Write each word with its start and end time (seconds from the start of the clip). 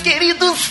queridos 0.00 0.70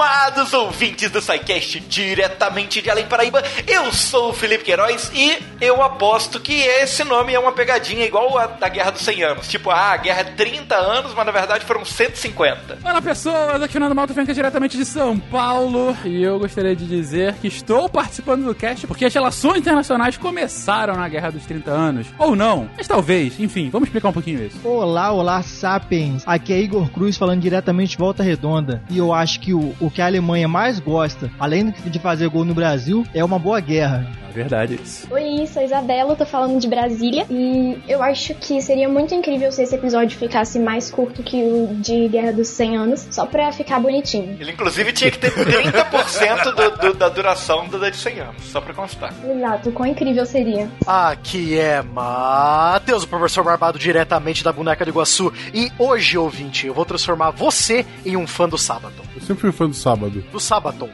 amados 0.00 0.54
ouvintes 0.54 1.10
do 1.10 1.20
SciCast, 1.20 1.78
diretamente 1.80 2.80
de 2.80 2.88
Além 2.88 3.04
Paraíba. 3.04 3.42
Eu 3.66 3.92
sou 3.92 4.30
o 4.30 4.32
Felipe 4.32 4.64
Queiroz 4.64 5.12
e 5.14 5.38
eu 5.60 5.82
aposto 5.82 6.40
que 6.40 6.54
esse 6.54 7.04
nome 7.04 7.34
é 7.34 7.38
uma 7.38 7.52
pegadinha 7.52 8.06
igual 8.06 8.38
a 8.38 8.46
da 8.46 8.70
Guerra 8.70 8.92
dos 8.92 9.02
100 9.02 9.22
Anos. 9.22 9.48
Tipo, 9.48 9.68
ah, 9.68 9.92
a 9.92 9.96
guerra 9.98 10.20
é 10.20 10.24
30 10.24 10.74
anos, 10.74 11.12
mas 11.14 11.26
na 11.26 11.32
verdade 11.32 11.66
foram 11.66 11.84
150. 11.84 12.78
Olá 12.82 13.02
pessoas, 13.02 13.56
aqui 13.56 13.64
é 13.64 13.68
Fernando 13.68 13.94
Malta 13.94 14.14
Franca 14.14 14.32
diretamente 14.32 14.78
de 14.78 14.86
São 14.86 15.18
Paulo 15.18 15.94
e 16.04 16.22
eu 16.22 16.38
gostaria 16.38 16.74
de 16.74 16.86
dizer 16.86 17.34
que 17.34 17.48
estou 17.48 17.86
participando 17.86 18.46
do 18.46 18.54
cast 18.54 18.86
porque 18.86 19.04
as 19.04 19.12
relações 19.12 19.58
internacionais 19.58 20.16
começaram 20.16 20.94
na 20.94 21.08
Guerra 21.08 21.30
dos 21.30 21.44
30 21.44 21.70
Anos. 21.70 22.06
Ou 22.18 22.34
não, 22.34 22.70
mas 22.74 22.88
talvez, 22.88 23.38
enfim, 23.38 23.68
vamos 23.68 23.88
explicar 23.88 24.08
um 24.08 24.14
pouquinho 24.14 24.42
isso. 24.42 24.58
Olá, 24.66 25.12
olá, 25.12 25.42
sapiens. 25.42 26.22
Aqui 26.26 26.54
é 26.54 26.58
Igor 26.58 26.88
Cruz 26.90 27.18
falando 27.18 27.42
diretamente 27.42 27.90
de 27.90 27.98
Volta 27.98 28.22
Redonda. 28.22 28.82
E 28.88 28.96
eu 28.96 29.12
acho 29.12 29.40
que 29.40 29.52
o, 29.52 29.74
o 29.78 29.89
que 29.90 30.02
a 30.02 30.06
Alemanha 30.06 30.48
mais 30.48 30.78
gosta, 30.78 31.30
além 31.38 31.70
de 31.70 31.98
fazer 31.98 32.28
gol 32.28 32.44
no 32.44 32.54
Brasil, 32.54 33.04
é 33.14 33.24
uma 33.24 33.38
boa 33.38 33.60
guerra. 33.60 34.06
É 34.30 34.32
verdade 34.32 34.78
isso. 34.80 35.12
Oi, 35.12 35.44
sou 35.48 35.60
a 35.60 35.64
Isabela, 35.64 36.14
tô 36.14 36.24
falando 36.24 36.60
de 36.60 36.68
Brasília 36.68 37.26
e 37.28 37.76
eu 37.88 38.00
acho 38.00 38.32
que 38.34 38.62
seria 38.62 38.88
muito 38.88 39.12
incrível 39.12 39.50
se 39.50 39.62
esse 39.62 39.74
episódio 39.74 40.16
ficasse 40.16 40.58
mais 40.60 40.88
curto 40.88 41.20
que 41.22 41.42
o 41.42 41.74
de 41.80 42.08
Guerra 42.08 42.32
dos 42.32 42.46
100 42.48 42.76
Anos, 42.76 43.08
só 43.10 43.26
pra 43.26 43.50
ficar 43.50 43.80
bonitinho. 43.80 44.36
Ele 44.38 44.52
inclusive 44.52 44.92
tinha 44.92 45.10
que 45.10 45.18
ter 45.18 45.32
30% 45.32 46.54
do, 46.54 46.70
do, 46.78 46.94
da 46.94 47.08
duração 47.08 47.68
da 47.68 47.90
de 47.90 47.96
100 47.96 48.20
anos, 48.20 48.44
só 48.44 48.60
pra 48.60 48.72
constar. 48.72 49.12
Exato, 49.28 49.72
quão 49.72 49.88
incrível 49.88 50.24
seria. 50.24 50.70
Aqui 50.86 51.58
é 51.58 51.82
Matheus, 51.82 53.02
o 53.02 53.08
professor 53.08 53.42
Barbado 53.42 53.78
diretamente 53.80 54.44
da 54.44 54.52
Boneca 54.52 54.84
do 54.84 54.90
Iguaçu 54.90 55.32
e 55.52 55.72
hoje, 55.76 56.16
ouvinte, 56.16 56.68
eu 56.68 56.74
vou 56.74 56.84
transformar 56.84 57.30
você 57.32 57.84
em 58.06 58.16
um 58.16 58.28
fã 58.28 58.48
do 58.48 58.56
sábado. 58.56 58.94
Eu 59.14 59.22
sempre 59.22 59.42
fui 59.42 59.52
fã 59.52 59.66
do 59.66 59.74
sábado. 59.80 60.24
Do 60.30 60.38
sábado. 60.40 60.88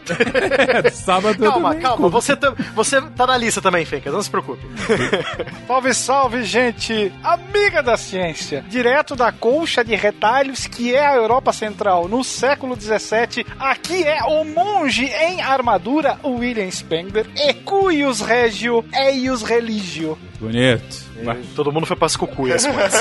É, 0.84 0.88
sábado 0.94 1.38
calma, 1.38 1.74
calma, 1.74 1.96
curto. 1.96 2.10
você, 2.10 2.36
tá- 2.36 2.54
você 2.74 3.00
tá 3.02 3.26
na 3.26 3.36
lista 3.36 3.60
também, 3.60 3.84
Fencas, 3.84 4.12
não 4.12 4.22
se 4.22 4.30
preocupe. 4.30 4.62
Salve, 5.66 5.94
salve, 5.94 6.44
gente! 6.44 7.12
Amiga 7.22 7.82
da 7.82 7.96
ciência! 7.96 8.64
Direto 8.68 9.14
da 9.16 9.30
colcha 9.32 9.84
de 9.84 9.94
retalhos 9.94 10.66
que 10.66 10.94
é 10.94 11.06
a 11.06 11.14
Europa 11.16 11.52
Central 11.52 12.08
no 12.08 12.22
século 12.24 12.74
XVII, 12.80 13.44
aqui 13.58 14.02
é 14.04 14.22
o 14.24 14.44
monge 14.44 15.06
em 15.06 15.40
armadura, 15.42 16.18
o 16.22 16.36
William 16.36 16.70
Spengler, 16.70 17.26
e 17.36 17.52
cuius 17.54 18.20
regio, 18.20 18.84
eius 18.94 19.42
religio. 19.42 20.16
Bonito. 20.40 21.05
Todo 21.54 21.72
mundo 21.72 21.86
foi 21.86 21.96
pras 21.96 22.16
cucuias, 22.16 22.66
mas. 22.66 22.94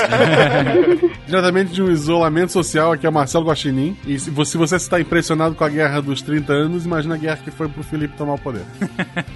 Diretamente 1.26 1.72
de 1.72 1.82
um 1.82 1.90
isolamento 1.90 2.52
social, 2.52 2.92
aqui 2.92 3.06
é 3.06 3.08
o 3.08 3.12
Marcelo 3.12 3.46
Guaxinim. 3.46 3.96
E 4.06 4.18
se 4.18 4.30
você, 4.30 4.76
está 4.76 5.00
impressionado 5.00 5.54
com 5.54 5.64
a 5.64 5.68
guerra 5.68 6.00
dos 6.00 6.22
30 6.22 6.52
anos, 6.52 6.86
imagina 6.86 7.14
a 7.14 7.18
guerra 7.18 7.38
que 7.42 7.50
foi 7.50 7.68
pro 7.68 7.82
Felipe 7.82 8.16
tomar 8.16 8.34
o 8.34 8.38
poder. 8.38 8.64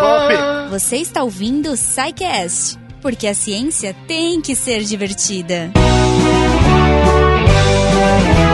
Golpe! 0.00 0.70
Você 0.70 0.96
está 0.96 1.22
ouvindo 1.22 1.70
o 1.70 1.76
SciCast, 1.76 2.78
porque 3.00 3.26
a 3.26 3.34
ciência 3.34 3.94
tem 4.06 4.40
que 4.40 4.54
ser 4.54 4.82
divertida. 4.82 5.70
Bem-vindos 7.98 8.47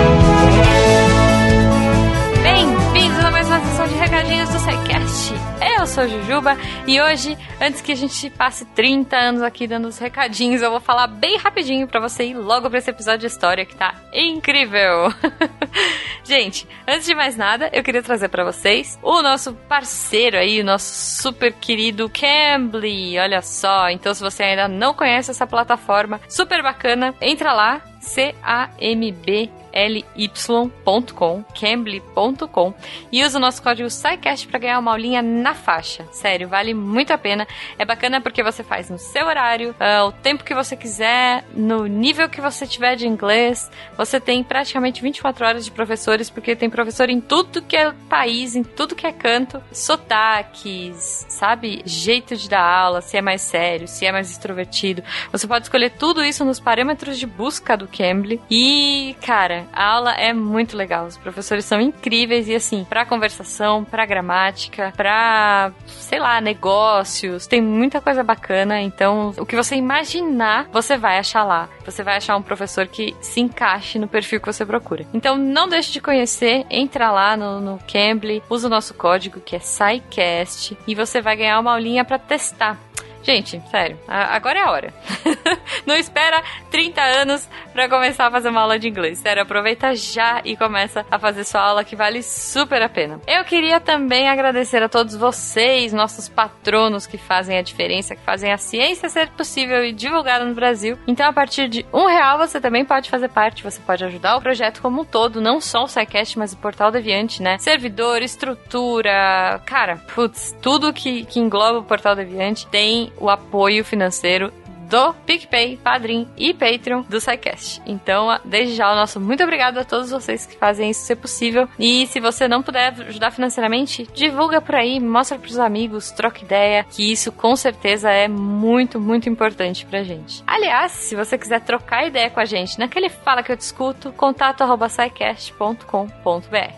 sou 5.95 6.09
Jujuba 6.09 6.57
e 6.89 7.01
hoje, 7.01 7.39
antes 7.61 7.81
que 7.81 7.93
a 7.93 7.95
gente 7.95 8.29
passe 8.31 8.65
30 8.65 9.17
anos 9.17 9.43
aqui 9.43 9.65
dando 9.65 9.87
os 9.87 9.97
recadinhos, 9.97 10.61
eu 10.61 10.69
vou 10.69 10.81
falar 10.81 11.07
bem 11.07 11.37
rapidinho 11.39 11.87
pra 11.87 12.01
você 12.01 12.25
ir 12.25 12.35
logo 12.35 12.69
pra 12.69 12.81
esse 12.81 12.91
episódio 12.91 13.21
de 13.21 13.27
história 13.27 13.65
que 13.65 13.77
tá 13.77 13.95
incrível. 14.13 15.15
gente, 16.25 16.67
antes 16.85 17.07
de 17.07 17.15
mais 17.15 17.37
nada, 17.37 17.71
eu 17.73 17.81
queria 17.85 18.03
trazer 18.03 18.29
pra 18.29 18.43
vocês 18.43 18.99
o 19.05 19.23
nosso 19.23 19.55
parceiro 19.69 20.37
aí, 20.37 20.61
o 20.61 20.65
nosso 20.65 21.23
super 21.23 21.53
querido 21.53 22.11
Cambly. 22.11 23.17
Olha 23.17 23.41
só, 23.41 23.89
então 23.89 24.13
se 24.13 24.21
você 24.21 24.43
ainda 24.43 24.67
não 24.67 24.95
conhece 24.95 25.31
essa 25.31 25.47
plataforma 25.47 26.21
super 26.29 26.61
bacana, 26.61 27.15
entra 27.21 27.53
lá, 27.53 27.81
C-A-M-B 28.01 29.64
ly.com, 29.75 31.45
cambly.com 31.55 32.75
e 33.11 33.25
usa 33.25 33.39
o 33.39 33.41
nosso 33.41 33.63
código 33.63 33.91
SciCast 33.91 34.47
para 34.47 34.59
ganhar 34.59 34.79
uma 34.79 34.93
aulinha 34.93 35.21
na 35.21 35.55
faixa. 35.55 36.07
Sério, 36.13 36.49
vale 36.49 36.73
muito 36.73 37.13
a 37.13 37.19
pena. 37.19 37.47
É 37.79 37.85
bacana 37.85 38.21
porque 38.21 38.43
você 38.43 38.63
faz 38.63 38.89
no 38.89 38.99
seu 38.99 39.27
horário, 39.27 39.75
ah, 39.81 40.05
o 40.05 40.13
tempo 40.13 40.45
que 40.45 40.55
você 40.55 40.77
quiser, 40.77 41.45
no 41.55 41.87
nível 41.87 42.29
que 42.29 42.41
você 42.41 42.67
tiver 42.67 42.97
de 42.97 43.07
inglês. 43.07 43.71
Você 43.97 44.21
tem 44.21 44.43
praticamente 44.43 45.03
24 45.03 45.47
horas 45.47 45.65
de 45.65 45.71
professores, 45.71 46.31
porque 46.31 46.55
tem 46.55 46.71
professor 46.71 47.11
em 47.11 47.21
tudo 47.21 47.63
que 47.63 47.77
é 47.77 47.93
país, 48.09 48.55
em 48.55 48.63
tudo 48.63 48.95
que 48.95 49.07
é 49.07 49.13
canto, 49.13 49.63
sotaques, 49.73 51.27
sabe? 51.29 51.83
Jeito 51.85 52.37
de 52.37 52.49
dar 52.49 52.63
aula, 52.63 53.01
se 53.01 53.17
é 53.17 53.23
mais 53.23 53.43
sério, 53.43 53.89
se 53.89 54.07
é 54.07 54.13
mais 54.13 54.31
extrovertido. 54.31 55.03
Você 55.33 55.47
pode 55.47 55.65
escolher 55.65 55.91
tudo 55.91 56.25
isso 56.25 56.45
nos 56.45 56.61
parâmetros 56.61 57.19
de 57.19 57.27
busca 57.27 57.77
do 57.77 57.89
Cambly. 57.89 58.41
E, 58.51 59.17
cara, 59.21 59.64
a 59.73 59.85
aula 59.85 60.13
é 60.13 60.33
muito 60.33 60.77
legal. 60.77 61.07
Os 61.07 61.17
professores 61.17 61.65
são 61.65 61.81
incríveis 61.81 62.49
e 62.49 62.55
assim, 62.55 62.85
pra 62.85 63.05
conversação, 63.05 63.85
pra 63.85 64.07
gramática, 64.07 64.93
pra, 64.97 65.73
sei 65.87 66.19
lá, 66.19 66.41
negócios, 66.41 67.47
tem 67.47 67.61
muita 67.61 68.01
coisa 68.01 68.23
bacana. 68.23 68.81
Então, 68.81 69.33
o 69.39 69.47
que 69.47 69.57
você 69.57 69.77
imaginar, 69.77 70.69
você 70.73 70.97
vai 70.97 71.19
achar 71.19 71.45
lá. 71.45 71.69
Você 71.85 72.03
vai 72.03 72.17
achar 72.17 72.37
um 72.37 72.43
professor 72.43 72.87
que 72.87 73.15
se 73.21 73.41
encaixe 73.41 73.99
no 73.99 74.09
perfil 74.09 74.41
que 74.41 74.47
você 74.47 74.65
procura. 74.65 75.07
Então, 75.13 75.37
não 75.37 75.69
deixe 75.69 75.93
de 75.93 76.01
conhecer, 76.01 76.65
entra 76.71 77.11
lá 77.11 77.37
no, 77.37 77.61
no 77.61 77.79
Cambly, 77.91 78.43
usa 78.49 78.67
o 78.67 78.71
nosso 78.71 78.95
código 78.95 79.41
que 79.41 79.57
é 79.57 79.61
SciCast 79.61 80.77
e 80.87 80.95
você 80.95 81.21
vai 81.21 81.37
ganhar 81.37 81.61
uma 81.61 81.73
aulinha 81.73 82.05
pra 82.05 82.19
testar. 82.19 82.79
Gente, 83.25 83.61
sério, 83.71 83.99
agora 84.07 84.59
é 84.59 84.63
a 84.63 84.71
hora. 84.71 84.95
Não 85.87 85.97
espera 85.97 86.43
30 86.71 87.01
anos 87.01 87.49
pra 87.73 87.89
começar 87.89 88.27
a 88.27 88.31
fazer 88.31 88.51
uma 88.51 88.61
aula 88.61 88.79
de 88.79 88.87
inglês. 88.87 89.19
Sério, 89.19 89.43
aproveita 89.43 89.95
já 89.95 90.43
e 90.45 90.55
começa 90.57 91.07
a 91.11 91.19
fazer 91.19 91.45
sua 91.45 91.63
aula 91.63 91.85
que 91.85 91.97
vale 91.97 92.23
super 92.23 92.83
a 92.83 92.89
pena. 92.89 93.21
Eu 93.27 93.43
queria 93.45 93.81
também 93.81 94.29
agradecer 94.29 94.83
a 94.83 94.89
todos 94.91 95.17
vocês, 95.17 95.93
nossos 95.93 96.29
patronos 96.29 97.07
que 97.07 97.17
fazem 97.17 97.57
a 97.57 97.63
diferença, 97.63 98.15
que 98.15 98.23
fazem 98.23 98.53
a 98.53 98.59
ciência 98.59 99.09
ser 99.09 99.31
possível 99.31 99.83
e 99.83 99.93
divulgada 99.93 100.45
no 100.45 100.55
Brasil. 100.55 100.99
Então, 101.07 101.27
a 101.27 101.33
partir 101.33 101.69
de 101.69 101.87
um 101.93 102.07
real 102.07 102.37
você 102.37 102.61
também 102.61 102.85
pode 102.85 103.09
fazer 103.09 103.31
parte, 103.31 103.63
você 103.63 103.81
pode 103.81 104.05
ajudar 104.05 104.37
o 104.37 104.43
projeto 104.43 104.83
como 104.83 105.01
um 105.01 105.05
todo, 105.05 105.41
não 105.41 105.63
só 105.63 105.85
o 105.85 105.89
SciCast, 105.89 106.39
mas 106.39 106.53
o 106.53 106.59
Portal 106.59 106.91
Deviante, 106.91 107.43
né? 107.43 107.57
Servidor, 107.57 108.21
estrutura, 108.21 109.63
cara, 109.65 109.97
putz, 110.15 110.55
tudo 110.61 110.93
que, 110.93 111.25
que 111.25 111.41
engloba 111.41 111.79
o 111.79 111.85
Portal 111.85 112.15
Deviante 112.15 112.67
tem 112.67 113.14
o 113.19 113.31
apoio 113.31 113.85
financeiro 113.85 114.53
do 114.95 115.13
PicPay, 115.27 115.77
Padrim 115.77 116.29
e 116.37 116.55
Patreon 116.55 117.03
do 117.09 117.21
SciCast. 117.21 117.83
Então, 117.85 118.39
desde 118.45 118.77
já, 118.77 118.93
o 118.93 118.95
nosso 118.95 119.19
muito 119.19 119.43
obrigado 119.43 119.79
a 119.79 119.85
todos 119.85 120.13
vocês 120.13 120.47
que 120.47 120.57
fazem 120.57 120.91
isso 120.91 121.05
ser 121.05 121.17
possível. 121.17 121.69
E 121.77 122.07
se 122.07 122.21
você 122.21 122.47
não 122.47 122.63
puder 122.63 122.95
ajudar 123.09 123.33
financeiramente, 123.33 124.09
divulga 124.15 124.61
por 124.61 124.77
aí, 124.77 125.01
mostra 125.01 125.37
pros 125.37 125.59
amigos, 125.59 126.13
troca 126.13 126.45
ideia, 126.45 126.87
que 126.89 127.11
isso 127.11 127.33
com 127.33 127.57
certeza 127.57 128.09
é 128.09 128.29
muito, 128.29 129.01
muito 129.01 129.29
importante 129.29 129.85
pra 129.85 130.05
gente. 130.05 130.45
Aliás, 130.47 130.93
se 130.93 131.17
você 131.17 131.37
quiser 131.37 131.61
trocar 131.63 132.07
ideia 132.07 132.31
com 132.31 132.39
a 132.39 132.45
gente 132.45 132.79
naquele 132.79 133.09
Fala 133.09 133.43
Que 133.43 133.51
Eu 133.51 133.57
Discuto, 133.57 134.13
contato 134.13 134.63
arroba. 134.63 134.85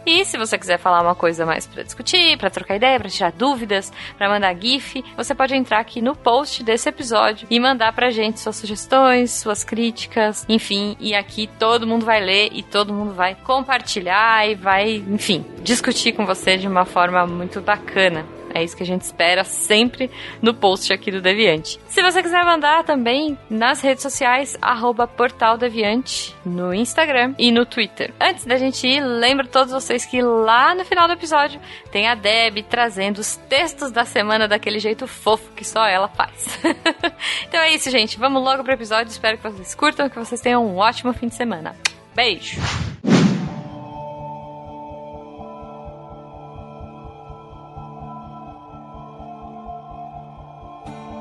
E 0.06 0.24
se 0.24 0.38
você 0.38 0.56
quiser 0.56 0.78
falar 0.78 1.02
uma 1.02 1.14
coisa 1.14 1.44
mais 1.44 1.66
pra 1.66 1.82
discutir, 1.82 2.38
pra 2.38 2.48
trocar 2.48 2.76
ideia, 2.76 2.98
pra 2.98 3.10
tirar 3.10 3.32
dúvidas, 3.32 3.92
pra 4.16 4.28
mandar 4.28 4.56
GIF, 4.58 5.04
você 5.16 5.34
pode 5.34 5.54
entrar 5.54 5.80
aqui 5.80 6.00
no 6.00 6.16
post 6.16 6.62
desse 6.62 6.88
episódio 6.88 7.46
e 7.50 7.60
mandar 7.60 7.92
pra 7.92 8.05
gente 8.10 8.40
suas 8.40 8.56
sugestões, 8.56 9.30
suas 9.32 9.64
críticas, 9.64 10.44
enfim, 10.48 10.96
e 11.00 11.14
aqui 11.14 11.48
todo 11.58 11.86
mundo 11.86 12.04
vai 12.04 12.20
ler 12.20 12.50
e 12.52 12.62
todo 12.62 12.92
mundo 12.92 13.14
vai 13.14 13.34
compartilhar 13.34 14.48
e 14.48 14.54
vai, 14.54 14.96
enfim, 15.08 15.44
discutir 15.62 16.12
com 16.12 16.26
você 16.26 16.56
de 16.56 16.66
uma 16.66 16.84
forma 16.84 17.26
muito 17.26 17.60
bacana. 17.60 18.24
É 18.56 18.64
isso 18.64 18.74
que 18.74 18.82
a 18.82 18.86
gente 18.86 19.02
espera 19.02 19.44
sempre 19.44 20.10
no 20.40 20.54
post 20.54 20.90
aqui 20.90 21.10
do 21.10 21.20
Deviante. 21.20 21.78
Se 21.88 22.00
você 22.00 22.22
quiser 22.22 22.42
mandar 22.42 22.84
também 22.84 23.36
nas 23.50 23.82
redes 23.82 24.02
sociais, 24.02 24.56
arroba 24.62 25.06
Portal 25.06 25.58
Deviante, 25.58 26.34
no 26.42 26.72
Instagram 26.72 27.34
e 27.38 27.52
no 27.52 27.66
Twitter. 27.66 28.14
Antes 28.18 28.46
da 28.46 28.56
gente 28.56 28.88
ir, 28.88 29.04
lembro 29.04 29.46
todos 29.46 29.74
vocês 29.74 30.06
que 30.06 30.22
lá 30.22 30.74
no 30.74 30.86
final 30.86 31.06
do 31.06 31.12
episódio 31.12 31.60
tem 31.92 32.08
a 32.08 32.14
Deb 32.14 32.62
trazendo 32.62 33.18
os 33.18 33.36
textos 33.36 33.90
da 33.90 34.06
semana 34.06 34.48
daquele 34.48 34.78
jeito 34.78 35.06
fofo 35.06 35.52
que 35.52 35.62
só 35.62 35.86
ela 35.86 36.08
faz. 36.08 36.58
então 37.46 37.60
é 37.60 37.74
isso, 37.74 37.90
gente. 37.90 38.18
Vamos 38.18 38.42
logo 38.42 38.64
pro 38.64 38.72
episódio. 38.72 39.10
Espero 39.10 39.36
que 39.36 39.42
vocês 39.42 39.74
curtam, 39.74 40.08
que 40.08 40.18
vocês 40.18 40.40
tenham 40.40 40.66
um 40.66 40.78
ótimo 40.78 41.12
fim 41.12 41.28
de 41.28 41.34
semana. 41.34 41.76
Beijo! 42.14 42.58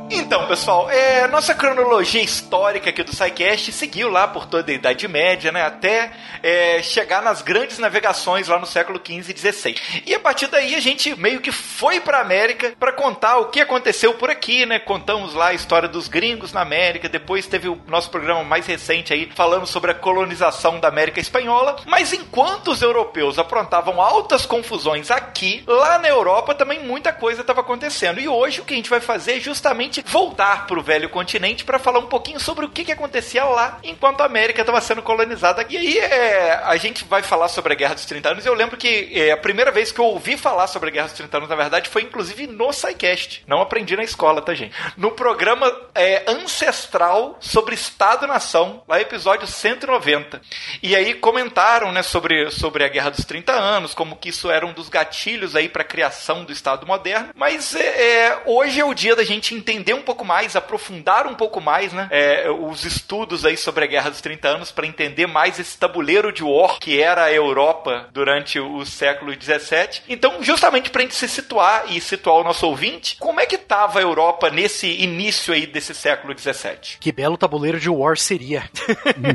Então, 0.09 0.47
pessoal, 0.47 0.89
é, 0.89 1.27
nossa 1.27 1.55
cronologia 1.55 2.21
histórica 2.21 2.91
aqui 2.91 3.03
do 3.03 3.13
SciCast 3.13 3.71
seguiu 3.71 4.09
lá 4.09 4.27
por 4.27 4.45
toda 4.45 4.71
a 4.71 4.75
Idade 4.75 5.07
Média, 5.07 5.51
né? 5.51 5.63
Até 5.63 6.11
é, 6.43 6.81
chegar 6.83 7.23
nas 7.23 7.41
grandes 7.41 7.79
navegações 7.79 8.47
lá 8.47 8.59
no 8.59 8.67
século 8.67 9.01
XV 9.03 9.33
e 9.33 9.37
XVI. 9.37 9.75
E 10.05 10.13
a 10.13 10.19
partir 10.19 10.47
daí 10.47 10.75
a 10.75 10.79
gente 10.79 11.19
meio 11.19 11.41
que 11.41 11.51
foi 11.51 11.99
pra 11.99 12.21
América 12.21 12.73
para 12.79 12.91
contar 12.91 13.37
o 13.37 13.45
que 13.45 13.59
aconteceu 13.59 14.13
por 14.13 14.29
aqui, 14.29 14.65
né? 14.65 14.77
Contamos 14.77 15.33
lá 15.33 15.47
a 15.47 15.53
história 15.53 15.89
dos 15.89 16.07
gringos 16.07 16.53
na 16.53 16.61
América, 16.61 17.09
depois 17.09 17.47
teve 17.47 17.67
o 17.67 17.81
nosso 17.87 18.11
programa 18.11 18.43
mais 18.43 18.67
recente 18.67 19.11
aí 19.11 19.29
falando 19.33 19.65
sobre 19.65 19.89
a 19.89 19.95
colonização 19.95 20.79
da 20.79 20.87
América 20.87 21.19
Espanhola. 21.19 21.77
Mas 21.85 22.13
enquanto 22.13 22.69
os 22.69 22.81
europeus 22.81 23.39
aprontavam 23.39 23.99
altas 23.99 24.45
confusões 24.45 25.09
aqui, 25.09 25.63
lá 25.65 25.97
na 25.97 26.07
Europa 26.07 26.53
também 26.53 26.83
muita 26.83 27.11
coisa 27.11 27.41
estava 27.41 27.61
acontecendo. 27.61 28.19
E 28.19 28.27
hoje 28.27 28.61
o 28.61 28.65
que 28.65 28.73
a 28.73 28.77
gente 28.77 28.89
vai 28.89 29.01
fazer 29.01 29.37
é 29.37 29.39
justamente 29.39 29.94
voltar 30.01 30.67
pro 30.67 30.81
velho 30.81 31.09
continente 31.09 31.63
para 31.63 31.79
falar 31.79 31.99
um 31.99 32.07
pouquinho 32.07 32.39
sobre 32.39 32.65
o 32.65 32.69
que, 32.69 32.85
que 32.85 32.91
acontecia 32.91 33.43
lá 33.43 33.79
enquanto 33.83 34.21
a 34.21 34.25
América 34.25 34.61
estava 34.61 34.81
sendo 34.81 35.01
colonizada. 35.01 35.65
E 35.69 35.77
aí 35.77 35.99
é, 35.99 36.61
a 36.63 36.75
gente 36.77 37.05
vai 37.05 37.21
falar 37.21 37.47
sobre 37.47 37.73
a 37.73 37.75
Guerra 37.75 37.95
dos 37.95 38.05
30 38.05 38.29
Anos. 38.29 38.45
Eu 38.45 38.53
lembro 38.53 38.77
que 38.77 39.11
é, 39.13 39.31
a 39.31 39.37
primeira 39.37 39.71
vez 39.71 39.91
que 39.91 39.99
eu 39.99 40.05
ouvi 40.05 40.37
falar 40.37 40.67
sobre 40.67 40.89
a 40.89 40.91
Guerra 40.91 41.07
dos 41.07 41.15
30 41.15 41.37
Anos, 41.37 41.49
na 41.49 41.55
verdade, 41.55 41.89
foi 41.89 42.01
inclusive 42.01 42.47
no 42.47 42.71
SciCast. 42.71 43.43
Não 43.47 43.61
aprendi 43.61 43.95
na 43.95 44.03
escola, 44.03 44.41
tá, 44.41 44.53
gente? 44.53 44.75
No 44.97 45.11
programa 45.11 45.71
é, 45.93 46.23
ancestral 46.27 47.37
sobre 47.39 47.75
Estado-nação, 47.75 48.83
lá 48.87 48.99
episódio 48.99 49.47
190. 49.47 50.41
E 50.81 50.95
aí 50.95 51.13
comentaram, 51.13 51.91
né, 51.91 52.03
sobre, 52.03 52.49
sobre 52.51 52.83
a 52.83 52.87
Guerra 52.87 53.11
dos 53.11 53.25
30 53.25 53.53
Anos, 53.53 53.93
como 53.93 54.15
que 54.15 54.29
isso 54.29 54.49
era 54.49 54.65
um 54.65 54.73
dos 54.73 54.89
gatilhos 54.89 55.55
aí 55.55 55.69
para 55.69 55.81
a 55.81 55.85
criação 55.85 56.43
do 56.43 56.51
Estado 56.51 56.85
moderno. 56.85 57.29
Mas 57.35 57.75
é, 57.75 58.27
é, 58.27 58.41
hoje 58.45 58.79
é 58.79 58.85
o 58.85 58.93
dia 58.93 59.15
da 59.15 59.23
gente 59.23 59.53
entender 59.53 59.84
um 59.93 60.01
pouco 60.01 60.25
mais, 60.25 60.55
aprofundar 60.55 61.27
um 61.27 61.35
pouco 61.35 61.61
mais, 61.61 61.93
né, 61.93 62.07
é, 62.11 62.49
os 62.49 62.83
estudos 62.83 63.45
aí 63.45 63.57
sobre 63.57 63.83
a 63.83 63.87
Guerra 63.87 64.09
dos 64.09 64.21
30 64.21 64.47
Anos 64.47 64.71
para 64.71 64.87
entender 64.87 65.27
mais 65.27 65.59
esse 65.59 65.77
tabuleiro 65.77 66.31
de 66.31 66.43
war 66.43 66.79
que 66.79 67.01
era 67.01 67.25
a 67.25 67.33
Europa 67.33 68.09
durante 68.11 68.59
o 68.59 68.85
século 68.85 69.35
17. 69.35 70.03
Então, 70.07 70.41
justamente 70.41 70.89
para 70.89 71.01
a 71.01 71.03
gente 71.03 71.15
se 71.15 71.27
situar 71.27 71.85
e 71.89 72.01
situar 72.01 72.37
o 72.37 72.43
nosso 72.43 72.67
ouvinte, 72.67 73.17
como 73.19 73.39
é 73.39 73.45
que 73.45 73.55
estava 73.55 73.99
a 73.99 74.01
Europa 74.01 74.49
nesse 74.49 74.87
início 74.87 75.53
aí 75.53 75.65
desse 75.65 75.93
século 75.93 76.33
17? 76.33 76.97
Que 76.99 77.11
belo 77.11 77.37
tabuleiro 77.37 77.79
de 77.79 77.89
war 77.89 78.17
seria. 78.17 78.69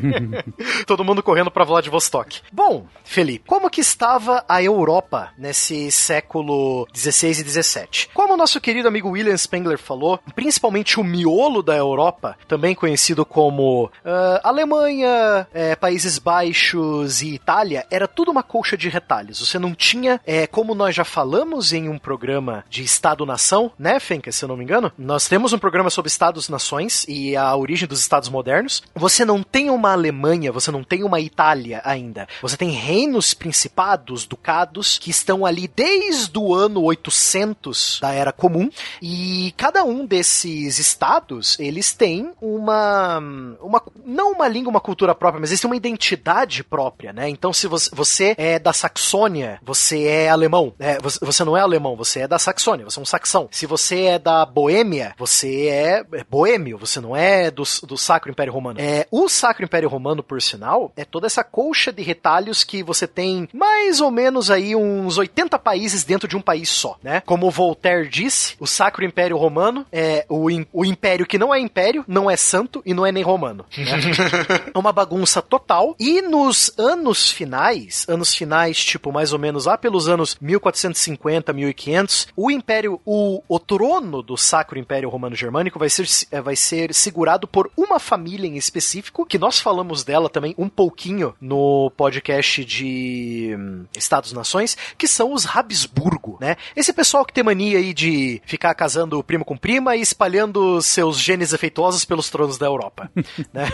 Todo 0.87 1.05
mundo 1.05 1.23
correndo 1.23 1.51
para 1.51 1.65
Vladivostok. 1.65 2.41
Bom, 2.53 2.87
Felipe, 3.05 3.45
como 3.47 3.71
que 3.71 3.81
estava 3.81 4.45
a 4.49 4.63
Europa 4.63 5.33
nesse 5.37 5.91
século 5.91 6.87
16 6.93 7.41
e 7.41 7.45
17? 7.45 8.11
Como 8.15 8.35
o 8.35 8.37
nosso 8.37 8.61
querido 8.61 8.89
amigo 8.89 9.11
William 9.11 9.37
Spengler 9.37 9.79
falou, 9.79 10.21
principalmente 10.41 10.99
o 10.99 11.05
miolo 11.05 11.63
da 11.63 11.77
Europa, 11.77 12.35
também 12.49 12.75
conhecido 12.75 13.27
como 13.27 13.85
uh, 13.85 14.41
Alemanha, 14.43 15.47
é, 15.53 15.77
Países 15.77 16.19
Baixos 16.19 17.21
e 17.21 17.35
Itália, 17.35 17.87
era 17.91 18.09
tudo 18.09 18.31
uma 18.31 18.43
colcha 18.43 18.75
de 18.75 18.89
retalhos. 18.89 19.47
Você 19.47 19.59
não 19.59 19.75
tinha, 19.75 20.19
é, 20.25 20.47
como 20.47 20.75
nós 20.75 20.95
já 20.95 21.05
falamos 21.05 21.75
em 21.75 21.91
um 21.91 21.99
programa 21.99 22.65
de 22.71 22.83
Estado-nação, 22.83 23.71
né, 23.79 24.01
Fenka, 24.01 24.33
se 24.33 24.43
eu 24.43 24.49
não 24.49 24.57
me 24.57 24.65
engano? 24.65 24.91
Nós 24.97 25.29
temos 25.29 25.53
um 25.53 25.59
programa 25.59 25.91
sobre 25.91 26.09
Estados-nações 26.09 27.05
e 27.07 27.37
a 27.37 27.55
origem 27.55 27.87
dos 27.87 28.01
Estados 28.01 28.31
modernos. 28.31 28.83
Você 28.95 29.27
não 29.27 29.43
tem 29.43 29.69
uma 29.69 29.93
Alemanha, 29.93 30.51
você 30.51 30.71
não 30.71 30.83
tem 30.83 31.05
uma 31.05 31.21
Itália 31.21 31.83
ainda. 31.85 32.27
Você 32.41 32.57
tem 32.57 32.71
reinos 32.71 33.35
principados, 33.35 34.25
ducados, 34.25 34.97
que 34.97 35.11
estão 35.11 35.45
ali 35.45 35.69
desde 35.69 36.39
o 36.39 36.55
ano 36.55 36.83
800 36.83 37.99
da 38.01 38.11
Era 38.11 38.33
Comum, 38.33 38.71
e 39.03 39.53
cada 39.59 39.85
um 39.85 40.07
desses 40.07 40.30
estados, 40.79 41.59
eles 41.59 41.93
têm 41.93 42.33
uma, 42.41 43.19
uma 43.61 43.83
não 44.05 44.33
uma 44.33 44.49
língua, 44.49 44.71
uma 44.71 44.81
cultura 44.81 45.15
própria, 45.15 45.41
mas 45.41 45.51
eles 45.51 45.61
têm 45.61 45.71
uma 45.71 45.77
identidade 45.77 46.63
própria, 46.65 47.13
né? 47.13 47.29
Então, 47.29 47.53
se 47.53 47.67
você, 47.67 47.91
você 47.93 48.35
é 48.39 48.59
da 48.59 48.73
Saxônia, 48.73 49.61
você 49.63 50.05
é 50.05 50.29
alemão. 50.29 50.75
É, 50.79 50.99
você, 50.99 51.19
você 51.21 51.45
não 51.45 51.57
é 51.57 51.61
alemão, 51.61 51.97
você 51.97 52.21
é 52.21 52.29
da 52.29 52.39
Saxônia, 52.39 52.85
você 52.85 52.99
é 52.99 53.03
um 53.03 53.07
saxão. 53.07 53.49
Se 53.51 53.67
você 53.67 54.05
é 54.05 54.19
da 54.19 54.45
Boêmia, 54.47 55.15
você 55.19 55.67
é, 55.67 56.05
é 56.13 56.25
boêmio, 56.25 56.79
você 56.79 57.01
não 57.01 57.17
é 57.17 57.51
do, 57.51 57.63
do 57.87 57.97
Sacro 57.97 58.31
Império 58.31 58.53
Romano. 58.53 58.81
É, 58.81 59.07
o 59.11 59.29
Sacro 59.29 59.65
Império 59.65 59.89
Romano, 59.89 60.23
por 60.23 60.41
sinal, 60.41 60.93
é 60.97 61.05
toda 61.05 61.27
essa 61.27 61.45
colcha 61.45 61.93
de 61.93 62.03
retalhos 62.03 62.65
que 62.65 62.83
você 62.83 63.07
tem 63.07 63.49
mais 63.53 64.01
ou 64.01 64.11
menos 64.11 64.51
aí 64.51 64.75
uns 64.75 65.19
80 65.19 65.59
países 65.59 66.05
dentro 66.05 66.29
de 66.29 66.37
um 66.37 66.41
país 66.41 66.69
só, 66.69 66.99
né? 67.03 67.21
Como 67.27 67.51
Voltaire 67.51 68.09
disse, 68.09 68.55
o 68.59 68.67
Sacro 68.67 69.05
Império 69.05 69.37
Romano 69.37 69.87
é 69.93 70.20
o, 70.29 70.47
o 70.73 70.85
império 70.85 71.27
que 71.27 71.39
não 71.39 71.55
é 71.55 71.59
império, 71.59 72.05
não 72.07 72.31
é 72.31 72.37
santo 72.37 72.83
e 72.85 72.95
não 72.95 73.07
é 73.07 73.13
nem 73.13 73.23
romano. 73.23 73.65
Né? 73.77 73.85
é 74.75 74.79
uma 74.79 74.93
bagunça 74.93 75.43
total. 75.43 75.95
E 75.99 76.23
nos 76.23 76.73
anos 76.79 77.31
finais, 77.31 78.07
anos 78.09 78.35
finais, 78.35 78.83
tipo 78.83 79.13
mais 79.13 79.33
ou 79.33 79.39
menos 79.39 79.67
lá 79.67 79.77
pelos 79.77 80.09
anos 80.09 80.37
1450, 80.41 81.53
1500, 81.53 82.29
o 82.37 82.51
império, 82.51 83.01
o, 83.05 83.43
o 83.49 83.59
trono 83.59 84.23
do 84.23 84.37
Sacro 84.37 84.79
Império 84.79 85.09
Romano 85.09 85.35
Germânico 85.35 85.79
vai 85.79 85.89
ser, 85.89 86.07
é, 86.31 86.41
vai 86.41 86.57
ser 86.57 86.95
segurado 86.95 87.47
por 87.47 87.71
uma 87.77 87.99
família 87.99 88.47
em 88.47 88.57
específico, 88.57 89.27
que 89.27 89.39
nós 89.39 89.61
falamos 89.61 90.05
dela 90.05 90.29
também 90.29 90.55
um 90.59 90.69
pouquinho 90.69 91.35
no 91.41 91.91
podcast 91.97 92.65
de 92.65 93.57
hum, 93.59 93.85
Estados-Nações, 93.97 94.77
que 94.97 95.09
são 95.09 95.33
os 95.33 95.47
Habsburgo, 95.47 96.39
né? 96.41 96.57
Esse 96.75 96.93
pessoal 96.93 97.25
que 97.25 97.33
tem 97.33 97.45
mania 97.45 97.79
aí 97.79 97.93
de 97.93 98.41
ficar 98.45 98.75
casando 98.75 99.23
primo 99.23 99.45
com 99.45 99.57
prima 99.57 99.97
e 99.97 100.03
espalhando 100.11 100.83
seus 100.83 101.19
genes 101.19 101.55
afeituosos 101.55 102.05
pelos 102.05 102.29
tronos 102.29 102.59
da 102.59 102.67
Europa, 102.67 103.11
né? 103.53 103.69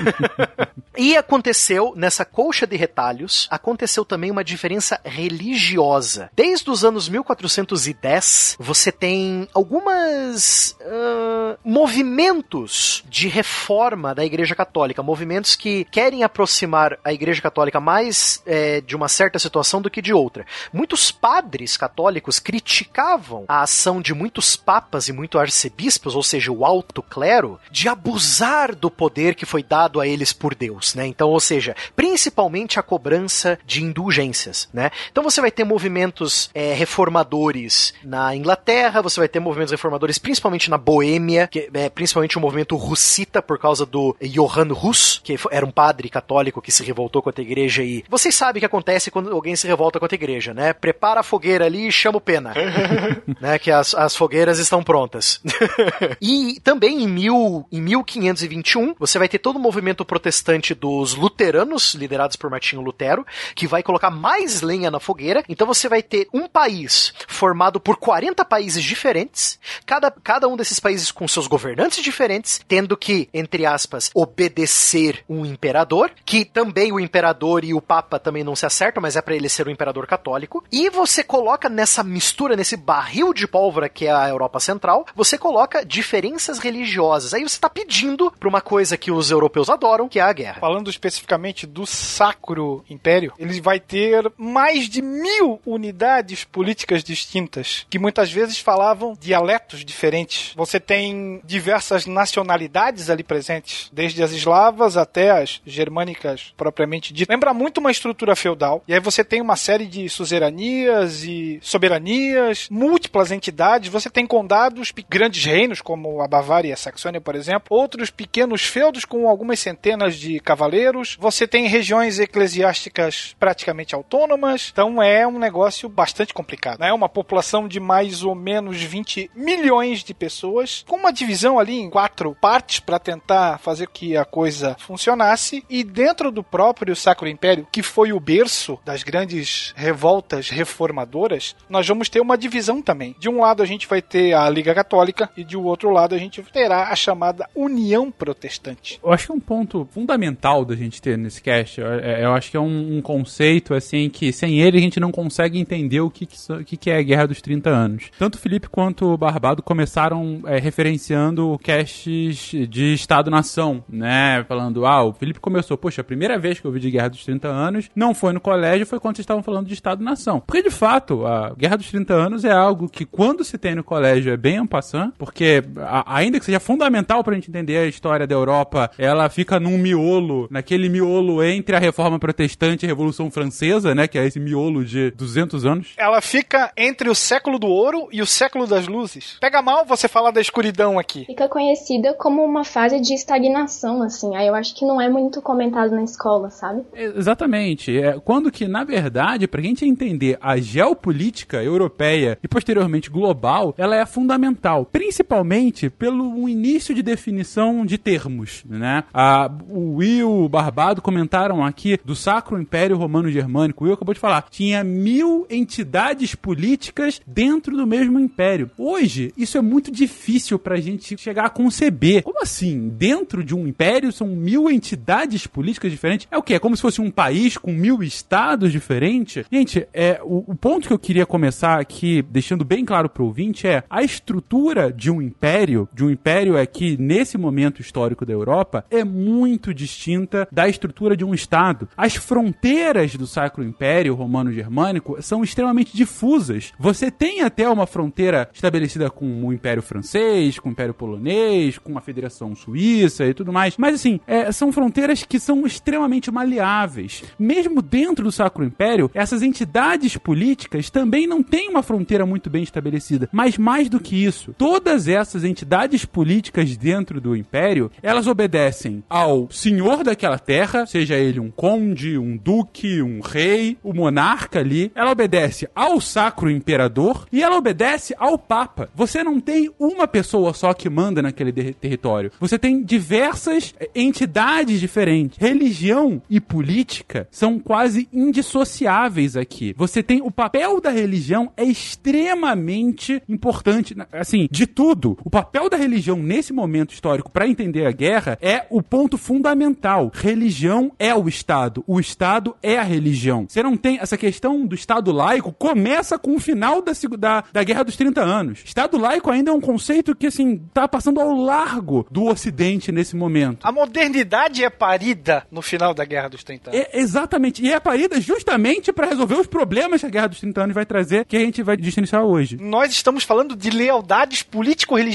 e 0.96 1.16
aconteceu, 1.16 1.92
nessa 1.96 2.24
colcha 2.24 2.66
de 2.66 2.76
retalhos, 2.76 3.48
aconteceu 3.50 4.04
também 4.04 4.30
uma 4.30 4.44
diferença 4.44 5.00
religiosa. 5.04 6.30
Desde 6.34 6.70
os 6.70 6.84
anos 6.84 7.08
1410, 7.08 8.56
você 8.58 8.92
tem 8.92 9.48
algumas 9.54 10.76
uh, 10.80 11.58
movimentos 11.64 13.02
de 13.08 13.28
reforma 13.28 14.14
da 14.14 14.24
Igreja 14.24 14.54
Católica, 14.54 15.02
movimentos 15.02 15.56
que 15.56 15.84
querem 15.86 16.22
aproximar 16.22 16.98
a 17.04 17.12
Igreja 17.12 17.40
Católica 17.40 17.80
mais 17.80 18.42
é, 18.46 18.80
de 18.80 18.94
uma 18.94 19.08
certa 19.08 19.38
situação 19.38 19.80
do 19.80 19.90
que 19.90 20.02
de 20.02 20.12
outra. 20.12 20.44
Muitos 20.72 21.10
padres 21.10 21.76
católicos 21.76 22.38
criticavam 22.38 23.44
a 23.48 23.62
ação 23.62 24.00
de 24.00 24.12
muitos 24.14 24.56
papas 24.56 25.08
e 25.08 25.12
muitos 25.12 25.40
arcebispos, 25.40 26.14
ou 26.14 26.22
seja, 26.26 26.52
o 26.52 26.64
alto 26.64 27.02
clero, 27.02 27.58
de 27.70 27.88
abusar 27.88 28.74
do 28.74 28.90
poder 28.90 29.34
que 29.34 29.46
foi 29.46 29.62
dado 29.62 30.00
a 30.00 30.06
eles 30.06 30.32
por 30.32 30.54
Deus, 30.54 30.94
né? 30.94 31.06
Então, 31.06 31.30
ou 31.30 31.40
seja, 31.40 31.74
principalmente 31.94 32.78
a 32.78 32.82
cobrança 32.82 33.58
de 33.64 33.82
indulgências, 33.82 34.68
né? 34.72 34.90
Então 35.10 35.24
você 35.24 35.40
vai 35.40 35.50
ter 35.50 35.64
movimentos 35.64 36.50
é, 36.54 36.74
reformadores 36.74 37.94
na 38.02 38.34
Inglaterra, 38.34 39.02
você 39.02 39.20
vai 39.20 39.28
ter 39.28 39.40
movimentos 39.40 39.72
reformadores 39.72 40.18
principalmente 40.18 40.70
na 40.70 40.78
Boêmia, 40.78 41.46
que 41.46 41.70
é 41.72 41.88
principalmente 41.88 42.36
o 42.36 42.40
movimento 42.40 42.76
russita 42.76 43.40
por 43.40 43.58
causa 43.58 43.86
do 43.86 44.16
Johann 44.20 44.72
Hus, 44.72 45.20
que 45.22 45.36
era 45.50 45.64
um 45.64 45.70
padre 45.70 46.08
católico 46.08 46.60
que 46.60 46.72
se 46.72 46.84
revoltou 46.84 47.22
contra 47.22 47.42
a 47.42 47.46
igreja 47.46 47.82
e 47.82 48.04
vocês 48.08 48.34
sabem 48.34 48.58
o 48.58 48.60
que 48.60 48.66
acontece 48.66 49.10
quando 49.10 49.32
alguém 49.32 49.56
se 49.56 49.66
revolta 49.66 50.00
contra 50.00 50.14
a 50.14 50.18
igreja, 50.18 50.52
né? 50.52 50.72
Prepara 50.72 51.20
a 51.20 51.22
fogueira 51.22 51.66
ali 51.66 51.88
e 51.88 51.92
chama 51.92 52.18
o 52.18 52.20
pena, 52.20 52.54
né? 53.40 53.58
Que 53.58 53.70
as, 53.70 53.94
as 53.94 54.16
fogueiras 54.16 54.58
estão 54.58 54.82
prontas. 54.82 55.40
e 56.20 56.60
também 56.60 57.02
em, 57.02 57.08
mil, 57.08 57.66
em 57.70 57.80
1521 57.80 58.94
você 58.98 59.18
vai 59.18 59.28
ter 59.28 59.38
todo 59.38 59.56
o 59.56 59.60
movimento 59.60 60.04
protestante 60.04 60.74
dos 60.74 61.14
luteranos, 61.14 61.94
liderados 61.94 62.36
por 62.36 62.50
Martinho 62.50 62.82
Lutero, 62.82 63.26
que 63.54 63.66
vai 63.66 63.82
colocar 63.82 64.10
mais 64.10 64.62
lenha 64.62 64.90
na 64.90 65.00
fogueira. 65.00 65.44
Então 65.48 65.66
você 65.66 65.88
vai 65.88 66.02
ter 66.02 66.28
um 66.32 66.48
país 66.48 67.12
formado 67.26 67.80
por 67.80 67.96
40 67.96 68.44
países 68.44 68.82
diferentes, 68.82 69.58
cada, 69.84 70.10
cada 70.10 70.48
um 70.48 70.56
desses 70.56 70.80
países 70.80 71.10
com 71.10 71.26
seus 71.28 71.46
governantes 71.46 72.02
diferentes, 72.02 72.60
tendo 72.66 72.96
que, 72.96 73.28
entre 73.32 73.66
aspas, 73.66 74.10
obedecer 74.14 75.24
um 75.28 75.44
imperador, 75.44 76.10
que 76.24 76.44
também 76.44 76.92
o 76.92 77.00
imperador 77.00 77.64
e 77.64 77.74
o 77.74 77.80
papa 77.80 78.18
também 78.18 78.44
não 78.44 78.56
se 78.56 78.66
acertam, 78.66 79.02
mas 79.02 79.16
é 79.16 79.22
para 79.22 79.34
ele 79.34 79.48
ser 79.48 79.66
o 79.66 79.70
imperador 79.70 80.06
católico. 80.06 80.64
E 80.70 80.90
você 80.90 81.22
coloca 81.22 81.68
nessa 81.68 82.02
mistura, 82.02 82.56
nesse 82.56 82.76
barril 82.76 83.32
de 83.32 83.46
pólvora 83.46 83.88
que 83.88 84.06
é 84.06 84.12
a 84.12 84.28
Europa 84.28 84.60
Central, 84.60 85.06
você 85.14 85.38
coloca 85.38 85.84
diferenças 85.96 86.58
religiosas. 86.58 87.32
Aí 87.32 87.40
você 87.40 87.56
está 87.56 87.70
pedindo 87.70 88.30
para 88.30 88.48
uma 88.48 88.60
coisa 88.60 88.98
que 88.98 89.10
os 89.10 89.30
europeus 89.30 89.70
adoram, 89.70 90.08
que 90.08 90.18
é 90.18 90.22
a 90.22 90.32
guerra. 90.32 90.60
Falando 90.60 90.90
especificamente 90.90 91.66
do 91.66 91.86
Sacro 91.86 92.84
Império, 92.90 93.32
ele 93.38 93.58
vai 93.62 93.80
ter 93.80 94.30
mais 94.36 94.90
de 94.90 95.00
mil 95.00 95.58
unidades 95.64 96.44
políticas 96.44 97.02
distintas, 97.02 97.86
que 97.88 97.98
muitas 97.98 98.30
vezes 98.30 98.58
falavam 98.58 99.16
dialetos 99.18 99.84
diferentes. 99.86 100.52
Você 100.54 100.78
tem 100.78 101.40
diversas 101.42 102.04
nacionalidades 102.04 103.08
ali 103.08 103.24
presentes, 103.24 103.88
desde 103.90 104.22
as 104.22 104.32
eslavas 104.32 104.98
até 104.98 105.30
as 105.30 105.62
germânicas 105.64 106.52
propriamente 106.58 107.14
ditas. 107.14 107.32
Lembra 107.32 107.54
muito 107.54 107.78
uma 107.78 107.90
estrutura 107.90 108.36
feudal. 108.36 108.84
E 108.86 108.92
aí 108.92 109.00
você 109.00 109.24
tem 109.24 109.40
uma 109.40 109.56
série 109.56 109.86
de 109.86 110.10
suzeranias 110.10 111.24
e 111.24 111.58
soberanias, 111.62 112.68
múltiplas 112.70 113.32
entidades. 113.32 113.90
Você 113.90 114.10
tem 114.10 114.26
condados, 114.26 114.92
grandes 115.08 115.42
reinos, 115.42 115.80
como 115.86 116.20
a 116.20 116.26
Bavária 116.26 116.70
e 116.70 116.72
a 116.72 116.76
Saxônia, 116.76 117.20
por 117.20 117.36
exemplo, 117.36 117.68
outros 117.70 118.10
pequenos 118.10 118.64
feudos 118.66 119.04
com 119.04 119.28
algumas 119.28 119.60
centenas 119.60 120.16
de 120.16 120.40
cavaleiros. 120.40 121.16
Você 121.20 121.46
tem 121.46 121.68
regiões 121.68 122.18
eclesiásticas 122.18 123.36
praticamente 123.38 123.94
autônomas, 123.94 124.70
então 124.72 125.00
é 125.00 125.24
um 125.24 125.38
negócio 125.38 125.88
bastante 125.88 126.34
complicado. 126.34 126.82
É 126.82 126.88
né? 126.88 126.92
uma 126.92 127.08
população 127.08 127.68
de 127.68 127.78
mais 127.78 128.24
ou 128.24 128.34
menos 128.34 128.82
20 128.82 129.30
milhões 129.32 130.02
de 130.02 130.12
pessoas, 130.12 130.84
com 130.88 130.96
uma 130.96 131.12
divisão 131.12 131.56
ali 131.56 131.78
em 131.78 131.88
quatro 131.88 132.34
partes 132.34 132.80
para 132.80 132.98
tentar 132.98 133.58
fazer 133.58 133.88
que 133.88 134.16
a 134.16 134.24
coisa 134.24 134.74
funcionasse. 134.80 135.64
E 135.70 135.84
dentro 135.84 136.32
do 136.32 136.42
próprio 136.42 136.96
Sacro 136.96 137.28
Império, 137.28 137.68
que 137.70 137.82
foi 137.82 138.12
o 138.12 138.18
berço 138.18 138.76
das 138.84 139.04
grandes 139.04 139.72
revoltas 139.76 140.50
reformadoras, 140.50 141.54
nós 141.68 141.86
vamos 141.86 142.08
ter 142.08 142.18
uma 142.18 142.36
divisão 142.36 142.82
também. 142.82 143.14
De 143.20 143.28
um 143.28 143.40
lado 143.40 143.62
a 143.62 143.66
gente 143.66 143.86
vai 143.86 144.02
ter 144.02 144.34
a 144.34 144.50
Liga 144.50 144.74
Católica 144.74 145.30
e 145.36 145.44
de 145.44 145.56
outro 145.56 145.75
lado 145.84 146.14
a 146.14 146.18
gente 146.18 146.42
terá 146.42 146.88
a 146.90 146.96
chamada 146.96 147.48
União 147.54 148.10
Protestante. 148.10 149.00
Eu 149.02 149.12
acho 149.12 149.26
que 149.26 149.32
é 149.32 149.34
um 149.34 149.40
ponto 149.40 149.86
fundamental 149.92 150.64
da 150.64 150.74
gente 150.74 151.00
ter 151.00 151.16
nesse 151.18 151.42
cast. 151.42 151.80
Eu, 151.80 151.86
é, 151.86 152.24
eu 152.24 152.32
acho 152.32 152.50
que 152.50 152.56
é 152.56 152.60
um, 152.60 152.96
um, 152.96 153.02
conceito 153.02 153.74
assim 153.74 154.08
que 154.08 154.32
sem 154.32 154.60
ele 154.60 154.78
a 154.78 154.80
gente 154.80 155.00
não 155.00 155.12
consegue 155.12 155.58
entender 155.58 156.00
o 156.00 156.10
que, 156.10 156.26
que, 156.64 156.76
que 156.76 156.90
é 156.90 156.98
a 156.98 157.02
Guerra 157.02 157.26
dos 157.26 157.40
30 157.40 157.70
Anos. 157.70 158.10
Tanto 158.18 158.36
o 158.36 158.38
Felipe 158.38 158.68
quanto 158.68 159.06
o 159.06 159.16
Barbado 159.16 159.62
começaram 159.62 160.40
é, 160.46 160.58
referenciando 160.58 161.58
casts 161.62 162.52
de 162.68 162.94
Estado-nação, 162.94 163.84
né? 163.88 164.44
Falando, 164.48 164.86
ah, 164.86 165.04
o 165.04 165.12
Felipe 165.12 165.40
começou, 165.40 165.76
poxa, 165.76 166.00
a 166.00 166.04
primeira 166.04 166.38
vez 166.38 166.60
que 166.60 166.66
eu 166.66 166.72
vi 166.72 166.80
de 166.80 166.90
Guerra 166.90 167.08
dos 167.08 167.24
30 167.24 167.48
Anos 167.48 167.90
não 167.94 168.14
foi 168.14 168.32
no 168.32 168.40
colégio, 168.40 168.86
foi 168.86 169.00
quando 169.00 169.16
vocês 169.16 169.24
estavam 169.24 169.42
falando 169.42 169.66
de 169.66 169.74
Estado-nação. 169.74 170.40
Porque 170.40 170.62
de 170.62 170.70
fato, 170.70 171.26
a 171.26 171.54
Guerra 171.54 171.76
dos 171.76 171.90
30 171.90 172.14
Anos 172.14 172.44
é 172.44 172.52
algo 172.52 172.88
que 172.88 173.04
quando 173.04 173.44
se 173.44 173.58
tem 173.58 173.74
no 173.74 173.84
colégio 173.84 174.32
é 174.32 174.36
bem 174.36 174.58
ampassant, 174.58 175.12
porque 175.18 175.62
a, 175.78 176.16
ainda 176.16 176.38
que 176.38 176.44
seja 176.44 176.60
fundamental 176.60 177.22
pra 177.22 177.34
gente 177.34 177.48
entender 177.48 177.76
a 177.78 177.86
história 177.86 178.26
da 178.26 178.34
Europa, 178.34 178.90
ela 178.98 179.28
fica 179.28 179.58
num 179.58 179.78
miolo, 179.78 180.46
naquele 180.50 180.88
miolo 180.88 181.42
entre 181.42 181.74
a 181.76 181.78
Reforma 181.78 182.18
Protestante 182.18 182.84
e 182.84 182.86
a 182.86 182.88
Revolução 182.88 183.30
Francesa, 183.30 183.94
né? 183.94 184.06
Que 184.06 184.18
é 184.18 184.26
esse 184.26 184.38
miolo 184.38 184.84
de 184.84 185.10
200 185.12 185.64
anos. 185.64 185.88
Ela 185.96 186.20
fica 186.20 186.72
entre 186.76 187.08
o 187.08 187.14
século 187.14 187.58
do 187.58 187.66
ouro 187.66 188.08
e 188.12 188.20
o 188.22 188.26
século 188.26 188.66
das 188.66 188.86
luzes. 188.86 189.36
Pega 189.40 189.62
mal 189.62 189.84
você 189.84 190.08
falar 190.08 190.30
da 190.30 190.40
escuridão 190.40 190.98
aqui. 190.98 191.24
Fica 191.26 191.48
conhecida 191.48 192.14
como 192.14 192.44
uma 192.44 192.64
fase 192.64 193.00
de 193.00 193.14
estagnação, 193.14 194.02
assim. 194.02 194.36
Aí 194.36 194.46
eu 194.46 194.54
acho 194.54 194.74
que 194.74 194.84
não 194.84 195.00
é 195.00 195.08
muito 195.08 195.40
comentado 195.42 195.90
na 195.94 196.02
escola, 196.02 196.50
sabe? 196.50 196.82
Exatamente. 196.94 197.98
É, 197.98 198.18
quando 198.24 198.50
que, 198.50 198.68
na 198.68 198.84
verdade, 198.84 199.46
pra 199.48 199.62
gente 199.62 199.84
entender 199.84 200.38
a 200.40 200.56
geopolítica 200.56 201.62
europeia 201.62 202.38
e 202.42 202.48
posteriormente 202.48 203.10
global, 203.10 203.74
ela 203.76 203.96
é 203.96 204.04
fundamental. 204.06 204.86
Principalmente 204.86 205.55
pelo 205.98 206.48
início 206.48 206.94
de 206.94 207.02
definição 207.02 207.84
de 207.84 207.98
termos, 207.98 208.62
né? 208.68 209.04
A, 209.12 209.50
o 209.68 209.96
Will, 209.96 210.44
o 210.44 210.48
Barbado 210.48 211.02
comentaram 211.02 211.64
aqui 211.64 211.98
do 212.04 212.14
Sacro 212.14 212.60
Império 212.60 212.96
Romano 212.96 213.30
Germânico. 213.30 213.84
O 213.84 213.86
Will 213.86 213.94
acabou 213.94 214.14
de 214.14 214.20
falar. 214.20 214.46
Tinha 214.50 214.84
mil 214.84 215.46
entidades 215.50 216.34
políticas 216.34 217.20
dentro 217.26 217.76
do 217.76 217.86
mesmo 217.86 218.18
império. 218.18 218.70
Hoje, 218.76 219.32
isso 219.36 219.58
é 219.58 219.60
muito 219.60 219.90
difícil 219.90 220.58
pra 220.58 220.76
gente 220.80 221.16
chegar 221.18 221.46
a 221.46 221.50
conceber. 221.50 222.22
Como 222.22 222.42
assim? 222.42 222.88
Dentro 222.88 223.42
de 223.42 223.54
um 223.54 223.66
império 223.66 224.12
são 224.12 224.28
mil 224.28 224.70
entidades 224.70 225.46
políticas 225.46 225.90
diferentes? 225.90 226.28
É 226.30 226.36
o 226.36 226.42
quê? 226.42 226.54
É 226.54 226.58
como 226.58 226.76
se 226.76 226.82
fosse 226.82 227.00
um 227.00 227.10
país 227.10 227.56
com 227.56 227.72
mil 227.72 228.02
estados 228.02 228.72
diferentes? 228.72 229.44
Gente, 229.50 229.86
é, 229.92 230.20
o, 230.22 230.44
o 230.46 230.54
ponto 230.54 230.86
que 230.88 230.92
eu 230.92 230.98
queria 230.98 231.26
começar 231.26 231.80
aqui, 231.80 232.22
deixando 232.22 232.64
bem 232.64 232.84
claro 232.84 233.08
pro 233.08 233.24
ouvinte, 233.24 233.66
é 233.66 233.84
a 233.88 234.02
estrutura 234.02 234.92
de 234.92 235.10
um 235.10 235.20
império, 235.22 235.45
de 235.92 236.04
um 236.04 236.10
império 236.10 236.56
é 236.56 236.66
que 236.66 236.96
nesse 236.96 237.38
momento 237.38 237.80
histórico 237.80 238.26
da 238.26 238.32
Europa, 238.32 238.84
é 238.90 239.04
muito 239.04 239.72
distinta 239.72 240.48
da 240.50 240.68
estrutura 240.68 241.16
de 241.16 241.24
um 241.24 241.32
estado. 241.32 241.88
As 241.96 242.16
fronteiras 242.16 243.14
do 243.14 243.28
Sacro 243.28 243.62
Império 243.62 244.14
Romano-Germânico 244.14 245.22
são 245.22 245.44
extremamente 245.44 245.96
difusas. 245.96 246.72
Você 246.80 247.12
tem 247.12 247.42
até 247.42 247.68
uma 247.68 247.86
fronteira 247.86 248.48
estabelecida 248.52 249.08
com 249.08 249.46
o 249.46 249.52
Império 249.52 249.82
Francês, 249.82 250.58
com 250.58 250.68
o 250.68 250.72
Império 250.72 250.92
Polonês, 250.92 251.78
com 251.78 251.96
a 251.96 252.00
Federação 252.00 252.54
Suíça 252.56 253.24
e 253.24 253.32
tudo 253.32 253.52
mais. 253.52 253.76
Mas 253.76 253.94
assim, 253.94 254.18
é, 254.26 254.50
são 254.50 254.72
fronteiras 254.72 255.22
que 255.22 255.38
são 255.38 255.64
extremamente 255.64 256.28
maleáveis. 256.30 257.22
Mesmo 257.38 257.80
dentro 257.80 258.24
do 258.24 258.32
Sacro 258.32 258.64
Império, 258.64 259.08
essas 259.14 259.42
entidades 259.42 260.16
políticas 260.16 260.90
também 260.90 261.26
não 261.26 261.40
têm 261.40 261.70
uma 261.70 261.84
fronteira 261.84 262.26
muito 262.26 262.50
bem 262.50 262.64
estabelecida. 262.64 263.28
Mas 263.32 263.56
mais 263.56 263.88
do 263.88 264.00
que 264.00 264.24
isso, 264.24 264.52
todas 264.58 265.06
essas 265.06 265.35
entidades 265.44 266.04
políticas 266.04 266.76
dentro 266.76 267.20
do 267.20 267.36
Império, 267.36 267.90
elas 268.02 268.26
obedecem 268.26 269.02
ao 269.08 269.50
senhor 269.50 270.02
daquela 270.02 270.38
terra, 270.38 270.86
seja 270.86 271.16
ele 271.16 271.40
um 271.40 271.50
conde, 271.50 272.18
um 272.18 272.36
duque, 272.36 273.02
um 273.02 273.20
rei, 273.20 273.76
o 273.82 273.92
monarca 273.92 274.60
ali. 274.60 274.90
Ela 274.94 275.12
obedece 275.12 275.68
ao 275.74 276.00
Sacro 276.00 276.50
Imperador 276.50 277.26
e 277.32 277.42
ela 277.42 277.56
obedece 277.56 278.14
ao 278.18 278.38
Papa. 278.38 278.88
Você 278.94 279.22
não 279.22 279.40
tem 279.40 279.70
uma 279.78 280.06
pessoa 280.06 280.52
só 280.52 280.72
que 280.72 280.88
manda 280.88 281.22
naquele 281.22 281.52
território. 281.52 282.30
Você 282.40 282.58
tem 282.58 282.82
diversas 282.82 283.74
eh, 283.78 283.88
entidades 283.94 284.80
diferentes. 284.80 285.38
Religião 285.38 286.22
e 286.28 286.40
política 286.40 287.28
são 287.30 287.58
quase 287.58 288.08
indissociáveis 288.12 289.36
aqui. 289.36 289.74
Você 289.76 290.02
tem 290.02 290.20
o 290.22 290.30
papel 290.30 290.80
da 290.80 290.90
religião 290.90 291.52
é 291.56 291.64
extremamente 291.64 293.22
importante, 293.28 293.94
assim, 294.12 294.48
de 294.50 294.66
tudo. 294.66 295.18
O 295.26 295.30
papel 295.30 295.68
da 295.68 295.76
religião 295.76 296.18
nesse 296.18 296.52
momento 296.52 296.94
histórico 296.94 297.28
para 297.32 297.48
entender 297.48 297.84
a 297.84 297.90
guerra 297.90 298.38
é 298.40 298.64
o 298.70 298.80
ponto 298.80 299.18
fundamental. 299.18 300.12
Religião 300.14 300.92
é 301.00 301.12
o 301.12 301.26
Estado, 301.26 301.82
o 301.84 301.98
Estado 301.98 302.56
é 302.62 302.78
a 302.78 302.84
religião. 302.84 303.44
Você 303.48 303.60
não 303.60 303.76
tem 303.76 303.98
essa 304.00 304.16
questão 304.16 304.64
do 304.64 304.76
Estado 304.76 305.10
laico 305.10 305.52
começa 305.52 306.16
com 306.16 306.36
o 306.36 306.38
final 306.38 306.80
da, 306.80 306.92
da, 307.18 307.44
da 307.52 307.64
Guerra 307.64 307.82
dos 307.82 307.96
30 307.96 308.22
anos. 308.22 308.62
Estado 308.64 308.96
laico 308.96 309.28
ainda 309.28 309.50
é 309.50 309.52
um 309.52 309.60
conceito 309.60 310.14
que, 310.14 310.28
assim, 310.28 310.58
tá 310.72 310.86
passando 310.86 311.20
ao 311.20 311.34
largo 311.34 312.06
do 312.08 312.26
Ocidente 312.26 312.92
nesse 312.92 313.16
momento. 313.16 313.66
A 313.66 313.72
modernidade 313.72 314.62
é 314.62 314.70
parida 314.70 315.44
no 315.50 315.60
final 315.60 315.92
da 315.92 316.04
Guerra 316.04 316.28
dos 316.28 316.44
30 316.44 316.70
anos. 316.70 316.80
É, 316.80 317.00
exatamente. 317.00 317.64
E 317.64 317.72
é 317.72 317.80
parida 317.80 318.20
justamente 318.20 318.92
para 318.92 319.08
resolver 319.08 319.34
os 319.34 319.48
problemas 319.48 320.02
que 320.02 320.06
a 320.06 320.10
Guerra 320.10 320.28
dos 320.28 320.38
30 320.38 320.62
anos 320.62 320.74
vai 320.76 320.86
trazer, 320.86 321.24
que 321.24 321.36
a 321.36 321.40
gente 321.40 321.64
vai 321.64 321.76
destrinchar 321.76 322.22
hoje. 322.22 322.56
Nós 322.60 322.92
estamos 322.92 323.24
falando 323.24 323.56
de 323.56 323.70
lealdades 323.70 324.44
político-religiosas. 324.44 325.05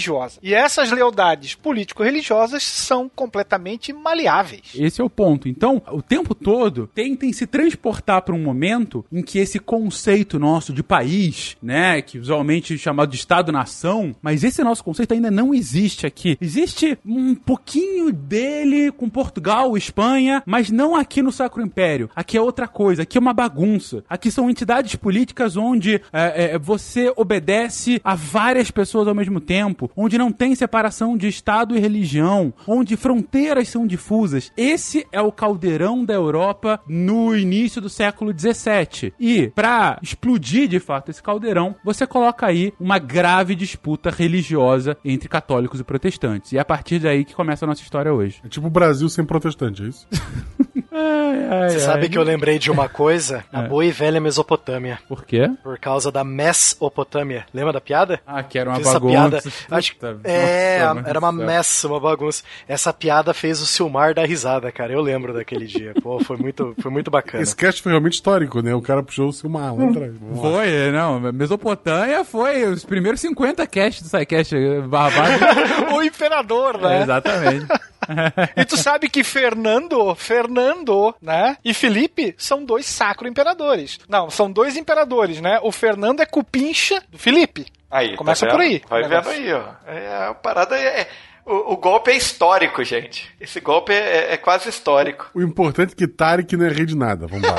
E 0.42 0.54
essas 0.54 0.92
lealdades 0.92 1.56
político-religiosas 1.56 2.64
são 2.64 3.10
completamente 3.10 3.94
maleáveis. 3.94 4.74
Esse 4.76 5.02
é 5.02 5.04
o 5.04 5.10
ponto. 5.10 5.48
Então, 5.48 5.82
o 5.92 6.02
tempo 6.02 6.34
todo, 6.34 6.90
tentem 6.94 7.32
se 7.34 7.46
transportar 7.48 8.22
para 8.22 8.36
um 8.36 8.42
momento 8.42 9.06
em 9.12 9.22
que 9.22 9.40
esse 9.40 9.60
conceito 9.60 10.40
nosso 10.40 10.74
de 10.74 10.84
país, 10.84 11.58
né, 11.62 12.02
que 12.02 12.18
usualmente 12.18 12.74
é 12.74 12.78
chamado 12.78 13.12
de 13.12 13.18
Estado-nação, 13.18 14.16
mas 14.22 14.44
esse 14.44 14.64
nosso 14.64 14.84
conceito 14.84 15.14
ainda 15.14 15.32
não 15.32 15.54
existe 15.54 16.06
aqui. 16.06 16.38
Existe 16.40 16.98
um 17.06 17.36
pouquinho 17.36 18.12
dele 18.12 18.92
com 18.92 19.10
Portugal, 19.10 19.78
Espanha, 19.78 20.44
mas 20.46 20.70
não 20.70 20.96
aqui 20.96 21.22
no 21.22 21.32
Sacro 21.32 21.62
Império. 21.62 22.10
Aqui 22.16 22.38
é 22.38 22.42
outra 22.42 22.68
coisa, 22.68 23.04
aqui 23.04 23.18
é 23.18 23.22
uma 23.22 23.34
bagunça. 23.34 24.04
Aqui 24.10 24.32
são 24.32 24.50
entidades 24.50 24.96
políticas 24.96 25.58
onde 25.58 26.02
é, 26.12 26.54
é, 26.54 26.60
você 26.60 27.12
obedece 27.16 28.02
a 28.04 28.16
várias 28.16 28.72
pessoas 28.72 29.08
ao 29.08 29.16
mesmo 29.16 29.40
tempo, 29.40 29.81
onde 29.96 30.18
não 30.18 30.32
tem 30.32 30.56
separação 30.56 31.18
de 31.18 31.28
Estado 31.28 31.76
e 31.76 31.80
religião, 31.80 32.54
onde 32.68 32.98
fronteiras 32.98 33.70
são 33.70 33.88
difusas. 33.88 34.52
Esse 34.56 35.08
é 35.12 35.22
o 35.22 35.32
caldeirão 35.32 36.04
da 36.04 36.14
Europa 36.14 36.80
no 36.88 37.36
início 37.36 37.82
do 37.82 37.90
século 37.90 38.34
XVII. 38.38 39.14
E, 39.20 39.48
para 39.50 40.00
explodir 40.02 40.68
de 40.68 40.80
fato 40.80 41.10
esse 41.10 41.22
caldeirão, 41.22 41.76
você 41.84 42.06
coloca 42.06 42.46
aí 42.46 42.74
uma 42.80 43.00
grave 43.00 43.56
disputa 43.56 44.10
religiosa 44.10 44.98
entre 45.04 45.30
católicos 45.30 45.80
e 45.80 45.84
protestantes. 45.84 46.52
E 46.52 46.58
é 46.58 46.60
a 46.60 46.66
partir 46.66 47.00
daí 47.00 47.26
que 47.26 47.36
começa 47.36 47.66
a 47.66 47.68
nossa 47.68 47.82
história 47.82 48.14
hoje. 48.14 48.42
É 48.44 48.50
tipo 48.50 48.68
o 48.68 48.70
Brasil 48.70 49.10
sem 49.10 49.26
protestante, 49.26 49.84
é 49.84 49.88
isso? 49.88 50.08
Ai, 50.92 51.48
ai, 51.50 51.70
Você 51.70 51.76
ai. 51.76 51.82
sabe 51.82 52.10
que 52.10 52.18
eu 52.18 52.24
lembrei 52.24 52.60
de 52.60 52.70
uma 52.70 52.90
coisa? 52.90 53.46
A 53.54 53.64
é. 53.64 53.68
boa 53.68 53.86
e 53.86 53.92
velha 53.92 54.20
Mesopotâmia. 54.20 55.00
Por 55.08 55.24
quê? 55.24 55.50
Por 55.64 55.80
causa 55.80 56.12
da 56.12 56.24
Mesopotâmia. 56.24 57.46
Lembra 57.54 57.72
da 57.72 57.80
piada? 57.80 58.20
Ah, 58.28 58.44
que 58.44 58.60
era 58.60 58.70
uma 58.70 58.78
Fiz 58.78 58.92
bagunça. 58.92 59.52
Acho, 59.72 59.96
é, 60.26 60.84
Nossa, 60.84 61.10
era 61.10 61.20
uma 61.20 61.32
mess, 61.32 61.84
uma 61.86 62.00
bagunça. 62.00 62.44
Essa 62.68 62.92
piada 62.92 63.34
fez 63.34 63.62
o 63.62 63.66
Silmar 63.66 64.14
dar 64.14 64.26
risada, 64.26 64.70
cara. 64.72 64.92
Eu 64.92 65.02
lembro 65.02 65.34
daquele 65.34 65.66
dia. 65.66 65.94
Pô, 66.04 66.20
foi 66.20 66.36
muito, 66.36 66.76
foi 66.82 66.92
muito 66.92 67.10
bacana. 67.10 67.42
Esse 67.42 67.56
cast 67.56 67.82
foi 67.82 67.94
realmente 67.94 68.14
histórico, 68.14 68.62
né? 68.62 68.76
O 68.76 68.82
cara 68.82 69.02
puxou 69.02 69.30
o 69.30 69.34
Silmar 69.34 69.74
lá 69.74 69.90
atrás. 69.90 70.14
Foi, 70.42 70.92
não. 70.92 71.20
Mesopotâmia 71.32 72.26
foi 72.26 72.66
os 72.66 72.84
primeiros 72.84 73.22
50 73.22 73.66
casts 73.68 74.02
do 74.04 74.10
SciCast. 74.10 74.56
o 75.94 76.04
imperador, 76.04 76.78
né? 76.80 77.00
É, 77.00 77.02
exatamente. 77.04 77.91
e 78.56 78.66
tu 78.66 78.78
sabe 78.78 79.10
que 79.10 79.24
Fernando, 79.24 80.16
Fernando, 80.16 81.14
né? 81.22 81.58
E 81.64 81.74
Felipe 81.74 82.34
são 82.38 82.64
dois 82.64 82.86
sacro 82.86 83.28
imperadores. 83.28 84.00
Não, 84.08 84.30
são 84.30 84.52
dois 84.52 84.78
imperadores, 84.78 85.42
né? 85.42 85.60
O 85.62 85.72
Fernando 85.72 86.22
é 86.22 86.26
cupincha 86.26 87.02
do 87.10 87.18
Felipe. 87.18 87.66
Aí, 87.90 88.16
Começa 88.16 88.46
tá 88.46 88.54
por 88.54 88.62
aí. 88.62 88.82
Vai 88.90 89.04
o 89.04 89.10
vendo 89.10 89.30
aí, 89.30 89.54
ó. 89.54 89.64
É, 89.86 90.28
a 90.30 90.34
parada 90.34 90.78
é. 90.78 91.02
é- 91.02 91.08
o, 91.44 91.74
o 91.74 91.78
golpe 91.78 92.12
é 92.12 92.16
histórico, 92.16 92.84
gente. 92.84 93.28
Esse 93.42 93.60
golpe 93.60 93.92
é, 93.92 94.34
é 94.34 94.38
quase 94.38 94.70
histórico. 94.70 95.28
O 95.34 95.42
importante 95.42 95.94
é 95.94 95.96
que 95.96 96.08
Tarek 96.08 96.56
não 96.56 96.68
é 96.68 96.70
rei 96.70 96.86
de 96.86 96.96
nada. 96.96 97.26
Vamos 97.26 97.44
lá. 97.50 97.58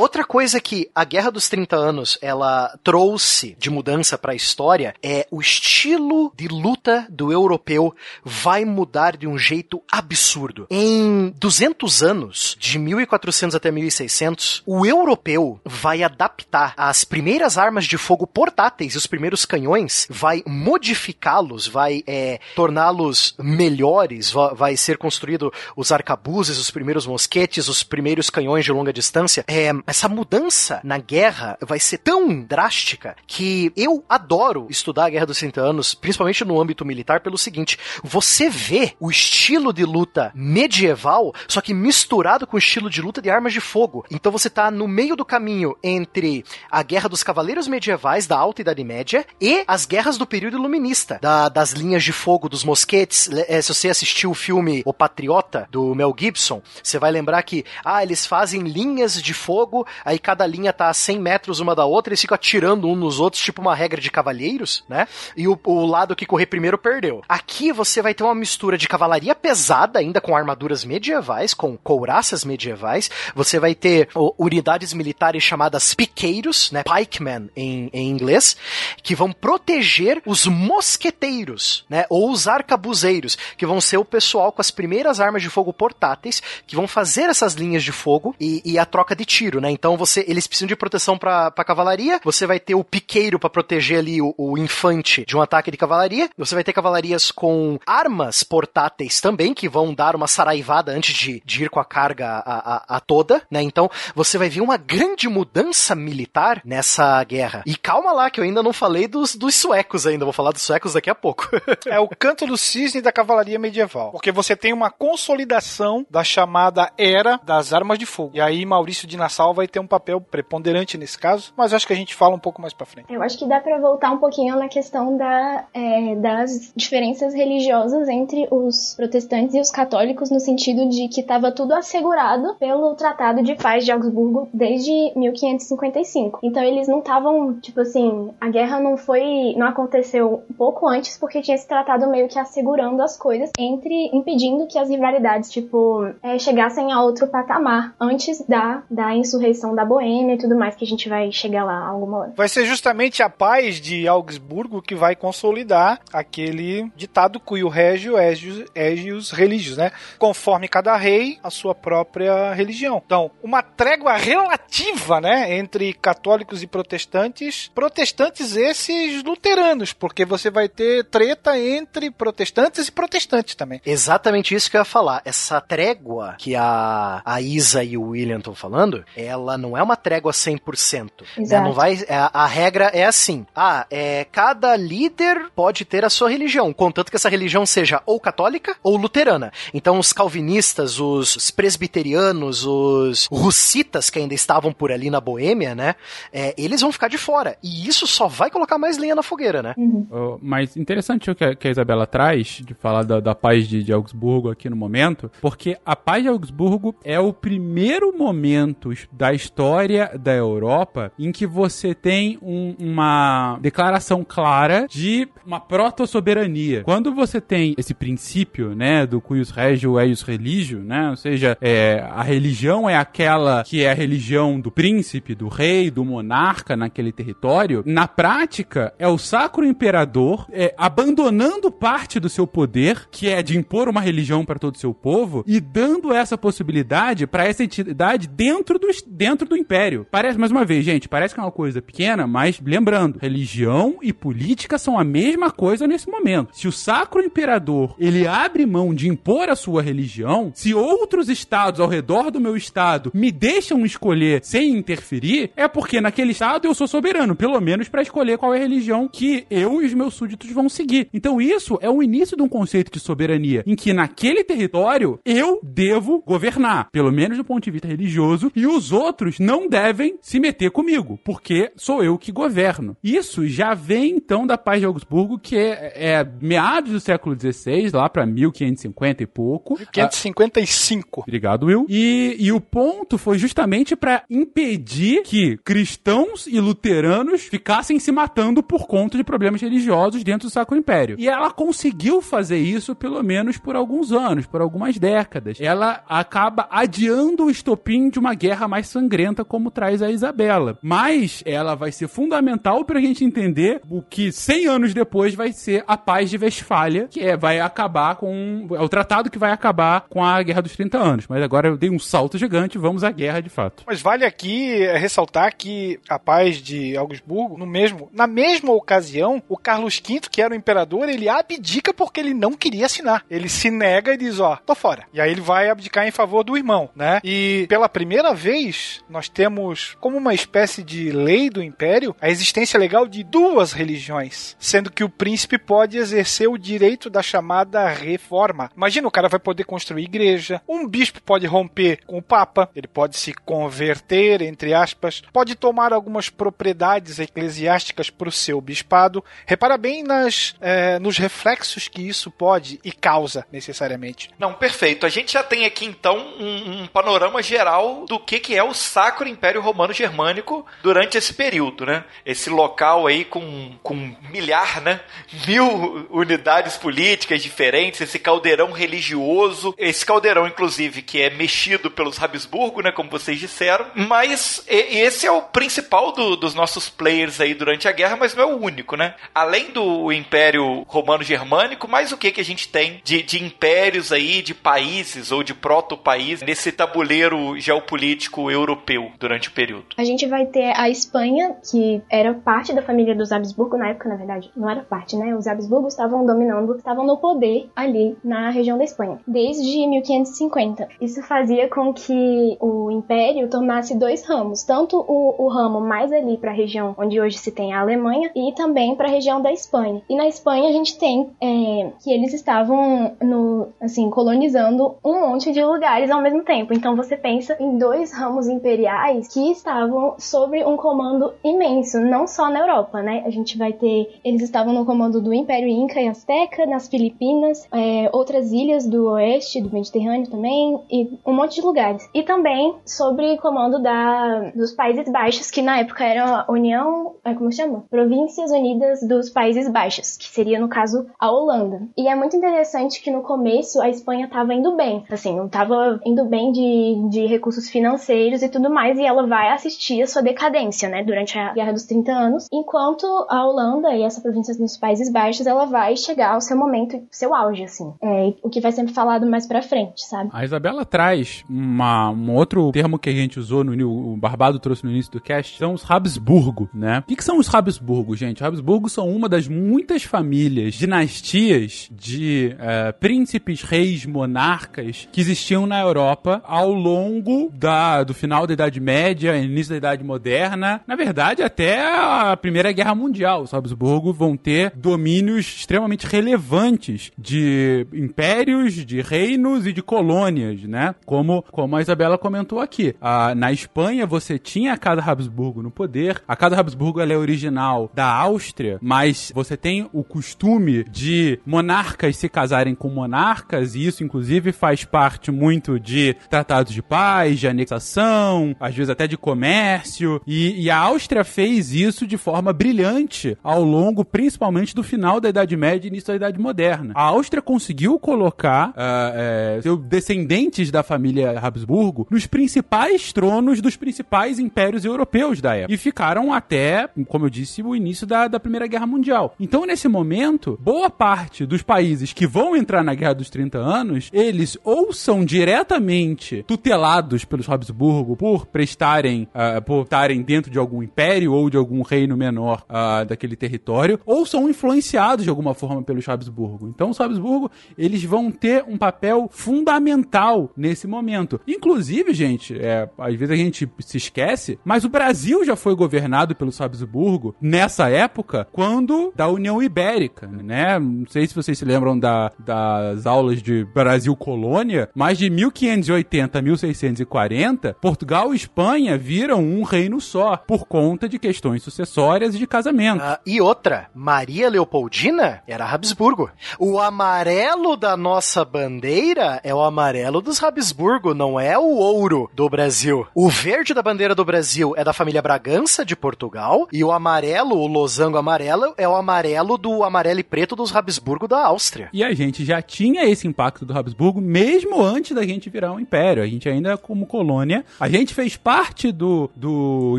Outra 0.00 0.24
coisa 0.24 0.58
que 0.62 0.90
a 0.94 1.04
Guerra 1.04 1.30
dos 1.30 1.46
30 1.50 1.76
Anos 1.76 2.16
ela 2.22 2.74
trouxe 2.82 3.54
de 3.58 3.68
mudança 3.68 4.16
para 4.16 4.32
a 4.32 4.34
história 4.34 4.94
é 5.02 5.26
o 5.30 5.42
estilo 5.42 6.32
de 6.34 6.48
luta 6.48 7.06
do 7.10 7.30
europeu 7.30 7.94
vai 8.24 8.64
mudar 8.64 9.14
de 9.14 9.26
um 9.26 9.36
jeito 9.36 9.82
absurdo. 9.92 10.66
Em 10.70 11.34
200 11.38 12.02
anos, 12.02 12.56
de 12.58 12.78
1400 12.78 13.54
até 13.54 13.70
1600, 13.70 14.62
o 14.64 14.86
europeu 14.86 15.60
vai 15.66 16.02
adaptar 16.02 16.72
as 16.78 17.04
primeiras 17.04 17.58
armas 17.58 17.84
de 17.84 17.98
fogo 17.98 18.26
portáteis 18.26 18.94
e 18.94 18.96
os 18.96 19.06
primeiros 19.06 19.44
canhões, 19.44 20.06
vai 20.08 20.42
modificá-los, 20.46 21.66
vai 21.66 22.02
é, 22.06 22.40
torná-los 22.56 23.34
melhores, 23.38 24.30
va- 24.30 24.54
vai 24.54 24.78
ser 24.78 24.96
construído 24.96 25.52
os 25.76 25.92
arcabuzes, 25.92 26.56
os 26.56 26.70
primeiros 26.70 27.06
mosquetes, 27.06 27.68
os 27.68 27.82
primeiros 27.82 28.30
canhões 28.30 28.64
de 28.64 28.72
longa 28.72 28.94
distância. 28.94 29.44
É, 29.46 29.70
essa 29.90 30.08
mudança 30.08 30.80
na 30.84 30.98
guerra 30.98 31.58
vai 31.60 31.80
ser 31.80 31.98
tão 31.98 32.40
drástica 32.42 33.16
que 33.26 33.72
eu 33.76 34.04
adoro 34.08 34.66
estudar 34.70 35.06
a 35.06 35.10
Guerra 35.10 35.26
dos 35.26 35.38
30 35.38 35.60
Anos, 35.60 35.94
principalmente 35.94 36.44
no 36.44 36.60
âmbito 36.60 36.84
militar, 36.84 37.20
pelo 37.20 37.36
seguinte: 37.36 37.76
você 38.02 38.48
vê 38.48 38.94
o 39.00 39.10
estilo 39.10 39.72
de 39.72 39.84
luta 39.84 40.30
medieval, 40.34 41.34
só 41.48 41.60
que 41.60 41.74
misturado 41.74 42.46
com 42.46 42.54
o 42.56 42.58
estilo 42.58 42.88
de 42.88 43.02
luta 43.02 43.20
de 43.20 43.28
armas 43.30 43.52
de 43.52 43.60
fogo. 43.60 44.04
Então 44.10 44.30
você 44.30 44.48
tá 44.48 44.70
no 44.70 44.86
meio 44.86 45.16
do 45.16 45.24
caminho 45.24 45.76
entre 45.82 46.44
a 46.70 46.82
Guerra 46.82 47.08
dos 47.08 47.22
Cavaleiros 47.24 47.66
Medievais 47.66 48.26
da 48.26 48.38
Alta 48.38 48.60
Idade 48.60 48.84
Média 48.84 49.26
e 49.40 49.64
as 49.66 49.86
guerras 49.86 50.16
do 50.16 50.26
período 50.26 50.56
iluminista, 50.56 51.18
da- 51.20 51.48
das 51.48 51.72
linhas 51.72 52.04
de 52.04 52.12
fogo, 52.12 52.48
dos 52.48 52.62
mosquetes. 52.62 53.28
Eh, 53.48 53.60
se 53.60 53.74
você 53.74 53.88
assistiu 53.88 54.30
o 54.30 54.34
filme 54.34 54.82
O 54.86 54.94
Patriota, 54.94 55.66
do 55.70 55.94
Mel 55.94 56.14
Gibson, 56.16 56.62
você 56.82 56.98
vai 56.98 57.10
lembrar 57.10 57.42
que, 57.42 57.64
ah, 57.84 58.02
eles 58.02 58.24
fazem 58.24 58.62
linhas 58.62 59.20
de 59.20 59.34
fogo, 59.34 59.79
aí 60.04 60.18
cada 60.18 60.46
linha 60.46 60.72
tá 60.72 60.88
a 60.88 60.94
100 60.94 61.18
metros 61.18 61.60
uma 61.60 61.74
da 61.74 61.84
outra, 61.84 62.10
eles 62.12 62.20
ficam 62.20 62.34
atirando 62.34 62.88
um 62.88 62.96
nos 62.96 63.20
outros, 63.20 63.42
tipo 63.42 63.60
uma 63.60 63.74
regra 63.74 64.00
de 64.00 64.10
cavalheiros, 64.10 64.84
né? 64.88 65.06
E 65.36 65.46
o, 65.48 65.58
o 65.64 65.86
lado 65.86 66.16
que 66.16 66.26
correr 66.26 66.46
primeiro 66.46 66.78
perdeu. 66.78 67.22
Aqui 67.28 67.72
você 67.72 68.02
vai 68.02 68.14
ter 68.14 68.24
uma 68.24 68.34
mistura 68.34 68.76
de 68.76 68.88
cavalaria 68.88 69.34
pesada, 69.34 69.98
ainda 69.98 70.20
com 70.20 70.36
armaduras 70.36 70.84
medievais, 70.84 71.54
com 71.54 71.76
couraças 71.76 72.44
medievais. 72.44 73.10
Você 73.34 73.58
vai 73.58 73.74
ter 73.74 74.08
unidades 74.38 74.92
militares 74.92 75.42
chamadas 75.42 75.94
piqueiros, 75.94 76.70
né? 76.70 76.82
Pikemen 76.82 77.50
em, 77.56 77.90
em 77.92 78.08
inglês, 78.08 78.56
que 79.02 79.14
vão 79.14 79.32
proteger 79.32 80.22
os 80.26 80.46
mosqueteiros, 80.46 81.84
né? 81.88 82.04
Ou 82.08 82.30
os 82.30 82.46
arcabuzeiros, 82.48 83.36
que 83.56 83.66
vão 83.66 83.80
ser 83.80 83.96
o 83.96 84.04
pessoal 84.04 84.52
com 84.52 84.60
as 84.60 84.70
primeiras 84.70 85.20
armas 85.20 85.42
de 85.42 85.50
fogo 85.50 85.72
portáteis, 85.72 86.42
que 86.66 86.76
vão 86.76 86.86
fazer 86.86 87.28
essas 87.30 87.54
linhas 87.54 87.82
de 87.82 87.92
fogo 87.92 88.34
e, 88.40 88.62
e 88.64 88.78
a 88.78 88.84
troca 88.84 89.14
de 89.14 89.24
tiro, 89.24 89.60
né? 89.60 89.69
Então 89.70 89.96
você, 89.96 90.24
eles 90.28 90.46
precisam 90.46 90.68
de 90.68 90.76
proteção 90.76 91.16
pra 91.18 91.50
cavalaria. 91.64 92.20
Você 92.24 92.46
vai 92.46 92.58
ter 92.60 92.74
o 92.74 92.84
piqueiro 92.84 93.38
pra 93.38 93.48
proteger 93.50 93.98
ali 93.98 94.20
o, 94.20 94.34
o 94.36 94.58
infante 94.58 95.24
de 95.26 95.36
um 95.36 95.40
ataque 95.42 95.70
de 95.70 95.76
cavalaria. 95.76 96.28
Você 96.36 96.54
vai 96.54 96.64
ter 96.64 96.72
cavalarias 96.72 97.30
com 97.30 97.78
armas 97.86 98.42
portáteis 98.42 99.20
também, 99.20 99.54
que 99.54 99.68
vão 99.68 99.92
dar 99.94 100.14
uma 100.16 100.26
saraivada 100.26 100.92
antes 100.92 101.14
de, 101.14 101.42
de 101.44 101.64
ir 101.64 101.70
com 101.70 101.80
a 101.80 101.84
carga 101.84 102.28
a, 102.44 102.76
a- 102.76 102.96
a 102.96 103.00
toda, 103.00 103.42
né? 103.50 103.62
Então 103.62 103.90
você 104.14 104.36
vai 104.38 104.48
ver 104.48 104.60
uma 104.60 104.76
grande 104.76 105.28
mudança 105.28 105.94
militar 105.94 106.60
nessa 106.64 107.22
guerra. 107.24 107.62
E 107.66 107.76
calma 107.76 108.12
lá, 108.12 108.30
que 108.30 108.40
eu 108.40 108.44
ainda 108.44 108.62
não 108.62 108.72
falei 108.72 109.06
dos, 109.06 109.34
dos 109.34 109.54
suecos 109.54 110.06
ainda. 110.06 110.24
Vou 110.24 110.32
falar 110.32 110.52
dos 110.52 110.62
suecos 110.62 110.94
daqui 110.94 111.10
a 111.10 111.14
pouco. 111.14 111.48
É 111.86 111.98
o 111.98 112.08
canto 112.08 112.46
do 112.46 112.56
cisne 112.56 113.00
da 113.00 113.10
cavalaria 113.12 113.58
medieval. 113.58 114.10
Porque 114.12 114.30
você 114.30 114.54
tem 114.54 114.72
uma 114.72 114.90
consolidação 114.90 116.06
da 116.10 116.22
chamada 116.24 116.90
era 116.98 117.38
das 117.44 117.72
armas 117.72 117.98
de 117.98 118.06
fogo. 118.06 118.32
E 118.34 118.40
aí 118.40 118.64
Maurício 118.66 119.06
de 119.06 119.16
Nassau 119.16 119.49
vai 119.52 119.66
ter 119.66 119.80
um 119.80 119.86
papel 119.86 120.20
preponderante 120.20 120.96
nesse 120.96 121.18
caso, 121.18 121.52
mas 121.56 121.74
acho 121.74 121.86
que 121.86 121.92
a 121.92 121.96
gente 121.96 122.14
fala 122.14 122.34
um 122.34 122.38
pouco 122.38 122.60
mais 122.60 122.72
pra 122.72 122.86
frente. 122.86 123.12
Eu 123.12 123.22
acho 123.22 123.38
que 123.38 123.46
dá 123.46 123.60
pra 123.60 123.78
voltar 123.78 124.10
um 124.10 124.18
pouquinho 124.18 124.56
na 124.56 124.68
questão 124.68 125.16
da, 125.16 125.64
é, 125.74 126.14
das 126.16 126.72
diferenças 126.74 127.34
religiosas 127.34 128.08
entre 128.08 128.46
os 128.50 128.94
protestantes 128.96 129.54
e 129.54 129.60
os 129.60 129.70
católicos, 129.70 130.30
no 130.30 130.40
sentido 130.40 130.88
de 130.88 131.08
que 131.08 131.20
estava 131.20 131.52
tudo 131.52 131.74
assegurado 131.74 132.54
pelo 132.58 132.94
Tratado 132.94 133.42
de 133.42 133.54
Paz 133.54 133.84
de 133.84 133.92
Augsburgo 133.92 134.48
desde 134.52 135.12
1555. 135.16 136.40
Então 136.42 136.62
eles 136.62 136.88
não 136.88 137.00
estavam, 137.00 137.58
tipo 137.60 137.80
assim, 137.80 138.30
a 138.40 138.48
guerra 138.48 138.80
não 138.80 138.96
foi, 138.96 139.54
não 139.56 139.66
aconteceu 139.66 140.42
um 140.48 140.54
pouco 140.54 140.88
antes 140.88 141.18
porque 141.18 141.42
tinha 141.42 141.54
esse 141.54 141.66
tratado 141.66 142.08
meio 142.08 142.28
que 142.28 142.38
assegurando 142.38 143.02
as 143.02 143.16
coisas 143.16 143.50
entre 143.58 144.10
impedindo 144.12 144.66
que 144.66 144.78
as 144.78 144.88
rivalidades, 144.88 145.50
tipo, 145.50 146.04
é, 146.22 146.38
chegassem 146.38 146.92
a 146.92 147.02
outro 147.02 147.26
patamar 147.26 147.94
antes 148.00 148.44
da, 148.46 148.82
da 148.90 149.14
insurreição 149.14 149.39
da 149.74 149.84
Boêmia 149.84 150.34
e 150.34 150.38
tudo 150.38 150.56
mais 150.56 150.76
que 150.76 150.84
a 150.84 150.86
gente 150.86 151.08
vai 151.08 151.30
chegar 151.32 151.64
lá 151.64 151.86
alguma 151.86 152.18
hora. 152.18 152.32
Vai 152.36 152.48
ser 152.48 152.64
justamente 152.64 153.22
a 153.22 153.28
paz 153.28 153.80
de 153.80 154.06
Augsburgo 154.06 154.82
que 154.82 154.94
vai 154.94 155.16
consolidar 155.16 156.00
aquele 156.12 156.90
ditado 156.96 157.40
cuio 157.40 157.68
regio 157.68 158.18
egius, 158.18 158.64
egius 158.74 159.30
religios, 159.30 159.76
né? 159.76 159.90
Conforme 160.18 160.68
cada 160.68 160.96
rei, 160.96 161.38
a 161.42 161.50
sua 161.50 161.74
própria 161.74 162.52
religião. 162.52 163.02
Então, 163.04 163.30
uma 163.42 163.62
trégua 163.62 164.16
relativa, 164.16 165.20
né, 165.20 165.56
entre 165.56 165.92
católicos 165.92 166.62
e 166.62 166.66
protestantes, 166.66 167.70
protestantes 167.74 168.56
esses 168.56 169.22
luteranos, 169.22 169.92
porque 169.92 170.24
você 170.24 170.50
vai 170.50 170.68
ter 170.68 171.04
treta 171.04 171.58
entre 171.58 172.10
protestantes 172.10 172.88
e 172.88 172.92
protestantes 172.92 173.54
também. 173.54 173.80
Exatamente 173.84 174.54
isso 174.54 174.70
que 174.70 174.76
eu 174.76 174.80
ia 174.80 174.84
falar. 174.84 175.22
Essa 175.24 175.60
trégua 175.60 176.34
que 176.38 176.54
a, 176.54 177.22
a 177.24 177.40
Isa 177.40 177.82
e 177.82 177.96
o 177.96 178.10
William 178.10 178.38
estão 178.38 178.54
falando, 178.54 179.04
ela 179.30 179.56
não 179.56 179.76
é 179.76 179.82
uma 179.82 179.96
trégua 179.96 180.32
100%. 180.32 181.10
Né? 181.38 181.60
Não 181.60 181.72
vai, 181.72 181.94
é, 182.08 182.28
a 182.32 182.46
regra 182.46 182.86
é 182.86 183.04
assim. 183.04 183.46
Ah, 183.54 183.86
é, 183.90 184.24
cada 184.24 184.76
líder 184.76 185.50
pode 185.54 185.84
ter 185.84 186.04
a 186.04 186.10
sua 186.10 186.28
religião, 186.28 186.72
contanto 186.72 187.10
que 187.10 187.16
essa 187.16 187.28
religião 187.28 187.64
seja 187.64 188.02
ou 188.06 188.20
católica 188.20 188.76
ou 188.82 188.96
luterana. 188.96 189.52
Então 189.72 189.98
os 189.98 190.12
calvinistas, 190.12 191.00
os, 191.00 191.36
os 191.36 191.50
presbiterianos, 191.50 192.66
os 192.66 193.26
russitas 193.30 194.10
que 194.10 194.18
ainda 194.18 194.34
estavam 194.34 194.72
por 194.72 194.92
ali 194.92 195.10
na 195.10 195.20
Boêmia, 195.20 195.74
né? 195.74 195.94
é, 196.32 196.54
eles 196.56 196.80
vão 196.80 196.92
ficar 196.92 197.08
de 197.08 197.18
fora. 197.18 197.56
E 197.62 197.86
isso 197.88 198.06
só 198.06 198.26
vai 198.26 198.50
colocar 198.50 198.78
mais 198.78 198.98
lenha 198.98 199.14
na 199.14 199.22
fogueira, 199.22 199.62
né? 199.62 199.74
Oh, 200.10 200.38
Mas 200.40 200.76
interessante 200.76 201.30
o 201.30 201.34
que 201.34 201.44
a, 201.44 201.54
que 201.54 201.68
a 201.68 201.70
Isabela 201.70 202.06
traz, 202.06 202.62
de 202.64 202.74
falar 202.74 203.02
da, 203.02 203.20
da 203.20 203.34
paz 203.34 203.68
de, 203.68 203.82
de 203.82 203.92
Augsburgo 203.92 204.50
aqui 204.50 204.68
no 204.68 204.76
momento, 204.76 205.30
porque 205.40 205.76
a 205.84 205.94
paz 205.94 206.22
de 206.22 206.28
Augsburgo 206.28 206.94
é 207.04 207.18
o 207.18 207.32
primeiro 207.32 208.16
momento 208.16 208.92
da 209.20 209.34
história 209.34 210.18
da 210.18 210.34
Europa 210.34 211.12
em 211.18 211.30
que 211.30 211.46
você 211.46 211.94
tem 211.94 212.38
um- 212.40 212.74
uma 212.78 213.58
declaração 213.60 214.24
clara 214.26 214.86
de 214.88 215.28
uma 215.46 215.60
proto-soberania. 215.60 216.82
Quando 216.84 217.14
você 217.14 217.38
tem 217.38 217.74
esse 217.76 217.92
princípio, 217.92 218.74
né, 218.74 219.06
do 219.06 219.20
cuius 219.20 219.50
regio 219.50 220.00
eius 220.00 220.22
religio, 220.22 220.78
né, 220.78 221.10
ou 221.10 221.16
seja, 221.16 221.54
é, 221.60 222.02
a 222.10 222.22
religião 222.22 222.88
é 222.88 222.96
aquela 222.96 223.62
que 223.62 223.82
é 223.82 223.90
a 223.90 223.94
religião 223.94 224.58
do 224.58 224.70
príncipe, 224.70 225.34
do 225.34 225.48
rei, 225.48 225.90
do 225.90 226.02
monarca 226.02 226.74
naquele 226.74 227.12
território, 227.12 227.82
na 227.84 228.08
prática 228.08 228.94
é 228.98 229.06
o 229.06 229.18
sacro 229.18 229.66
imperador 229.66 230.46
é, 230.50 230.74
abandonando 230.78 231.70
parte 231.70 232.18
do 232.18 232.30
seu 232.30 232.46
poder, 232.46 233.06
que 233.10 233.28
é 233.28 233.42
de 233.42 233.58
impor 233.58 233.86
uma 233.86 234.00
religião 234.00 234.46
para 234.46 234.58
todo 234.58 234.76
o 234.76 234.78
seu 234.78 234.94
povo, 234.94 235.44
e 235.46 235.60
dando 235.60 236.10
essa 236.10 236.38
possibilidade 236.38 237.26
para 237.26 237.44
essa 237.44 237.62
entidade 237.62 238.26
dentro 238.26 238.78
do, 238.78 238.86
dentro 239.10 239.48
do 239.48 239.56
império. 239.56 240.06
Parece, 240.08 240.38
mais 240.38 240.52
uma 240.52 240.64
vez, 240.64 240.84
gente, 240.84 241.08
parece 241.08 241.34
que 241.34 241.40
é 241.40 241.42
uma 241.42 241.50
coisa 241.50 241.82
pequena, 241.82 242.26
mas 242.26 242.60
lembrando, 242.64 243.18
religião 243.18 243.98
e 244.00 244.12
política 244.12 244.78
são 244.78 244.98
a 244.98 245.02
mesma 245.02 245.50
coisa 245.50 245.86
nesse 245.86 246.08
momento. 246.08 246.50
Se 246.52 246.68
o 246.68 246.72
sacro 246.72 247.22
imperador 247.22 247.96
ele 247.98 248.26
abre 248.26 248.64
mão 248.64 248.94
de 248.94 249.08
impor 249.08 249.48
a 249.48 249.56
sua 249.56 249.82
religião, 249.82 250.52
se 250.54 250.72
outros 250.72 251.28
estados 251.28 251.80
ao 251.80 251.88
redor 251.88 252.30
do 252.30 252.40
meu 252.40 252.56
estado 252.56 253.10
me 253.12 253.32
deixam 253.32 253.84
escolher 253.84 254.40
sem 254.44 254.76
interferir, 254.76 255.50
é 255.56 255.66
porque 255.66 256.00
naquele 256.00 256.30
estado 256.30 256.66
eu 256.66 256.74
sou 256.74 256.86
soberano, 256.86 257.34
pelo 257.34 257.60
menos 257.60 257.88
para 257.88 258.02
escolher 258.02 258.38
qual 258.38 258.54
é 258.54 258.58
a 258.58 258.60
religião 258.60 259.08
que 259.08 259.44
eu 259.50 259.82
e 259.82 259.86
os 259.86 259.94
meus 259.94 260.14
súditos 260.14 260.50
vão 260.52 260.68
seguir. 260.68 261.08
Então 261.12 261.40
isso 261.40 261.78
é 261.82 261.90
o 261.90 262.02
início 262.02 262.36
de 262.36 262.42
um 262.42 262.48
conceito 262.48 262.92
de 262.92 263.00
soberania, 263.00 263.64
em 263.66 263.74
que 263.74 263.92
naquele 263.92 264.44
território 264.44 265.18
eu 265.24 265.58
devo 265.62 266.22
governar, 266.26 266.88
pelo 266.92 267.10
menos 267.10 267.38
do 267.38 267.44
ponto 267.44 267.64
de 267.64 267.70
vista 267.70 267.88
religioso, 267.88 268.52
e 268.54 268.66
os 268.66 268.92
outros 269.00 269.38
não 269.38 269.68
devem 269.68 270.18
se 270.20 270.38
meter 270.38 270.70
comigo, 270.70 271.18
porque 271.24 271.72
sou 271.76 272.04
eu 272.04 272.16
que 272.18 272.30
governo. 272.30 272.96
Isso 273.02 273.46
já 273.48 273.74
vem 273.74 274.10
então 274.10 274.46
da 274.46 274.58
paz 274.58 274.80
de 274.80 274.86
Augsburgo, 274.86 275.38
que 275.38 275.56
é, 275.56 275.92
é 275.94 276.28
meados 276.40 276.92
do 276.92 277.00
século 277.00 277.36
XVI, 277.38 277.90
lá 277.92 278.08
para 278.08 278.26
1550 278.26 279.22
e 279.22 279.26
pouco. 279.26 279.76
555. 279.90 281.22
Obrigado, 281.22 281.66
Will. 281.66 281.86
E, 281.88 282.36
e 282.38 282.52
o 282.52 282.60
ponto 282.60 283.18
foi 283.18 283.38
justamente 283.38 283.96
para 283.96 284.22
impedir 284.28 285.22
que 285.22 285.56
cristãos 285.58 286.46
e 286.46 286.60
luteranos 286.60 287.42
ficassem 287.42 287.98
se 287.98 288.12
matando 288.12 288.62
por 288.62 288.86
conta 288.86 289.16
de 289.16 289.24
problemas 289.24 289.60
religiosos 289.60 290.22
dentro 290.22 290.48
do 290.48 290.52
Sacro 290.52 290.76
Império. 290.76 291.16
E 291.18 291.28
ela 291.28 291.50
conseguiu 291.50 292.20
fazer 292.20 292.58
isso 292.58 292.94
pelo 292.94 293.22
menos 293.22 293.56
por 293.58 293.76
alguns 293.76 294.12
anos, 294.12 294.46
por 294.46 294.60
algumas 294.60 294.98
décadas. 294.98 295.58
Ela 295.60 296.04
acaba 296.08 296.68
adiando 296.70 297.44
o 297.44 297.50
estopim 297.50 298.10
de 298.10 298.18
uma 298.18 298.34
guerra 298.34 298.68
mais 298.68 298.88
sangrenta, 298.90 299.44
como 299.44 299.70
traz 299.70 300.02
a 300.02 300.10
Isabela. 300.10 300.78
Mas 300.82 301.42
ela 301.46 301.74
vai 301.74 301.92
ser 301.92 302.08
fundamental 302.08 302.84
para 302.84 302.98
a 302.98 303.02
gente 303.02 303.24
entender 303.24 303.80
o 303.88 304.02
que 304.02 304.32
100 304.32 304.66
anos 304.66 304.94
depois 304.94 305.34
vai 305.34 305.52
ser 305.52 305.84
a 305.86 305.96
Paz 305.96 306.30
de 306.30 306.36
Westfália, 306.36 307.08
que 307.10 307.20
é, 307.20 307.36
vai 307.36 307.60
acabar 307.60 308.16
com. 308.16 308.68
É 308.72 308.80
o 308.80 308.88
tratado 308.88 309.30
que 309.30 309.38
vai 309.38 309.52
acabar 309.52 310.06
com 310.08 310.24
a 310.24 310.42
Guerra 310.42 310.62
dos 310.62 310.76
30 310.76 310.98
anos. 310.98 311.26
Mas 311.28 311.42
agora 311.42 311.68
eu 311.68 311.76
dei 311.76 311.90
um 311.90 311.98
salto 311.98 312.36
gigante, 312.36 312.78
vamos 312.78 313.04
à 313.04 313.10
guerra 313.10 313.40
de 313.40 313.48
fato. 313.48 313.84
Mas 313.86 314.00
vale 314.02 314.24
aqui 314.24 314.82
é, 314.82 314.96
ressaltar 314.96 315.54
que 315.56 315.98
a 316.08 316.18
paz 316.18 316.56
de 316.56 316.96
Augsburgo, 316.96 317.56
no 317.56 317.66
mesmo, 317.66 318.10
na 318.12 318.26
mesma 318.26 318.72
ocasião, 318.72 319.42
o 319.48 319.56
Carlos 319.56 320.00
V, 320.04 320.20
que 320.30 320.42
era 320.42 320.52
o 320.52 320.56
imperador, 320.56 321.08
ele 321.08 321.28
abdica 321.28 321.92
porque 321.92 322.20
ele 322.20 322.34
não 322.34 322.52
queria 322.52 322.86
assinar. 322.86 323.24
Ele 323.30 323.48
se 323.48 323.70
nega 323.70 324.14
e 324.14 324.16
diz, 324.16 324.40
ó, 324.40 324.56
tô 324.56 324.74
fora. 324.74 325.04
E 325.12 325.20
aí 325.20 325.30
ele 325.30 325.40
vai 325.40 325.68
abdicar 325.70 326.06
em 326.06 326.10
favor 326.10 326.42
do 326.42 326.56
irmão, 326.56 326.88
né? 326.94 327.20
E 327.22 327.66
pela 327.68 327.88
primeira 327.88 328.34
vez, 328.34 328.79
nós 329.08 329.28
temos 329.28 329.96
como 330.00 330.16
uma 330.16 330.34
espécie 330.34 330.82
de 330.82 331.10
lei 331.10 331.50
do 331.50 331.62
império 331.62 332.14
a 332.20 332.28
existência 332.28 332.78
legal 332.78 333.06
de 333.06 333.22
duas 333.22 333.72
religiões, 333.72 334.56
sendo 334.58 334.90
que 334.90 335.04
o 335.04 335.08
príncipe 335.08 335.58
pode 335.58 335.98
exercer 335.98 336.48
o 336.48 336.58
direito 336.58 337.08
da 337.08 337.22
chamada 337.22 337.88
reforma. 337.88 338.70
Imagina, 338.76 339.08
o 339.08 339.10
cara 339.10 339.28
vai 339.28 339.40
poder 339.40 339.64
construir 339.64 340.04
igreja, 340.04 340.60
um 340.68 340.86
bispo 340.86 341.20
pode 341.22 341.46
romper 341.46 342.04
com 342.06 342.18
o 342.18 342.22
papa, 342.22 342.70
ele 342.74 342.88
pode 342.88 343.16
se 343.16 343.32
converter, 343.32 344.42
entre 344.42 344.74
aspas, 344.74 345.22
pode 345.32 345.54
tomar 345.54 345.92
algumas 345.92 346.28
propriedades 346.28 347.18
eclesiásticas 347.18 348.10
para 348.10 348.28
o 348.28 348.32
seu 348.32 348.60
bispado. 348.60 349.24
Repara 349.46 349.76
bem 349.76 350.02
nas, 350.02 350.54
é, 350.60 350.98
nos 350.98 351.18
reflexos 351.18 351.88
que 351.88 352.06
isso 352.06 352.30
pode 352.30 352.80
e 352.84 352.92
causa 352.92 353.46
necessariamente. 353.52 354.30
Não, 354.38 354.54
perfeito. 354.54 355.06
A 355.06 355.08
gente 355.08 355.32
já 355.32 355.42
tem 355.42 355.64
aqui 355.64 355.84
então 355.84 356.16
um, 356.38 356.82
um 356.82 356.86
panorama 356.86 357.42
geral 357.42 358.04
do 358.06 358.18
que, 358.18 358.38
que 358.38 358.56
é 358.56 358.59
o 358.62 358.74
Sacro 358.74 359.28
Império 359.28 359.60
Romano 359.60 359.92
Germânico 359.92 360.66
durante 360.82 361.16
esse 361.16 361.34
período, 361.34 361.86
né? 361.86 362.04
Esse 362.24 362.50
local 362.50 363.06
aí 363.06 363.24
com, 363.24 363.72
com 363.82 364.14
milhar, 364.30 364.80
né? 364.80 365.00
Mil 365.46 366.08
unidades 366.10 366.76
políticas 366.76 367.42
diferentes, 367.42 368.00
esse 368.00 368.18
caldeirão 368.18 368.72
religioso, 368.72 369.74
esse 369.78 370.04
caldeirão, 370.04 370.46
inclusive, 370.46 371.02
que 371.02 371.20
é 371.20 371.30
mexido 371.30 371.90
pelos 371.90 372.20
Habsburgo, 372.22 372.82
né? 372.82 372.92
Como 372.92 373.10
vocês 373.10 373.38
disseram. 373.38 373.86
Mas 373.94 374.64
esse 374.66 375.26
é 375.26 375.30
o 375.30 375.42
principal 375.42 376.12
do, 376.12 376.36
dos 376.36 376.54
nossos 376.54 376.88
players 376.88 377.40
aí 377.40 377.54
durante 377.54 377.88
a 377.88 377.92
guerra, 377.92 378.16
mas 378.16 378.34
não 378.34 378.42
é 378.42 378.46
o 378.46 378.60
único, 378.60 378.96
né? 378.96 379.14
Além 379.34 379.70
do 379.70 380.12
Império 380.12 380.84
Romano 380.88 381.22
Germânico, 381.22 381.88
mais 381.88 382.12
o 382.12 382.16
que, 382.16 382.32
que 382.32 382.40
a 382.40 382.44
gente 382.44 382.68
tem 382.68 383.00
de, 383.04 383.22
de 383.22 383.42
impérios 383.42 384.12
aí, 384.12 384.42
de 384.42 384.54
países 384.54 385.32
ou 385.32 385.42
de 385.42 385.54
proto-países 385.54 386.42
nesse 386.42 386.72
tabuleiro 386.72 387.58
geopolítico 387.58 388.49
europeu 388.50 389.10
durante 389.18 389.48
o 389.48 389.52
período? 389.52 389.86
A 389.96 390.04
gente 390.04 390.26
vai 390.26 390.46
ter 390.46 390.72
a 390.76 390.88
Espanha, 390.88 391.56
que 391.70 392.02
era 392.10 392.34
parte 392.34 392.72
da 392.72 392.82
família 392.82 393.14
dos 393.14 393.32
Habsburgo, 393.32 393.76
na 393.76 393.88
época, 393.88 394.08
na 394.08 394.16
verdade, 394.16 394.50
não 394.56 394.68
era 394.68 394.82
parte, 394.82 395.16
né? 395.16 395.34
Os 395.34 395.46
Habsburgo 395.46 395.88
estavam 395.88 396.24
dominando, 396.24 396.76
estavam 396.76 397.06
no 397.06 397.16
poder 397.16 397.68
ali 397.74 398.16
na 398.24 398.50
região 398.50 398.78
da 398.78 398.84
Espanha, 398.84 399.20
desde 399.26 399.86
1550. 399.86 400.88
Isso 401.00 401.22
fazia 401.22 401.68
com 401.68 401.92
que 401.92 402.56
o 402.60 402.90
império 402.90 403.48
tomasse 403.48 403.98
dois 403.98 404.24
ramos, 404.26 404.62
tanto 404.62 404.96
o, 404.96 405.44
o 405.44 405.48
ramo 405.48 405.80
mais 405.80 406.12
ali 406.12 406.36
para 406.36 406.50
a 406.50 406.54
região 406.54 406.94
onde 406.98 407.20
hoje 407.20 407.38
se 407.38 407.52
tem 407.52 407.72
a 407.72 407.80
Alemanha 407.80 408.30
e 408.34 408.52
também 408.54 408.94
para 408.94 409.08
a 409.08 409.10
região 409.10 409.40
da 409.40 409.52
Espanha. 409.52 410.02
E 410.08 410.16
na 410.16 410.28
Espanha 410.28 410.68
a 410.68 410.72
gente 410.72 410.98
tem 410.98 411.30
é, 411.40 411.90
que 412.02 412.12
eles 412.12 412.32
estavam 412.32 413.16
no, 413.20 413.68
assim, 413.80 414.10
colonizando 414.10 414.96
um 415.04 415.20
monte 415.20 415.52
de 415.52 415.62
lugares 415.62 416.10
ao 416.10 416.22
mesmo 416.22 416.42
tempo. 416.44 416.72
Então 416.72 416.96
você 416.96 417.16
pensa 417.16 417.56
em 417.60 417.78
dois 417.78 418.12
ramos 418.12 418.39
imperiais 418.48 419.32
que 419.32 419.50
estavam 419.50 420.14
sobre 420.18 420.64
um 420.64 420.76
comando 420.76 421.32
imenso, 421.44 422.00
não 422.00 422.26
só 422.26 422.50
na 422.50 422.60
Europa, 422.60 423.02
né? 423.02 423.22
A 423.26 423.30
gente 423.30 423.56
vai 423.56 423.72
ter, 423.72 424.20
eles 424.24 424.42
estavam 424.42 424.72
no 424.72 424.84
comando 424.84 425.20
do 425.20 425.32
Império 425.32 425.68
Inca 425.68 426.00
e 426.00 426.08
Azteca, 426.08 426.66
nas 426.66 426.88
Filipinas, 426.88 427.66
é, 427.72 428.08
outras 428.12 428.52
ilhas 428.52 428.86
do 428.86 429.08
oeste, 429.10 429.60
do 429.60 429.72
Mediterrâneo 429.72 430.30
também, 430.30 430.80
e 430.90 431.18
um 431.26 431.34
monte 431.34 431.56
de 431.56 431.62
lugares. 431.62 432.08
E 432.14 432.22
também 432.22 432.74
sobre 432.84 433.36
comando 433.38 433.80
da, 433.80 434.50
dos 434.54 434.72
Países 434.72 435.10
Baixos, 435.10 435.50
que 435.50 435.62
na 435.62 435.80
época 435.80 436.04
era 436.04 436.44
a 436.46 436.52
União, 436.52 437.14
é, 437.24 437.34
como 437.34 437.52
chama? 437.52 437.84
Províncias 437.90 438.50
Unidas 438.50 439.00
dos 439.02 439.30
Países 439.30 439.68
Baixos, 439.68 440.16
que 440.16 440.28
seria 440.28 440.58
no 440.58 440.68
caso 440.68 441.06
a 441.18 441.30
Holanda. 441.30 441.82
E 441.96 442.08
é 442.08 442.14
muito 442.14 442.36
interessante 442.36 443.02
que 443.02 443.10
no 443.10 443.22
começo 443.22 443.80
a 443.80 443.88
Espanha 443.88 444.26
estava 444.26 444.54
indo 444.54 444.76
bem, 444.76 445.04
assim, 445.10 445.36
não 445.36 445.46
estava 445.46 446.00
indo 446.04 446.24
bem 446.24 446.52
de, 446.52 447.08
de 447.10 447.26
recursos 447.26 447.68
financeiros 447.68 448.29
e 448.42 448.48
tudo 448.48 448.70
mais, 448.70 448.98
e 448.98 449.04
ela 449.04 449.26
vai 449.26 449.48
assistir 449.50 450.02
a 450.02 450.06
sua 450.06 450.22
decadência, 450.22 450.88
né, 450.88 451.02
durante 451.04 451.38
a 451.38 451.52
Guerra 451.52 451.72
dos 451.72 451.84
30 451.84 452.12
anos, 452.12 452.46
enquanto 452.52 453.06
a 453.28 453.44
Holanda 453.46 453.94
e 453.94 454.02
essa 454.02 454.20
província 454.20 454.56
dos 454.56 454.76
Países 454.76 455.10
Baixos, 455.10 455.46
ela 455.46 455.66
vai 455.66 455.96
chegar 455.96 456.34
ao 456.34 456.40
seu 456.40 456.56
momento, 456.56 457.02
seu 457.10 457.34
auge, 457.34 457.64
assim, 457.64 457.92
é, 458.02 458.32
o 458.42 458.48
que 458.48 458.60
vai 458.60 458.72
ser 458.72 458.86
falado 458.88 459.26
mais 459.26 459.46
pra 459.46 459.62
frente, 459.62 460.04
sabe? 460.04 460.30
A 460.32 460.44
Isabela 460.44 460.84
traz 460.84 461.44
uma, 461.48 462.10
um 462.10 462.34
outro 462.34 462.70
termo 462.72 462.98
que 462.98 463.10
a 463.10 463.12
gente 463.12 463.38
usou, 463.38 463.64
no, 463.64 464.12
o 464.12 464.16
Barbado 464.16 464.58
trouxe 464.58 464.84
no 464.84 464.90
início 464.90 465.12
do 465.12 465.20
cast, 465.20 465.58
são 465.58 465.74
os 465.74 465.88
Habsburgo, 465.88 466.68
né? 466.72 467.00
O 467.00 467.02
que, 467.02 467.16
que 467.16 467.24
são 467.24 467.38
os 467.38 467.52
Habsburgo, 467.52 468.16
gente? 468.16 468.44
Habsburgo 468.44 468.88
são 468.88 469.08
uma 469.08 469.28
das 469.28 469.48
muitas 469.48 470.02
famílias, 470.02 470.74
dinastias 470.74 471.88
de 471.90 472.54
é, 472.58 472.92
príncipes, 472.92 473.62
reis, 473.62 474.06
monarcas 474.06 475.08
que 475.12 475.20
existiam 475.20 475.66
na 475.66 475.80
Europa 475.80 476.42
ao 476.44 476.72
longo 476.72 477.50
da, 477.52 478.02
do 478.04 478.14
final 478.20 478.46
da 478.46 478.52
Idade 478.52 478.78
Média, 478.78 479.36
início 479.36 479.70
da 479.70 479.78
Idade 479.78 480.04
Moderna, 480.04 480.82
na 480.86 480.94
verdade 480.94 481.42
até 481.42 481.80
a 481.80 482.36
Primeira 482.36 482.70
Guerra 482.70 482.94
Mundial. 482.94 483.42
Os 483.42 483.54
Habsburgo 483.54 484.12
vão 484.12 484.36
ter 484.36 484.72
domínios 484.76 485.46
extremamente 485.46 486.06
relevantes 486.06 487.10
de 487.16 487.86
impérios, 487.92 488.74
de 488.74 489.00
reinos 489.00 489.66
e 489.66 489.72
de 489.72 489.82
colônias, 489.82 490.62
né? 490.64 490.94
Como, 491.06 491.42
como 491.50 491.76
a 491.76 491.80
Isabela 491.80 492.18
comentou 492.18 492.60
aqui. 492.60 492.94
Na 493.36 493.50
Espanha 493.52 494.06
você 494.06 494.38
tinha 494.38 494.74
a 494.74 494.76
Casa 494.76 495.02
Habsburgo 495.02 495.62
no 495.62 495.70
poder. 495.70 496.22
A 496.28 496.36
Casa 496.36 496.58
Habsburgo 496.60 497.00
ela 497.00 497.12
é 497.12 497.16
original 497.16 497.90
da 497.94 498.06
Áustria, 498.06 498.78
mas 498.82 499.32
você 499.34 499.56
tem 499.56 499.88
o 499.92 500.04
costume 500.04 500.84
de 500.84 501.40
monarcas 501.46 502.16
se 502.16 502.28
casarem 502.28 502.74
com 502.74 502.88
monarcas, 502.88 503.74
e 503.74 503.86
isso 503.86 504.04
inclusive 504.04 504.52
faz 504.52 504.84
parte 504.84 505.30
muito 505.30 505.80
de 505.80 506.14
tratados 506.28 506.72
de 506.72 506.82
paz, 506.82 507.40
de 507.40 507.48
anexação, 507.48 508.09
às 508.58 508.74
vezes 508.74 508.90
até 508.90 509.06
de 509.06 509.16
comércio. 509.16 510.20
E, 510.26 510.64
e 510.64 510.70
a 510.70 510.78
Áustria 510.78 511.24
fez 511.24 511.72
isso 511.72 512.06
de 512.06 512.16
forma 512.16 512.52
brilhante 512.52 513.36
ao 513.42 513.62
longo, 513.62 514.04
principalmente 514.04 514.74
do 514.74 514.82
final 514.82 515.20
da 515.20 515.28
Idade 515.28 515.56
Média 515.56 515.86
e 515.86 515.90
início 515.90 516.08
da 516.08 516.16
Idade 516.16 516.38
Moderna. 516.38 516.92
A 516.94 517.02
Áustria 517.02 517.42
conseguiu 517.42 517.98
colocar 517.98 518.70
uh, 518.70 519.76
descendentes 519.76 520.70
da 520.70 520.82
família 520.82 521.38
Habsburgo 521.38 522.06
nos 522.10 522.26
principais 522.26 523.12
tronos 523.12 523.60
dos 523.60 523.76
principais 523.76 524.38
impérios 524.38 524.84
europeus 524.84 525.40
da 525.40 525.54
época. 525.54 525.72
E 525.72 525.76
ficaram 525.76 526.32
até, 526.32 526.88
como 527.08 527.26
eu 527.26 527.30
disse, 527.30 527.62
o 527.62 527.74
início 527.74 528.06
da, 528.06 528.28
da 528.28 528.40
Primeira 528.40 528.66
Guerra 528.66 528.86
Mundial. 528.86 529.34
Então, 529.38 529.66
nesse 529.66 529.88
momento, 529.88 530.58
boa 530.62 530.90
parte 530.90 531.46
dos 531.46 531.62
países 531.62 532.12
que 532.12 532.26
vão 532.26 532.56
entrar 532.56 532.82
na 532.82 532.94
Guerra 532.94 533.14
dos 533.14 533.30
30 533.30 533.58
anos, 533.58 534.10
eles 534.12 534.56
ou 534.64 534.92
são 534.92 535.24
diretamente 535.24 536.44
tutelados 536.46 537.24
pelos 537.24 537.48
Habsburgo 537.48 537.99
por 538.16 538.46
prestarem, 538.46 539.28
uh, 539.34 539.62
por 539.62 539.84
estarem 539.84 540.22
dentro 540.22 540.50
de 540.50 540.58
algum 540.58 540.82
império 540.82 541.32
ou 541.32 541.48
de 541.50 541.56
algum 541.56 541.82
reino 541.82 542.16
menor 542.16 542.64
uh, 542.68 543.04
daquele 543.04 543.36
território, 543.36 544.00
ou 544.04 544.26
são 544.26 544.48
influenciados 544.48 545.24
de 545.24 545.30
alguma 545.30 545.54
forma 545.54 545.82
pelos 545.82 546.08
Habsburgo. 546.08 546.68
Então, 546.68 546.90
os 546.90 547.00
Habsburgo, 547.00 547.50
eles 547.76 548.02
vão 548.04 548.30
ter 548.30 548.64
um 548.66 548.76
papel 548.76 549.28
fundamental 549.30 550.50
nesse 550.56 550.86
momento. 550.86 551.40
Inclusive, 551.46 552.12
gente, 552.12 552.58
é, 552.58 552.88
às 552.98 553.14
vezes 553.14 553.32
a 553.32 553.36
gente 553.36 553.70
se 553.80 553.96
esquece, 553.96 554.58
mas 554.64 554.84
o 554.84 554.88
Brasil 554.88 555.44
já 555.44 555.56
foi 555.56 555.74
governado 555.74 556.34
pelos 556.34 556.60
Habsburgo 556.60 557.34
nessa 557.40 557.88
época, 557.88 558.46
quando 558.52 559.12
da 559.14 559.28
União 559.28 559.62
Ibérica, 559.62 560.26
né? 560.26 560.78
Não 560.78 561.06
sei 561.06 561.26
se 561.26 561.34
vocês 561.34 561.58
se 561.58 561.64
lembram 561.64 561.98
da, 561.98 562.32
das 562.38 563.06
aulas 563.06 563.42
de 563.42 563.64
Brasil 563.74 564.14
Colônia, 564.16 564.88
mas 564.94 565.18
de 565.18 565.30
1580 565.30 566.38
a 566.38 566.42
1640, 566.42 567.76
Portugal 567.90 568.32
e 568.32 568.36
Espanha 568.36 568.96
viram 568.96 569.40
um 569.40 569.64
reino 569.64 570.00
só, 570.00 570.36
por 570.36 570.64
conta 570.64 571.08
de 571.08 571.18
questões 571.18 571.60
sucessórias 571.60 572.36
e 572.36 572.38
de 572.38 572.46
casamento. 572.46 573.02
Ah, 573.02 573.18
e 573.26 573.40
outra, 573.40 573.90
Maria 573.92 574.48
Leopoldina 574.48 575.42
era 575.44 575.68
Habsburgo. 575.68 576.30
O 576.56 576.78
amarelo 576.78 577.76
da 577.76 577.96
nossa 577.96 578.44
bandeira 578.44 579.40
é 579.42 579.52
o 579.52 579.60
amarelo 579.60 580.20
dos 580.20 580.40
Habsburgo, 580.40 581.14
não 581.14 581.40
é 581.40 581.58
o 581.58 581.78
ouro 581.78 582.30
do 582.32 582.48
Brasil. 582.48 583.08
O 583.12 583.28
verde 583.28 583.74
da 583.74 583.82
bandeira 583.82 584.14
do 584.14 584.24
Brasil 584.24 584.72
é 584.76 584.84
da 584.84 584.92
família 584.92 585.20
Bragança 585.20 585.84
de 585.84 585.96
Portugal 585.96 586.68
e 586.72 586.84
o 586.84 586.92
amarelo, 586.92 587.56
o 587.56 587.66
losango 587.66 588.18
amarelo, 588.18 588.72
é 588.78 588.88
o 588.88 588.94
amarelo 588.94 589.58
do 589.58 589.82
amarelo 589.82 590.20
e 590.20 590.24
preto 590.24 590.54
dos 590.54 590.72
Habsburgo 590.76 591.26
da 591.26 591.44
Áustria. 591.44 591.88
E 591.92 592.04
a 592.04 592.14
gente 592.14 592.44
já 592.44 592.62
tinha 592.62 593.04
esse 593.04 593.26
impacto 593.26 593.66
do 593.66 593.76
Habsburgo 593.76 594.20
mesmo 594.20 594.80
antes 594.80 595.10
da 595.10 595.24
gente 595.24 595.50
virar 595.50 595.72
um 595.72 595.80
império. 595.80 596.22
A 596.22 596.26
gente 596.28 596.48
ainda 596.48 596.78
como 596.78 597.04
colônia, 597.04 597.64
a 597.78 597.88
gente 597.88 598.14
fez 598.14 598.36
parte 598.36 598.92
do, 598.92 599.30
do 599.34 599.98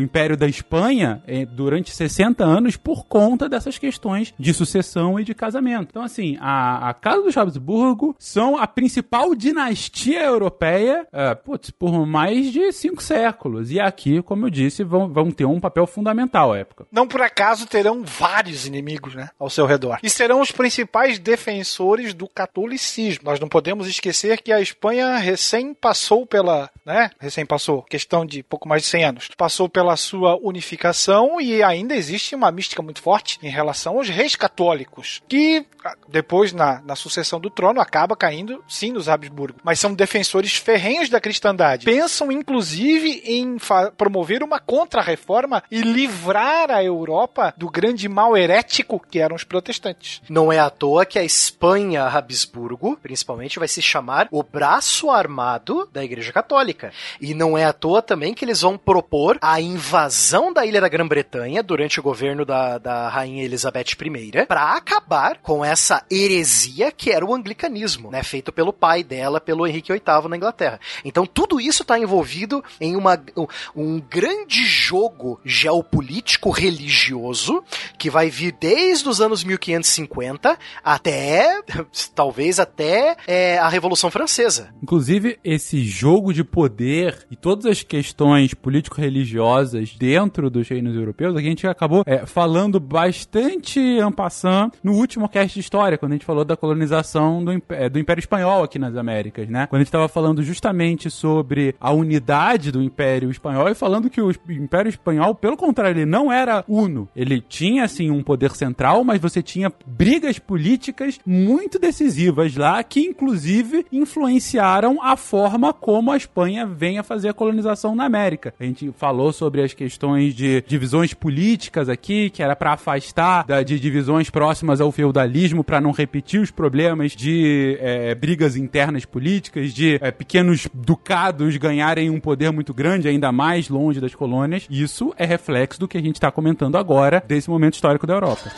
Império 0.00 0.36
da 0.36 0.46
Espanha 0.46 1.22
eh, 1.26 1.46
durante 1.46 1.90
60 1.90 2.44
anos 2.44 2.76
por 2.76 3.06
conta 3.06 3.48
dessas 3.48 3.78
questões 3.78 4.34
de 4.38 4.52
sucessão 4.52 5.18
e 5.18 5.24
de 5.24 5.34
casamento. 5.34 5.88
Então, 5.90 6.02
assim, 6.02 6.36
a, 6.40 6.90
a 6.90 6.94
Casa 6.94 7.22
dos 7.22 7.36
Habsburgo 7.36 8.14
são 8.18 8.56
a 8.56 8.66
principal 8.66 9.34
dinastia 9.34 10.24
europeia 10.24 11.06
eh, 11.12 11.34
putz, 11.34 11.70
por 11.70 12.06
mais 12.06 12.52
de 12.52 12.72
cinco 12.72 13.02
séculos. 13.02 13.70
E 13.70 13.80
aqui, 13.80 14.22
como 14.22 14.46
eu 14.46 14.50
disse, 14.50 14.82
vão, 14.82 15.08
vão 15.08 15.30
ter 15.30 15.44
um 15.44 15.60
papel 15.60 15.86
fundamental 15.86 16.52
à 16.52 16.58
época. 16.58 16.86
Não 16.90 17.06
por 17.06 17.20
acaso 17.20 17.66
terão 17.66 18.02
vários 18.02 18.66
inimigos, 18.66 19.14
né, 19.14 19.30
ao 19.38 19.50
seu 19.50 19.66
redor. 19.66 19.98
E 20.02 20.10
serão 20.10 20.40
os 20.40 20.50
principais 20.50 21.18
defensores 21.18 22.14
do 22.14 22.28
catolicismo. 22.28 23.24
Nós 23.24 23.40
não 23.40 23.48
podemos 23.48 23.86
esquecer 23.86 24.40
que 24.40 24.52
a 24.52 24.60
Espanha 24.60 25.16
recém 25.16 25.74
passou 25.74 26.26
pela, 26.26 26.70
né, 26.84 27.10
recém 27.18 27.44
passou, 27.44 27.61
questão 27.88 28.26
de 28.26 28.42
pouco 28.42 28.68
mais 28.68 28.82
de 28.82 28.88
100 28.88 29.04
anos, 29.04 29.28
passou 29.36 29.68
pela 29.68 29.96
sua 29.96 30.36
unificação 30.42 31.40
e 31.40 31.62
ainda 31.62 31.94
existe 31.94 32.34
uma 32.34 32.50
mística 32.50 32.82
muito 32.82 33.00
forte 33.00 33.38
em 33.42 33.50
relação 33.50 33.98
aos 33.98 34.08
reis 34.08 34.34
católicos, 34.34 35.22
que 35.28 35.64
ah, 35.84 35.94
depois 36.08 36.52
na, 36.52 36.80
na 36.82 36.96
sucessão 36.96 37.40
do 37.40 37.50
trono 37.50 37.80
acaba 37.80 38.16
caindo 38.16 38.62
sim 38.68 38.92
nos 38.92 39.08
Habsburgo, 39.08 39.60
mas 39.62 39.78
são 39.78 39.94
defensores 39.94 40.56
ferrenhos 40.56 41.08
da 41.08 41.20
cristandade. 41.20 41.84
Pensam 41.84 42.32
inclusive 42.32 43.22
em 43.24 43.56
promover 43.96 44.42
uma 44.42 44.58
contra-reforma 44.58 45.62
e 45.70 45.80
livrar 45.80 46.70
a 46.70 46.82
Europa 46.82 47.54
do 47.56 47.70
grande 47.70 48.08
mal 48.08 48.36
herético 48.36 49.00
que 49.10 49.18
eram 49.18 49.36
os 49.36 49.44
protestantes. 49.44 50.22
Não 50.28 50.52
é 50.52 50.58
à 50.58 50.70
toa 50.70 51.04
que 51.04 51.18
a 51.18 51.24
Espanha 51.24 52.04
Habsburgo, 52.04 52.96
principalmente, 53.02 53.58
vai 53.58 53.68
se 53.68 53.82
chamar 53.82 54.28
o 54.30 54.42
braço 54.42 55.10
armado 55.10 55.88
da 55.92 56.04
Igreja 56.04 56.32
Católica. 56.32 56.92
E 57.20 57.34
não 57.34 57.51
é 57.56 57.64
à 57.64 57.72
toa 57.72 58.02
também 58.02 58.34
que 58.34 58.44
eles 58.44 58.60
vão 58.60 58.76
propor 58.76 59.38
a 59.40 59.60
invasão 59.60 60.52
da 60.52 60.64
ilha 60.66 60.80
da 60.80 60.88
Grã-Bretanha 60.88 61.62
durante 61.62 62.00
o 62.00 62.02
governo 62.02 62.44
da, 62.44 62.78
da 62.78 63.08
rainha 63.08 63.44
Elizabeth 63.44 63.96
I 64.00 64.46
para 64.46 64.76
acabar 64.76 65.38
com 65.38 65.64
essa 65.64 66.04
heresia 66.10 66.90
que 66.92 67.10
era 67.10 67.24
o 67.24 67.34
anglicanismo, 67.34 68.10
né, 68.10 68.22
feito 68.22 68.52
pelo 68.52 68.72
pai 68.72 69.02
dela, 69.02 69.40
pelo 69.40 69.66
Henrique 69.66 69.92
VIII 69.92 70.28
na 70.28 70.36
Inglaterra. 70.36 70.80
Então 71.04 71.26
tudo 71.26 71.60
isso 71.60 71.82
está 71.82 71.98
envolvido 71.98 72.62
em 72.80 72.96
uma, 72.96 73.20
um, 73.36 73.46
um 73.74 74.00
grande 74.00 74.64
jogo 74.64 75.40
geopolítico 75.44 76.50
religioso 76.50 77.62
que 77.98 78.10
vai 78.10 78.30
vir 78.30 78.52
desde 78.52 79.08
os 79.08 79.20
anos 79.20 79.44
1550 79.44 80.58
até 80.84 81.62
talvez 82.14 82.58
até 82.58 83.16
é, 83.26 83.58
a 83.58 83.68
Revolução 83.68 84.10
Francesa. 84.10 84.74
Inclusive 84.82 85.38
esse 85.44 85.84
jogo 85.84 86.32
de 86.32 86.44
poder 86.44 87.26
e 87.30 87.36
todas 87.42 87.66
as 87.66 87.82
questões 87.82 88.54
político-religiosas 88.54 89.96
dentro 89.96 90.48
dos 90.48 90.68
reinos 90.68 90.94
europeus, 90.94 91.36
a 91.36 91.40
gente 91.40 91.66
acabou 91.66 92.04
é, 92.06 92.24
falando 92.24 92.78
bastante 92.78 93.80
en 93.80 94.12
passant 94.12 94.72
no 94.82 94.92
último 94.92 95.28
cast 95.28 95.54
de 95.54 95.60
história, 95.60 95.98
quando 95.98 96.12
a 96.12 96.14
gente 96.14 96.24
falou 96.24 96.44
da 96.44 96.56
colonização 96.56 97.44
do, 97.44 97.60
é, 97.70 97.88
do 97.88 97.98
Império 97.98 98.20
Espanhol 98.20 98.62
aqui 98.62 98.78
nas 98.78 98.96
Américas, 98.96 99.48
né? 99.48 99.66
Quando 99.66 99.80
a 99.80 99.82
gente 99.82 99.88
estava 99.88 100.06
falando 100.06 100.40
justamente 100.42 101.10
sobre 101.10 101.74
a 101.80 101.90
unidade 101.90 102.70
do 102.70 102.80
Império 102.80 103.28
Espanhol 103.28 103.68
e 103.68 103.74
falando 103.74 104.08
que 104.08 104.20
o 104.20 104.30
Império 104.48 104.88
Espanhol, 104.88 105.34
pelo 105.34 105.56
contrário, 105.56 105.98
ele 105.98 106.06
não 106.06 106.32
era 106.32 106.64
uno. 106.68 107.08
Ele 107.16 107.40
tinha, 107.40 107.82
assim, 107.82 108.08
um 108.08 108.22
poder 108.22 108.52
central, 108.52 109.02
mas 109.02 109.20
você 109.20 109.42
tinha 109.42 109.72
brigas 109.84 110.38
políticas 110.38 111.18
muito 111.26 111.76
decisivas 111.76 112.54
lá, 112.56 112.80
que 112.84 113.00
inclusive 113.00 113.84
influenciaram 113.90 115.02
a 115.02 115.16
forma 115.16 115.72
como 115.72 116.12
a 116.12 116.16
Espanha 116.16 116.64
vem 116.64 116.98
a 116.98 117.02
fazer 117.02 117.31
a 117.32 117.34
colonização 117.34 117.94
na 117.94 118.04
América. 118.04 118.54
A 118.60 118.64
gente 118.64 118.92
falou 118.96 119.32
sobre 119.32 119.62
as 119.62 119.74
questões 119.74 120.34
de 120.34 120.62
divisões 120.66 121.12
políticas 121.12 121.88
aqui, 121.88 122.30
que 122.30 122.42
era 122.42 122.54
para 122.54 122.72
afastar 122.72 123.44
da, 123.44 123.62
de 123.62 123.80
divisões 123.80 124.30
próximas 124.30 124.80
ao 124.80 124.92
feudalismo, 124.92 125.64
para 125.64 125.80
não 125.80 125.90
repetir 125.90 126.40
os 126.40 126.50
problemas 126.50 127.12
de 127.12 127.76
é, 127.80 128.14
brigas 128.14 128.56
internas 128.56 129.04
políticas, 129.04 129.72
de 129.72 129.98
é, 130.00 130.10
pequenos 130.10 130.68
ducados 130.72 131.56
ganharem 131.56 132.08
um 132.10 132.20
poder 132.20 132.52
muito 132.52 132.72
grande, 132.72 133.08
ainda 133.08 133.32
mais 133.32 133.68
longe 133.68 134.00
das 134.00 134.14
colônias. 134.14 134.66
Isso 134.70 135.12
é 135.16 135.24
reflexo 135.24 135.80
do 135.80 135.88
que 135.88 135.98
a 135.98 136.02
gente 136.02 136.16
está 136.16 136.30
comentando 136.30 136.76
agora, 136.76 137.22
desse 137.26 137.50
momento 137.50 137.74
histórico 137.74 138.06
da 138.06 138.14
Europa. 138.14 138.50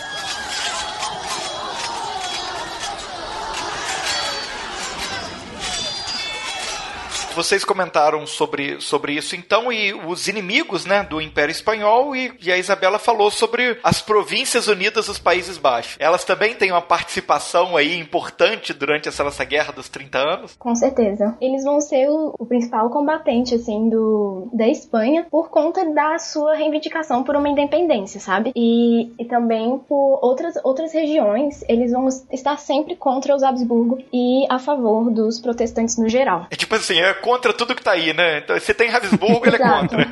Vocês 7.35 7.64
comentaram 7.64 8.27
sobre, 8.27 8.81
sobre 8.81 9.12
isso 9.12 9.37
então, 9.37 9.73
e 9.73 9.92
os 9.92 10.29
inimigos 10.29 10.87
né, 10.87 11.03
do 11.03 11.20
Império 11.20 11.53
Espanhol, 11.53 12.14
e, 12.14 12.33
e, 12.40 12.53
a 12.53 12.57
Isabela 12.57 12.99
falou 12.99 13.31
sobre 13.31 13.79
as 13.83 14.01
Províncias 14.01 14.68
Unidas 14.68 15.07
dos 15.07 15.18
Países 15.18 15.59
Baixos. 15.59 15.97
Elas 15.99 16.25
também 16.25 16.55
têm 16.55 16.70
uma 16.70 16.83
participação 16.83 17.77
aí 17.77 17.99
importante 17.99 18.73
durante 18.73 19.09
essa 19.09 19.25
nossa 19.25 19.44
guerra 19.44 19.73
dos 19.73 19.88
30 19.88 20.18
anos? 20.18 20.57
Com 20.59 20.75
certeza. 20.75 21.37
Eles 21.40 21.64
vão 21.64 21.81
ser 21.81 22.09
o, 22.09 22.35
o 22.38 22.47
principal 22.47 22.88
combatente, 22.90 23.55
assim, 23.55 23.88
do, 23.88 24.49
da 24.53 24.68
Espanha 24.68 25.27
por 25.31 25.51
conta 25.51 25.85
da 25.92 26.18
sua 26.18 26.55
reivindicação 26.55 27.23
por 27.23 27.37
uma 27.37 27.49
independência, 27.49 28.20
sabe? 28.20 28.53
E, 28.55 29.12
e 29.18 29.25
também 29.25 29.79
por 29.79 30.18
outras, 30.23 30.55
outras 30.62 30.92
regiões, 30.92 31.64
eles 31.68 31.92
vão 31.92 32.09
estar 32.33 32.59
sempre 32.59 32.97
contra 32.97 33.35
os 33.35 33.42
Habsburgo 33.42 33.99
e 34.12 34.47
a 34.51 34.59
favor 34.59 35.11
dos 35.11 35.40
protestantes 35.40 35.97
no 35.99 36.09
geral. 36.09 36.47
É 36.51 36.57
tipo 36.57 36.75
assim, 36.75 36.99
é 36.99 37.14
contra 37.24 37.54
tudo 37.54 37.74
que 37.74 37.82
tá 37.82 37.92
aí, 37.92 38.12
né? 38.12 38.40
Então, 38.40 38.60
se 38.60 38.74
tem 38.74 38.90
Habsburgo, 38.90 39.46
ele 39.46 39.56
é 39.56 39.58
contra. 39.58 40.06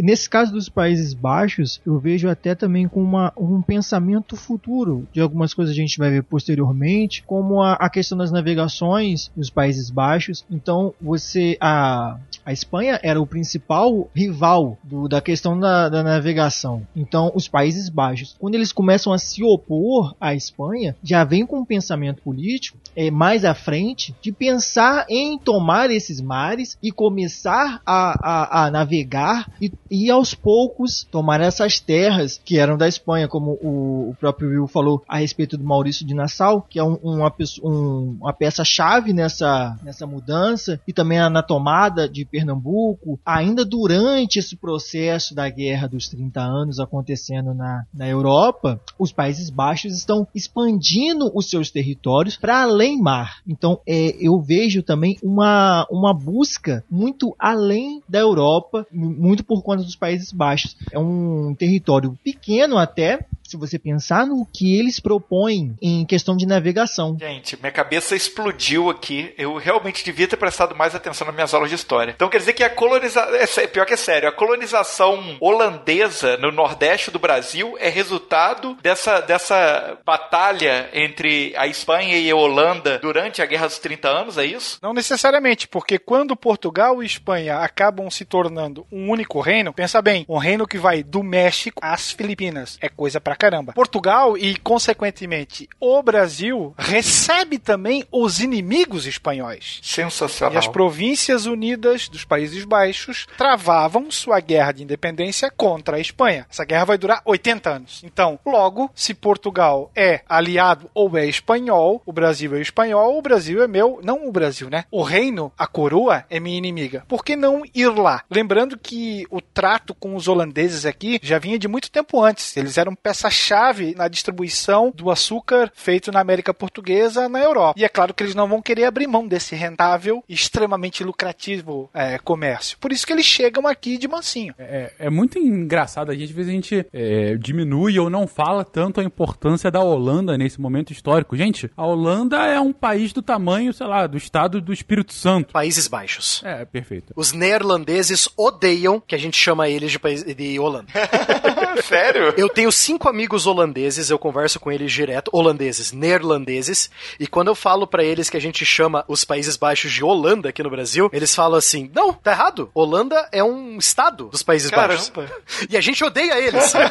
Nesse 0.00 0.28
caso 0.28 0.52
dos 0.52 0.70
Países 0.70 1.12
Baixos, 1.12 1.82
eu 1.84 1.98
vejo 1.98 2.30
até 2.30 2.54
também 2.54 2.88
com 2.88 3.02
uma, 3.02 3.30
um 3.36 3.60
pensamento 3.60 4.34
futuro 4.34 5.06
de 5.12 5.20
algumas 5.20 5.52
coisas 5.52 5.74
que 5.74 5.80
a 5.80 5.84
gente 5.84 5.98
vai 5.98 6.10
ver 6.10 6.22
posteriormente, 6.22 7.22
como 7.26 7.62
a, 7.62 7.74
a 7.74 7.90
questão 7.90 8.16
das 8.16 8.32
navegações 8.32 9.30
nos 9.36 9.50
Países 9.50 9.90
Baixos. 9.90 10.46
Então, 10.50 10.94
você. 10.98 11.58
A, 11.60 12.16
a 12.44 12.52
Espanha 12.52 13.00
era 13.02 13.20
o 13.20 13.26
principal 13.26 14.10
rival 14.14 14.78
do, 14.82 15.08
da 15.08 15.20
questão 15.20 15.58
da, 15.58 15.88
da, 15.88 16.02
navegação. 16.02 16.86
Então, 16.94 17.32
os 17.34 17.48
Países 17.48 17.88
Baixos, 17.88 18.36
quando 18.38 18.54
eles 18.54 18.72
começam 18.72 19.12
a 19.12 19.18
se 19.18 19.42
opor 19.42 20.14
à 20.20 20.34
Espanha, 20.34 20.94
já 21.02 21.24
vem 21.24 21.46
com 21.46 21.60
um 21.60 21.64
pensamento 21.64 22.22
político 22.22 22.78
é, 22.94 23.10
mais 23.10 23.44
à 23.44 23.54
frente 23.54 24.14
de 24.20 24.30
pensar 24.30 25.06
em 25.08 25.38
tomar 25.38 25.90
esses 25.90 26.13
esses 26.14 26.20
mares 26.20 26.78
e 26.82 26.90
começar 26.92 27.80
a, 27.84 28.14
a, 28.22 28.66
a 28.66 28.70
navegar 28.70 29.50
e, 29.60 29.72
e, 29.90 30.10
aos 30.10 30.34
poucos 30.34 31.04
tomar 31.10 31.40
essas 31.40 31.80
terras 31.80 32.40
que 32.44 32.58
eram 32.58 32.76
da 32.76 32.86
Espanha, 32.86 33.28
como 33.28 33.52
o, 33.62 34.10
o 34.10 34.16
próprio 34.18 34.48
Will 34.50 34.66
falou 34.66 35.02
a 35.08 35.18
respeito 35.18 35.56
do 35.56 35.64
Maurício 35.64 36.06
de 36.06 36.14
Nassau, 36.14 36.62
que 36.62 36.78
é 36.78 36.84
um, 36.84 36.94
uma, 37.02 37.32
um, 37.62 38.16
uma 38.20 38.32
peça-chave 38.32 39.12
nessa, 39.12 39.76
nessa 39.82 40.06
mudança, 40.06 40.80
e 40.86 40.92
também 40.92 41.18
na 41.30 41.42
tomada 41.42 42.08
de 42.08 42.24
Pernambuco, 42.24 43.18
ainda 43.24 43.64
durante 43.64 44.38
esse 44.38 44.56
processo 44.56 45.34
da 45.34 45.48
Guerra 45.48 45.88
dos 45.88 46.08
30 46.08 46.40
anos 46.40 46.78
acontecendo 46.78 47.54
na, 47.54 47.84
na 47.92 48.08
Europa, 48.08 48.80
os 48.98 49.12
Países 49.12 49.50
Baixos 49.50 49.96
estão 49.96 50.26
expandindo 50.34 51.30
os 51.34 51.48
seus 51.48 51.70
territórios 51.70 52.36
para 52.36 52.62
além 52.62 53.00
mar. 53.00 53.38
Então, 53.46 53.80
é, 53.86 54.16
eu 54.20 54.40
vejo 54.40 54.82
também 54.82 55.16
uma, 55.22 55.86
uma 55.90 56.03
uma 56.04 56.14
busca 56.14 56.84
muito 56.90 57.34
além 57.38 58.02
da 58.08 58.18
Europa, 58.18 58.86
muito 58.92 59.44
por 59.44 59.62
conta 59.62 59.82
dos 59.82 59.96
Países 59.96 60.32
Baixos. 60.32 60.76
É 60.92 60.98
um 60.98 61.54
território 61.54 62.18
pequeno 62.22 62.76
até, 62.76 63.26
se 63.46 63.56
você 63.56 63.78
pensar 63.78 64.26
no 64.26 64.46
que 64.46 64.78
eles 64.78 64.98
propõem 64.98 65.76
em 65.80 66.04
questão 66.04 66.36
de 66.36 66.46
navegação. 66.46 67.16
Gente, 67.18 67.56
minha 67.60 67.72
cabeça 67.72 68.16
explodiu 68.16 68.90
aqui. 68.90 69.32
Eu 69.36 69.56
realmente 69.56 70.04
devia 70.04 70.26
ter 70.26 70.36
prestado 70.36 70.74
mais 70.74 70.94
atenção 70.94 71.26
nas 71.26 71.34
minhas 71.34 71.54
aulas 71.54 71.68
de 71.68 71.76
história. 71.76 72.12
Então 72.12 72.28
quer 72.28 72.38
dizer 72.38 72.54
que 72.54 72.62
a 72.62 72.70
colonização. 72.70 73.34
É 73.34 73.66
pior 73.66 73.84
que 73.84 73.94
é 73.94 73.96
sério, 73.96 74.28
a 74.28 74.32
colonização 74.32 75.36
holandesa 75.40 76.36
no 76.38 76.50
nordeste 76.50 77.10
do 77.10 77.18
Brasil 77.18 77.76
é 77.78 77.88
resultado 77.88 78.76
dessa, 78.82 79.20
dessa 79.20 79.98
batalha 80.04 80.88
entre 80.92 81.54
a 81.56 81.66
Espanha 81.66 82.16
e 82.18 82.30
a 82.30 82.36
Holanda 82.36 82.98
durante 82.98 83.42
a 83.42 83.46
Guerra 83.46 83.66
dos 83.66 83.78
30 83.78 84.08
anos, 84.08 84.38
é 84.38 84.44
isso? 84.44 84.78
Não 84.82 84.92
necessariamente, 84.92 85.68
porque 85.68 85.98
quando 85.98 86.36
Portugal 86.36 87.02
e 87.02 87.06
Espanha 87.06 87.58
acabam 87.58 88.10
se 88.10 88.24
tornando 88.24 88.86
um 88.90 89.10
único 89.10 89.40
reino, 89.40 89.72
pensa 89.72 90.00
bem, 90.00 90.24
um 90.28 90.38
reino 90.38 90.66
que 90.66 90.78
vai 90.78 91.02
do 91.02 91.22
México 91.22 91.80
às 91.82 92.10
Filipinas. 92.10 92.78
É 92.80 92.88
coisa 92.88 93.20
pra 93.20 93.33
caramba. 93.34 93.72
Portugal 93.72 94.36
e, 94.36 94.56
consequentemente, 94.56 95.68
o 95.80 96.02
Brasil 96.02 96.74
recebe 96.76 97.58
também 97.58 98.04
os 98.10 98.40
inimigos 98.40 99.06
espanhóis. 99.06 99.80
E 99.82 99.88
Sensacional. 99.88 100.58
as 100.58 100.68
províncias 100.68 101.46
unidas 101.46 102.08
dos 102.08 102.24
Países 102.24 102.64
Baixos 102.64 103.26
travavam 103.36 104.10
sua 104.10 104.40
guerra 104.40 104.72
de 104.72 104.82
independência 104.82 105.50
contra 105.50 105.96
a 105.96 106.00
Espanha. 106.00 106.46
Essa 106.50 106.64
guerra 106.64 106.84
vai 106.84 106.98
durar 106.98 107.22
80 107.24 107.70
anos. 107.70 108.02
Então, 108.04 108.38
logo, 108.44 108.90
se 108.94 109.14
Portugal 109.14 109.90
é 109.94 110.20
aliado 110.28 110.90
ou 110.94 111.16
é 111.16 111.26
espanhol, 111.26 112.02
o 112.04 112.12
Brasil 112.12 112.54
é 112.56 112.60
espanhol, 112.60 113.18
o 113.18 113.22
Brasil 113.22 113.62
é 113.62 113.68
meu. 113.68 114.00
Não 114.02 114.28
o 114.28 114.32
Brasil, 114.32 114.68
né? 114.68 114.84
O 114.90 115.02
reino, 115.02 115.52
a 115.56 115.66
coroa, 115.66 116.24
é 116.28 116.40
minha 116.40 116.58
inimiga. 116.58 117.04
Por 117.08 117.24
que 117.24 117.36
não 117.36 117.62
ir 117.74 117.88
lá? 117.88 118.22
Lembrando 118.30 118.78
que 118.78 119.26
o 119.30 119.40
trato 119.40 119.94
com 119.94 120.16
os 120.16 120.28
holandeses 120.28 120.86
aqui 120.86 121.18
já 121.22 121.38
vinha 121.38 121.58
de 121.58 121.68
muito 121.68 121.90
tempo 121.90 122.22
antes. 122.22 122.56
Eles 122.56 122.78
eram 122.78 122.94
peça-chave 123.24 123.94
na 123.96 124.06
distribuição 124.06 124.92
do 124.94 125.10
açúcar 125.10 125.70
feito 125.74 126.12
na 126.12 126.20
América 126.20 126.52
Portuguesa 126.52 127.28
na 127.28 127.40
Europa. 127.40 127.74
E 127.78 127.84
é 127.84 127.88
claro 127.88 128.12
que 128.12 128.22
eles 128.22 128.34
não 128.34 128.46
vão 128.46 128.60
querer 128.60 128.84
abrir 128.84 129.06
mão 129.06 129.26
desse 129.26 129.54
rentável 129.54 130.22
e 130.28 130.34
extremamente 130.34 131.02
lucrativo 131.02 131.88
é, 131.94 132.18
comércio. 132.18 132.76
Por 132.78 132.92
isso 132.92 133.06
que 133.06 133.12
eles 133.12 133.24
chegam 133.24 133.66
aqui 133.66 133.96
de 133.96 134.06
mansinho. 134.06 134.54
É, 134.58 134.92
é 134.98 135.10
muito 135.10 135.38
engraçado, 135.38 136.10
a 136.10 136.14
gente, 136.14 136.24
às 136.24 136.30
vezes 136.30 136.50
a 136.50 136.54
gente 136.54 136.86
é, 136.92 137.36
diminui 137.36 137.98
ou 137.98 138.10
não 138.10 138.26
fala 138.26 138.64
tanto 138.64 139.00
a 139.00 139.04
importância 139.04 139.70
da 139.70 139.80
Holanda 139.80 140.36
nesse 140.36 140.60
momento 140.60 140.92
histórico. 140.92 141.36
Gente, 141.36 141.70
a 141.76 141.86
Holanda 141.86 142.36
é 142.46 142.60
um 142.60 142.72
país 142.72 143.12
do 143.12 143.22
tamanho, 143.22 143.72
sei 143.72 143.86
lá, 143.86 144.06
do 144.06 144.18
estado 144.18 144.60
do 144.60 144.72
Espírito 144.72 145.14
Santo. 145.14 145.52
Países 145.52 145.88
Baixos. 145.88 146.42
É, 146.44 146.64
perfeito. 146.64 147.12
Os 147.16 147.32
neerlandeses 147.32 148.28
odeiam 148.36 149.00
que 149.00 149.14
a 149.14 149.18
gente 149.18 149.36
chama 149.38 149.68
eles 149.68 149.92
de, 149.92 149.98
país, 149.98 150.22
de 150.22 150.58
Holanda. 150.58 150.88
Sério? 151.82 152.34
Eu 152.36 152.48
tenho 152.48 152.70
cinco 152.70 153.08
amigos 153.14 153.46
holandeses, 153.46 154.10
eu 154.10 154.18
converso 154.18 154.58
com 154.58 154.72
eles 154.72 154.90
direto, 154.90 155.30
holandeses, 155.32 155.92
neerlandeses, 155.92 156.90
e 157.18 157.28
quando 157.28 157.46
eu 157.46 157.54
falo 157.54 157.86
pra 157.86 158.02
eles 158.02 158.28
que 158.28 158.36
a 158.36 158.40
gente 158.40 158.66
chama 158.66 159.04
os 159.06 159.24
Países 159.24 159.56
Baixos 159.56 159.92
de 159.92 160.02
Holanda 160.02 160.48
aqui 160.48 160.64
no 160.64 160.70
Brasil, 160.70 161.08
eles 161.12 161.32
falam 161.32 161.56
assim: 161.56 161.88
não, 161.94 162.12
tá 162.12 162.32
errado. 162.32 162.72
Holanda 162.74 163.28
é 163.30 163.44
um 163.44 163.78
estado 163.78 164.24
dos 164.24 164.42
Países 164.42 164.68
Baixos. 164.70 165.10
Caramba. 165.10 165.32
E 165.70 165.76
a 165.76 165.80
gente 165.80 166.02
odeia 166.04 166.38
eles. 166.38 166.72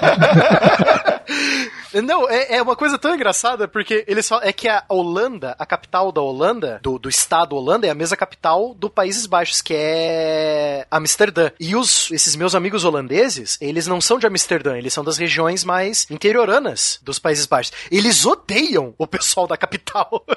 Não, 2.02 2.28
é, 2.28 2.56
é 2.56 2.62
uma 2.62 2.76
coisa 2.76 2.98
tão 2.98 3.14
engraçada, 3.14 3.68
porque 3.68 4.04
eles 4.08 4.28
falam, 4.28 4.48
é 4.48 4.52
que 4.52 4.68
a 4.68 4.84
Holanda, 4.90 5.56
a 5.60 5.66
capital 5.66 6.12
da 6.12 6.22
Holanda, 6.22 6.80
do, 6.82 6.98
do 6.98 7.08
estado 7.08 7.56
Holanda, 7.56 7.86
é 7.86 7.90
a 7.90 7.96
mesma 7.96 8.18
capital 8.18 8.74
do 8.74 8.90
Países 8.90 9.28
Baixos, 9.28 9.62
que 9.62 9.76
é 9.76 10.88
Amsterdã. 10.90 11.52
E 11.60 11.76
os, 11.76 12.10
esses 12.12 12.36
meus 12.36 12.56
amigos 12.56 12.84
holandeses, 12.84 13.58
eles 13.62 13.86
não 13.86 14.02
são 14.02 14.18
de 14.18 14.26
Amsterdã, 14.26 14.76
eles 14.76 14.94
são 14.94 15.04
das 15.04 15.18
regiões 15.18 15.64
mais 15.64 16.08
interioranas 16.14 17.00
dos 17.04 17.20
Países 17.20 17.46
Baixos. 17.46 17.74
Eles 17.92 18.26
odeiam 18.26 18.94
o 18.98 19.06
pessoal 19.08 19.48
da 19.48 19.58
capital. 19.58 20.26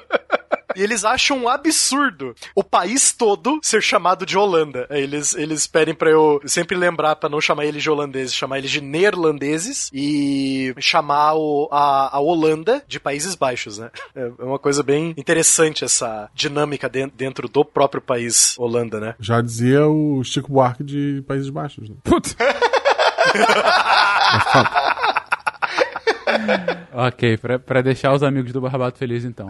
E 0.75 0.83
eles 0.83 1.03
acham 1.03 1.39
um 1.39 1.49
absurdo 1.49 2.35
o 2.53 2.63
país 2.63 3.11
todo 3.11 3.59
ser 3.63 3.81
chamado 3.81 4.27
de 4.27 4.37
Holanda. 4.37 4.85
Eles, 4.91 5.33
eles 5.33 5.65
pedem 5.65 5.95
pra 5.95 6.11
eu 6.11 6.39
sempre 6.45 6.77
lembrar 6.77 7.15
pra 7.15 7.27
não 7.29 7.41
chamar 7.41 7.65
eles 7.65 7.81
de 7.81 7.89
holandeses, 7.89 8.35
chamar 8.35 8.59
eles 8.59 8.69
de 8.69 8.79
neerlandeses 8.79 9.89
e 9.91 10.75
chamar 10.77 11.33
o, 11.33 11.67
a, 11.71 12.17
a 12.17 12.19
Holanda 12.19 12.83
de 12.87 12.99
Países 12.99 13.33
Baixos, 13.33 13.79
né? 13.79 13.89
É 14.15 14.29
é 14.37 14.43
uma 14.43 14.59
coisa 14.59 14.83
bem 14.83 15.15
interessante 15.17 15.83
essa 15.83 16.29
dinâmica 16.35 16.87
den- 16.87 17.11
dentro 17.15 17.47
do 17.49 17.65
próprio 17.65 18.01
país 18.01 18.53
Holanda, 18.59 18.99
né? 18.99 19.15
Já 19.19 19.41
dizia 19.41 19.87
o 19.87 20.23
Chico 20.23 20.51
Buarque 20.51 20.83
de 20.83 21.23
Países 21.27 21.49
Baixos. 21.49 21.89
Né? 21.89 21.95
Putz. 22.03 22.35
ok, 26.93 27.37
pra, 27.37 27.59
pra 27.59 27.81
deixar 27.81 28.13
os 28.13 28.23
amigos 28.23 28.51
do 28.51 28.61
Barbato 28.61 28.97
felizes 28.97 29.29
então. 29.29 29.47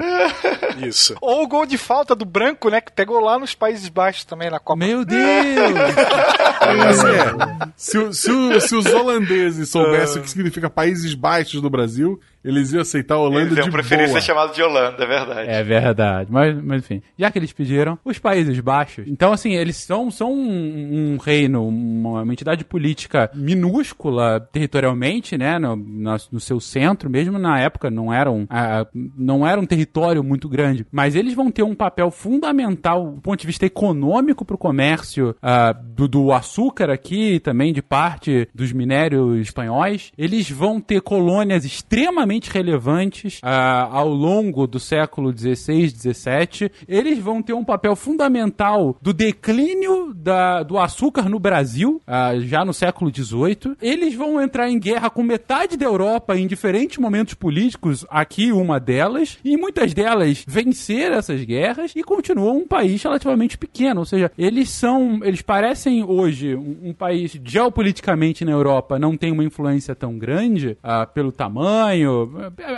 Isso. 0.79 1.15
Ou 1.21 1.43
o 1.43 1.47
gol 1.47 1.65
de 1.65 1.77
falta 1.77 2.15
do 2.15 2.23
branco, 2.25 2.69
né? 2.69 2.79
Que 2.81 2.91
pegou 2.91 3.19
lá 3.19 3.39
nos 3.39 3.55
Países 3.55 3.89
Baixos 3.89 4.25
também 4.25 4.49
na 4.49 4.59
Copa. 4.59 4.77
Meu 4.85 5.03
Deus! 5.05 5.17
É, 6.67 7.67
se, 7.77 7.97
o- 7.97 8.11
se 8.13 8.59
se 8.61 8.75
os 8.75 8.85
holandeses 8.87 9.69
soubessem 9.69 10.19
o 10.19 10.23
que 10.23 10.29
significa 10.29 10.69
Países 10.69 11.13
Baixos 11.13 11.61
do 11.61 11.69
Brasil, 11.69 12.19
eles 12.43 12.71
iam 12.71 12.81
aceitar 12.81 13.15
a 13.15 13.19
Holanda 13.19 13.47
Eles 13.47 13.57
iam 13.57 13.65
de 13.65 13.71
preferir 13.71 14.07
boa. 14.07 14.19
ser 14.21 14.25
chamado 14.25 14.53
de 14.53 14.61
Holanda, 14.61 15.03
é 15.03 15.07
verdade. 15.07 15.49
É 15.49 15.63
verdade, 15.63 16.31
mas, 16.31 16.63
mas 16.63 16.79
enfim, 16.83 17.01
já 17.17 17.29
que 17.31 17.37
eles 17.39 17.51
pediram, 17.51 17.97
os 18.05 18.17
Países 18.19 18.59
Baixos, 18.59 19.05
então 19.07 19.31
assim, 19.33 19.53
eles 19.55 19.75
são, 19.77 20.09
são 20.11 20.31
um, 20.33 21.13
um 21.13 21.17
reino, 21.17 21.67
uma, 21.67 22.21
uma 22.23 22.33
entidade 22.33 22.63
política 22.63 23.29
minúscula 23.33 24.39
territorialmente, 24.51 25.37
né, 25.37 25.57
no, 25.59 25.75
na- 25.75 26.17
no 26.31 26.39
seu 26.39 26.59
centro, 26.59 27.09
mesmo 27.09 27.37
na 27.37 27.59
época 27.59 27.89
não 27.89 28.13
eram, 28.13 28.45
ah, 28.49 28.85
não 28.93 29.45
era 29.45 29.59
um 29.59 29.65
território 29.65 30.23
muito 30.23 30.47
grande, 30.47 30.85
mas 30.91 31.15
eles 31.15 31.33
vão 31.33 31.51
ter 31.51 31.63
um 31.63 31.75
papel 31.75 32.09
fundamental 32.11 33.11
do 33.11 33.21
ponto 33.21 33.39
de 33.39 33.47
vista 33.47 33.65
econômico 33.65 34.45
para 34.45 34.55
o 34.55 34.57
comércio 34.59 35.35
ah, 35.41 35.73
do, 35.73 36.07
do 36.07 36.31
açúcar 36.31 36.89
aqui, 36.89 37.33
e 37.35 37.39
também 37.39 37.73
de 37.73 37.81
parte 37.81 38.47
dos 38.53 38.71
minérios 38.71 39.39
espanhóis, 39.41 40.11
eles 40.17 40.49
vão 40.49 40.79
ter 40.79 41.01
colônias 41.01 41.65
extremamente 41.65 42.26
relevantes 42.49 43.39
ah, 43.41 43.87
ao 43.91 44.09
longo 44.09 44.67
do 44.67 44.79
século 44.79 45.31
XVI, 45.35 45.89
XVII. 45.89 46.71
Eles 46.87 47.19
vão 47.19 47.41
ter 47.41 47.53
um 47.53 47.63
papel 47.63 47.95
fundamental 47.95 48.97
do 49.01 49.13
declínio 49.13 50.13
da- 50.13 50.63
do 50.63 50.77
açúcar 50.77 51.29
no 51.29 51.39
Brasil, 51.39 52.01
ah, 52.05 52.33
já 52.39 52.65
no 52.65 52.73
século 52.73 53.11
XVIII. 53.13 53.75
Eles 53.81 54.13
vão 54.15 54.41
entrar 54.41 54.69
em 54.69 54.79
guerra 54.79 55.09
com 55.09 55.23
metade 55.23 55.77
da 55.77 55.85
Europa 55.85 56.37
em 56.37 56.47
diferentes 56.47 56.97
momentos 56.97 57.33
políticos, 57.33 58.05
aqui 58.09 58.51
uma 58.51 58.79
delas, 58.79 59.37
e 59.43 59.55
muitas 59.57 59.93
delas 59.93 60.43
vencer 60.47 61.11
essas 61.11 61.43
guerras 61.43 61.93
e 61.95 62.03
continuam 62.03 62.57
um 62.57 62.67
país 62.67 63.01
relativamente 63.01 63.57
pequeno. 63.57 64.01
Ou 64.01 64.05
seja, 64.05 64.31
eles 64.37 64.69
são, 64.69 65.19
eles 65.23 65.41
parecem 65.41 66.03
hoje 66.03 66.55
um, 66.55 66.89
um 66.89 66.93
país 66.93 67.39
geopoliticamente 67.43 68.43
na 68.43 68.51
Europa 68.51 68.97
não 68.99 69.15
tem 69.15 69.31
uma 69.31 69.43
influência 69.43 69.95
tão 69.95 70.17
grande 70.17 70.77
ah, 70.83 71.05
pelo 71.05 71.31
tamanho. 71.31 72.16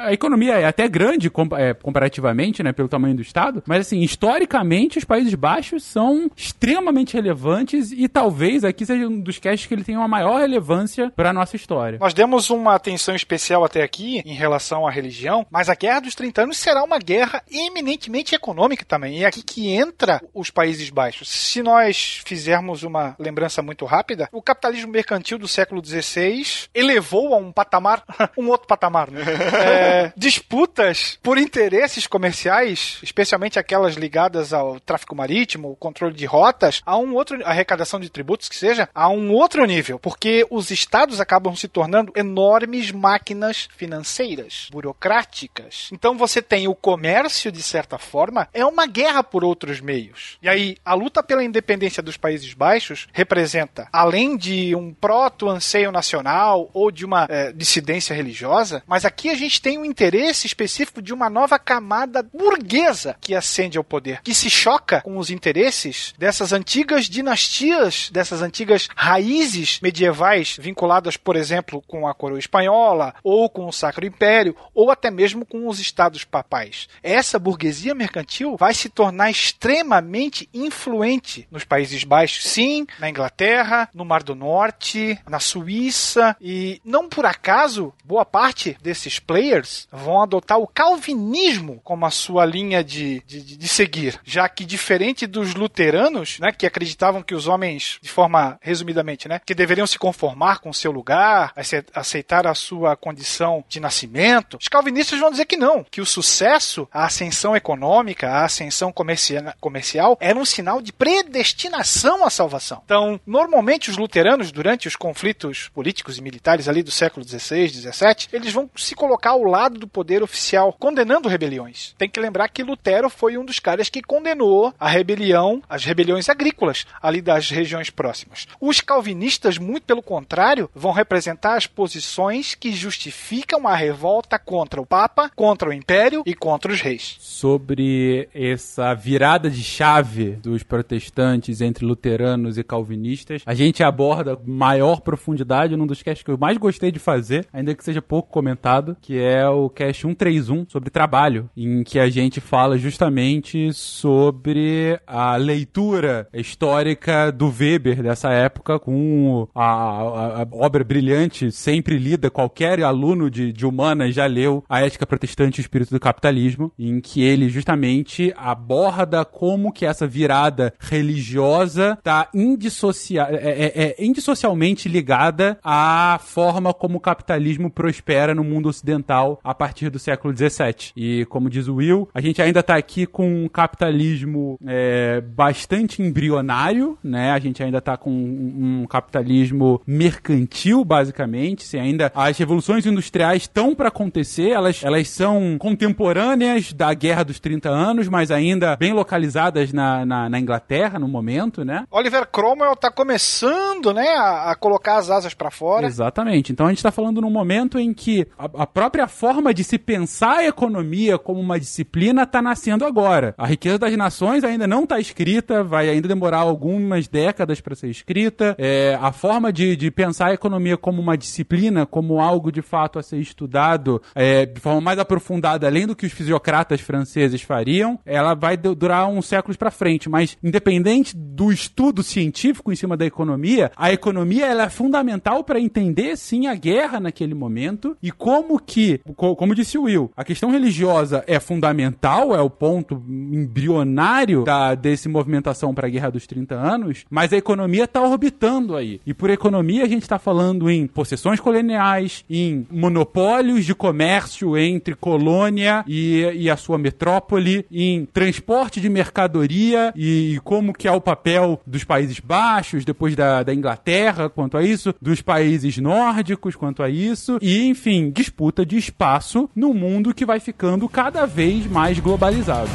A 0.03 0.13
economia 0.13 0.59
é 0.59 0.65
até 0.65 0.87
grande 0.87 1.31
é, 1.57 1.73
comparativamente, 1.73 2.63
né, 2.63 2.71
pelo 2.71 2.87
tamanho 2.87 3.15
do 3.15 3.21
estado, 3.21 3.63
mas 3.65 3.81
assim, 3.81 4.01
historicamente 4.01 4.97
os 4.97 5.03
Países 5.03 5.33
Baixos 5.33 5.83
são 5.83 6.29
extremamente 6.35 7.13
relevantes 7.13 7.91
e 7.91 8.07
talvez 8.07 8.63
aqui 8.63 8.85
seja 8.85 9.07
um 9.07 9.19
dos 9.19 9.39
casts 9.39 9.67
que 9.67 9.73
ele 9.73 9.83
tem 9.83 9.95
uma 9.95 10.07
maior 10.07 10.39
relevância 10.39 11.11
para 11.15 11.33
nossa 11.33 11.55
história. 11.55 11.99
Nós 11.99 12.13
demos 12.13 12.49
uma 12.49 12.75
atenção 12.75 13.15
especial 13.15 13.63
até 13.63 13.83
aqui 13.83 14.21
em 14.25 14.33
relação 14.33 14.87
à 14.87 14.91
religião, 14.91 15.45
mas 15.49 15.69
a 15.69 15.75
Guerra 15.75 16.01
dos 16.01 16.15
30 16.15 16.43
Anos 16.43 16.57
será 16.57 16.83
uma 16.83 16.99
guerra 16.99 17.43
eminentemente 17.51 18.35
econômica 18.35 18.85
também. 18.85 19.19
E 19.19 19.23
é 19.23 19.27
aqui 19.27 19.41
que 19.41 19.69
entra 19.69 20.21
os 20.33 20.49
Países 20.49 20.89
Baixos. 20.89 21.29
Se 21.29 21.61
nós 21.61 22.21
fizermos 22.25 22.83
uma 22.83 23.15
lembrança 23.19 23.61
muito 23.61 23.85
rápida, 23.85 24.27
o 24.31 24.41
capitalismo 24.41 24.91
mercantil 24.91 25.37
do 25.37 25.47
século 25.47 25.83
XVI 25.83 26.67
elevou 26.73 27.33
a 27.33 27.37
um 27.37 27.51
patamar, 27.51 28.03
um 28.37 28.47
outro 28.47 28.67
patamar, 28.67 29.11
né? 29.11 29.23
É, 29.69 30.13
disputas 30.15 31.17
por 31.21 31.37
interesses 31.37 32.07
comerciais, 32.07 32.99
especialmente 33.03 33.59
aquelas 33.59 33.95
ligadas 33.95 34.53
ao 34.53 34.79
tráfico 34.79 35.15
marítimo, 35.15 35.71
o 35.71 35.75
controle 35.75 36.13
de 36.13 36.25
rotas, 36.25 36.81
a 36.85 36.97
um 36.97 37.13
outro 37.13 37.39
arrecadação 37.45 37.99
de 37.99 38.09
tributos 38.09 38.49
que 38.49 38.55
seja, 38.55 38.89
a 38.93 39.09
um 39.09 39.31
outro 39.31 39.65
nível, 39.65 39.99
porque 39.99 40.45
os 40.49 40.71
estados 40.71 41.19
acabam 41.19 41.55
se 41.55 41.67
tornando 41.67 42.11
enormes 42.15 42.91
máquinas 42.91 43.67
financeiras, 43.75 44.67
burocráticas. 44.71 45.89
Então 45.91 46.17
você 46.17 46.41
tem 46.41 46.67
o 46.67 46.75
comércio 46.75 47.51
de 47.51 47.61
certa 47.61 47.97
forma, 47.97 48.47
é 48.53 48.65
uma 48.65 48.87
guerra 48.87 49.23
por 49.23 49.43
outros 49.43 49.81
meios. 49.81 50.37
E 50.41 50.49
aí 50.49 50.77
a 50.83 50.93
luta 50.93 51.21
pela 51.21 51.43
independência 51.43 52.01
dos 52.01 52.17
Países 52.17 52.53
Baixos 52.53 53.07
representa, 53.13 53.87
além 53.91 54.37
de 54.37 54.75
um 54.75 54.93
proto 54.93 55.49
anseio 55.49 55.91
nacional 55.91 56.69
ou 56.73 56.91
de 56.91 57.05
uma 57.05 57.27
eh, 57.29 57.51
dissidência 57.53 58.15
religiosa, 58.15 58.83
mas 58.87 59.05
aqui 59.05 59.18
aqui 59.19 59.29
a 59.29 59.35
gente 59.35 59.61
tem 59.61 59.77
um 59.77 59.83
interesse 59.83 60.47
específico 60.47 61.01
de 61.01 61.13
uma 61.13 61.29
nova 61.29 61.59
camada 61.59 62.23
burguesa 62.23 63.17
que 63.19 63.35
ascende 63.35 63.77
ao 63.77 63.83
poder, 63.83 64.21
que 64.21 64.33
se 64.33 64.49
choca 64.49 65.01
com 65.01 65.17
os 65.17 65.29
interesses 65.29 66.13
dessas 66.17 66.53
antigas 66.53 67.09
dinastias, 67.09 68.09
dessas 68.11 68.41
antigas 68.41 68.87
raízes 68.95 69.81
medievais 69.81 70.55
vinculadas, 70.57 71.17
por 71.17 71.35
exemplo, 71.35 71.83
com 71.85 72.07
a 72.07 72.13
coroa 72.13 72.39
espanhola, 72.39 73.13
ou 73.21 73.49
com 73.49 73.67
o 73.67 73.73
Sacro 73.73 74.05
Império, 74.05 74.55
ou 74.73 74.89
até 74.89 75.11
mesmo 75.11 75.45
com 75.45 75.67
os 75.67 75.81
estados 75.81 76.23
papais. 76.23 76.87
Essa 77.03 77.37
burguesia 77.37 77.93
mercantil 77.93 78.55
vai 78.57 78.73
se 78.73 78.87
tornar 78.87 79.29
extremamente 79.29 80.47
influente 80.53 81.45
nos 81.51 81.65
Países 81.65 82.05
Baixos, 82.05 82.45
sim, 82.45 82.87
na 82.97 83.09
Inglaterra, 83.09 83.89
no 83.93 84.05
Mar 84.05 84.23
do 84.23 84.33
Norte, 84.33 85.19
na 85.27 85.41
Suíça, 85.41 86.37
e 86.39 86.81
não 86.85 87.09
por 87.09 87.25
acaso, 87.25 87.93
boa 88.05 88.23
parte 88.23 88.77
desses 88.81 89.08
players 89.17 89.87
vão 89.91 90.21
adotar 90.21 90.59
o 90.59 90.67
calvinismo 90.67 91.79
como 91.83 92.05
a 92.05 92.11
sua 92.11 92.45
linha 92.45 92.83
de, 92.83 93.23
de, 93.25 93.57
de 93.57 93.67
seguir, 93.67 94.19
já 94.25 94.47
que 94.49 94.65
diferente 94.65 95.25
dos 95.25 95.55
luteranos, 95.55 96.37
né, 96.39 96.51
que 96.51 96.65
acreditavam 96.65 97.23
que 97.23 97.33
os 97.33 97.47
homens, 97.47 97.97
de 98.01 98.09
forma 98.09 98.59
resumidamente, 98.61 99.27
né, 99.27 99.39
que 99.45 99.55
deveriam 99.55 99.87
se 99.87 99.97
conformar 99.97 100.59
com 100.59 100.69
o 100.69 100.73
seu 100.73 100.91
lugar, 100.91 101.53
aceitar 101.93 102.45
a 102.45 102.53
sua 102.53 102.95
condição 102.95 103.63
de 103.69 103.79
nascimento, 103.79 104.57
os 104.57 104.67
calvinistas 104.67 105.19
vão 105.19 105.31
dizer 105.31 105.45
que 105.45 105.55
não, 105.55 105.83
que 105.89 106.01
o 106.01 106.05
sucesso, 106.05 106.87
a 106.91 107.05
ascensão 107.05 107.55
econômica, 107.55 108.29
a 108.29 108.45
ascensão 108.45 108.91
comercial, 108.91 109.53
comercial 109.59 110.17
era 110.19 110.37
um 110.37 110.45
sinal 110.45 110.81
de 110.81 110.91
predestinação 110.91 112.25
à 112.25 112.29
salvação. 112.29 112.81
Então, 112.83 113.19
normalmente 113.25 113.89
os 113.89 113.97
luteranos, 113.97 114.51
durante 114.51 114.87
os 114.87 114.95
conflitos 114.95 115.69
políticos 115.69 116.17
e 116.17 116.21
militares 116.21 116.67
ali 116.67 116.83
do 116.83 116.91
século 116.91 117.25
XVI, 117.25 117.69
XVII, 117.69 118.27
eles 118.33 118.51
vão 118.51 118.69
se 118.75 118.95
colocar 118.99 119.29
ao 119.29 119.43
lado 119.45 119.79
do 119.79 119.87
poder 119.87 120.21
oficial, 120.21 120.75
condenando 120.77 121.29
rebeliões. 121.29 121.95
Tem 121.97 122.09
que 122.09 122.19
lembrar 122.19 122.49
que 122.49 122.63
Lutero 122.63 123.09
foi 123.09 123.37
um 123.37 123.45
dos 123.45 123.57
caras 123.57 123.89
que 123.89 124.01
condenou 124.01 124.73
a 124.77 124.89
rebelião, 124.89 125.63
as 125.69 125.85
rebeliões 125.85 126.27
agrícolas 126.27 126.85
ali 127.01 127.21
das 127.21 127.49
regiões 127.49 127.89
próximas. 127.89 128.45
Os 128.59 128.81
calvinistas, 128.81 129.57
muito 129.57 129.83
pelo 129.83 130.03
contrário, 130.03 130.69
vão 130.75 130.91
representar 130.91 131.55
as 131.55 131.65
posições 131.65 132.55
que 132.55 132.73
justificam 132.73 133.65
a 133.65 133.73
revolta 133.73 134.37
contra 134.37 134.81
o 134.81 134.85
Papa, 134.85 135.31
contra 135.33 135.69
o 135.69 135.73
Império 135.73 136.21
e 136.25 136.33
contra 136.33 136.69
os 136.69 136.81
reis. 136.81 137.15
Sobre 137.19 138.27
essa 138.33 138.93
virada 138.93 139.49
de 139.49 139.63
chave 139.63 140.31
dos 140.31 140.61
protestantes 140.61 141.61
entre 141.61 141.85
luteranos 141.85 142.57
e 142.57 142.63
calvinistas, 142.65 143.43
a 143.45 143.53
gente 143.53 143.81
aborda 143.81 144.37
maior 144.45 144.99
profundidade 144.99 145.77
num 145.77 145.87
dos 145.87 146.03
casts 146.03 146.23
que 146.23 146.31
eu 146.31 146.37
mais 146.37 146.57
gostei 146.57 146.91
de 146.91 146.99
fazer, 146.99 147.47
ainda 147.53 147.73
que 147.73 147.83
seja 147.83 148.01
pouco 148.01 148.29
comentado, 148.29 148.88
que 149.01 149.19
é 149.19 149.47
o 149.47 149.69
cast 149.69 150.01
131 150.01 150.65
sobre 150.69 150.89
trabalho, 150.89 151.49
em 151.55 151.83
que 151.83 151.99
a 151.99 152.09
gente 152.09 152.39
fala 152.39 152.77
justamente 152.77 153.71
sobre 153.73 154.99
a 155.05 155.35
leitura 155.35 156.27
histórica 156.33 157.31
do 157.31 157.47
Weber 157.47 158.01
dessa 158.01 158.31
época 158.31 158.79
com 158.79 159.47
a, 159.53 159.63
a, 159.63 160.41
a 160.43 160.47
obra 160.51 160.83
brilhante, 160.83 161.51
sempre 161.51 161.97
lida, 161.97 162.29
qualquer 162.29 162.81
aluno 162.83 163.29
de, 163.29 163.51
de 163.51 163.65
humanas 163.65 164.13
já 164.13 164.25
leu 164.25 164.63
A 164.69 164.81
Ética 164.81 165.05
Protestante 165.05 165.59
e 165.59 165.61
o 165.61 165.63
Espírito 165.63 165.91
do 165.91 165.99
Capitalismo, 165.99 166.71
em 166.77 166.99
que 166.99 167.21
ele 167.21 167.49
justamente 167.49 168.33
aborda 168.37 169.25
como 169.25 169.71
que 169.71 169.85
essa 169.85 170.07
virada 170.07 170.73
religiosa 170.79 171.95
está 171.97 172.29
indissocia 172.33 173.27
é, 173.29 173.35
é, 173.35 173.83
é, 173.83 173.95
indissocialmente 173.99 174.87
ligada 174.87 175.57
à 175.63 176.19
forma 176.21 176.73
como 176.73 176.97
o 176.97 177.01
capitalismo 177.01 177.69
prospera 177.69 178.33
no 178.33 178.43
mundo 178.43 178.69
ocidental 178.79 179.39
a 179.43 179.53
partir 179.53 179.89
do 179.89 179.99
século 179.99 180.35
XVII. 180.35 180.91
E 180.95 181.25
como 181.25 181.49
diz 181.49 181.67
o 181.67 181.75
Will, 181.75 182.09
a 182.13 182.21
gente 182.21 182.41
ainda 182.41 182.61
está 182.61 182.75
aqui 182.75 183.05
com 183.05 183.45
um 183.45 183.47
capitalismo 183.47 184.57
é, 184.65 185.21
bastante 185.21 186.01
embrionário, 186.01 186.97
né? 187.03 187.31
A 187.31 187.39
gente 187.39 187.61
ainda 187.61 187.77
está 187.77 187.97
com 187.97 188.09
um, 188.11 188.81
um 188.81 188.87
capitalismo 188.87 189.81
mercantil, 189.85 190.83
basicamente. 190.83 191.63
Se 191.63 191.77
ainda 191.77 192.11
as 192.15 192.37
revoluções 192.37 192.85
industriais 192.85 193.43
estão 193.43 193.75
para 193.75 193.89
acontecer, 193.89 194.49
elas, 194.49 194.83
elas 194.83 195.09
são 195.09 195.57
contemporâneas 195.59 196.73
da 196.73 196.93
Guerra 196.93 197.23
dos 197.23 197.39
30 197.39 197.69
anos, 197.69 198.07
mas 198.07 198.31
ainda 198.31 198.75
bem 198.75 198.93
localizadas 198.93 199.73
na, 199.73 200.05
na, 200.05 200.29
na 200.29 200.39
Inglaterra 200.39 200.97
no 200.99 201.07
momento, 201.07 201.63
né? 201.63 201.85
Oliver 201.91 202.27
Cromwell 202.27 202.73
está 202.73 202.91
começando, 202.91 203.93
né, 203.93 204.07
a, 204.09 204.51
a, 204.51 204.55
colocar 204.55 204.97
as 204.97 205.09
asas 205.09 205.33
para 205.33 205.51
fora. 205.51 205.85
Exatamente. 205.85 206.51
Então 206.51 206.65
a 206.65 206.69
gente 206.69 206.77
está 206.77 206.91
falando 206.91 207.21
num 207.21 207.29
momento 207.29 207.77
em 207.79 207.93
que 207.93 208.27
a, 208.37 208.58
a, 208.59 208.67
própria 208.67 209.07
forma 209.07 209.53
de 209.53 209.63
se 209.63 209.77
pensar 209.77 210.39
a 210.39 210.47
economia 210.47 211.17
como 211.17 211.39
uma 211.39 211.59
disciplina 211.59 212.23
está 212.23 212.41
nascendo 212.41 212.85
agora. 212.85 213.33
A 213.37 213.47
riqueza 213.47 213.79
das 213.79 213.95
nações 213.95 214.43
ainda 214.43 214.67
não 214.67 214.83
está 214.83 214.99
escrita, 214.99 215.63
vai 215.63 215.89
ainda 215.89 216.07
demorar 216.07 216.39
algumas 216.39 217.07
décadas 217.07 217.61
para 217.61 217.75
ser 217.75 217.87
escrita. 217.87 218.55
É, 218.57 218.97
a 219.01 219.11
forma 219.11 219.53
de, 219.53 219.75
de 219.75 219.89
pensar 219.89 220.27
a 220.27 220.33
economia 220.33 220.77
como 220.77 221.01
uma 221.01 221.17
disciplina, 221.17 221.85
como 221.85 222.19
algo 222.19 222.51
de 222.51 222.61
fato 222.61 222.99
a 222.99 223.03
ser 223.03 223.19
estudado 223.19 224.01
é, 224.13 224.45
de 224.45 224.59
forma 224.59 224.81
mais 224.81 224.99
aprofundada, 224.99 225.65
além 225.65 225.87
do 225.87 225.95
que 225.95 226.05
os 226.05 226.11
fisiocratas 226.11 226.81
franceses 226.81 227.41
fariam, 227.41 227.99
ela 228.05 228.33
vai 228.33 228.57
durar 228.57 229.07
uns 229.07 229.25
séculos 229.25 229.57
para 229.57 229.71
frente. 229.71 230.09
Mas 230.09 230.37
independente 230.43 231.15
do 231.15 231.51
estudo 231.51 232.03
científico 232.03 232.71
em 232.71 232.75
cima 232.75 232.97
da 232.97 233.05
economia, 233.05 233.71
a 233.75 233.91
economia 233.91 234.45
ela 234.45 234.63
é 234.63 234.69
fundamental 234.69 235.43
para 235.43 235.59
entender 235.59 236.17
sim 236.17 236.47
a 236.47 236.55
guerra 236.55 236.99
naquele 236.99 237.33
momento 237.33 237.95
e 238.01 238.11
como 238.11 238.48
que, 238.57 239.01
como 239.15 239.53
disse 239.53 239.77
o 239.77 239.83
Will, 239.83 240.11
a 240.15 240.23
questão 240.23 240.49
religiosa 240.49 241.23
é 241.27 241.39
fundamental, 241.39 242.35
é 242.35 242.41
o 242.41 242.49
ponto 242.49 243.03
embrionário 243.07 244.43
da 244.43 244.73
desse 244.73 245.07
movimentação 245.07 245.73
para 245.73 245.87
a 245.87 245.89
Guerra 245.89 246.09
dos 246.09 246.25
30 246.25 246.55
anos, 246.55 247.05
mas 247.09 247.31
a 247.31 247.37
economia 247.37 247.83
está 247.83 248.01
orbitando 248.01 248.75
aí. 248.75 248.99
E 249.05 249.13
por 249.13 249.29
economia 249.29 249.83
a 249.83 249.87
gente 249.87 250.01
está 250.01 250.17
falando 250.17 250.69
em 250.69 250.87
possessões 250.87 251.39
coloniais, 251.39 252.25
em 252.29 252.65
monopólios 252.71 253.65
de 253.65 253.75
comércio 253.75 254.57
entre 254.57 254.95
colônia 254.95 255.83
e, 255.87 256.21
e 256.35 256.49
a 256.49 256.57
sua 256.57 256.77
metrópole, 256.77 257.65
em 257.71 258.05
transporte 258.05 258.81
de 258.81 258.89
mercadoria 258.89 259.93
e, 259.95 260.35
e 260.35 260.39
como 260.39 260.73
que 260.73 260.87
é 260.87 260.91
o 260.91 261.01
papel 261.01 261.59
dos 261.65 261.83
Países 261.83 262.19
Baixos, 262.19 262.85
depois 262.85 263.15
da, 263.15 263.43
da 263.43 263.53
Inglaterra 263.53 264.29
quanto 264.29 264.57
a 264.57 264.63
isso, 264.63 264.93
dos 265.01 265.21
países 265.21 265.77
nórdicos 265.77 266.55
quanto 266.55 266.81
a 266.81 266.89
isso, 266.89 267.37
e 267.41 267.67
enfim, 267.67 268.11
disputa 268.11 268.38
de 268.65 268.77
espaço 268.77 269.49
no 269.53 269.73
mundo 269.73 270.13
que 270.13 270.25
vai 270.25 270.39
ficando 270.39 270.87
cada 270.87 271.25
vez 271.25 271.67
mais 271.67 271.99
globalizado. 271.99 272.69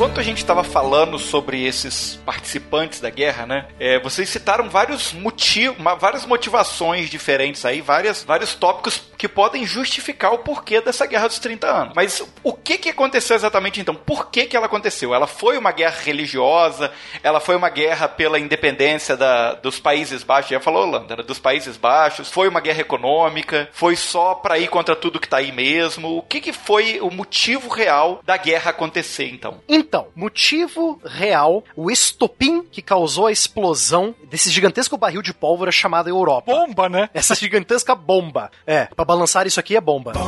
Enquanto 0.00 0.18
a 0.18 0.22
gente 0.22 0.38
estava 0.38 0.64
falando 0.64 1.18
sobre 1.18 1.62
esses 1.62 2.18
participantes 2.24 3.00
da 3.00 3.10
guerra, 3.10 3.44
né? 3.44 3.68
É, 3.78 4.00
vocês 4.00 4.30
citaram 4.30 4.66
vários 4.70 5.12
motivos, 5.12 5.76
várias 6.00 6.24
motivações 6.24 7.10
diferentes 7.10 7.66
aí, 7.66 7.82
várias, 7.82 8.24
vários 8.24 8.54
tópicos 8.54 9.09
que 9.20 9.28
podem 9.28 9.66
justificar 9.66 10.32
o 10.32 10.38
porquê 10.38 10.80
dessa 10.80 11.04
guerra 11.04 11.28
dos 11.28 11.38
30 11.38 11.66
anos. 11.66 11.92
Mas 11.94 12.24
o 12.42 12.54
que 12.54 12.78
que 12.78 12.88
aconteceu 12.88 13.36
exatamente 13.36 13.78
então? 13.78 13.94
Por 13.94 14.30
que 14.30 14.46
que 14.46 14.56
ela 14.56 14.64
aconteceu? 14.64 15.14
Ela 15.14 15.26
foi 15.26 15.58
uma 15.58 15.72
guerra 15.72 16.00
religiosa? 16.00 16.90
Ela 17.22 17.38
foi 17.38 17.54
uma 17.54 17.68
guerra 17.68 18.08
pela 18.08 18.38
independência 18.38 19.18
da, 19.18 19.52
dos 19.52 19.78
Países 19.78 20.22
Baixos? 20.22 20.52
Já 20.52 20.58
falou, 20.58 20.84
Holanda, 20.84 21.16
dos 21.16 21.38
Países 21.38 21.76
Baixos? 21.76 22.30
Foi 22.30 22.48
uma 22.48 22.62
guerra 22.62 22.80
econômica? 22.80 23.68
Foi 23.74 23.94
só 23.94 24.34
para 24.34 24.58
ir 24.58 24.68
contra 24.68 24.96
tudo 24.96 25.20
que 25.20 25.28
tá 25.28 25.36
aí 25.36 25.52
mesmo? 25.52 26.16
O 26.16 26.22
que 26.22 26.40
que 26.40 26.54
foi 26.54 26.98
o 27.02 27.10
motivo 27.10 27.68
real 27.68 28.22
da 28.24 28.38
guerra 28.38 28.70
acontecer 28.70 29.28
então? 29.28 29.60
Então, 29.68 30.06
motivo 30.16 30.98
real, 31.04 31.62
o 31.76 31.90
estopim 31.90 32.62
que 32.62 32.80
causou 32.80 33.26
a 33.26 33.32
explosão 33.32 34.14
desse 34.30 34.48
gigantesco 34.48 34.96
barril 34.96 35.20
de 35.20 35.34
pólvora 35.34 35.70
chamado 35.70 36.08
Europa. 36.08 36.50
Bomba, 36.50 36.88
né? 36.88 37.10
Essa 37.12 37.34
gigantesca 37.34 37.94
bomba. 37.94 38.50
É, 38.66 38.86
para 38.86 39.09
balançar 39.10 39.44
isso 39.46 39.58
aqui 39.58 39.74
é 39.74 39.80
bomba. 39.80 40.12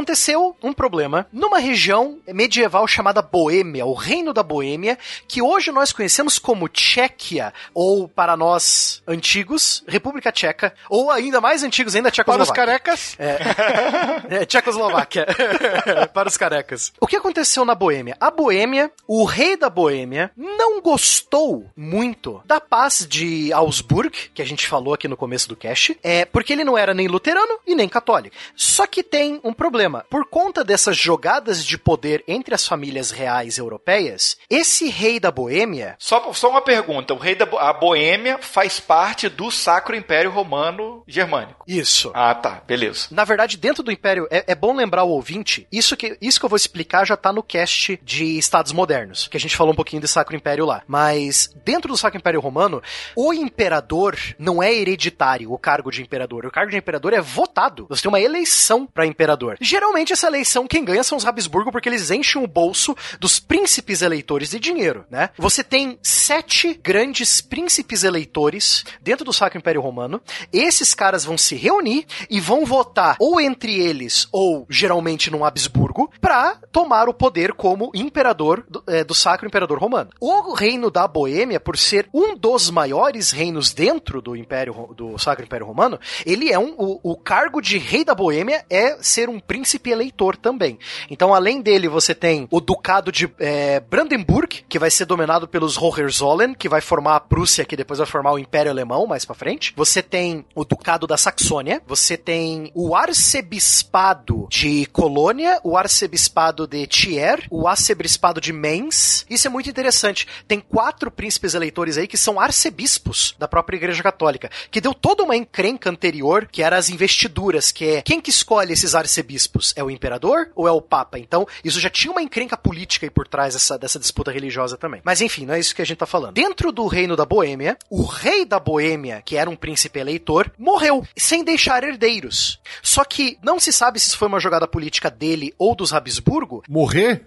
aconteceu 0.00 0.56
um 0.62 0.72
problema 0.72 1.26
numa 1.30 1.58
região 1.58 2.18
medieval 2.28 2.86
chamada 2.88 3.20
Boêmia, 3.20 3.84
o 3.84 3.92
Reino 3.92 4.32
da 4.32 4.42
Boêmia, 4.42 4.98
que 5.28 5.42
hoje 5.42 5.70
nós 5.70 5.92
conhecemos 5.92 6.38
como 6.38 6.68
Tchequia, 6.68 7.52
ou 7.74 8.08
para 8.08 8.34
nós 8.34 9.02
antigos, 9.06 9.84
República 9.86 10.32
Tcheca, 10.32 10.74
ou 10.88 11.10
ainda 11.10 11.38
mais 11.40 11.62
antigos 11.62 11.94
ainda, 11.94 12.10
Para 12.10 12.42
os 12.42 12.48
Tchecoslováquia. 12.48 12.54
carecas, 12.54 13.16
É, 13.18 14.44
Tchecoslováquia. 14.46 15.26
Para 16.14 16.28
os 16.28 16.36
carecas. 16.36 16.92
O 16.98 17.06
que 17.06 17.16
aconteceu 17.16 17.64
na 17.64 17.74
Boêmia? 17.74 18.16
A 18.18 18.30
Boêmia, 18.30 18.90
o 19.06 19.24
rei 19.24 19.56
da 19.56 19.68
Boêmia, 19.68 20.30
não 20.36 20.80
gostou 20.80 21.66
muito 21.76 22.40
da 22.46 22.58
paz 22.58 23.06
de 23.06 23.52
Augsburg, 23.52 24.30
que 24.32 24.40
a 24.40 24.46
gente 24.46 24.66
falou 24.66 24.94
aqui 24.94 25.06
no 25.06 25.16
começo 25.16 25.46
do 25.48 25.56
cast, 25.56 25.98
é 26.02 26.24
porque 26.24 26.54
ele 26.54 26.64
não 26.64 26.78
era 26.78 26.94
nem 26.94 27.06
luterano 27.06 27.58
e 27.66 27.74
nem 27.74 27.88
católico. 27.88 28.34
Só 28.56 28.86
que 28.86 29.02
tem 29.02 29.40
um 29.44 29.52
problema. 29.52 29.89
Por 30.08 30.26
conta 30.26 30.64
dessas 30.64 30.96
jogadas 30.96 31.64
de 31.64 31.76
poder 31.76 32.24
entre 32.26 32.54
as 32.54 32.66
famílias 32.66 33.10
reais 33.10 33.58
europeias, 33.58 34.36
esse 34.48 34.88
rei 34.88 35.18
da 35.18 35.30
Boêmia 35.30 35.96
Só, 35.98 36.32
só 36.32 36.50
uma 36.50 36.62
pergunta. 36.62 37.14
O 37.14 37.18
rei 37.18 37.34
da 37.34 37.48
a 37.58 37.72
Boêmia 37.72 38.38
faz 38.38 38.78
parte 38.78 39.28
do 39.28 39.50
Sacro 39.50 39.96
Império 39.96 40.30
Romano 40.30 41.02
Germânico. 41.06 41.64
Isso. 41.66 42.10
Ah, 42.14 42.34
tá. 42.34 42.62
Beleza. 42.66 43.08
Na 43.10 43.24
verdade, 43.24 43.56
dentro 43.56 43.82
do 43.82 43.90
Império, 43.90 44.26
é, 44.30 44.44
é 44.48 44.54
bom 44.54 44.74
lembrar 44.74 45.04
o 45.04 45.10
ouvinte, 45.10 45.66
isso 45.72 45.96
que, 45.96 46.16
isso 46.20 46.38
que 46.38 46.44
eu 46.44 46.48
vou 46.48 46.56
explicar 46.56 47.04
já 47.04 47.16
tá 47.16 47.32
no 47.32 47.42
cast 47.42 47.98
de 48.02 48.38
Estados 48.38 48.72
Modernos, 48.72 49.28
que 49.28 49.36
a 49.36 49.40
gente 49.40 49.56
falou 49.56 49.72
um 49.72 49.76
pouquinho 49.76 50.02
do 50.02 50.08
Sacro 50.08 50.36
Império 50.36 50.64
lá. 50.64 50.82
Mas, 50.86 51.52
dentro 51.64 51.88
do 51.88 51.96
Sacro 51.96 52.18
Império 52.18 52.40
Romano, 52.40 52.82
o 53.16 53.32
imperador 53.32 54.16
não 54.38 54.62
é 54.62 54.72
hereditário, 54.72 55.52
o 55.52 55.58
cargo 55.58 55.90
de 55.90 56.02
imperador. 56.02 56.46
O 56.46 56.50
cargo 56.50 56.70
de 56.70 56.76
imperador 56.76 57.12
é 57.12 57.20
votado. 57.20 57.86
Você 57.88 58.02
tem 58.02 58.08
uma 58.08 58.20
eleição 58.20 58.86
para 58.86 59.06
imperador. 59.06 59.56
Geralmente, 59.70 60.12
essa 60.12 60.26
eleição, 60.26 60.66
quem 60.66 60.84
ganha 60.84 61.04
são 61.04 61.16
os 61.16 61.24
Habsburgo, 61.24 61.70
porque 61.70 61.88
eles 61.88 62.10
enchem 62.10 62.42
o 62.42 62.46
bolso 62.48 62.92
dos 63.20 63.38
príncipes 63.38 64.02
eleitores 64.02 64.50
de 64.50 64.58
dinheiro, 64.58 65.04
né? 65.08 65.30
Você 65.38 65.62
tem 65.62 65.96
sete 66.02 66.74
grandes 66.74 67.40
príncipes 67.40 68.02
eleitores 68.02 68.84
dentro 69.00 69.24
do 69.24 69.32
Sacro 69.32 69.58
Império 69.58 69.80
Romano. 69.80 70.20
Esses 70.52 70.92
caras 70.92 71.24
vão 71.24 71.38
se 71.38 71.54
reunir 71.54 72.04
e 72.28 72.40
vão 72.40 72.66
votar 72.66 73.14
ou 73.20 73.40
entre 73.40 73.78
eles 73.80 74.26
ou 74.32 74.66
geralmente 74.68 75.30
num 75.30 75.44
Habsburgo 75.44 76.10
para 76.20 76.56
tomar 76.72 77.08
o 77.08 77.14
poder 77.14 77.52
como 77.52 77.92
imperador 77.94 78.66
do, 78.68 78.82
é, 78.88 79.04
do 79.04 79.14
Sacro 79.14 79.46
Imperador 79.46 79.78
Romano. 79.78 80.10
O 80.20 80.52
reino 80.52 80.90
da 80.90 81.06
Boêmia, 81.06 81.60
por 81.60 81.78
ser 81.78 82.08
um 82.12 82.36
dos 82.36 82.70
maiores 82.70 83.30
reinos 83.30 83.72
dentro 83.72 84.20
do 84.20 84.34
Império 84.34 84.92
do 84.96 85.16
Sacro 85.16 85.44
Império 85.44 85.64
Romano, 85.64 86.00
ele 86.26 86.50
é 86.50 86.58
um 86.58 86.74
o, 86.76 87.12
o 87.12 87.16
cargo 87.16 87.60
de 87.60 87.78
rei 87.78 88.04
da 88.04 88.16
Boêmia 88.16 88.64
é 88.68 88.98
ser 89.00 89.28
um 89.28 89.38
príncipe 89.38 89.59
eleitor 89.90 90.36
também. 90.36 90.78
Então, 91.10 91.34
além 91.34 91.60
dele, 91.60 91.88
você 91.88 92.14
tem 92.14 92.46
o 92.50 92.60
ducado 92.60 93.10
de 93.10 93.30
é, 93.38 93.80
Brandenburg, 93.80 94.64
que 94.68 94.78
vai 94.78 94.90
ser 94.90 95.04
dominado 95.04 95.48
pelos 95.48 95.76
Hohenzollern, 95.76 96.54
que 96.54 96.68
vai 96.68 96.80
formar 96.80 97.16
a 97.16 97.20
Prússia, 97.20 97.64
que 97.64 97.76
depois 97.76 97.98
vai 97.98 98.06
formar 98.06 98.32
o 98.32 98.38
Império 98.38 98.70
Alemão 98.70 99.06
mais 99.06 99.24
pra 99.24 99.34
frente. 99.34 99.72
Você 99.76 100.02
tem 100.02 100.44
o 100.54 100.64
ducado 100.64 101.06
da 101.06 101.16
Saxônia, 101.16 101.82
você 101.86 102.16
tem 102.16 102.70
o 102.74 102.94
arcebispado 102.94 104.46
de 104.50 104.86
Colônia, 104.86 105.60
o 105.64 105.76
arcebispado 105.76 106.66
de 106.66 106.86
Thiers, 106.86 107.46
o 107.50 107.66
arcebispado 107.66 108.40
de 108.40 108.52
Mainz. 108.52 109.26
Isso 109.28 109.46
é 109.46 109.50
muito 109.50 109.70
interessante. 109.70 110.26
Tem 110.46 110.60
quatro 110.60 111.10
príncipes 111.10 111.54
eleitores 111.54 111.98
aí 111.98 112.06
que 112.06 112.16
são 112.16 112.40
arcebispos 112.40 113.34
da 113.38 113.48
própria 113.48 113.76
Igreja 113.76 114.02
Católica, 114.02 114.50
que 114.70 114.80
deu 114.80 114.94
toda 114.94 115.22
uma 115.22 115.36
encrenca 115.36 115.90
anterior, 115.90 116.48
que 116.50 116.62
era 116.62 116.76
as 116.76 116.88
investiduras, 116.88 117.72
que 117.72 117.84
é 117.84 118.02
quem 118.02 118.20
que 118.20 118.30
escolhe 118.30 118.72
esses 118.72 118.94
arcebispos? 118.94 119.49
É 119.76 119.82
o 119.82 119.90
imperador 119.90 120.50
ou 120.54 120.66
é 120.66 120.72
o 120.72 120.80
papa? 120.80 121.18
Então, 121.18 121.46
isso 121.64 121.80
já 121.80 121.90
tinha 121.90 122.10
uma 122.10 122.22
encrenca 122.22 122.56
política 122.56 123.06
aí 123.06 123.10
por 123.10 123.26
trás 123.26 123.54
dessa, 123.54 123.78
dessa 123.78 123.98
disputa 123.98 124.30
religiosa 124.30 124.76
também. 124.76 125.00
Mas 125.04 125.20
enfim, 125.20 125.46
não 125.46 125.54
é 125.54 125.60
isso 125.60 125.74
que 125.74 125.82
a 125.82 125.84
gente 125.84 125.98
tá 125.98 126.06
falando. 126.06 126.34
Dentro 126.34 126.72
do 126.72 126.86
reino 126.86 127.16
da 127.16 127.24
Boêmia, 127.24 127.76
o 127.88 128.04
rei 128.04 128.44
da 128.44 128.58
Boêmia, 128.58 129.22
que 129.24 129.36
era 129.36 129.48
um 129.48 129.56
príncipe 129.56 129.98
eleitor, 129.98 130.50
morreu 130.58 131.04
sem 131.16 131.44
deixar 131.44 131.82
herdeiros. 131.84 132.60
Só 132.82 133.04
que 133.04 133.38
não 133.42 133.58
se 133.60 133.72
sabe 133.72 133.98
se 133.98 134.08
isso 134.08 134.18
foi 134.18 134.28
uma 134.28 134.40
jogada 134.40 134.66
política 134.66 135.10
dele 135.10 135.54
ou 135.58 135.74
dos 135.74 135.92
Habsburgo. 135.92 136.62
Morrer? 136.68 137.26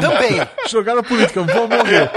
Também. 0.00 0.48
Jogada 0.68 1.02
política, 1.02 1.42
vou 1.42 1.68
morrer. 1.68 2.10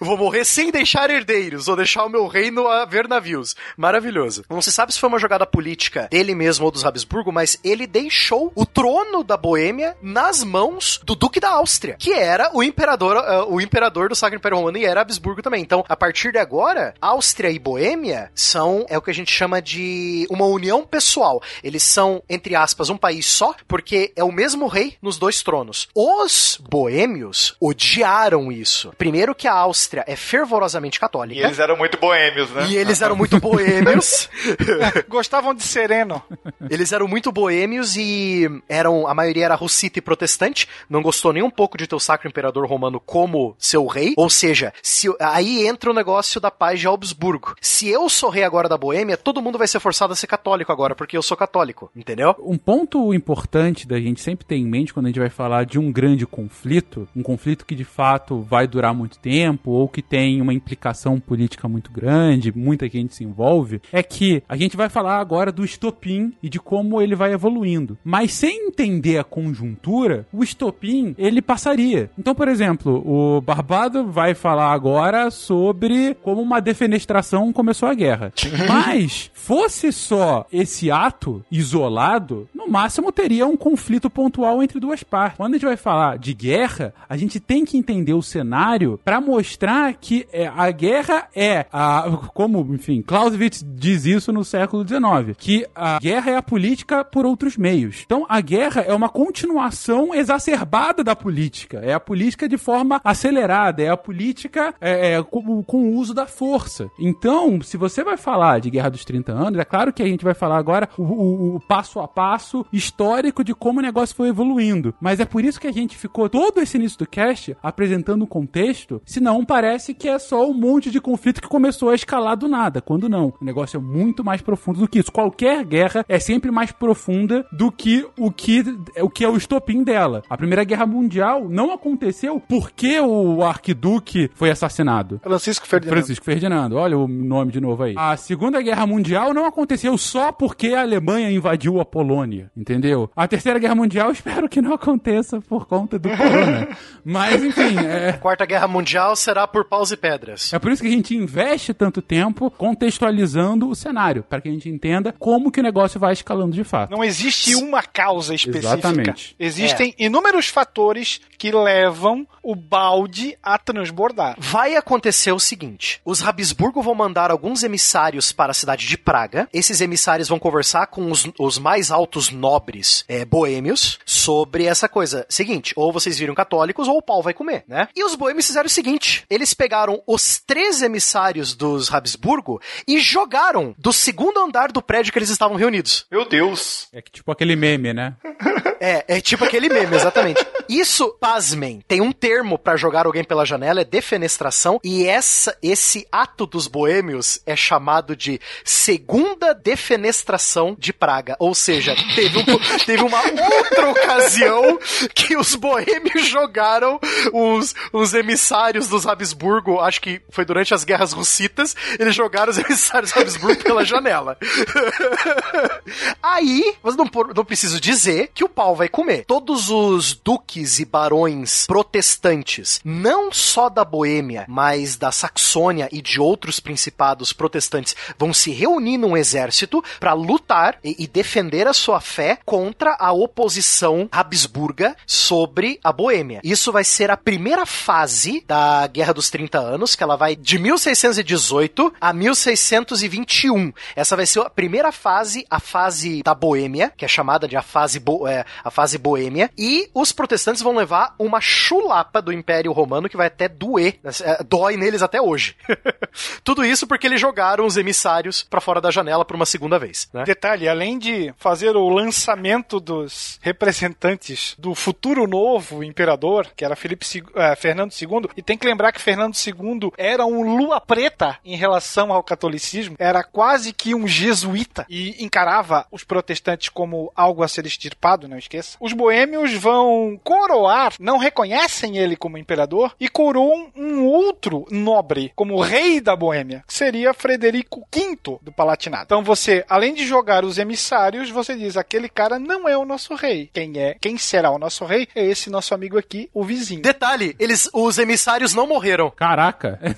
Vou 0.00 0.16
morrer 0.16 0.44
sem 0.44 0.70
deixar 0.70 1.10
herdeiros, 1.10 1.68
ou 1.68 1.76
deixar 1.76 2.04
o 2.04 2.08
meu 2.08 2.26
reino 2.26 2.66
a 2.66 2.84
ver 2.84 3.08
navios. 3.08 3.54
Maravilhoso. 3.76 4.44
Não 4.48 4.60
se 4.60 4.72
sabe 4.72 4.92
se 4.92 4.98
foi 4.98 5.08
uma 5.08 5.18
jogada 5.18 5.46
política 5.46 6.08
dele 6.10 6.34
mesmo 6.34 6.64
ou 6.64 6.70
dos 6.70 6.81
Habsburgo, 6.88 7.32
mas 7.32 7.58
ele 7.64 7.86
deixou 7.86 8.52
o 8.54 8.64
trono 8.66 9.22
da 9.22 9.36
Boêmia 9.36 9.96
nas 10.02 10.44
mãos 10.44 11.00
do 11.04 11.14
Duque 11.14 11.40
da 11.40 11.50
Áustria, 11.50 11.96
que 11.98 12.12
era 12.12 12.50
o 12.54 12.62
imperador, 12.62 13.16
eh, 13.16 13.44
o 13.48 13.60
imperador 13.60 14.08
do 14.08 14.14
Sacro 14.14 14.38
Império 14.38 14.58
Romano 14.58 14.78
e 14.78 14.84
era 14.84 15.00
Habsburgo 15.00 15.42
também. 15.42 15.62
Então, 15.62 15.84
a 15.88 15.96
partir 15.96 16.32
de 16.32 16.38
agora, 16.38 16.94
Áustria 17.00 17.50
e 17.50 17.58
Boêmia 17.58 18.30
são 18.34 18.84
é 18.88 18.96
o 18.96 19.02
que 19.02 19.10
a 19.10 19.14
gente 19.14 19.32
chama 19.32 19.60
de 19.60 20.26
uma 20.30 20.46
união 20.46 20.84
pessoal. 20.84 21.42
Eles 21.62 21.82
são, 21.82 22.22
entre 22.28 22.54
aspas, 22.54 22.90
um 22.90 22.96
país 22.96 23.26
só, 23.26 23.54
porque 23.66 24.12
é 24.16 24.24
o 24.24 24.32
mesmo 24.32 24.66
rei 24.66 24.96
nos 25.00 25.18
dois 25.18 25.42
tronos. 25.42 25.88
Os 25.94 26.58
boêmios 26.68 27.56
odiaram 27.60 28.50
isso. 28.50 28.92
Primeiro 28.98 29.34
que 29.34 29.48
a 29.48 29.54
Áustria 29.54 30.04
é 30.06 30.16
fervorosamente 30.16 30.98
católica. 30.98 31.40
E 31.40 31.44
eles 31.44 31.58
eram 31.58 31.76
muito 31.76 31.98
boêmios, 31.98 32.50
né? 32.50 32.66
E 32.68 32.76
eles 32.76 33.00
eram 33.02 33.16
muito 33.16 33.38
boêmios. 33.38 34.28
gostavam 35.08 35.54
de 35.54 35.62
sereno. 35.62 36.22
Eles 36.72 36.90
eram 36.90 37.06
muito 37.06 37.30
boêmios 37.30 37.96
e 37.96 38.48
eram 38.66 39.06
a 39.06 39.12
maioria 39.12 39.44
era 39.44 39.54
russita 39.54 39.98
e 39.98 40.02
protestante, 40.02 40.66
não 40.88 41.02
gostou 41.02 41.30
nem 41.30 41.42
um 41.42 41.50
pouco 41.50 41.76
de 41.76 41.86
ter 41.86 41.94
o 41.94 42.00
Sacro 42.00 42.26
Imperador 42.26 42.66
Romano 42.66 42.98
como 42.98 43.54
seu 43.58 43.86
rei. 43.86 44.14
Ou 44.16 44.30
seja, 44.30 44.72
se 44.82 45.06
aí 45.20 45.66
entra 45.66 45.90
o 45.90 45.94
negócio 45.94 46.40
da 46.40 46.50
paz 46.50 46.80
de 46.80 46.86
Augsburgo. 46.86 47.56
Se 47.60 47.90
eu 47.90 48.08
sou 48.08 48.30
rei 48.30 48.42
agora 48.42 48.70
da 48.70 48.78
Boêmia, 48.78 49.18
todo 49.18 49.42
mundo 49.42 49.58
vai 49.58 49.68
ser 49.68 49.80
forçado 49.80 50.14
a 50.14 50.16
ser 50.16 50.26
católico 50.26 50.72
agora, 50.72 50.94
porque 50.94 51.14
eu 51.14 51.20
sou 51.20 51.36
católico, 51.36 51.90
entendeu? 51.94 52.34
Um 52.40 52.56
ponto 52.56 53.12
importante 53.12 53.86
da 53.86 54.00
gente 54.00 54.22
sempre 54.22 54.46
ter 54.46 54.56
em 54.56 54.64
mente 54.64 54.94
quando 54.94 55.04
a 55.04 55.08
gente 55.10 55.20
vai 55.20 55.28
falar 55.28 55.66
de 55.66 55.78
um 55.78 55.92
grande 55.92 56.26
conflito, 56.26 57.06
um 57.14 57.22
conflito 57.22 57.66
que 57.66 57.74
de 57.74 57.84
fato 57.84 58.40
vai 58.40 58.66
durar 58.66 58.94
muito 58.94 59.18
tempo 59.18 59.72
ou 59.72 59.90
que 59.90 60.00
tem 60.00 60.40
uma 60.40 60.54
implicação 60.54 61.20
política 61.20 61.68
muito 61.68 61.92
grande, 61.92 62.50
muita 62.50 62.88
gente 62.88 63.14
se 63.14 63.24
envolve, 63.24 63.82
é 63.92 64.02
que 64.02 64.42
a 64.48 64.56
gente 64.56 64.74
vai 64.74 64.88
falar 64.88 65.18
agora 65.18 65.52
do 65.52 65.62
estopim 65.62 66.32
e 66.42 66.48
de 66.48 66.61
como 66.64 67.00
ele 67.00 67.14
vai 67.14 67.32
evoluindo. 67.32 67.98
Mas 68.04 68.32
sem 68.32 68.68
entender 68.68 69.18
a 69.18 69.24
conjuntura, 69.24 70.26
o 70.32 70.42
estopim 70.42 71.14
ele 71.18 71.42
passaria. 71.42 72.10
Então, 72.18 72.34
por 72.34 72.48
exemplo, 72.48 73.02
o 73.06 73.40
Barbado 73.40 74.06
vai 74.06 74.34
falar 74.34 74.72
agora 74.72 75.30
sobre 75.30 76.14
como 76.22 76.40
uma 76.40 76.60
defenestração 76.60 77.52
começou 77.52 77.88
a 77.88 77.94
guerra. 77.94 78.32
Mas 78.68 79.30
fosse 79.34 79.92
só 79.92 80.46
esse 80.52 80.90
ato 80.90 81.44
isolado, 81.50 82.48
no 82.54 82.68
máximo 82.68 83.12
teria 83.12 83.46
um 83.46 83.56
conflito 83.56 84.08
pontual 84.08 84.62
entre 84.62 84.80
duas 84.80 85.02
partes. 85.02 85.36
Quando 85.36 85.54
a 85.54 85.56
gente 85.56 85.66
vai 85.66 85.76
falar 85.76 86.18
de 86.18 86.34
guerra, 86.34 86.94
a 87.08 87.16
gente 87.16 87.40
tem 87.40 87.64
que 87.64 87.76
entender 87.76 88.14
o 88.14 88.22
cenário 88.22 89.00
para 89.04 89.20
mostrar 89.20 89.94
que 89.94 90.26
é, 90.32 90.46
a 90.46 90.70
guerra 90.70 91.28
é 91.34 91.66
a, 91.72 92.18
como, 92.34 92.74
enfim, 92.74 93.02
Clausewitz 93.02 93.64
diz 93.66 94.06
isso 94.06 94.32
no 94.32 94.44
século 94.44 94.86
XIX, 94.86 95.36
que 95.36 95.66
a 95.74 95.98
guerra 95.98 96.30
é 96.30 96.36
a 96.36 96.42
política 96.56 97.02
por 97.02 97.24
outros 97.24 97.56
meios. 97.56 98.02
Então, 98.04 98.26
a 98.28 98.38
guerra 98.42 98.82
é 98.82 98.92
uma 98.92 99.08
continuação 99.08 100.14
exacerbada 100.14 101.02
da 101.02 101.16
política. 101.16 101.78
É 101.82 101.94
a 101.94 101.98
política 102.00 102.46
de 102.46 102.58
forma 102.58 103.00
acelerada, 103.02 103.82
é 103.82 103.88
a 103.88 103.96
política 103.96 104.74
é, 104.78 105.14
é, 105.14 105.22
com, 105.22 105.62
com 105.62 105.78
o 105.88 105.94
uso 105.94 106.12
da 106.12 106.26
força. 106.26 106.90
Então, 106.98 107.62
se 107.62 107.78
você 107.78 108.04
vai 108.04 108.18
falar 108.18 108.60
de 108.60 108.68
Guerra 108.68 108.90
dos 108.90 109.02
30 109.02 109.32
anos, 109.32 109.58
é 109.58 109.64
claro 109.64 109.94
que 109.94 110.02
a 110.02 110.06
gente 110.06 110.22
vai 110.24 110.34
falar 110.34 110.58
agora 110.58 110.90
o, 110.98 111.02
o- 111.02 111.56
o 111.56 111.60
passo 111.60 111.98
a 112.00 112.06
passo 112.06 112.66
histórico 112.70 113.42
de 113.42 113.54
como 113.54 113.78
o 113.78 113.82
negócio 113.82 114.14
foi 114.14 114.28
evoluindo. 114.28 114.94
Mas 115.00 115.20
é 115.20 115.24
por 115.24 115.42
isso 115.42 115.58
que 115.58 115.66
a 115.66 115.72
gente 115.72 115.96
ficou 115.96 116.28
todo 116.28 116.60
esse 116.60 116.76
início 116.76 116.98
do 116.98 117.06
cast 117.06 117.56
apresentando 117.62 118.22
o 118.24 118.26
contexto, 118.26 119.00
senão 119.06 119.42
parece 119.42 119.94
que 119.94 120.06
é 120.06 120.18
só 120.18 120.46
um 120.46 120.52
monte 120.54 120.90
de 120.90 121.00
conflito 121.00 121.40
que 121.40 121.48
começou 121.48 121.88
a 121.88 121.94
escalar 121.94 122.36
do 122.36 122.46
nada, 122.46 122.82
quando 122.82 123.08
não. 123.08 123.32
O 123.40 123.44
negócio 123.44 123.78
é 123.78 123.80
muito 123.80 124.22
mais 124.22 124.42
profundo 124.42 124.80
do 124.80 124.88
que 124.88 124.98
isso. 124.98 125.10
Qualquer 125.10 125.64
guerra 125.64 126.04
é 126.08 126.18
sempre 126.18 126.41
mais 126.50 126.72
profunda 126.72 127.46
do 127.52 127.70
que 127.70 128.06
o 128.18 128.30
que, 128.30 128.64
o 129.00 129.08
que 129.08 129.24
é 129.24 129.28
o 129.28 129.36
estopim 129.36 129.82
dela. 129.82 130.22
A 130.28 130.36
Primeira 130.36 130.64
Guerra 130.64 130.86
Mundial 130.86 131.48
não 131.48 131.72
aconteceu 131.72 132.40
porque 132.48 132.98
o 133.00 133.42
arquiduque 133.42 134.30
foi 134.34 134.50
assassinado. 134.50 135.20
Francisco 135.22 135.66
Ferdinando. 135.66 135.96
Francisco 135.96 136.24
Ferdinando, 136.24 136.76
olha 136.76 136.98
o 136.98 137.06
nome 137.06 137.52
de 137.52 137.60
novo 137.60 137.82
aí. 137.82 137.94
A 137.96 138.16
Segunda 138.16 138.60
Guerra 138.60 138.86
Mundial 138.86 139.34
não 139.34 139.46
aconteceu 139.46 139.96
só 139.98 140.32
porque 140.32 140.68
a 140.68 140.82
Alemanha 140.82 141.30
invadiu 141.30 141.80
a 141.80 141.84
Polônia, 141.84 142.50
entendeu? 142.56 143.10
A 143.14 143.28
Terceira 143.28 143.58
Guerra 143.58 143.74
Mundial 143.74 144.10
espero 144.12 144.48
que 144.48 144.62
não 144.62 144.72
aconteça 144.72 145.40
por 145.40 145.66
conta 145.66 145.98
do 145.98 146.08
corona. 146.08 146.68
Mas, 147.04 147.42
enfim, 147.42 147.76
é... 147.78 148.12
Quarta 148.12 148.46
Guerra 148.46 148.68
Mundial 148.68 149.16
será 149.16 149.46
por 149.46 149.64
paus 149.64 149.90
e 149.90 149.96
pedras. 149.96 150.52
É 150.52 150.58
por 150.58 150.70
isso 150.70 150.82
que 150.82 150.88
a 150.88 150.92
gente 150.92 151.16
investe 151.16 151.74
tanto 151.74 152.00
tempo 152.00 152.50
contextualizando 152.50 153.68
o 153.68 153.74
cenário, 153.74 154.22
para 154.22 154.40
que 154.40 154.48
a 154.48 154.52
gente 154.52 154.68
entenda 154.68 155.14
como 155.18 155.50
que 155.50 155.60
o 155.60 155.62
negócio 155.62 155.98
vai 155.98 156.12
escalando 156.22 156.52
de 156.52 156.64
fato. 156.64 156.90
Não 156.90 157.04
existe 157.04 157.54
uma 157.56 157.82
causa 157.82 158.34
específica. 158.34 158.74
Exatamente. 158.74 159.36
Existem 159.38 159.94
inúmeros 159.98 160.48
fatores 160.48 161.20
que 161.36 161.50
levam 161.50 162.26
o 162.42 162.54
balde 162.54 163.36
a 163.42 163.58
transbordar. 163.58 164.36
Vai 164.38 164.76
acontecer 164.76 165.32
o 165.32 165.40
seguinte: 165.40 166.00
os 166.04 166.22
Habsburgo 166.22 166.82
vão 166.82 166.94
mandar 166.94 167.30
alguns 167.30 167.62
emissários 167.62 168.32
para 168.32 168.52
a 168.52 168.54
cidade 168.54 168.86
de 168.86 168.96
Praga. 168.96 169.48
Esses 169.52 169.80
emissários 169.80 170.28
vão 170.28 170.38
conversar 170.38 170.86
com 170.86 171.10
os, 171.10 171.28
os 171.38 171.58
mais 171.58 171.90
altos 171.90 172.30
nobres 172.30 173.04
é, 173.08 173.24
boêmios 173.24 173.98
sobre 174.04 174.64
essa 174.64 174.88
coisa. 174.88 175.26
Seguinte, 175.28 175.72
ou 175.76 175.92
vocês 175.92 176.18
viram 176.18 176.34
católicos 176.34 176.88
ou 176.88 176.98
o 176.98 177.02
pau 177.02 177.22
vai 177.22 177.34
comer, 177.34 177.64
né? 177.66 177.88
E 177.94 178.04
os 178.04 178.14
boêmios 178.14 178.46
fizeram 178.46 178.66
o 178.66 178.70
seguinte: 178.70 179.24
eles 179.28 179.54
pegaram 179.54 180.02
os 180.06 180.40
três 180.40 180.82
emissários 180.82 181.54
dos 181.54 181.92
Habsburgo 181.92 182.60
e 182.86 183.00
jogaram 183.00 183.74
do 183.78 183.92
segundo 183.92 184.40
andar 184.40 184.70
do 184.72 184.82
prédio 184.82 185.12
que 185.12 185.18
eles 185.18 185.30
estavam 185.30 185.56
reunidos. 185.56 186.06
Meu 186.12 186.26
Deus. 186.26 186.88
É 186.92 187.00
que 187.00 187.10
tipo 187.10 187.32
aquele 187.32 187.56
meme, 187.56 187.94
né? 187.94 188.14
É, 188.84 189.04
é 189.06 189.20
tipo 189.20 189.44
aquele 189.44 189.68
meme, 189.68 189.94
exatamente. 189.94 190.44
Isso, 190.68 191.10
pasmem, 191.20 191.80
tem 191.86 192.00
um 192.00 192.10
termo 192.10 192.58
pra 192.58 192.74
jogar 192.74 193.06
alguém 193.06 193.22
pela 193.22 193.44
janela, 193.46 193.80
é 193.82 193.84
defenestração, 193.84 194.80
e 194.82 195.06
essa, 195.06 195.56
esse 195.62 196.04
ato 196.10 196.46
dos 196.46 196.66
boêmios 196.66 197.40
é 197.46 197.54
chamado 197.54 198.16
de 198.16 198.40
segunda 198.64 199.54
defenestração 199.54 200.74
de 200.76 200.92
Praga. 200.92 201.36
Ou 201.38 201.54
seja, 201.54 201.94
teve, 202.16 202.38
um- 202.40 202.44
teve 202.84 203.04
uma 203.04 203.20
outra 203.22 203.88
ocasião 203.90 204.80
que 205.14 205.36
os 205.36 205.54
boêmios 205.54 206.26
jogaram 206.26 206.98
os, 207.32 207.76
os 207.92 208.14
emissários 208.14 208.88
dos 208.88 209.06
Habsburgo, 209.06 209.78
acho 209.78 210.00
que 210.00 210.20
foi 210.28 210.44
durante 210.44 210.74
as 210.74 210.82
guerras 210.82 211.12
russitas, 211.12 211.76
eles 212.00 212.16
jogaram 212.16 212.50
os 212.50 212.58
emissários 212.58 213.16
Habsburgo 213.16 213.62
pela 213.62 213.84
janela. 213.84 214.36
Aí, 216.22 216.74
mas 216.82 216.96
não, 216.96 217.08
não 217.34 217.44
preciso 217.44 217.80
dizer 217.80 218.30
que 218.34 218.44
o 218.44 218.48
pau 218.48 218.74
vai 218.74 218.88
comer. 218.88 219.24
Todos 219.26 219.70
os 219.70 220.14
duques 220.14 220.78
e 220.78 220.84
barões 220.84 221.66
protestantes, 221.66 222.80
não 222.84 223.32
só 223.32 223.68
da 223.68 223.84
Boêmia, 223.84 224.44
mas 224.48 224.96
da 224.96 225.12
Saxônia 225.12 225.88
e 225.92 226.00
de 226.00 226.20
outros 226.20 226.60
principados 226.60 227.32
protestantes, 227.32 227.94
vão 228.18 228.32
se 228.32 228.50
reunir 228.50 228.98
num 228.98 229.16
exército 229.16 229.82
para 229.98 230.12
lutar 230.12 230.78
e, 230.82 231.04
e 231.04 231.06
defender 231.06 231.66
a 231.66 231.72
sua 231.72 232.00
fé 232.00 232.38
contra 232.44 232.96
a 232.98 233.12
oposição 233.12 234.08
habsburga 234.10 234.96
sobre 235.06 235.78
a 235.82 235.92
Boêmia. 235.92 236.40
Isso 236.42 236.72
vai 236.72 236.84
ser 236.84 237.10
a 237.10 237.16
primeira 237.16 237.66
fase 237.66 238.44
da 238.46 238.86
Guerra 238.86 239.12
dos 239.12 239.30
30 239.30 239.58
Anos, 239.58 239.94
que 239.94 240.02
ela 240.02 240.16
vai 240.16 240.34
de 240.34 240.58
1618 240.58 241.92
a 242.00 242.12
1621. 242.12 243.72
Essa 243.94 244.16
vai 244.16 244.26
ser 244.26 244.40
a 244.40 244.50
primeira 244.50 244.90
fase, 244.90 245.46
a 245.50 245.60
fase 245.60 245.91
da 246.24 246.34
Boêmia, 246.34 246.92
que 246.96 247.04
é 247.04 247.08
chamada 247.08 247.46
de 247.48 247.56
a 247.56 247.62
fase, 247.62 247.98
bo- 248.00 248.26
é, 248.26 248.44
a 248.64 248.70
fase 248.70 248.98
Boêmia, 248.98 249.50
e 249.56 249.88
os 249.94 250.12
protestantes 250.12 250.62
vão 250.62 250.74
levar 250.76 251.14
uma 251.18 251.40
chulapa 251.40 252.20
do 252.22 252.32
Império 252.32 252.72
Romano 252.72 253.08
que 253.08 253.16
vai 253.16 253.26
até 253.26 253.48
doer, 253.48 253.98
é, 254.22 254.42
dói 254.44 254.76
neles 254.76 255.02
até 255.02 255.20
hoje. 255.20 255.56
Tudo 256.44 256.64
isso 256.64 256.86
porque 256.86 257.06
eles 257.06 257.20
jogaram 257.20 257.64
os 257.66 257.76
emissários 257.76 258.42
pra 258.42 258.60
fora 258.60 258.80
da 258.80 258.90
janela 258.90 259.24
por 259.24 259.36
uma 259.36 259.46
segunda 259.46 259.78
vez, 259.78 260.08
né? 260.12 260.24
Detalhe, 260.24 260.68
além 260.68 260.98
de 260.98 261.32
fazer 261.38 261.76
o 261.76 261.88
lançamento 261.88 262.78
dos 262.80 263.38
representantes 263.42 264.54
do 264.58 264.74
futuro 264.74 265.26
novo 265.26 265.82
imperador, 265.82 266.48
que 266.56 266.64
era 266.64 266.76
Felipe 266.76 267.06
eh, 267.34 267.56
Fernando 267.56 267.92
II, 267.92 268.28
e 268.36 268.42
tem 268.42 268.56
que 268.56 268.66
lembrar 268.66 268.92
que 268.92 269.00
Fernando 269.00 269.34
II 269.34 269.90
era 269.96 270.24
um 270.24 270.56
lua 270.56 270.80
preta 270.80 271.38
em 271.44 271.56
relação 271.56 272.12
ao 272.12 272.22
catolicismo, 272.22 272.96
era 272.98 273.22
quase 273.24 273.72
que 273.72 273.94
um 273.94 274.06
jesuíta 274.06 274.86
e 274.88 275.22
encarava 275.24 275.81
os 275.90 276.04
protestantes 276.04 276.68
como 276.68 277.12
algo 277.14 277.42
a 277.42 277.48
ser 277.48 277.66
extirpado, 277.66 278.28
não 278.28 278.38
esqueça. 278.38 278.76
Os 278.80 278.92
boêmios 278.92 279.52
vão 279.54 280.18
coroar, 280.22 280.94
não 280.98 281.18
reconhecem 281.18 281.98
ele 281.98 282.16
como 282.16 282.38
imperador 282.38 282.94
e 282.98 283.08
coroam 283.08 283.70
um 283.76 284.04
outro 284.04 284.66
nobre 284.70 285.32
como 285.34 285.60
rei 285.60 286.00
da 286.00 286.14
Boêmia, 286.16 286.64
que 286.66 286.74
seria 286.74 287.14
Frederico 287.14 287.86
V 287.94 288.38
do 288.42 288.52
Palatinado. 288.52 289.04
Então 289.04 289.24
você, 289.24 289.64
além 289.68 289.94
de 289.94 290.06
jogar 290.06 290.44
os 290.44 290.58
emissários, 290.58 291.30
você 291.30 291.56
diz: 291.56 291.76
aquele 291.76 292.08
cara 292.08 292.38
não 292.38 292.68
é 292.68 292.76
o 292.76 292.84
nosso 292.84 293.14
rei. 293.14 293.50
Quem 293.52 293.78
é? 293.78 293.96
Quem 294.00 294.18
será 294.18 294.50
o 294.50 294.58
nosso 294.58 294.84
rei? 294.84 295.08
É 295.14 295.24
esse 295.24 295.50
nosso 295.50 295.74
amigo 295.74 295.98
aqui, 295.98 296.28
o 296.32 296.44
vizinho. 296.44 296.82
Detalhe, 296.82 297.34
eles, 297.38 297.68
os 297.72 297.98
emissários 297.98 298.54
não 298.54 298.66
morreram. 298.66 299.10
Caraca. 299.10 299.80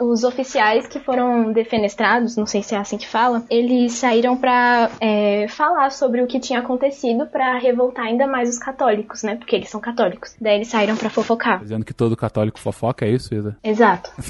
Os 0.00 0.24
oficiais 0.24 0.86
que 0.86 1.00
foram 1.00 1.52
defenestrados, 1.52 2.36
não 2.36 2.46
sei 2.46 2.62
se 2.62 2.74
é 2.74 2.78
assim 2.78 2.98
que 2.98 3.06
fala, 3.06 3.44
eles 3.50 3.92
saíram 3.92 4.36
pra 4.36 4.90
é, 5.00 5.46
falar 5.48 5.90
sobre 5.90 6.22
o 6.22 6.26
que 6.26 6.38
tinha 6.38 6.60
acontecido 6.60 7.26
pra 7.26 7.58
revoltar 7.58 8.06
ainda 8.06 8.26
mais 8.26 8.48
os 8.48 8.58
católicos, 8.58 9.22
né? 9.22 9.36
Porque 9.36 9.56
eles 9.56 9.68
são 9.68 9.80
católicos. 9.80 10.34
Daí 10.40 10.56
eles 10.56 10.68
saíram 10.68 10.96
pra 10.96 11.10
fofocar. 11.10 11.60
Dizendo 11.60 11.84
que 11.84 11.94
todo 11.94 12.16
católico 12.16 12.58
fofoca, 12.58 13.04
é 13.04 13.10
isso, 13.10 13.34
Isa? 13.34 13.56
Exato. 13.62 14.10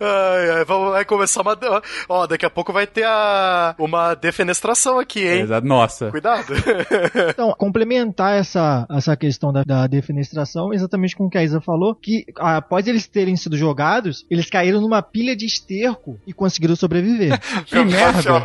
Ai, 0.00 0.50
ai, 0.50 0.64
vamos, 0.64 0.92
vai 0.92 1.04
começar 1.04 1.40
uma. 1.40 1.56
Ó, 2.08 2.26
daqui 2.26 2.44
a 2.44 2.50
pouco 2.50 2.72
vai 2.72 2.86
ter 2.86 3.04
a, 3.04 3.74
uma 3.78 4.14
defenestração 4.14 4.98
aqui, 4.98 5.26
hein? 5.26 5.42
Exato. 5.42 5.66
Nossa. 5.66 6.10
Cuidado. 6.10 6.52
Então, 7.30 7.54
complementar 7.56 8.38
essa, 8.38 8.86
essa 8.90 9.16
questão 9.16 9.52
da, 9.52 9.62
da 9.62 9.86
defenestração, 9.86 10.53
exatamente 10.72 11.16
com 11.16 11.26
o 11.26 11.30
que 11.30 11.38
a 11.38 11.42
Isa 11.42 11.60
falou, 11.60 11.94
que 11.94 12.24
após 12.36 12.86
eles 12.86 13.06
terem 13.06 13.36
sido 13.36 13.56
jogados, 13.56 14.24
eles 14.30 14.48
caíram 14.48 14.80
numa 14.80 15.02
pilha 15.02 15.36
de 15.36 15.46
esterco 15.46 16.18
e 16.26 16.32
conseguiram 16.32 16.76
sobreviver. 16.76 17.38
Que 17.66 17.82
merda. 17.84 18.42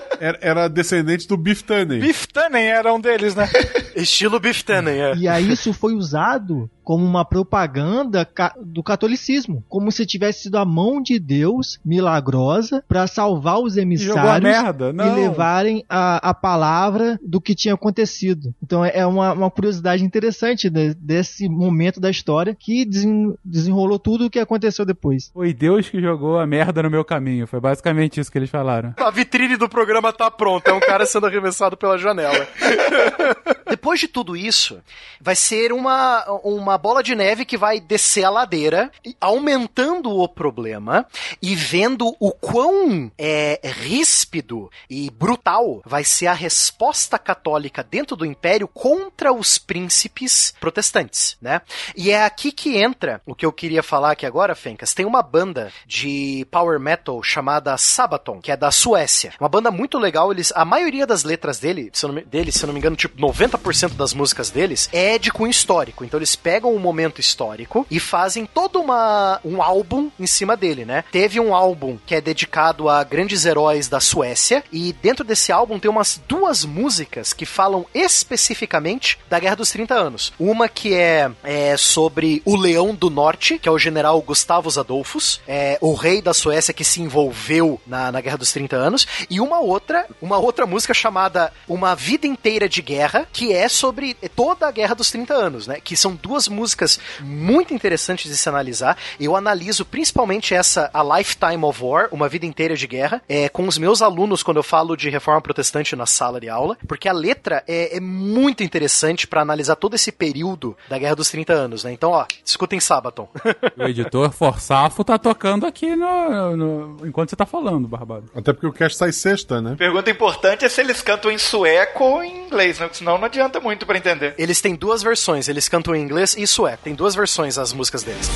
Era, 0.20 0.38
era 0.42 0.68
descendente 0.68 1.26
do 1.26 1.36
Biff 1.36 1.64
Tannen. 1.64 2.00
Biff 2.00 2.28
Tannen 2.28 2.66
era 2.66 2.92
um 2.92 3.00
deles, 3.00 3.34
né? 3.34 3.48
Estilo 3.96 4.38
Biff 4.38 4.64
Tannen, 4.64 5.00
é. 5.00 5.14
E 5.16 5.26
aí 5.26 5.50
isso 5.50 5.72
foi 5.72 5.94
usado 5.94 6.70
como 6.84 7.04
uma 7.04 7.24
propaganda 7.24 8.24
ca- 8.24 8.54
do 8.60 8.82
catolicismo, 8.82 9.64
como 9.68 9.92
se 9.92 10.04
tivesse 10.04 10.42
sido 10.44 10.58
a 10.58 10.64
mão 10.64 11.00
de 11.00 11.18
Deus 11.20 11.78
milagrosa 11.84 12.82
para 12.88 13.06
salvar 13.06 13.60
os 13.60 13.76
emissários 13.76 14.42
merda? 14.42 14.88
e 14.90 14.92
Não. 14.92 15.14
levarem 15.14 15.84
a, 15.88 16.30
a 16.30 16.34
palavra 16.34 17.18
do 17.24 17.40
que 17.40 17.54
tinha 17.54 17.74
acontecido. 17.74 18.52
Então 18.62 18.84
é 18.84 19.06
uma, 19.06 19.32
uma 19.32 19.50
curiosidade 19.50 20.04
interessante 20.04 20.68
de- 20.68 20.94
desse 20.94 21.48
momento 21.48 22.00
da 22.00 22.10
história 22.10 22.56
que 22.58 22.84
desen- 22.84 23.34
desenrolou 23.44 23.98
tudo 23.98 24.26
o 24.26 24.30
que 24.30 24.38
aconteceu 24.40 24.84
depois. 24.84 25.30
Foi 25.32 25.52
Deus 25.52 25.88
que 25.88 26.00
jogou 26.00 26.38
a 26.40 26.46
merda 26.46 26.82
no 26.82 26.90
meu 26.90 27.04
caminho. 27.04 27.46
Foi 27.46 27.60
basicamente 27.60 28.18
isso 28.20 28.32
que 28.32 28.38
eles 28.38 28.50
falaram. 28.50 28.94
A 28.96 29.10
vitrine 29.10 29.56
do 29.56 29.68
programa 29.68 30.09
tá 30.12 30.30
pronta, 30.30 30.70
é 30.70 30.74
um 30.74 30.80
cara 30.80 31.06
sendo 31.06 31.26
arremessado 31.26 31.76
pela 31.76 31.98
janela. 31.98 32.46
Depois 33.70 34.00
de 34.00 34.08
tudo 34.08 34.36
isso, 34.36 34.82
vai 35.20 35.36
ser 35.36 35.72
uma, 35.72 36.24
uma 36.42 36.76
bola 36.76 37.02
de 37.02 37.14
neve 37.14 37.44
que 37.44 37.56
vai 37.56 37.78
descer 37.78 38.24
a 38.24 38.30
ladeira, 38.30 38.90
aumentando 39.20 40.10
o 40.10 40.28
problema 40.28 41.06
e 41.40 41.54
vendo 41.54 42.16
o 42.18 42.32
quão 42.32 43.10
é, 43.16 43.60
ríspido 43.62 44.68
e 44.88 45.08
brutal 45.10 45.80
vai 45.84 46.02
ser 46.02 46.26
a 46.26 46.32
resposta 46.32 47.18
católica 47.18 47.86
dentro 47.88 48.16
do 48.16 48.26
império 48.26 48.66
contra 48.66 49.32
os 49.32 49.56
príncipes 49.56 50.52
protestantes, 50.58 51.36
né? 51.40 51.62
E 51.96 52.10
é 52.10 52.24
aqui 52.24 52.50
que 52.50 52.76
entra 52.76 53.22
o 53.24 53.34
que 53.34 53.46
eu 53.46 53.52
queria 53.52 53.82
falar 53.82 54.12
aqui 54.12 54.26
agora, 54.26 54.54
Fencas. 54.54 54.94
Tem 54.94 55.06
uma 55.06 55.22
banda 55.22 55.72
de 55.86 56.46
power 56.50 56.80
metal 56.80 57.22
chamada 57.22 57.76
Sabaton, 57.78 58.40
que 58.40 58.50
é 58.50 58.56
da 58.56 58.70
Suécia. 58.70 59.32
Uma 59.38 59.48
banda 59.48 59.70
muito 59.70 59.98
legal. 59.98 60.32
Eles, 60.32 60.52
a 60.56 60.64
maioria 60.64 61.06
das 61.06 61.22
letras 61.22 61.58
dele, 61.60 61.90
se 61.92 62.04
eu 62.04 62.08
não 62.08 62.14
me, 62.16 62.24
deles, 62.24 62.54
se 62.54 62.64
eu 62.64 62.66
não 62.66 62.74
me 62.74 62.80
engano, 62.80 62.96
tipo 62.96 63.20
90% 63.20 63.59
das 63.96 64.14
músicas 64.14 64.50
deles 64.50 64.88
é 64.92 65.18
de 65.18 65.30
cunho 65.30 65.50
histórico. 65.50 66.04
Então 66.04 66.18
eles 66.18 66.34
pegam 66.34 66.74
um 66.74 66.78
momento 66.78 67.20
histórico 67.20 67.86
e 67.90 68.00
fazem 68.00 68.46
todo 68.46 68.80
uma, 68.80 69.40
um 69.44 69.62
álbum 69.62 70.10
em 70.18 70.26
cima 70.26 70.56
dele, 70.56 70.84
né? 70.84 71.04
Teve 71.12 71.38
um 71.38 71.54
álbum 71.54 71.98
que 72.06 72.14
é 72.14 72.20
dedicado 72.20 72.88
a 72.88 73.04
grandes 73.04 73.44
heróis 73.44 73.88
da 73.88 74.00
Suécia 74.00 74.64
e 74.72 74.92
dentro 74.92 75.24
desse 75.24 75.52
álbum 75.52 75.78
tem 75.78 75.90
umas 75.90 76.20
duas 76.26 76.64
músicas 76.64 77.32
que 77.32 77.46
falam 77.46 77.86
especificamente 77.94 79.18
da 79.28 79.38
Guerra 79.38 79.56
dos 79.56 79.70
30 79.70 79.94
Anos. 79.94 80.32
Uma 80.38 80.68
que 80.68 80.94
é, 80.94 81.30
é 81.44 81.76
sobre 81.76 82.42
o 82.44 82.56
Leão 82.56 82.94
do 82.94 83.10
Norte, 83.10 83.58
que 83.58 83.68
é 83.68 83.72
o 83.72 83.78
general 83.78 84.20
Gustavus 84.22 84.78
Adolphus, 84.78 85.40
é 85.46 85.78
o 85.80 85.94
rei 85.94 86.22
da 86.22 86.34
Suécia 86.34 86.74
que 86.74 86.84
se 86.84 87.00
envolveu 87.00 87.80
na, 87.86 88.10
na 88.10 88.20
Guerra 88.20 88.38
dos 88.38 88.52
30 88.52 88.76
Anos, 88.76 89.06
e 89.28 89.40
uma 89.40 89.60
outra, 89.60 90.06
uma 90.20 90.38
outra 90.38 90.66
música 90.66 90.94
chamada 90.94 91.52
Uma 91.68 91.94
Vida 91.94 92.26
Inteira 92.26 92.68
de 92.68 92.82
Guerra, 92.82 93.26
que 93.32 93.49
que 93.50 93.56
é 93.56 93.68
sobre 93.68 94.14
toda 94.36 94.68
a 94.68 94.70
Guerra 94.70 94.94
dos 94.94 95.10
30 95.10 95.34
Anos, 95.34 95.66
né? 95.66 95.78
Que 95.82 95.96
são 95.96 96.14
duas 96.14 96.46
músicas 96.46 97.00
muito 97.20 97.74
interessantes 97.74 98.30
de 98.30 98.36
se 98.36 98.48
analisar. 98.48 98.96
Eu 99.18 99.34
analiso 99.34 99.84
principalmente 99.84 100.54
essa 100.54 100.88
A 100.94 101.02
Lifetime 101.18 101.64
of 101.64 101.82
War, 101.82 102.08
Uma 102.12 102.28
Vida 102.28 102.46
Inteira 102.46 102.76
de 102.76 102.86
Guerra, 102.86 103.20
é, 103.28 103.48
com 103.48 103.66
os 103.66 103.76
meus 103.76 104.02
alunos 104.02 104.44
quando 104.44 104.58
eu 104.58 104.62
falo 104.62 104.94
de 104.94 105.10
reforma 105.10 105.40
protestante 105.40 105.96
na 105.96 106.06
sala 106.06 106.38
de 106.40 106.48
aula, 106.48 106.76
porque 106.86 107.08
a 107.08 107.12
letra 107.12 107.64
é, 107.66 107.96
é 107.96 108.00
muito 108.00 108.62
interessante 108.62 109.26
para 109.26 109.40
analisar 109.40 109.74
todo 109.74 109.94
esse 109.94 110.12
período 110.12 110.76
da 110.88 110.96
Guerra 110.96 111.16
dos 111.16 111.28
30 111.30 111.52
Anos, 111.52 111.82
né? 111.82 111.92
Então, 111.92 112.10
ó, 112.12 112.26
escutem 112.44 112.78
Sabaton. 112.78 113.28
O 113.76 113.82
editor 113.84 114.30
Forsafo 114.30 115.02
tá 115.02 115.18
tocando 115.18 115.66
aqui 115.66 115.96
no, 115.96 116.56
no- 116.56 117.06
enquanto 117.06 117.30
você 117.30 117.36
tá 117.36 117.46
falando, 117.46 117.88
Barbado. 117.88 118.30
Até 118.34 118.52
porque 118.52 118.66
o 118.66 118.72
cast 118.72 118.96
sai 118.98 119.10
sexta, 119.10 119.60
né? 119.60 119.74
Pergunta 119.76 120.08
importante 120.10 120.64
é 120.64 120.68
se 120.68 120.80
eles 120.80 121.00
cantam 121.02 121.30
em 121.30 121.38
sueco 121.38 122.04
ou 122.04 122.22
em 122.22 122.44
inglês, 122.46 122.78
né? 122.78 122.88
Senão 122.92 123.16
não 123.18 123.24
adianta 123.24 123.39
muito 123.62 123.86
pra 123.86 123.96
entender. 123.96 124.34
Eles 124.36 124.60
têm 124.60 124.74
duas 124.74 125.02
versões, 125.02 125.48
eles 125.48 125.68
cantam 125.68 125.94
em 125.94 126.02
inglês 126.02 126.34
e 126.36 126.46
sueco. 126.46 126.82
Tem 126.84 126.94
duas 126.94 127.14
versões 127.14 127.56
as 127.58 127.72
músicas 127.72 128.02
deles. 128.02 128.28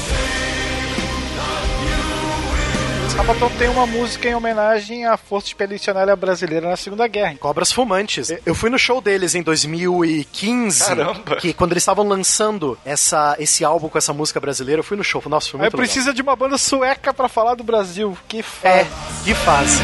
Sabaton 3.15 3.49
tem 3.59 3.69
uma 3.69 3.87
música 3.87 4.29
em 4.29 4.35
homenagem 4.35 5.07
à 5.07 5.17
Força 5.17 5.47
Expedicionária 5.47 6.17
Brasileira 6.17 6.69
na 6.69 6.77
Segunda 6.77 7.07
Guerra. 7.07 7.37
Cobras 7.39 7.71
Fumantes. 7.71 8.29
Eu 8.45 8.57
fui 8.57 8.69
no 8.69 8.77
show 8.79 9.01
deles 9.01 9.37
em 9.37 9.43
2015. 9.43 10.85
Caramba. 10.85 11.37
Que 11.37 11.53
quando 11.53 11.71
eles 11.73 11.83
estavam 11.83 12.07
lançando 12.07 12.77
essa, 12.85 13.37
esse 13.39 13.65
álbum 13.65 13.89
com 13.89 13.97
essa 13.99 14.13
música 14.13 14.41
brasileira, 14.41 14.81
eu 14.81 14.85
fui 14.85 14.97
no 14.97 15.05
show. 15.05 15.23
Nossa, 15.27 15.49
foi 15.49 15.61
Aí 15.61 15.63
muito 15.65 15.75
legal. 15.77 15.87
precisa 15.87 16.13
de 16.13 16.23
uma 16.23 16.35
banda 16.35 16.59
sueca 16.59 17.15
pra 17.15 17.29
falar 17.29 17.55
do 17.55 17.63
Brasil. 17.63 18.19
Que 18.27 18.41
É, 18.65 18.85
fase. 18.85 19.25
de 19.25 19.35
fase. 19.35 19.81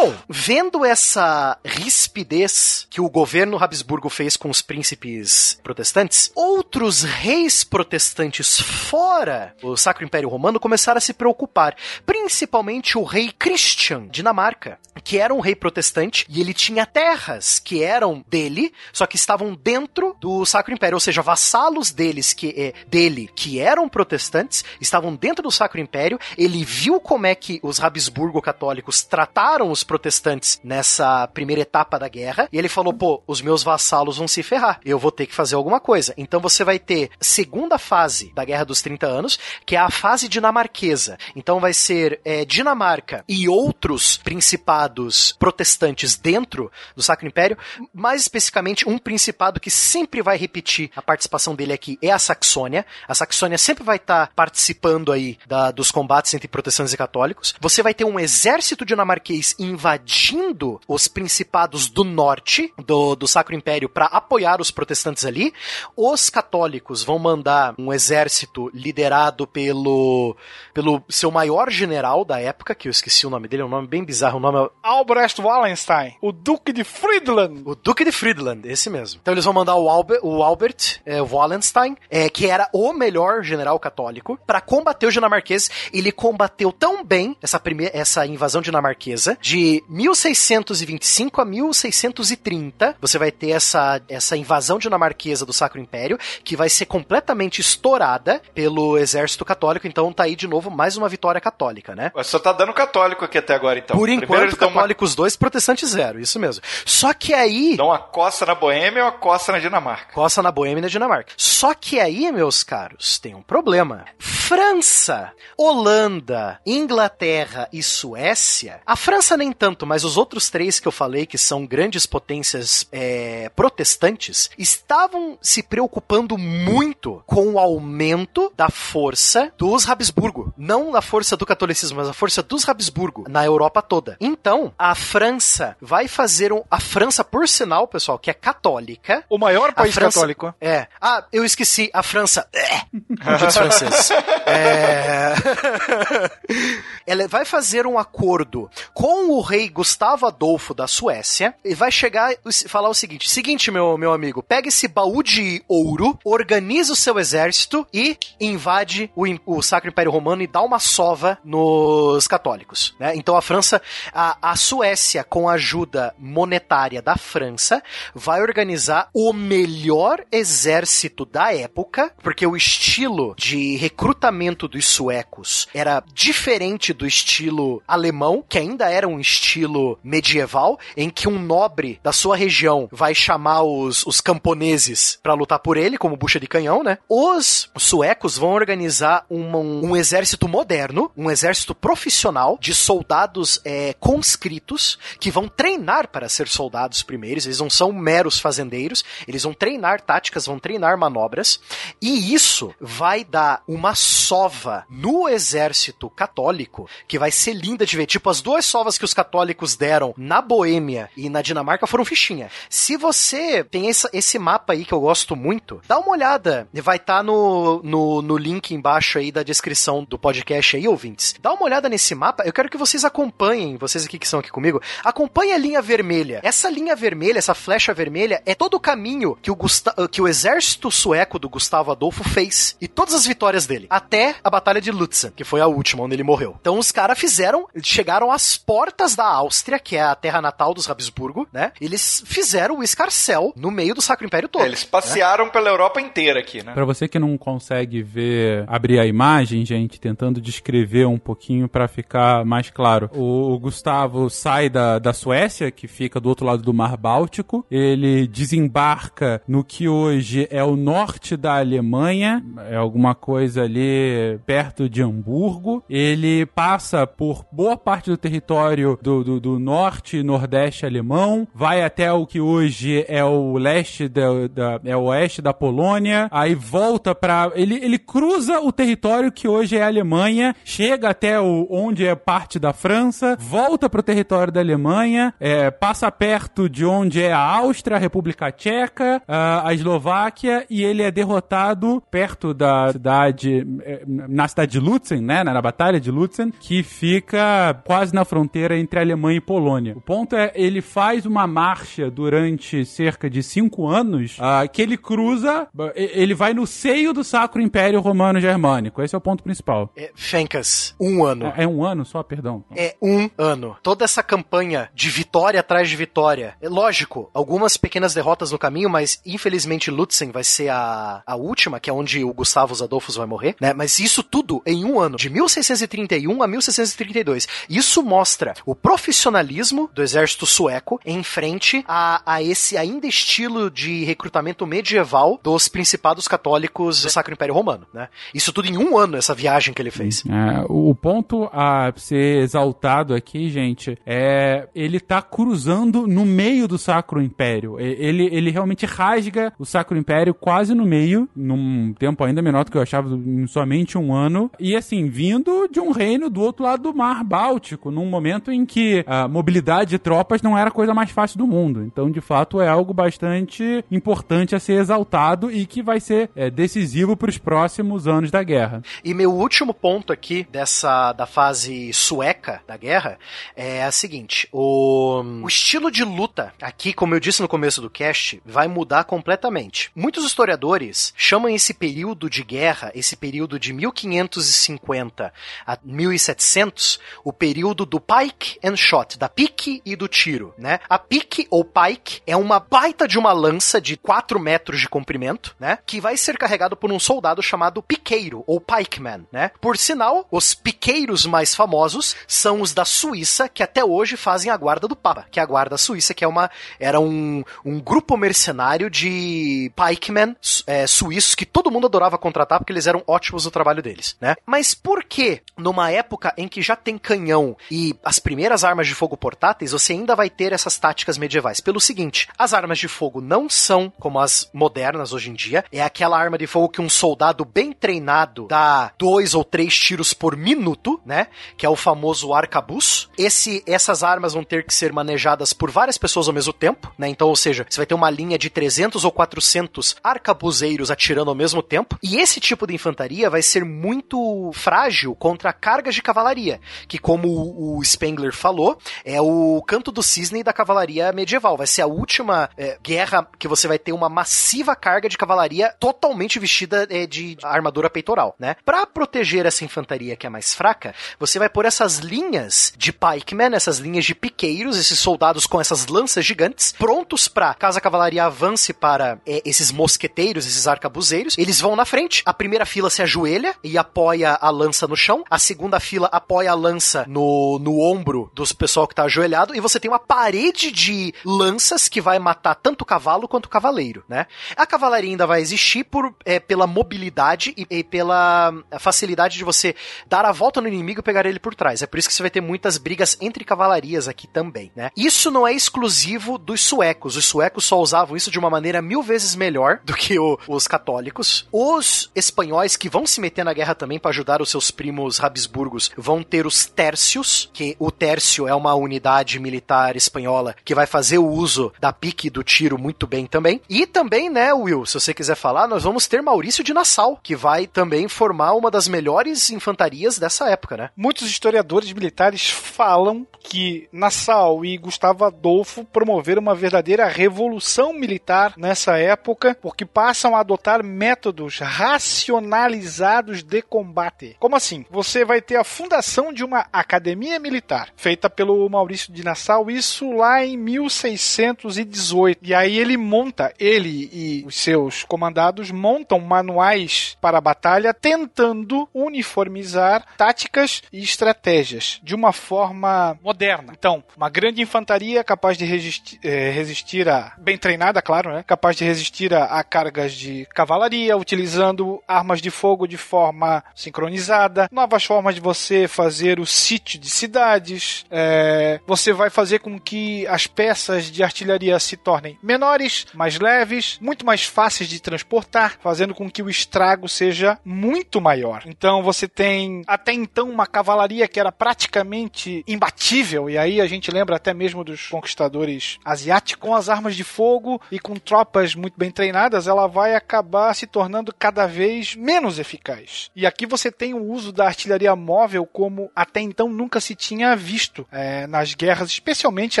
Bom, 0.00 0.14
vendo 0.28 0.84
essa 0.84 1.58
rispidez 1.64 2.86
que 2.88 3.00
o 3.00 3.10
governo 3.10 3.58
Habsburgo 3.60 4.08
fez 4.08 4.36
com 4.36 4.48
os 4.48 4.62
príncipes 4.62 5.58
protestantes, 5.60 6.30
outros 6.36 7.02
reis 7.02 7.64
protestantes 7.64 8.60
fora 8.60 9.56
o 9.60 9.76
Sacro 9.76 10.04
Império 10.04 10.28
Romano 10.28 10.60
começaram 10.60 10.98
a 10.98 11.00
se 11.00 11.12
preocupar, 11.12 11.74
principalmente 12.06 12.96
o 12.96 13.02
rei 13.02 13.32
Christian, 13.36 14.06
Dinamarca, 14.06 14.78
que 15.02 15.18
era 15.18 15.34
um 15.34 15.40
rei 15.40 15.56
protestante 15.56 16.24
e 16.28 16.40
ele 16.40 16.54
tinha 16.54 16.86
terras 16.86 17.58
que 17.58 17.82
eram 17.82 18.24
dele, 18.28 18.72
só 18.92 19.04
que 19.04 19.16
estavam 19.16 19.52
dentro 19.52 20.16
do 20.20 20.46
Sacro 20.46 20.72
Império, 20.72 20.94
ou 20.94 21.00
seja, 21.00 21.22
vassalos 21.22 21.90
deles 21.90 22.32
que 22.32 22.54
eh, 22.56 22.72
dele 22.86 23.28
que 23.34 23.58
eram 23.58 23.88
protestantes 23.88 24.64
estavam 24.80 25.16
dentro 25.16 25.42
do 25.42 25.50
Sacro 25.50 25.80
Império. 25.80 26.20
Ele 26.36 26.64
viu 26.64 27.00
como 27.00 27.26
é 27.26 27.34
que 27.34 27.58
os 27.64 27.80
Habsburgo 27.80 28.40
católicos 28.40 29.02
trataram 29.02 29.72
os 29.72 29.87
protestantes 29.88 30.60
nessa 30.62 31.26
primeira 31.28 31.62
etapa 31.62 31.98
da 31.98 32.06
guerra 32.08 32.48
e 32.52 32.58
ele 32.58 32.68
falou: 32.68 32.92
"Pô, 32.92 33.22
os 33.26 33.40
meus 33.40 33.62
vassalos 33.64 34.18
vão 34.18 34.28
se 34.28 34.42
ferrar. 34.42 34.78
Eu 34.84 34.98
vou 34.98 35.10
ter 35.10 35.26
que 35.26 35.34
fazer 35.34 35.56
alguma 35.56 35.80
coisa". 35.80 36.14
Então 36.16 36.40
você 36.40 36.62
vai 36.62 36.78
ter 36.78 37.10
segunda 37.20 37.78
fase 37.78 38.30
da 38.34 38.44
Guerra 38.44 38.64
dos 38.64 38.82
30 38.82 39.06
anos, 39.06 39.38
que 39.66 39.74
é 39.74 39.78
a 39.78 39.90
fase 39.90 40.28
dinamarquesa. 40.28 41.18
Então 41.34 41.58
vai 41.58 41.72
ser 41.72 42.20
eh, 42.24 42.44
Dinamarca 42.44 43.24
e 43.28 43.48
outros 43.48 44.16
principados 44.18 45.34
protestantes 45.38 46.16
dentro 46.16 46.70
do 46.94 47.02
Sacro 47.02 47.26
Império, 47.26 47.56
mais 47.94 48.20
especificamente 48.22 48.88
um 48.88 48.98
principado 48.98 49.58
que 49.60 49.70
sempre 49.70 50.20
vai 50.22 50.36
repetir 50.36 50.90
a 50.94 51.00
participação 51.02 51.54
dele 51.54 51.72
aqui 51.72 51.98
é 52.02 52.10
a 52.10 52.18
Saxônia. 52.18 52.84
A 53.08 53.14
Saxônia 53.14 53.56
sempre 53.56 53.82
vai 53.84 53.96
estar 53.96 54.30
participando 54.36 55.10
aí 55.12 55.38
da- 55.46 55.70
dos 55.70 55.90
combates 55.90 56.34
entre 56.34 56.46
protestantes 56.48 56.92
e 56.92 56.96
católicos. 56.96 57.54
Você 57.60 57.82
vai 57.82 57.94
ter 57.94 58.04
um 58.04 58.18
exército 58.20 58.84
dinamarquês 58.84 59.54
invadindo 59.78 60.80
os 60.88 61.06
principados 61.06 61.88
do 61.88 62.02
norte 62.02 62.74
do, 62.84 63.14
do 63.14 63.28
Sacro 63.28 63.54
Império 63.54 63.88
para 63.88 64.06
apoiar 64.06 64.60
os 64.60 64.72
protestantes 64.72 65.24
ali. 65.24 65.54
Os 65.96 66.28
católicos 66.28 67.04
vão 67.04 67.18
mandar 67.18 67.76
um 67.78 67.92
exército 67.92 68.68
liderado 68.74 69.46
pelo, 69.46 70.36
pelo 70.74 71.00
seu 71.08 71.30
maior 71.30 71.70
general 71.70 72.24
da 72.24 72.40
época, 72.40 72.74
que 72.74 72.88
eu 72.88 72.90
esqueci 72.90 73.24
o 73.24 73.30
nome 73.30 73.46
dele, 73.46 73.62
é 73.62 73.64
um 73.64 73.68
nome 73.68 73.86
bem 73.86 74.02
bizarro, 74.02 74.38
o 74.38 74.40
nome 74.40 74.58
é 74.58 74.70
Albrecht 74.82 75.40
Wallenstein, 75.40 76.16
o 76.20 76.32
Duque 76.32 76.72
de 76.72 76.82
Friedland. 76.82 77.62
o 77.64 77.76
Duque 77.76 78.04
de 78.04 78.10
Friedland, 78.10 78.68
esse 78.68 78.90
mesmo. 78.90 79.20
Então 79.22 79.32
eles 79.32 79.44
vão 79.44 79.54
mandar 79.54 79.76
o 79.76 79.88
Albert, 79.88 80.20
o 80.24 80.42
Albert 80.42 81.00
é, 81.06 81.22
Wallenstein, 81.22 81.96
é, 82.10 82.28
que 82.28 82.46
era 82.46 82.68
o 82.72 82.92
melhor 82.92 83.44
general 83.44 83.78
católico, 83.78 84.38
para 84.44 84.60
combater 84.60 85.06
os 85.06 85.14
dinamarqueses. 85.14 85.70
Ele 85.92 86.10
combateu 86.10 86.72
tão 86.72 87.04
bem 87.04 87.36
essa 87.40 87.60
primeira, 87.60 87.96
essa 87.96 88.26
invasão 88.26 88.60
dinamarquesa 88.60 89.38
de 89.40 89.67
1625 89.88 91.40
a 91.40 91.44
1630. 91.44 92.96
Você 93.00 93.18
vai 93.18 93.30
ter 93.30 93.50
essa, 93.50 94.00
essa 94.08 94.36
invasão 94.36 94.78
dinamarquesa 94.78 95.44
do 95.44 95.52
Sacro 95.52 95.80
Império, 95.80 96.18
que 96.44 96.56
vai 96.56 96.68
ser 96.68 96.86
completamente 96.86 97.60
estourada 97.60 98.40
pelo 98.54 98.98
exército 98.98 99.44
católico. 99.44 99.86
Então 99.86 100.12
tá 100.12 100.24
aí 100.24 100.36
de 100.36 100.46
novo 100.46 100.70
mais 100.70 100.96
uma 100.96 101.08
vitória 101.08 101.40
católica, 101.40 101.94
né? 101.94 102.10
Só 102.22 102.38
tá 102.38 102.52
dando 102.52 102.72
católico 102.72 103.24
aqui 103.24 103.38
até 103.38 103.54
agora, 103.54 103.78
então. 103.78 103.96
Por 103.96 104.08
Primeiro 104.08 104.24
enquanto, 104.24 104.58
dão 104.58 104.68
uma, 104.68 104.74
católicos 104.74 105.14
dois, 105.14 105.36
protestantes 105.36 105.90
zero, 105.90 106.20
isso 106.20 106.38
mesmo. 106.38 106.62
Só 106.84 107.12
que 107.12 107.34
aí. 107.34 107.76
dão 107.76 107.86
uma 107.86 107.98
costa 107.98 108.46
na 108.46 108.54
Boêmia 108.54 109.00
e 109.00 109.02
uma 109.02 109.12
costa 109.12 109.52
na 109.52 109.58
Dinamarca. 109.58 110.12
Costa 110.14 110.42
na 110.42 110.50
Boêmia 110.50 110.78
e 110.78 110.82
na 110.82 110.88
Dinamarca. 110.88 111.32
Só 111.36 111.74
que 111.74 112.00
aí, 112.00 112.30
meus 112.32 112.62
caros, 112.62 113.18
tem 113.18 113.34
um 113.34 113.42
problema. 113.42 114.04
França, 114.18 115.32
Holanda, 115.56 116.60
Inglaterra 116.64 117.68
e 117.72 117.82
Suécia. 117.82 118.80
A 118.86 118.96
França 118.96 119.36
nem 119.36 119.52
tanto, 119.58 119.86
mas 119.86 120.04
os 120.04 120.16
outros 120.16 120.48
três 120.50 120.78
que 120.80 120.86
eu 120.86 120.92
falei, 120.92 121.26
que 121.26 121.36
são 121.36 121.66
grandes 121.66 122.06
potências 122.06 122.86
é, 122.92 123.50
protestantes, 123.56 124.50
estavam 124.56 125.36
se 125.42 125.62
preocupando 125.62 126.38
muito 126.38 127.22
com 127.26 127.54
o 127.54 127.58
aumento 127.58 128.52
da 128.56 128.68
força 128.70 129.52
dos 129.58 129.88
Habsburgo. 129.88 130.52
Não 130.56 130.92
da 130.92 131.02
força 131.02 131.36
do 131.36 131.44
catolicismo, 131.46 131.98
mas 131.98 132.08
a 132.08 132.12
força 132.12 132.42
dos 132.42 132.68
Habsburgo 132.68 133.24
na 133.28 133.44
Europa 133.44 133.82
toda. 133.82 134.16
Então, 134.20 134.72
a 134.78 134.94
França 134.94 135.76
vai 135.80 136.06
fazer 136.08 136.52
um. 136.52 136.62
A 136.70 136.78
França, 136.80 137.24
por 137.24 137.48
sinal, 137.48 137.88
pessoal, 137.88 138.18
que 138.18 138.30
é 138.30 138.34
católica, 138.34 139.24
O 139.28 139.38
maior 139.38 139.72
país 139.72 139.94
França- 139.94 140.14
católico. 140.20 140.54
é. 140.60 140.86
Ah, 141.00 141.24
eu 141.32 141.44
esqueci. 141.44 141.90
A 141.92 142.02
França. 142.02 142.46
É. 142.52 142.80
Como 143.24 143.36
diz 143.38 143.48
os 143.48 143.56
franceses. 143.56 144.10
É. 144.46 145.34
Ela 147.06 147.26
vai 147.28 147.44
fazer 147.44 147.86
um 147.86 147.98
acordo 147.98 148.70
com 148.92 149.30
o 149.30 149.40
rei 149.48 149.68
Gustavo 149.68 150.26
Adolfo 150.26 150.74
da 150.74 150.86
Suécia 150.86 151.54
e 151.64 151.74
vai 151.74 151.90
chegar 151.90 152.32
e 152.32 152.68
falar 152.68 152.90
o 152.90 152.94
seguinte: 152.94 153.28
seguinte, 153.28 153.70
meu, 153.70 153.96
meu 153.96 154.12
amigo, 154.12 154.42
pega 154.42 154.68
esse 154.68 154.86
baú 154.86 155.22
de 155.22 155.62
ouro, 155.66 156.18
organiza 156.22 156.92
o 156.92 156.96
seu 156.96 157.18
exército 157.18 157.86
e 157.92 158.18
invade 158.38 159.10
o, 159.16 159.24
o 159.46 159.62
Sacro 159.62 159.88
Império 159.88 160.12
Romano 160.12 160.42
e 160.42 160.46
dá 160.46 160.60
uma 160.60 160.78
sova 160.78 161.38
nos 161.42 162.28
católicos. 162.28 162.94
Né? 163.00 163.16
Então 163.16 163.36
a 163.36 163.42
França, 163.42 163.80
a, 164.12 164.50
a 164.52 164.56
Suécia, 164.56 165.24
com 165.24 165.48
a 165.48 165.54
ajuda 165.54 166.14
monetária 166.18 167.00
da 167.00 167.16
França, 167.16 167.82
vai 168.14 168.42
organizar 168.42 169.08
o 169.14 169.32
melhor 169.32 170.24
exército 170.30 171.24
da 171.24 171.54
época, 171.54 172.12
porque 172.22 172.46
o 172.46 172.56
estilo 172.56 173.34
de 173.36 173.76
recrutamento 173.76 174.68
dos 174.68 174.86
suecos 174.86 175.68
era 175.72 176.02
diferente 176.12 176.92
do 176.92 177.06
estilo 177.06 177.82
alemão, 177.88 178.44
que 178.46 178.58
ainda 178.58 178.90
era 178.90 179.08
um 179.08 179.18
estilo 179.28 179.98
medieval, 180.02 180.78
em 180.96 181.10
que 181.10 181.28
um 181.28 181.38
nobre 181.38 182.00
da 182.02 182.12
sua 182.12 182.36
região 182.36 182.88
vai 182.90 183.14
chamar 183.14 183.62
os, 183.62 184.04
os 184.06 184.20
camponeses 184.20 185.18
para 185.22 185.34
lutar 185.34 185.58
por 185.58 185.76
ele, 185.76 185.98
como 185.98 186.16
bucha 186.16 186.40
de 186.40 186.46
canhão, 186.46 186.82
né? 186.82 186.98
Os 187.08 187.70
suecos 187.76 188.38
vão 188.38 188.50
organizar 188.50 189.24
uma- 189.28 189.58
um, 189.58 189.90
um 189.90 189.96
exército 189.96 190.48
moderno, 190.48 191.10
um 191.16 191.30
exército 191.30 191.74
profissional 191.74 192.56
de 192.60 192.74
soldados 192.74 193.60
é, 193.64 193.94
conscritos 194.00 194.98
que 195.20 195.30
vão 195.30 195.48
treinar 195.48 196.08
para 196.08 196.28
ser 196.28 196.48
soldados 196.48 197.02
primeiros. 197.02 197.44
Eles 197.44 197.60
não 197.60 197.68
são 197.70 197.92
meros 197.92 198.40
fazendeiros, 198.40 199.04
eles 199.26 199.42
vão 199.42 199.52
treinar 199.52 200.00
táticas, 200.00 200.46
vão 200.46 200.58
treinar 200.58 200.96
manobras. 200.98 201.60
E 202.00 202.32
isso 202.32 202.74
vai 202.80 203.24
dar 203.24 203.62
uma 203.66 203.94
sova 203.94 204.84
no 204.88 205.28
exército 205.28 206.08
católico 206.10 206.88
que 207.06 207.18
vai 207.18 207.30
ser 207.30 207.52
linda 207.52 207.84
de 207.84 207.96
ver. 207.96 208.06
Tipo, 208.06 208.30
as 208.30 208.40
duas 208.40 208.64
sovas 208.64 208.96
que 208.96 209.04
os 209.04 209.14
católicos 209.22 209.74
deram 209.74 210.14
na 210.16 210.40
Boêmia 210.40 211.10
e 211.16 211.28
na 211.28 211.42
Dinamarca 211.42 211.88
foram 211.88 212.04
fichinha. 212.04 212.48
Se 212.70 212.96
você 212.96 213.64
tem 213.64 213.88
essa- 213.88 214.08
esse 214.12 214.38
mapa 214.38 214.74
aí 214.74 214.84
que 214.84 214.92
eu 214.94 215.00
gosto 215.00 215.34
muito, 215.34 215.80
dá 215.88 215.98
uma 215.98 216.10
olhada. 216.10 216.68
Vai 216.72 216.96
estar 216.98 217.24
no, 217.24 217.82
no, 217.82 218.22
no 218.22 218.36
link 218.36 218.72
embaixo 218.72 219.18
aí 219.18 219.32
da 219.32 219.42
descrição 219.42 220.04
do 220.04 220.16
podcast 220.16 220.76
aí, 220.76 220.86
ouvintes. 220.86 221.34
Dá 221.42 221.52
uma 221.52 221.64
olhada 221.64 221.88
nesse 221.88 222.14
mapa. 222.14 222.44
Eu 222.46 222.52
quero 222.52 222.70
que 222.70 222.76
vocês 222.78 223.04
acompanhem, 223.04 223.76
vocês 223.76 224.04
aqui 224.04 224.18
que 224.20 224.28
são 224.28 224.38
aqui 224.38 224.50
comigo, 224.50 224.80
acompanhem 225.04 225.52
a 225.54 225.58
linha 225.58 225.82
vermelha. 225.82 226.40
Essa 226.44 226.70
linha 226.70 226.94
vermelha, 226.94 227.38
essa 227.38 227.54
flecha 227.54 227.92
vermelha, 227.92 228.40
é 228.46 228.54
todo 228.54 228.74
o 228.74 228.80
caminho 228.80 229.36
que 229.42 229.50
o, 229.50 229.56
Gusta- 229.56 229.94
que 230.08 230.22
o 230.22 230.28
exército 230.28 230.90
sueco 230.92 231.38
do 231.40 231.48
Gustavo 231.48 231.90
Adolfo 231.90 232.22
fez. 232.22 232.76
E 232.80 232.86
todas 232.86 233.14
as 233.14 233.26
vitórias 233.26 233.66
dele. 233.66 233.86
Até 233.90 234.36
a 234.44 234.48
Batalha 234.48 234.80
de 234.80 234.92
Lutzen, 234.92 235.32
que 235.34 235.42
foi 235.44 235.60
a 235.60 235.66
última, 235.66 236.04
onde 236.04 236.14
ele 236.14 236.22
morreu. 236.22 236.56
Então 236.60 236.78
os 236.78 236.92
caras 236.92 237.18
fizeram, 237.18 237.66
chegaram 237.82 238.30
às 238.30 238.56
portas 238.56 239.07
da 239.14 239.26
Áustria, 239.26 239.78
que 239.78 239.96
é 239.96 240.02
a 240.02 240.14
terra 240.14 240.40
natal 240.40 240.74
dos 240.74 240.88
Habsburgo, 240.88 241.46
né? 241.52 241.72
Eles 241.80 242.22
fizeram 242.26 242.78
o 242.78 242.82
escarcel 242.82 243.52
no 243.56 243.70
meio 243.70 243.94
do 243.94 244.02
Sacro 244.02 244.26
Império 244.26 244.48
todo. 244.48 244.64
Eles 244.64 244.84
passearam 244.84 245.48
pela 245.50 245.68
Europa 245.68 246.00
inteira 246.00 246.40
aqui, 246.40 246.62
né? 246.62 246.72
Pra 246.72 246.84
você 246.84 247.08
que 247.08 247.18
não 247.18 247.36
consegue 247.36 248.02
ver, 248.02 248.64
abrir 248.66 248.98
a 248.98 249.06
imagem, 249.06 249.64
gente, 249.64 250.00
tentando 250.00 250.40
descrever 250.40 251.06
um 251.06 251.18
pouquinho 251.18 251.68
pra 251.68 251.88
ficar 251.88 252.44
mais 252.44 252.70
claro. 252.70 253.10
O, 253.14 253.52
o 253.52 253.58
Gustavo 253.58 254.28
sai 254.30 254.68
da, 254.68 254.98
da 254.98 255.12
Suécia, 255.12 255.70
que 255.70 255.86
fica 255.88 256.20
do 256.20 256.28
outro 256.28 256.46
lado 256.46 256.62
do 256.62 256.74
Mar 256.74 256.96
Báltico. 256.96 257.64
Ele 257.70 258.26
desembarca 258.26 259.42
no 259.46 259.64
que 259.64 259.88
hoje 259.88 260.46
é 260.50 260.62
o 260.62 260.76
norte 260.76 261.36
da 261.36 261.58
Alemanha, 261.58 262.44
é 262.68 262.76
alguma 262.76 263.14
coisa 263.14 263.62
ali 263.62 264.38
perto 264.46 264.88
de 264.88 265.02
Hamburgo. 265.02 265.82
Ele 265.88 266.46
passa 266.46 267.06
por 267.06 267.44
boa 267.50 267.76
parte 267.76 268.10
do 268.10 268.16
território 268.16 268.97
do, 269.00 269.24
do, 269.24 269.40
do 269.40 269.58
norte 269.58 270.18
e 270.18 270.22
nordeste 270.22 270.86
alemão, 270.86 271.46
vai 271.54 271.82
até 271.82 272.12
o 272.12 272.26
que 272.26 272.40
hoje 272.40 273.04
é 273.08 273.24
o 273.24 273.56
leste 273.56 274.08
da, 274.08 274.48
da 274.48 274.80
é 274.84 274.96
o 274.96 275.04
oeste 275.04 275.42
da 275.42 275.52
Polônia, 275.52 276.28
aí 276.30 276.54
volta 276.54 277.14
para 277.14 277.50
ele, 277.54 277.76
ele 277.76 277.98
cruza 277.98 278.60
o 278.60 278.72
território 278.72 279.32
que 279.32 279.48
hoje 279.48 279.76
é 279.76 279.82
a 279.82 279.86
Alemanha, 279.86 280.54
chega 280.64 281.10
até 281.10 281.40
o 281.40 281.66
onde 281.70 282.06
é 282.06 282.14
parte 282.14 282.58
da 282.58 282.72
França, 282.72 283.36
volta 283.38 283.88
para 283.88 284.00
o 284.00 284.02
território 284.02 284.52
da 284.52 284.60
Alemanha, 284.60 285.34
é, 285.40 285.70
passa 285.70 286.10
perto 286.10 286.68
de 286.68 286.84
onde 286.84 287.22
é 287.22 287.32
a 287.32 287.40
Áustria, 287.40 287.96
a 287.96 288.00
República 288.00 288.50
Tcheca, 288.52 289.22
a, 289.26 289.68
a 289.68 289.74
Eslováquia 289.74 290.66
e 290.70 290.82
ele 290.84 291.02
é 291.02 291.10
derrotado 291.10 292.02
perto 292.10 292.54
da 292.54 292.92
cidade 292.92 293.66
é, 293.82 294.02
na 294.06 294.46
cidade 294.48 294.72
de 294.72 294.80
Lutzen, 294.80 295.20
né, 295.20 295.42
na 295.44 295.60
batalha 295.60 296.00
de 296.00 296.10
Lutzen, 296.10 296.52
que 296.60 296.82
fica 296.82 297.74
quase 297.84 298.14
na 298.14 298.24
fronteira 298.24 298.78
entre 298.88 299.00
Alemanha 299.00 299.36
e 299.36 299.40
Polônia. 299.40 299.94
O 299.96 300.00
ponto 300.00 300.34
é 300.34 300.50
ele 300.54 300.80
faz 300.80 301.26
uma 301.26 301.46
marcha 301.46 302.10
durante 302.10 302.84
cerca 302.86 303.28
de 303.28 303.42
cinco 303.42 303.86
anos 303.86 304.38
uh, 304.38 304.68
que 304.72 304.80
ele 304.80 304.96
cruza, 304.96 305.68
ele 305.94 306.34
vai 306.34 306.54
no 306.54 306.66
seio 306.66 307.12
do 307.12 307.22
Sacro 307.22 307.60
Império 307.60 308.00
Romano 308.00 308.40
Germânico. 308.40 309.02
Esse 309.02 309.14
é 309.14 309.18
o 309.18 309.20
ponto 309.20 309.42
principal. 309.42 309.92
É, 309.94 310.10
Fencas, 310.14 310.94
um 310.98 311.22
ano. 311.24 311.52
É, 311.54 311.64
é 311.64 311.68
um 311.68 311.84
ano 311.84 312.04
só, 312.04 312.22
perdão. 312.22 312.64
É 312.74 312.96
um 313.02 313.28
ano. 313.36 313.76
Toda 313.82 314.04
essa 314.04 314.22
campanha 314.22 314.90
de 314.94 315.10
vitória 315.10 315.60
atrás 315.60 315.88
de 315.88 315.96
vitória. 315.96 316.56
É 316.60 316.68
lógico, 316.68 317.30
algumas 317.34 317.76
pequenas 317.76 318.14
derrotas 318.14 318.50
no 318.50 318.58
caminho, 318.58 318.88
mas 318.88 319.20
infelizmente 319.26 319.90
Lutzen 319.90 320.30
vai 320.30 320.44
ser 320.44 320.70
a, 320.70 321.22
a 321.26 321.36
última, 321.36 321.78
que 321.78 321.90
é 321.90 321.92
onde 321.92 322.24
o 322.24 322.32
Gustavo 322.32 322.82
Adolfos 322.82 323.16
vai 323.16 323.26
morrer, 323.26 323.54
né? 323.60 323.74
Mas 323.74 323.98
isso 323.98 324.22
tudo 324.22 324.62
em 324.64 324.84
um 324.84 324.98
ano, 324.98 325.16
de 325.16 325.28
1631 325.28 326.42
a 326.42 326.46
1632. 326.46 327.46
Isso 327.68 328.02
mostra 328.02 328.54
o 328.64 328.74
profissionalismo 328.82 329.90
do 329.94 330.02
exército 330.02 330.46
sueco 330.46 331.00
em 331.04 331.22
frente 331.22 331.84
a, 331.86 332.22
a 332.24 332.42
esse 332.42 332.76
ainda 332.76 333.06
estilo 333.06 333.70
de 333.70 334.04
recrutamento 334.04 334.66
medieval 334.66 335.38
dos 335.42 335.68
principados 335.68 336.26
católicos 336.26 337.02
do 337.02 337.10
Sacro 337.10 337.32
Império 337.32 337.54
Romano, 337.54 337.86
né? 337.92 338.08
Isso 338.34 338.52
tudo 338.52 338.68
em 338.68 338.76
um 338.78 338.96
ano, 338.96 339.16
essa 339.16 339.34
viagem 339.34 339.74
que 339.74 339.82
ele 339.82 339.90
fez. 339.90 340.24
É, 340.26 340.64
o 340.68 340.94
ponto 340.94 341.48
a 341.52 341.92
ser 341.96 342.42
exaltado 342.42 343.14
aqui, 343.14 343.50
gente, 343.50 343.98
é 344.06 344.68
ele 344.74 345.00
tá 345.00 345.20
cruzando 345.20 346.06
no 346.06 346.24
meio 346.24 346.68
do 346.68 346.78
Sacro 346.78 347.20
Império. 347.22 347.78
Ele, 347.80 348.26
ele 348.32 348.50
realmente 348.50 348.86
rasga 348.86 349.52
o 349.58 349.64
Sacro 349.64 349.96
Império 349.96 350.34
quase 350.34 350.74
no 350.74 350.84
meio, 350.84 351.28
num 351.34 351.92
tempo 351.92 352.24
ainda 352.24 352.42
menor 352.42 352.64
do 352.64 352.70
que 352.70 352.76
eu 352.76 352.82
achava, 352.82 353.14
em 353.14 353.46
somente 353.46 353.98
um 353.98 354.14
ano. 354.14 354.50
E 354.58 354.76
assim, 354.76 355.08
vindo 355.08 355.68
de 355.68 355.80
um 355.80 355.90
reino 355.90 356.30
do 356.30 356.40
outro 356.40 356.64
lado 356.64 356.82
do 356.82 356.94
Mar 356.94 357.24
Báltico, 357.24 357.90
num 357.90 358.06
momento 358.06 358.50
em 358.50 358.64
que 358.68 359.02
a 359.06 359.26
mobilidade 359.26 359.90
de 359.90 359.98
tropas 359.98 360.42
não 360.42 360.56
era 360.56 360.68
a 360.68 360.72
coisa 360.72 360.94
mais 360.94 361.10
fácil 361.10 361.38
do 361.38 361.46
mundo. 361.46 361.82
Então, 361.82 362.10
de 362.10 362.20
fato, 362.20 362.60
é 362.60 362.68
algo 362.68 362.94
bastante 362.94 363.84
importante 363.90 364.54
a 364.54 364.60
ser 364.60 364.74
exaltado 364.74 365.50
e 365.50 365.66
que 365.66 365.82
vai 365.82 365.98
ser 365.98 366.30
é, 366.36 366.50
decisivo 366.50 367.16
para 367.16 367.30
os 367.30 367.38
próximos 367.38 368.06
anos 368.06 368.30
da 368.30 368.42
guerra. 368.42 368.82
E 369.02 369.14
meu 369.14 369.32
último 369.32 369.72
ponto 369.72 370.12
aqui 370.12 370.46
dessa 370.52 371.12
da 371.12 371.26
fase 371.26 371.92
sueca 371.92 372.60
da 372.66 372.76
guerra 372.76 373.18
é 373.56 373.82
a 373.82 373.90
seguinte: 373.90 374.48
o, 374.52 375.22
o 375.42 375.48
estilo 375.48 375.90
de 375.90 376.04
luta 376.04 376.52
aqui, 376.60 376.92
como 376.92 377.14
eu 377.14 377.20
disse 377.20 377.40
no 377.40 377.48
começo 377.48 377.80
do 377.80 377.90
cast, 377.90 378.40
vai 378.44 378.68
mudar 378.68 379.04
completamente. 379.04 379.90
Muitos 379.94 380.24
historiadores 380.24 381.12
chamam 381.16 381.48
esse 381.48 381.72
período 381.72 382.28
de 382.28 382.44
guerra, 382.44 382.92
esse 382.94 383.16
período 383.16 383.58
de 383.58 383.72
1550 383.72 385.32
a 385.66 385.78
1700, 385.82 387.00
o 387.24 387.32
período 387.32 387.86
do 387.86 387.98
pike 388.00 388.57
and 388.62 388.76
shot, 388.76 389.18
da 389.18 389.28
pique 389.28 389.82
e 389.84 389.96
do 389.96 390.08
tiro, 390.08 390.54
né? 390.58 390.80
A 390.88 390.98
pique 390.98 391.46
ou 391.50 391.64
pike 391.64 392.22
é 392.26 392.36
uma 392.36 392.60
baita 392.60 393.06
de 393.06 393.18
uma 393.18 393.32
lança 393.32 393.80
de 393.80 393.96
4 393.96 394.38
metros 394.38 394.80
de 394.80 394.88
comprimento, 394.88 395.54
né? 395.58 395.78
Que 395.86 396.00
vai 396.00 396.16
ser 396.16 396.36
carregado 396.36 396.76
por 396.76 396.90
um 396.90 396.98
soldado 396.98 397.42
chamado 397.42 397.82
piqueiro 397.82 398.44
ou 398.46 398.60
pikeman, 398.60 399.26
né? 399.32 399.50
Por 399.60 399.76
sinal, 399.76 400.26
os 400.30 400.54
piqueiros 400.54 401.26
mais 401.26 401.54
famosos 401.54 402.16
são 402.26 402.60
os 402.60 402.72
da 402.72 402.84
Suíça, 402.84 403.48
que 403.48 403.62
até 403.62 403.84
hoje 403.84 404.16
fazem 404.16 404.50
a 404.50 404.56
guarda 404.56 404.88
do 404.88 404.96
Papa, 404.96 405.26
que 405.30 405.40
é 405.40 405.42
a 405.42 405.46
guarda 405.46 405.76
suíça, 405.76 406.14
que 406.14 406.24
é 406.24 406.28
uma 406.28 406.50
era 406.78 407.00
um, 407.00 407.42
um 407.64 407.80
grupo 407.80 408.16
mercenário 408.16 408.90
de 408.90 409.72
pikemen 409.74 410.36
é, 410.66 410.86
suíços 410.86 411.34
que 411.34 411.46
todo 411.46 411.70
mundo 411.70 411.86
adorava 411.86 412.18
contratar 412.18 412.58
porque 412.58 412.72
eles 412.72 412.86
eram 412.86 413.02
ótimos 413.06 413.44
no 413.44 413.50
trabalho 413.50 413.82
deles, 413.82 414.16
né? 414.20 414.36
Mas 414.44 414.74
por 414.74 415.04
que 415.04 415.42
numa 415.56 415.90
época 415.90 416.32
em 416.36 416.48
que 416.48 416.62
já 416.62 416.76
tem 416.76 416.98
canhão 416.98 417.56
e 417.70 417.94
as 418.04 418.18
primeiras 418.18 418.37
armas 418.64 418.86
de 418.86 418.94
fogo 418.94 419.16
portáteis, 419.16 419.72
você 419.72 419.92
ainda 419.92 420.14
vai 420.14 420.30
ter 420.30 420.52
essas 420.52 420.78
táticas 420.78 421.18
medievais? 421.18 421.60
Pelo 421.60 421.80
seguinte, 421.80 422.28
as 422.38 422.54
armas 422.54 422.78
de 422.78 422.88
fogo 422.88 423.20
não 423.20 423.48
são 423.48 423.92
como 423.98 424.18
as 424.18 424.48
modernas 424.52 425.12
hoje 425.12 425.30
em 425.30 425.34
dia, 425.34 425.64
é 425.72 425.82
aquela 425.82 426.18
arma 426.18 426.38
de 426.38 426.46
fogo 426.46 426.68
que 426.68 426.80
um 426.80 426.88
soldado 426.88 427.44
bem 427.44 427.72
treinado 427.72 428.46
dá 428.48 428.92
dois 428.98 429.34
ou 429.34 429.44
três 429.44 429.76
tiros 429.76 430.12
por 430.12 430.36
minuto, 430.36 431.00
né? 431.04 431.28
Que 431.56 431.66
é 431.66 431.68
o 431.68 431.76
famoso 431.76 432.32
arcabuz. 432.32 433.08
Esse, 433.16 433.62
essas 433.66 434.02
armas 434.02 434.34
vão 434.34 434.44
ter 434.44 434.64
que 434.64 434.74
ser 434.74 434.92
manejadas 434.92 435.52
por 435.52 435.70
várias 435.70 435.98
pessoas 435.98 436.28
ao 436.28 436.34
mesmo 436.34 436.52
tempo, 436.52 436.92
né? 436.98 437.08
Então, 437.08 437.28
ou 437.28 437.36
seja, 437.36 437.66
você 437.68 437.78
vai 437.78 437.86
ter 437.86 437.94
uma 437.94 438.10
linha 438.10 438.38
de 438.38 438.50
300 438.50 439.04
ou 439.04 439.12
400 439.12 439.96
arcabuzeiros 440.02 440.90
atirando 440.90 441.30
ao 441.30 441.34
mesmo 441.34 441.62
tempo. 441.62 441.98
E 442.02 442.16
esse 442.16 442.40
tipo 442.40 442.66
de 442.66 442.74
infantaria 442.74 443.30
vai 443.30 443.42
ser 443.42 443.64
muito 443.64 444.50
frágil 444.54 445.14
contra 445.14 445.52
cargas 445.52 445.94
de 445.94 446.02
cavalaria, 446.02 446.60
que 446.86 446.98
como 446.98 447.28
o 447.28 447.82
Spengler 447.84 448.27
falou, 448.32 448.78
é 449.04 449.20
o 449.20 449.62
canto 449.66 449.90
do 449.90 450.02
cisne 450.02 450.42
da 450.42 450.52
cavalaria 450.52 451.12
medieval. 451.12 451.56
Vai 451.56 451.66
ser 451.66 451.82
a 451.82 451.86
última 451.86 452.50
é, 452.56 452.78
guerra 452.82 453.26
que 453.38 453.48
você 453.48 453.68
vai 453.68 453.78
ter 453.78 453.92
uma 453.92 454.08
massiva 454.08 454.74
carga 454.74 455.08
de 455.08 455.18
cavalaria 455.18 455.74
totalmente 455.78 456.38
vestida 456.38 456.86
é, 456.90 457.06
de 457.06 457.36
armadura 457.42 457.90
peitoral, 457.90 458.34
né? 458.38 458.56
Para 458.64 458.86
proteger 458.86 459.46
essa 459.46 459.64
infantaria 459.64 460.16
que 460.16 460.26
é 460.26 460.30
mais 460.30 460.54
fraca, 460.54 460.94
você 461.18 461.38
vai 461.38 461.48
pôr 461.48 461.64
essas 461.64 461.98
linhas 461.98 462.72
de 462.76 462.92
pikemen, 462.92 463.54
essas 463.54 463.78
linhas 463.78 464.04
de 464.04 464.14
piqueiros, 464.14 464.76
esses 464.76 464.98
soldados 464.98 465.46
com 465.46 465.60
essas 465.60 465.86
lanças 465.86 466.24
gigantes, 466.24 466.72
prontos 466.72 467.28
para 467.28 467.54
caso 467.54 467.78
a 467.78 467.80
cavalaria 467.80 468.24
avance 468.24 468.72
para 468.72 469.18
é, 469.26 469.42
esses 469.44 469.70
mosqueteiros, 469.70 470.46
esses 470.46 470.66
arcabuzeiros, 470.66 471.36
eles 471.38 471.60
vão 471.60 471.76
na 471.76 471.84
frente. 471.84 472.22
A 472.24 472.34
primeira 472.34 472.66
fila 472.66 472.90
se 472.90 473.02
ajoelha 473.02 473.54
e 473.62 473.76
apoia 473.76 474.38
a 474.40 474.50
lança 474.50 474.86
no 474.86 474.96
chão. 474.96 475.24
A 475.30 475.38
segunda 475.38 475.78
fila 475.80 476.08
apoia 476.10 476.50
a 476.50 476.54
lança 476.54 477.04
no, 477.08 477.58
no 477.58 477.80
ombro 477.80 478.17
dos 478.34 478.52
pessoal 478.52 478.86
que 478.86 478.94
tá 478.94 479.04
ajoelhado. 479.04 479.54
E 479.54 479.60
você 479.60 479.78
tem 479.78 479.90
uma 479.90 479.98
parede 479.98 480.70
de 480.70 481.12
lanças 481.24 481.88
que 481.88 482.00
vai 482.00 482.18
matar 482.18 482.54
tanto 482.54 482.82
o 482.82 482.84
cavalo 482.84 483.28
quanto 483.28 483.46
o 483.46 483.50
cavaleiro, 483.50 484.04
né? 484.08 484.26
A 484.56 484.66
cavalaria 484.66 485.10
ainda 485.10 485.26
vai 485.26 485.40
existir 485.40 485.84
por, 485.84 486.14
é, 486.24 486.40
pela 486.40 486.66
mobilidade 486.66 487.54
e, 487.56 487.66
e 487.70 487.84
pela 487.84 488.52
facilidade 488.78 489.36
de 489.36 489.44
você 489.44 489.74
dar 490.06 490.24
a 490.24 490.32
volta 490.32 490.60
no 490.60 490.68
inimigo 490.68 491.00
e 491.00 491.02
pegar 491.02 491.26
ele 491.26 491.38
por 491.38 491.54
trás. 491.54 491.82
É 491.82 491.86
por 491.86 491.98
isso 491.98 492.08
que 492.08 492.14
você 492.14 492.22
vai 492.22 492.30
ter 492.30 492.40
muitas 492.40 492.78
brigas 492.78 493.16
entre 493.20 493.44
cavalarias 493.44 494.08
aqui 494.08 494.26
também, 494.26 494.72
né? 494.74 494.90
Isso 494.96 495.30
não 495.30 495.46
é 495.46 495.52
exclusivo 495.52 496.38
dos 496.38 496.60
suecos. 496.60 497.16
Os 497.16 497.24
suecos 497.24 497.64
só 497.64 497.80
usavam 497.80 498.16
isso 498.16 498.30
de 498.30 498.38
uma 498.38 498.50
maneira 498.50 498.80
mil 498.80 499.02
vezes 499.02 499.34
melhor 499.34 499.80
do 499.84 499.94
que 499.94 500.18
o, 500.18 500.38
os 500.48 500.66
católicos. 500.66 501.46
Os 501.52 502.10
espanhóis 502.14 502.76
que 502.76 502.88
vão 502.88 503.06
se 503.06 503.20
meter 503.20 503.44
na 503.44 503.52
guerra 503.52 503.74
também 503.74 503.98
para 503.98 504.10
ajudar 504.10 504.42
os 504.42 504.50
seus 504.50 504.70
primos 504.70 505.20
Habsburgos 505.20 505.90
vão 505.96 506.22
ter 506.22 506.46
os 506.46 506.66
tércios, 506.66 507.50
que 507.52 507.76
o 507.78 507.90
tércio 507.90 508.07
é 508.46 508.54
uma 508.54 508.74
unidade 508.74 509.38
militar 509.38 509.96
espanhola 509.96 510.54
que 510.64 510.74
vai 510.74 510.86
fazer 510.86 511.18
o 511.18 511.26
uso 511.26 511.72
da 511.80 511.92
pique 511.92 512.30
do 512.30 512.42
tiro 512.42 512.78
muito 512.78 513.06
bem 513.06 513.26
também. 513.26 513.60
E 513.68 513.86
também, 513.86 514.30
né, 514.30 514.52
Will, 514.52 514.86
se 514.86 514.94
você 514.94 515.14
quiser 515.14 515.34
falar, 515.34 515.66
nós 515.68 515.84
vamos 515.84 516.06
ter 516.06 516.22
Maurício 516.22 516.64
de 516.64 516.74
Nassau, 516.74 517.18
que 517.22 517.36
vai 517.36 517.66
também 517.66 518.08
formar 518.08 518.54
uma 518.54 518.70
das 518.70 518.88
melhores 518.88 519.50
infantarias 519.50 520.18
dessa 520.18 520.48
época, 520.48 520.76
né? 520.76 520.90
Muitos 520.96 521.28
historiadores 521.28 521.92
militares 521.92 522.50
falam 522.50 523.26
que 523.40 523.88
Nassau 523.92 524.64
e 524.64 524.76
Gustavo 524.76 525.24
Adolfo 525.24 525.84
promoveram 525.84 526.42
uma 526.42 526.54
verdadeira 526.54 527.06
revolução 527.06 527.92
militar 527.92 528.54
nessa 528.56 528.98
época, 528.98 529.56
porque 529.60 529.84
passam 529.84 530.36
a 530.36 530.40
adotar 530.40 530.84
métodos 530.84 531.60
especializados 531.60 533.42
de 533.42 533.62
combate. 533.62 534.36
Como 534.38 534.56
assim? 534.56 534.84
Você 534.90 535.24
vai 535.24 535.40
ter 535.40 535.56
a 535.56 535.64
fundação 535.64 536.32
de 536.32 536.44
uma 536.44 536.66
academia 536.72 537.38
militar, 537.38 537.90
feita 537.98 538.30
pelo 538.30 538.68
Maurício 538.68 539.12
de 539.12 539.24
Nassau, 539.24 539.68
isso 539.70 540.12
lá 540.12 540.44
em 540.44 540.56
1618. 540.56 542.38
E 542.42 542.54
aí 542.54 542.78
ele 542.78 542.96
monta, 542.96 543.52
ele 543.58 544.08
e 544.12 544.44
os 544.46 544.56
seus 544.56 545.02
comandados 545.02 545.70
montam 545.72 546.20
manuais 546.20 547.16
para 547.20 547.38
a 547.38 547.40
batalha, 547.40 547.92
tentando 547.92 548.88
uniformizar 548.94 550.06
táticas 550.16 550.82
e 550.92 551.02
estratégias 551.02 552.00
de 552.02 552.14
uma 552.14 552.32
forma 552.32 553.18
moderna. 553.22 553.72
Então, 553.76 554.04
uma 554.16 554.30
grande 554.30 554.62
infantaria 554.62 555.24
capaz 555.24 555.58
de 555.58 555.64
resistir, 555.64 556.20
eh, 556.22 556.50
resistir 556.50 557.08
a. 557.08 557.32
bem 557.36 557.58
treinada, 557.58 558.00
claro, 558.00 558.32
né? 558.32 558.44
Capaz 558.46 558.76
de 558.76 558.84
resistir 558.84 559.34
a, 559.34 559.44
a 559.44 559.64
cargas 559.64 560.12
de 560.12 560.46
cavalaria, 560.54 561.16
utilizando 561.16 562.00
armas 562.06 562.40
de 562.40 562.50
fogo 562.50 562.86
de 562.86 562.96
forma 562.96 563.64
sincronizada, 563.74 564.68
novas 564.70 565.04
formas 565.04 565.34
de 565.34 565.40
você 565.40 565.88
fazer 565.88 566.38
o 566.38 566.46
sítio 566.46 567.00
de 567.00 567.10
cidades. 567.10 567.87
Eh, 568.10 568.80
você 568.86 569.12
vai 569.12 569.30
fazer 569.30 569.60
com 569.60 569.78
que 569.78 570.26
as 570.26 570.46
peças 570.46 571.10
de 571.10 571.22
artilharia 571.22 571.78
se 571.78 571.96
tornem 571.96 572.38
menores, 572.42 573.06
mais 573.14 573.38
leves, 573.38 573.98
muito 574.00 574.24
mais 574.24 574.44
fáceis 574.44 574.88
de 574.88 575.00
transportar, 575.00 575.78
fazendo 575.80 576.14
com 576.14 576.30
que 576.30 576.42
o 576.42 576.50
estrago 576.50 577.08
seja 577.08 577.58
muito 577.64 578.20
maior. 578.20 578.62
Então 578.66 579.02
você 579.02 579.28
tem 579.28 579.82
até 579.86 580.12
então 580.12 580.50
uma 580.50 580.66
cavalaria 580.66 581.28
que 581.28 581.40
era 581.40 581.52
praticamente 581.52 582.64
imbatível, 582.66 583.48
e 583.48 583.56
aí 583.56 583.80
a 583.80 583.86
gente 583.86 584.10
lembra 584.10 584.36
até 584.36 584.52
mesmo 584.52 584.84
dos 584.84 585.08
conquistadores 585.08 585.98
asiáticos, 586.04 586.68
com 586.68 586.74
as 586.74 586.88
armas 586.88 587.14
de 587.16 587.24
fogo 587.24 587.80
e 587.90 587.98
com 587.98 588.16
tropas 588.16 588.74
muito 588.74 588.94
bem 588.96 589.10
treinadas, 589.10 589.66
ela 589.66 589.86
vai 589.86 590.14
acabar 590.14 590.74
se 590.74 590.86
tornando 590.86 591.34
cada 591.36 591.66
vez 591.66 592.14
menos 592.14 592.58
eficaz. 592.58 593.30
E 593.34 593.46
aqui 593.46 593.66
você 593.66 593.90
tem 593.90 594.14
o 594.14 594.22
uso 594.22 594.52
da 594.52 594.66
artilharia 594.66 595.14
móvel 595.14 595.66
como 595.66 596.10
até 596.14 596.40
então 596.40 596.68
nunca 596.68 597.00
se 597.00 597.14
tinha 597.14 597.54
visto 597.54 597.77
é, 598.10 598.46
nas 598.46 598.74
guerras, 598.74 599.10
especialmente 599.10 599.80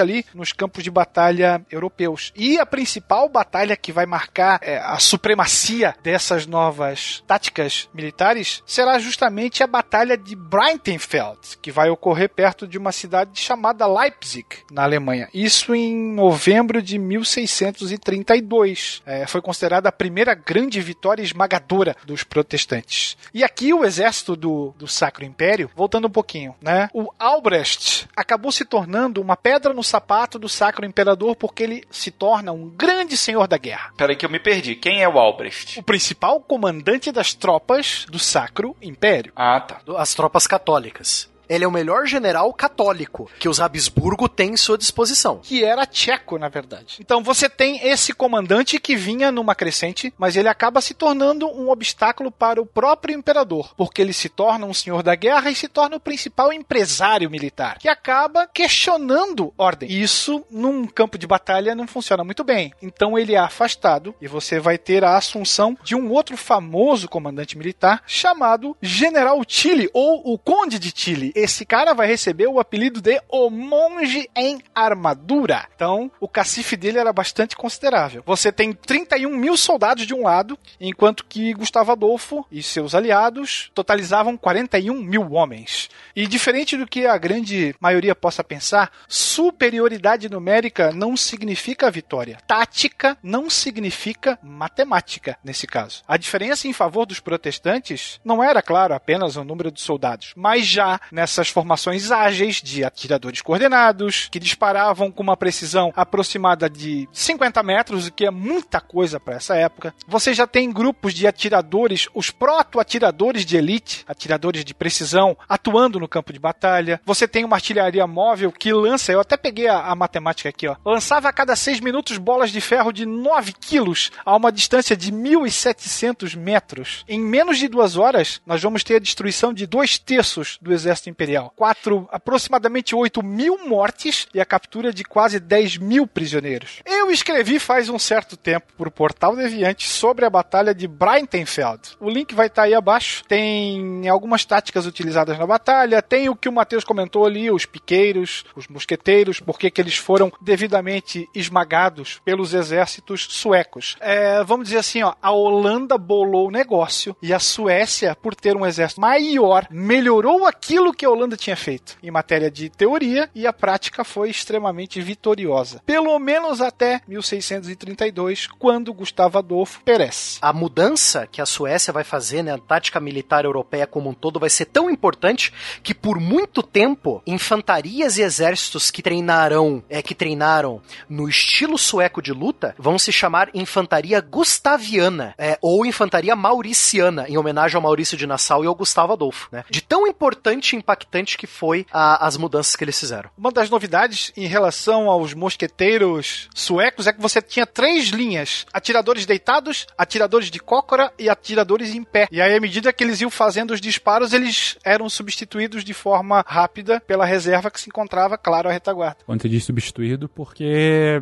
ali 0.00 0.24
nos 0.34 0.52
campos 0.52 0.84
de 0.84 0.90
batalha 0.90 1.64
europeus. 1.70 2.32
E 2.36 2.58
a 2.58 2.66
principal 2.66 3.28
batalha 3.28 3.76
que 3.76 3.92
vai 3.92 4.06
marcar 4.06 4.60
é, 4.62 4.78
a 4.78 4.98
supremacia 4.98 5.94
dessas 6.02 6.46
novas 6.46 7.22
táticas 7.26 7.88
militares 7.92 8.62
será 8.66 8.98
justamente 8.98 9.62
a 9.62 9.66
Batalha 9.66 10.16
de 10.16 10.34
Breitenfeld, 10.34 11.58
que 11.60 11.70
vai 11.70 11.90
ocorrer 11.90 12.28
perto 12.28 12.66
de 12.66 12.78
uma 12.78 12.92
cidade 12.92 13.38
chamada 13.40 13.86
Leipzig, 13.86 14.46
na 14.70 14.84
Alemanha. 14.84 15.28
Isso 15.32 15.74
em 15.74 16.14
novembro 16.14 16.82
de 16.82 16.98
1632. 16.98 19.02
É, 19.06 19.26
foi 19.26 19.40
considerada 19.40 19.88
a 19.88 19.92
primeira 19.92 20.34
grande 20.34 20.80
vitória 20.80 21.22
esmagadora 21.22 21.96
dos 22.04 22.24
protestantes. 22.24 23.16
E 23.32 23.44
aqui 23.44 23.72
o 23.72 23.84
exército 23.84 24.36
do, 24.36 24.74
do 24.78 24.86
Sacro 24.86 25.24
Império, 25.24 25.70
voltando 25.74 26.08
um 26.08 26.10
pouquinho, 26.10 26.54
né? 26.60 26.90
O 26.92 27.08
Albrecht 27.18 27.87
acabou 28.16 28.52
se 28.52 28.64
tornando 28.64 29.20
uma 29.20 29.36
pedra 29.36 29.72
no 29.72 29.82
sapato 29.82 30.38
do 30.38 30.48
Sacro 30.48 30.84
Imperador 30.84 31.36
porque 31.36 31.62
ele 31.62 31.84
se 31.90 32.10
torna 32.10 32.52
um 32.52 32.68
grande 32.68 33.16
senhor 33.16 33.46
da 33.46 33.58
guerra. 33.58 33.92
Peraí 33.96 34.16
que 34.16 34.26
eu 34.26 34.30
me 34.30 34.38
perdi. 34.38 34.74
Quem 34.74 35.02
é 35.02 35.08
o 35.08 35.18
Albrecht? 35.18 35.78
O 35.78 35.82
principal 35.82 36.40
comandante 36.40 37.10
das 37.12 37.34
tropas 37.34 38.06
do 38.08 38.18
Sacro 38.18 38.76
Império. 38.82 39.32
Ah, 39.34 39.60
tá. 39.60 39.80
As 39.96 40.14
tropas 40.14 40.46
católicas. 40.46 41.28
Ele 41.48 41.64
é 41.64 41.68
o 41.68 41.72
melhor 41.72 42.06
general 42.06 42.52
católico 42.52 43.30
que 43.38 43.48
os 43.48 43.60
Habsburgo 43.60 44.28
têm 44.28 44.50
em 44.50 44.56
sua 44.56 44.78
disposição. 44.78 45.40
que 45.42 45.64
era 45.64 45.86
tcheco, 45.86 46.38
na 46.38 46.48
verdade. 46.48 46.96
Então 47.00 47.22
você 47.22 47.48
tem 47.48 47.86
esse 47.86 48.12
comandante 48.12 48.78
que 48.78 48.96
vinha 48.96 49.32
numa 49.32 49.54
crescente, 49.54 50.12
mas 50.18 50.36
ele 50.36 50.48
acaba 50.48 50.80
se 50.80 50.94
tornando 50.94 51.48
um 51.48 51.70
obstáculo 51.70 52.30
para 52.30 52.60
o 52.60 52.66
próprio 52.66 53.14
imperador, 53.14 53.72
porque 53.76 54.02
ele 54.02 54.12
se 54.12 54.28
torna 54.28 54.66
um 54.66 54.74
senhor 54.74 55.02
da 55.02 55.14
guerra 55.14 55.50
e 55.50 55.54
se 55.54 55.68
torna 55.68 55.96
o 55.96 56.00
principal 56.00 56.52
empresário 56.52 57.30
militar, 57.30 57.78
que 57.78 57.88
acaba 57.88 58.46
questionando 58.46 59.52
ordem. 59.56 59.90
Isso, 59.90 60.44
num 60.50 60.86
campo 60.86 61.18
de 61.18 61.26
batalha, 61.26 61.74
não 61.74 61.86
funciona 61.86 62.24
muito 62.24 62.44
bem. 62.44 62.72
Então 62.82 63.18
ele 63.18 63.34
é 63.34 63.38
afastado 63.38 64.14
e 64.20 64.28
você 64.28 64.60
vai 64.60 64.78
ter 64.78 65.04
a 65.04 65.16
assunção 65.16 65.76
de 65.82 65.94
um 65.94 66.10
outro 66.10 66.36
famoso 66.36 67.08
comandante 67.08 67.56
militar 67.56 68.02
chamado 68.06 68.76
General 68.80 69.42
Tilly, 69.44 69.88
ou 69.92 70.22
o 70.32 70.38
Conde 70.38 70.78
de 70.78 70.92
Tilly. 70.92 71.32
Esse 71.40 71.64
cara 71.64 71.94
vai 71.94 72.08
receber 72.08 72.48
o 72.48 72.58
apelido 72.58 73.00
de 73.00 73.22
O 73.28 73.48
Monge 73.48 74.28
em 74.34 74.60
Armadura. 74.74 75.68
Então, 75.72 76.10
o 76.18 76.26
cacife 76.26 76.76
dele 76.76 76.98
era 76.98 77.12
bastante 77.12 77.56
considerável. 77.56 78.24
Você 78.26 78.50
tem 78.50 78.72
31 78.72 79.36
mil 79.36 79.56
soldados 79.56 80.04
de 80.04 80.12
um 80.12 80.24
lado, 80.24 80.58
enquanto 80.80 81.24
que 81.24 81.54
Gustavo 81.54 81.92
Adolfo 81.92 82.44
e 82.50 82.60
seus 82.60 82.92
aliados 82.92 83.70
totalizavam 83.72 84.36
41 84.36 85.00
mil 85.00 85.30
homens. 85.30 85.88
E 86.16 86.26
diferente 86.26 86.76
do 86.76 86.88
que 86.88 87.06
a 87.06 87.16
grande 87.16 87.72
maioria 87.78 88.16
possa 88.16 88.42
pensar, 88.42 88.90
superioridade 89.06 90.28
numérica 90.28 90.90
não 90.90 91.16
significa 91.16 91.88
vitória. 91.88 92.38
Tática 92.48 93.16
não 93.22 93.48
significa 93.48 94.36
matemática, 94.42 95.38
nesse 95.44 95.68
caso. 95.68 96.02
A 96.08 96.16
diferença 96.16 96.66
em 96.66 96.72
favor 96.72 97.06
dos 97.06 97.20
protestantes 97.20 98.18
não 98.24 98.42
era, 98.42 98.60
claro, 98.60 98.92
apenas 98.92 99.36
o 99.36 99.44
número 99.44 99.70
de 99.70 99.80
soldados, 99.80 100.32
mas 100.34 100.66
já 100.66 101.00
nessas 101.28 101.50
formações 101.50 102.10
ágeis 102.10 102.62
de 102.62 102.82
atiradores 102.82 103.42
coordenados, 103.42 104.28
que 104.30 104.40
disparavam 104.40 105.10
com 105.10 105.22
uma 105.22 105.36
precisão 105.36 105.92
aproximada 105.94 106.70
de 106.70 107.06
50 107.12 107.62
metros, 107.62 108.06
o 108.06 108.12
que 108.12 108.24
é 108.24 108.30
muita 108.30 108.80
coisa 108.80 109.20
para 109.20 109.36
essa 109.36 109.54
época. 109.54 109.94
Você 110.06 110.32
já 110.32 110.46
tem 110.46 110.72
grupos 110.72 111.12
de 111.12 111.26
atiradores, 111.26 112.08
os 112.14 112.30
proto-atiradores 112.30 113.44
de 113.44 113.58
elite, 113.58 114.04
atiradores 114.08 114.64
de 114.64 114.72
precisão, 114.72 115.36
atuando 115.46 116.00
no 116.00 116.08
campo 116.08 116.32
de 116.32 116.38
batalha. 116.38 117.00
Você 117.04 117.28
tem 117.28 117.44
uma 117.44 117.56
artilharia 117.56 118.06
móvel 118.06 118.50
que 118.50 118.72
lança, 118.72 119.12
eu 119.12 119.20
até 119.20 119.36
peguei 119.36 119.68
a, 119.68 119.80
a 119.80 119.94
matemática 119.94 120.48
aqui, 120.48 120.66
ó, 120.66 120.76
lançava 120.84 121.28
a 121.28 121.32
cada 121.32 121.54
6 121.54 121.80
minutos 121.80 122.16
bolas 122.16 122.50
de 122.50 122.60
ferro 122.60 122.90
de 122.90 123.04
9 123.04 123.52
quilos 123.52 124.10
a 124.24 124.34
uma 124.34 124.50
distância 124.50 124.96
de 124.96 125.12
1.700 125.12 126.36
metros. 126.36 127.04
Em 127.06 127.20
menos 127.20 127.58
de 127.58 127.68
duas 127.68 127.96
horas, 127.96 128.40
nós 128.46 128.62
vamos 128.62 128.82
ter 128.82 128.96
a 128.96 129.00
destruição 129.00 129.52
de 129.52 129.66
dois 129.66 129.98
terços 129.98 130.58
do 130.62 130.72
exército 130.72 131.10
imperial. 131.18 131.52
Quatro, 131.56 132.08
aproximadamente 132.12 132.94
8 132.94 133.24
mil 133.24 133.66
mortes 133.66 134.28
e 134.32 134.40
a 134.40 134.44
captura 134.44 134.92
de 134.92 135.02
quase 135.02 135.40
10 135.40 135.78
mil 135.78 136.06
prisioneiros. 136.06 136.80
Eu 136.86 137.10
escrevi 137.10 137.58
faz 137.58 137.88
um 137.88 137.98
certo 137.98 138.36
tempo 138.36 138.66
para 138.78 138.88
o 138.88 138.92
Portal 138.92 139.34
Deviante 139.34 139.88
sobre 139.88 140.24
a 140.24 140.30
Batalha 140.30 140.72
de 140.72 140.86
Breitenfeld. 140.86 141.96
O 141.98 142.08
link 142.08 142.34
vai 142.34 142.46
estar 142.46 142.62
aí 142.62 142.74
abaixo. 142.74 143.24
Tem 143.26 144.08
algumas 144.08 144.44
táticas 144.44 144.86
utilizadas 144.86 145.36
na 145.36 145.46
batalha, 145.46 146.00
tem 146.00 146.28
o 146.28 146.36
que 146.36 146.48
o 146.48 146.52
Matheus 146.52 146.84
comentou 146.84 147.26
ali, 147.26 147.50
os 147.50 147.66
piqueiros, 147.66 148.44
os 148.54 148.68
mosqueteiros, 148.68 149.40
porque 149.40 149.70
que 149.70 149.80
eles 149.80 149.96
foram 149.96 150.30
devidamente 150.40 151.28
esmagados 151.34 152.20
pelos 152.24 152.54
exércitos 152.54 153.26
suecos. 153.28 153.96
É, 153.98 154.44
vamos 154.44 154.66
dizer 154.66 154.78
assim, 154.78 155.02
ó, 155.02 155.14
a 155.20 155.32
Holanda 155.32 155.98
bolou 155.98 156.46
o 156.46 156.50
negócio 156.50 157.16
e 157.20 157.32
a 157.32 157.40
Suécia, 157.40 158.14
por 158.14 158.36
ter 158.36 158.56
um 158.56 158.64
exército 158.64 159.00
maior, 159.00 159.66
melhorou 159.70 160.46
aquilo 160.46 160.92
que 160.98 161.06
a 161.06 161.10
Holanda 161.10 161.36
tinha 161.36 161.56
feito 161.56 161.96
em 162.02 162.10
matéria 162.10 162.50
de 162.50 162.68
teoria 162.68 163.30
e 163.32 163.46
a 163.46 163.52
prática 163.52 164.02
foi 164.02 164.30
extremamente 164.30 165.00
vitoriosa. 165.00 165.80
Pelo 165.86 166.18
menos 166.18 166.60
até 166.60 167.00
1632, 167.06 168.48
quando 168.58 168.92
Gustavo 168.92 169.38
Adolfo 169.38 169.80
perece. 169.84 170.38
A 170.42 170.52
mudança 170.52 171.24
que 171.26 171.40
a 171.40 171.46
Suécia 171.46 171.92
vai 171.92 172.02
fazer 172.02 172.42
na 172.42 172.58
tática 172.58 172.98
militar 172.98 173.44
europeia 173.44 173.86
como 173.86 174.10
um 174.10 174.14
todo 174.14 174.40
vai 174.40 174.50
ser 174.50 174.64
tão 174.64 174.90
importante 174.90 175.52
que 175.84 175.94
por 175.94 176.18
muito 176.18 176.64
tempo 176.64 177.22
infantarias 177.24 178.18
e 178.18 178.22
exércitos 178.22 178.90
que 178.90 179.00
treinarão, 179.00 179.84
é 179.88 180.02
que 180.02 180.16
treinaram 180.16 180.82
no 181.08 181.28
estilo 181.28 181.78
sueco 181.78 182.20
de 182.20 182.32
luta 182.32 182.74
vão 182.76 182.98
se 182.98 183.12
chamar 183.12 183.50
infantaria 183.54 184.20
gustaviana 184.20 185.32
é, 185.38 185.56
ou 185.62 185.86
infantaria 185.86 186.34
mauriciana 186.34 187.26
em 187.28 187.38
homenagem 187.38 187.76
ao 187.76 187.82
Maurício 187.82 188.16
de 188.16 188.26
Nassau 188.26 188.64
e 188.64 188.66
ao 188.66 188.74
Gustavo 188.74 189.12
Adolfo, 189.12 189.48
né? 189.52 189.64
De 189.70 189.80
tão 189.80 190.08
importante 190.08 190.74
impactante 190.92 191.36
que 191.36 191.46
foi 191.46 191.86
a- 191.92 192.26
as 192.26 192.36
mudanças 192.36 192.74
que 192.74 192.82
eles 192.82 192.98
fizeram. 192.98 193.28
Uma 193.36 193.52
das 193.52 193.68
novidades 193.68 194.32
em 194.36 194.46
relação 194.46 195.10
aos 195.10 195.34
mosqueteiros 195.34 196.48
suecos 196.54 197.06
é 197.06 197.12
que 197.12 197.20
você 197.20 197.40
tinha 197.42 197.66
três 197.66 198.08
linhas: 198.08 198.66
atiradores 198.72 199.26
deitados, 199.26 199.86
atiradores 199.96 200.50
de 200.50 200.58
cócora 200.58 201.12
e 201.18 201.28
atiradores 201.28 201.94
em 201.94 202.02
pé. 202.02 202.26
E 202.30 202.40
aí, 202.40 202.54
à 202.54 202.60
medida 202.60 202.92
que 202.92 203.04
eles 203.04 203.20
iam 203.20 203.30
fazendo 203.30 203.72
os 203.72 203.80
disparos, 203.80 204.32
eles 204.32 204.78
eram 204.84 205.08
substituídos 205.08 205.84
de 205.84 205.92
forma 205.92 206.44
rápida 206.46 207.00
pela 207.06 207.24
reserva 207.26 207.70
que 207.70 207.80
se 207.80 207.88
encontrava, 207.88 208.38
claro, 208.38 208.68
à 208.68 208.72
retaguarda. 208.72 209.18
Quando 209.26 209.42
você 209.42 209.48
diz 209.48 209.64
substituído, 209.64 210.28
porque 210.28 210.64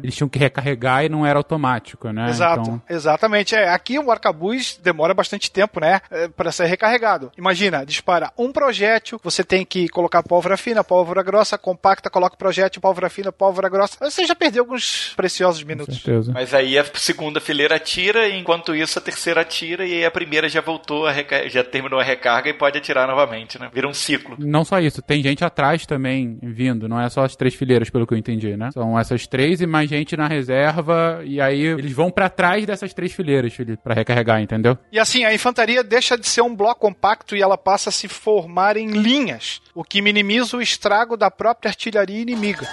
eles 0.02 0.14
tinham 0.14 0.28
que 0.28 0.38
recarregar 0.38 1.04
e 1.04 1.08
não 1.08 1.26
era 1.26 1.38
automático, 1.38 2.10
né? 2.10 2.28
Exato, 2.30 2.60
Então, 2.62 2.82
exatamente. 2.88 3.54
É, 3.54 3.68
aqui 3.68 3.98
o 3.98 4.10
arcabuz 4.10 4.78
demora 4.82 5.12
bastante 5.14 5.50
tempo, 5.50 5.80
né, 5.80 6.00
para 6.36 6.52
ser 6.52 6.66
recarregado. 6.66 7.32
Imagina, 7.36 7.84
dispara 7.84 8.32
um 8.38 8.52
projétil, 8.52 9.20
você 9.22 9.42
tem 9.44 9.55
tem 9.56 9.64
que 9.64 9.88
colocar 9.88 10.22
pólvora 10.22 10.54
fina, 10.58 10.84
pólvora 10.84 11.22
grossa, 11.22 11.56
compacta, 11.56 12.10
coloca 12.10 12.36
projétil, 12.36 12.78
pólvora 12.78 13.08
fina, 13.08 13.32
pólvora 13.32 13.70
grossa. 13.70 13.96
Você 14.00 14.26
já 14.26 14.34
perdeu 14.34 14.62
alguns 14.64 15.14
preciosos 15.16 15.62
Com 15.62 15.68
minutos. 15.68 15.94
certeza. 15.96 16.30
Mas 16.30 16.52
aí 16.52 16.78
a 16.78 16.84
segunda 16.94 17.40
fileira 17.40 17.76
atira, 17.76 18.28
e 18.28 18.38
enquanto 18.38 18.74
isso 18.74 18.98
a 18.98 19.02
terceira 19.02 19.40
atira, 19.40 19.86
e 19.86 19.94
aí 19.94 20.04
a 20.04 20.10
primeira 20.10 20.46
já 20.46 20.60
voltou, 20.60 21.06
a 21.06 21.10
reca- 21.12 21.48
já 21.48 21.64
terminou 21.64 21.98
a 21.98 22.02
recarga 22.02 22.50
e 22.50 22.52
pode 22.52 22.76
atirar 22.76 23.08
novamente, 23.08 23.58
né? 23.58 23.70
Vira 23.72 23.88
um 23.88 23.94
ciclo. 23.94 24.36
Não 24.38 24.62
só 24.62 24.78
isso, 24.78 25.00
tem 25.00 25.22
gente 25.22 25.42
atrás 25.42 25.86
também 25.86 26.38
vindo, 26.42 26.86
não 26.86 27.00
é 27.00 27.08
só 27.08 27.24
as 27.24 27.34
três 27.34 27.54
fileiras, 27.54 27.88
pelo 27.88 28.06
que 28.06 28.12
eu 28.12 28.18
entendi, 28.18 28.56
né? 28.58 28.70
São 28.72 28.98
essas 28.98 29.26
três 29.26 29.62
e 29.62 29.66
mais 29.66 29.88
gente 29.88 30.16
na 30.18 30.28
reserva, 30.28 31.22
e 31.24 31.40
aí 31.40 31.62
eles 31.62 31.92
vão 31.92 32.10
pra 32.10 32.28
trás 32.28 32.66
dessas 32.66 32.92
três 32.92 33.12
fileiras, 33.14 33.54
Felipe, 33.54 33.82
pra 33.82 33.94
recarregar, 33.94 34.38
entendeu? 34.42 34.76
E 34.92 34.98
assim, 34.98 35.24
a 35.24 35.32
infantaria 35.32 35.82
deixa 35.82 36.18
de 36.18 36.26
ser 36.28 36.42
um 36.42 36.54
bloco 36.54 36.80
compacto 36.80 37.34
e 37.34 37.40
ela 37.40 37.56
passa 37.56 37.88
a 37.88 37.92
se 37.92 38.06
formar 38.06 38.76
em 38.76 38.88
linhas, 38.90 39.45
o 39.74 39.84
que 39.84 40.02
minimiza 40.02 40.56
o 40.56 40.62
estrago 40.62 41.16
da 41.16 41.30
própria 41.30 41.70
artilharia 41.70 42.20
inimiga. 42.20 42.68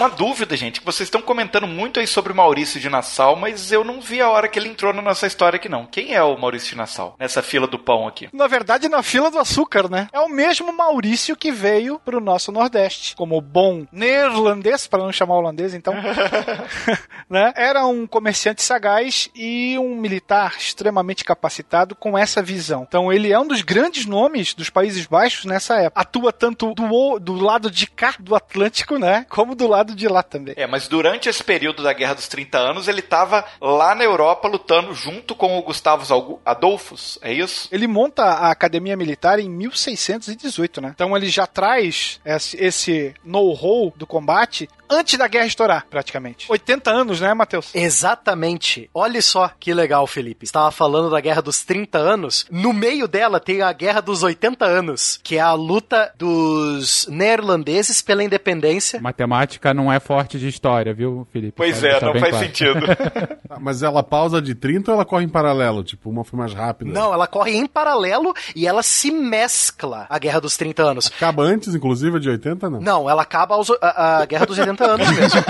Uma 0.00 0.08
dúvida, 0.08 0.56
gente, 0.56 0.80
que 0.80 0.86
vocês 0.86 1.08
estão 1.08 1.20
comentando 1.20 1.66
muito 1.66 2.00
aí 2.00 2.06
sobre 2.06 2.32
o 2.32 2.34
Maurício 2.34 2.80
de 2.80 2.88
Nassau, 2.88 3.36
mas 3.36 3.70
eu 3.70 3.84
não 3.84 4.00
vi 4.00 4.18
a 4.18 4.30
hora 4.30 4.48
que 4.48 4.58
ele 4.58 4.70
entrou 4.70 4.94
na 4.94 5.02
nossa 5.02 5.26
história 5.26 5.58
aqui, 5.58 5.68
não. 5.68 5.84
Quem 5.84 6.14
é 6.14 6.22
o 6.22 6.38
Maurício 6.38 6.70
de 6.70 6.76
Nassau? 6.78 7.14
Nessa 7.18 7.42
fila 7.42 7.66
do 7.66 7.78
pão 7.78 8.08
aqui. 8.08 8.26
Na 8.32 8.46
verdade, 8.46 8.88
na 8.88 9.02
fila 9.02 9.30
do 9.30 9.38
açúcar, 9.38 9.90
né? 9.90 10.08
É 10.10 10.18
o 10.18 10.26
mesmo 10.30 10.72
Maurício 10.72 11.36
que 11.36 11.52
veio 11.52 11.98
pro 11.98 12.18
nosso 12.18 12.50
Nordeste, 12.50 13.14
como 13.14 13.38
bom 13.42 13.86
neerlandês, 13.92 14.86
para 14.86 15.00
não 15.00 15.12
chamar 15.12 15.34
holandês, 15.34 15.74
então. 15.74 15.92
né? 17.28 17.52
Era 17.54 17.84
um 17.84 18.06
comerciante 18.06 18.62
sagaz 18.62 19.28
e 19.34 19.76
um 19.78 19.94
militar 19.96 20.54
extremamente 20.58 21.26
capacitado 21.26 21.94
com 21.94 22.16
essa 22.16 22.42
visão. 22.42 22.86
Então, 22.88 23.12
ele 23.12 23.30
é 23.30 23.38
um 23.38 23.46
dos 23.46 23.60
grandes 23.60 24.06
nomes 24.06 24.54
dos 24.54 24.70
Países 24.70 25.04
Baixos 25.04 25.44
nessa 25.44 25.74
época. 25.74 26.00
Atua 26.00 26.32
tanto 26.32 26.72
do, 26.72 27.18
do 27.18 27.34
lado 27.34 27.70
de 27.70 27.86
cá 27.86 28.14
do 28.18 28.34
Atlântico, 28.34 28.96
né? 28.96 29.26
Como 29.28 29.54
do 29.54 29.66
lado 29.66 29.89
de 29.94 30.08
lá 30.08 30.22
também. 30.22 30.54
É, 30.56 30.66
mas 30.66 30.88
durante 30.88 31.28
esse 31.28 31.42
período 31.42 31.82
da 31.82 31.92
Guerra 31.92 32.14
dos 32.14 32.28
30 32.28 32.58
Anos, 32.58 32.88
ele 32.88 33.02
tava 33.02 33.44
lá 33.60 33.94
na 33.94 34.04
Europa 34.04 34.48
lutando 34.48 34.94
junto 34.94 35.34
com 35.34 35.58
o 35.58 35.62
Gustavo 35.62 36.40
Adolfos, 36.44 37.18
é 37.22 37.32
isso? 37.32 37.68
Ele 37.72 37.86
monta 37.86 38.24
a 38.24 38.50
academia 38.50 38.96
militar 38.96 39.38
em 39.38 39.48
1618, 39.48 40.80
né? 40.80 40.92
Então 40.94 41.16
ele 41.16 41.28
já 41.28 41.46
traz 41.46 42.20
esse, 42.24 42.56
esse 42.62 43.14
know-how 43.24 43.92
do 43.96 44.06
combate 44.06 44.68
antes 44.90 45.18
da 45.18 45.28
guerra 45.28 45.46
estourar, 45.46 45.86
praticamente. 45.88 46.46
80 46.50 46.90
anos, 46.90 47.20
né, 47.20 47.32
Matheus? 47.34 47.70
Exatamente. 47.74 48.90
Olha 48.92 49.22
só 49.22 49.50
que 49.58 49.72
legal, 49.72 50.06
Felipe. 50.06 50.44
Estava 50.44 50.70
falando 50.70 51.10
da 51.10 51.20
Guerra 51.20 51.40
dos 51.42 51.64
30 51.64 51.98
anos. 51.98 52.46
No 52.50 52.72
meio 52.72 53.06
dela 53.08 53.38
tem 53.40 53.62
a 53.62 53.72
Guerra 53.72 54.00
dos 54.00 54.22
80 54.22 54.64
anos, 54.64 55.18
que 55.22 55.36
é 55.36 55.40
a 55.40 55.52
luta 55.52 56.12
dos 56.18 57.06
neerlandeses 57.08 58.02
pela 58.02 58.22
independência. 58.24 59.00
Matemática 59.00 59.72
não 59.72 59.92
é 59.92 60.00
forte 60.00 60.38
de 60.38 60.48
história, 60.48 60.92
viu, 60.92 61.26
Felipe? 61.32 61.54
Pois 61.56 61.80
Quero 61.80 61.96
é, 62.10 62.14
não 62.14 62.20
faz 62.20 62.30
claro. 62.30 62.46
sentido. 62.46 62.80
Ah, 63.52 63.58
Mas 63.58 63.82
ela 63.82 64.00
pausa 64.00 64.40
de 64.40 64.54
30 64.54 64.92
ou 64.92 64.94
ela 64.94 65.04
corre 65.04 65.24
em 65.24 65.28
paralelo? 65.28 65.82
Tipo, 65.82 66.08
uma 66.08 66.22
foi 66.22 66.38
mais 66.38 66.54
rápida? 66.54 66.92
Não, 66.92 67.12
ela 67.12 67.26
corre 67.26 67.50
em 67.56 67.66
paralelo 67.66 68.32
e 68.54 68.64
ela 68.64 68.80
se 68.80 69.10
mescla 69.10 70.06
a 70.08 70.18
Guerra 70.20 70.40
dos 70.40 70.56
30 70.56 70.82
anos. 70.84 71.06
Acaba 71.08 71.42
antes, 71.42 71.74
inclusive, 71.74 72.20
de 72.20 72.30
80, 72.30 72.70
não? 72.70 72.80
Não, 72.80 73.10
ela 73.10 73.22
acaba 73.22 73.56
aos- 73.56 73.70
a, 73.82 74.18
a 74.20 74.24
Guerra 74.26 74.46
dos 74.46 74.56
80 74.56 74.79
anos 74.80 75.08
mesmo. 75.16 75.42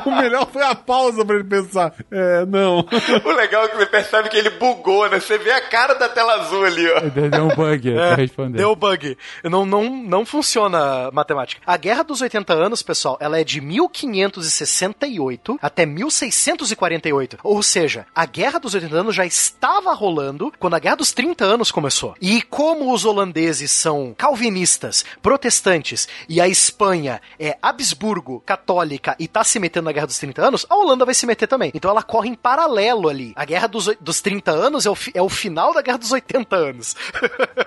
O 0.06 0.10
melhor 0.10 0.48
foi 0.52 0.62
a 0.62 0.74
pausa 0.74 1.24
pra 1.24 1.36
ele 1.36 1.44
pensar. 1.44 1.92
É, 2.10 2.44
não. 2.46 2.78
o 3.24 3.32
legal 3.32 3.64
é 3.64 3.68
que 3.68 3.76
você 3.76 3.86
percebe 3.86 4.28
que 4.28 4.36
ele 4.36 4.50
bugou, 4.50 5.08
né? 5.08 5.18
Você 5.20 5.38
vê 5.38 5.50
a 5.50 5.60
cara 5.60 5.94
da 5.94 6.08
tela 6.08 6.34
azul 6.34 6.64
ali, 6.64 6.88
ó. 6.88 7.00
Deu 7.00 7.44
um 7.44 7.54
bug 7.54 7.92
pra 7.94 8.14
responder. 8.14 8.58
Deu 8.58 8.76
bug. 8.76 9.16
Não, 9.44 9.66
não, 9.66 9.84
não 9.84 10.26
funciona 10.26 11.06
a 11.08 11.10
matemática. 11.10 11.60
A 11.66 11.76
Guerra 11.76 12.02
dos 12.02 12.20
80 12.20 12.52
anos, 12.52 12.82
pessoal, 12.82 13.16
ela 13.20 13.40
é 13.40 13.44
de 13.44 13.60
1568 13.60 15.58
até 15.60 15.86
1648. 15.86 17.38
Ou 17.42 17.62
seja, 17.62 18.06
a 18.14 18.26
Guerra 18.26 18.58
dos 18.58 18.74
80 18.74 18.96
anos 18.96 19.14
já 19.14 19.26
estava 19.26 19.92
rolando 19.92 20.52
quando 20.58 20.74
a 20.74 20.78
Guerra 20.78 20.96
dos 20.96 21.12
30 21.12 21.44
anos 21.44 21.70
começou. 21.70 22.14
E 22.20 22.42
como 22.42 22.92
os 22.92 23.04
holandeses 23.04 23.70
são 23.70 24.14
calvinistas, 24.16 25.04
protestantes, 25.22 26.08
e 26.28 26.40
a 26.40 26.48
Espanha 26.48 27.20
é 27.38 27.56
Habsburgo, 27.60 28.42
católica, 28.44 29.16
e 29.18 29.28
tá 29.28 29.44
se 29.44 29.58
metendo 29.58 29.85
na 29.86 29.92
Guerra 29.92 30.06
dos 30.06 30.18
30 30.18 30.46
anos, 30.46 30.66
a 30.68 30.76
Holanda 30.76 31.04
vai 31.04 31.14
se 31.14 31.26
meter 31.26 31.46
também. 31.46 31.70
Então 31.74 31.90
ela 31.90 32.02
corre 32.02 32.28
em 32.28 32.34
paralelo 32.34 33.08
ali. 33.08 33.32
A 33.34 33.44
Guerra 33.44 33.66
dos, 33.66 33.90
dos 34.00 34.20
30 34.20 34.50
anos 34.50 34.84
é 34.84 34.90
o, 34.90 34.96
é 35.14 35.22
o 35.22 35.28
final 35.28 35.72
da 35.72 35.80
Guerra 35.80 35.98
dos 35.98 36.12
80 36.12 36.56
anos. 36.56 36.96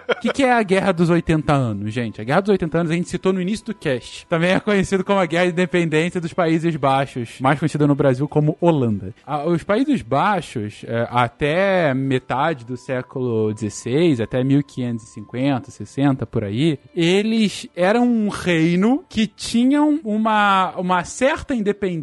O 0.09 0.19
que, 0.21 0.31
que 0.31 0.43
é 0.43 0.51
a 0.51 0.61
Guerra 0.61 0.91
dos 0.91 1.09
80 1.09 1.53
Anos, 1.53 1.93
gente? 1.93 2.21
A 2.21 2.23
Guerra 2.23 2.41
dos 2.41 2.49
80 2.49 2.77
Anos 2.77 2.91
a 2.91 2.95
gente 2.95 3.09
citou 3.09 3.33
no 3.33 3.41
início 3.41 3.65
do 3.65 3.73
cast. 3.73 4.25
Também 4.27 4.51
é 4.51 4.59
conhecido 4.59 5.03
como 5.03 5.19
a 5.19 5.25
Guerra 5.25 5.45
de 5.45 5.51
Independência 5.51 6.21
dos 6.21 6.33
Países 6.33 6.75
Baixos, 6.75 7.39
mais 7.39 7.57
conhecida 7.57 7.87
no 7.87 7.95
Brasil 7.95 8.27
como 8.27 8.57
Holanda. 8.61 9.13
Ah, 9.25 9.45
Os 9.45 9.63
Países 9.63 10.01
Baixos, 10.01 10.83
é, 10.85 11.07
até 11.09 11.93
metade 11.93 12.65
do 12.65 12.77
século 12.77 13.53
XVI, 13.55 14.21
até 14.21 14.43
1550, 14.43 15.71
60, 15.71 16.25
por 16.25 16.43
aí, 16.43 16.79
eles 16.95 17.67
eram 17.75 18.03
um 18.03 18.29
reino 18.29 19.03
que 19.09 19.27
tinham 19.27 19.99
uma, 20.03 20.73
uma 20.77 21.03
certa 21.03 21.53
independência, 21.53 21.98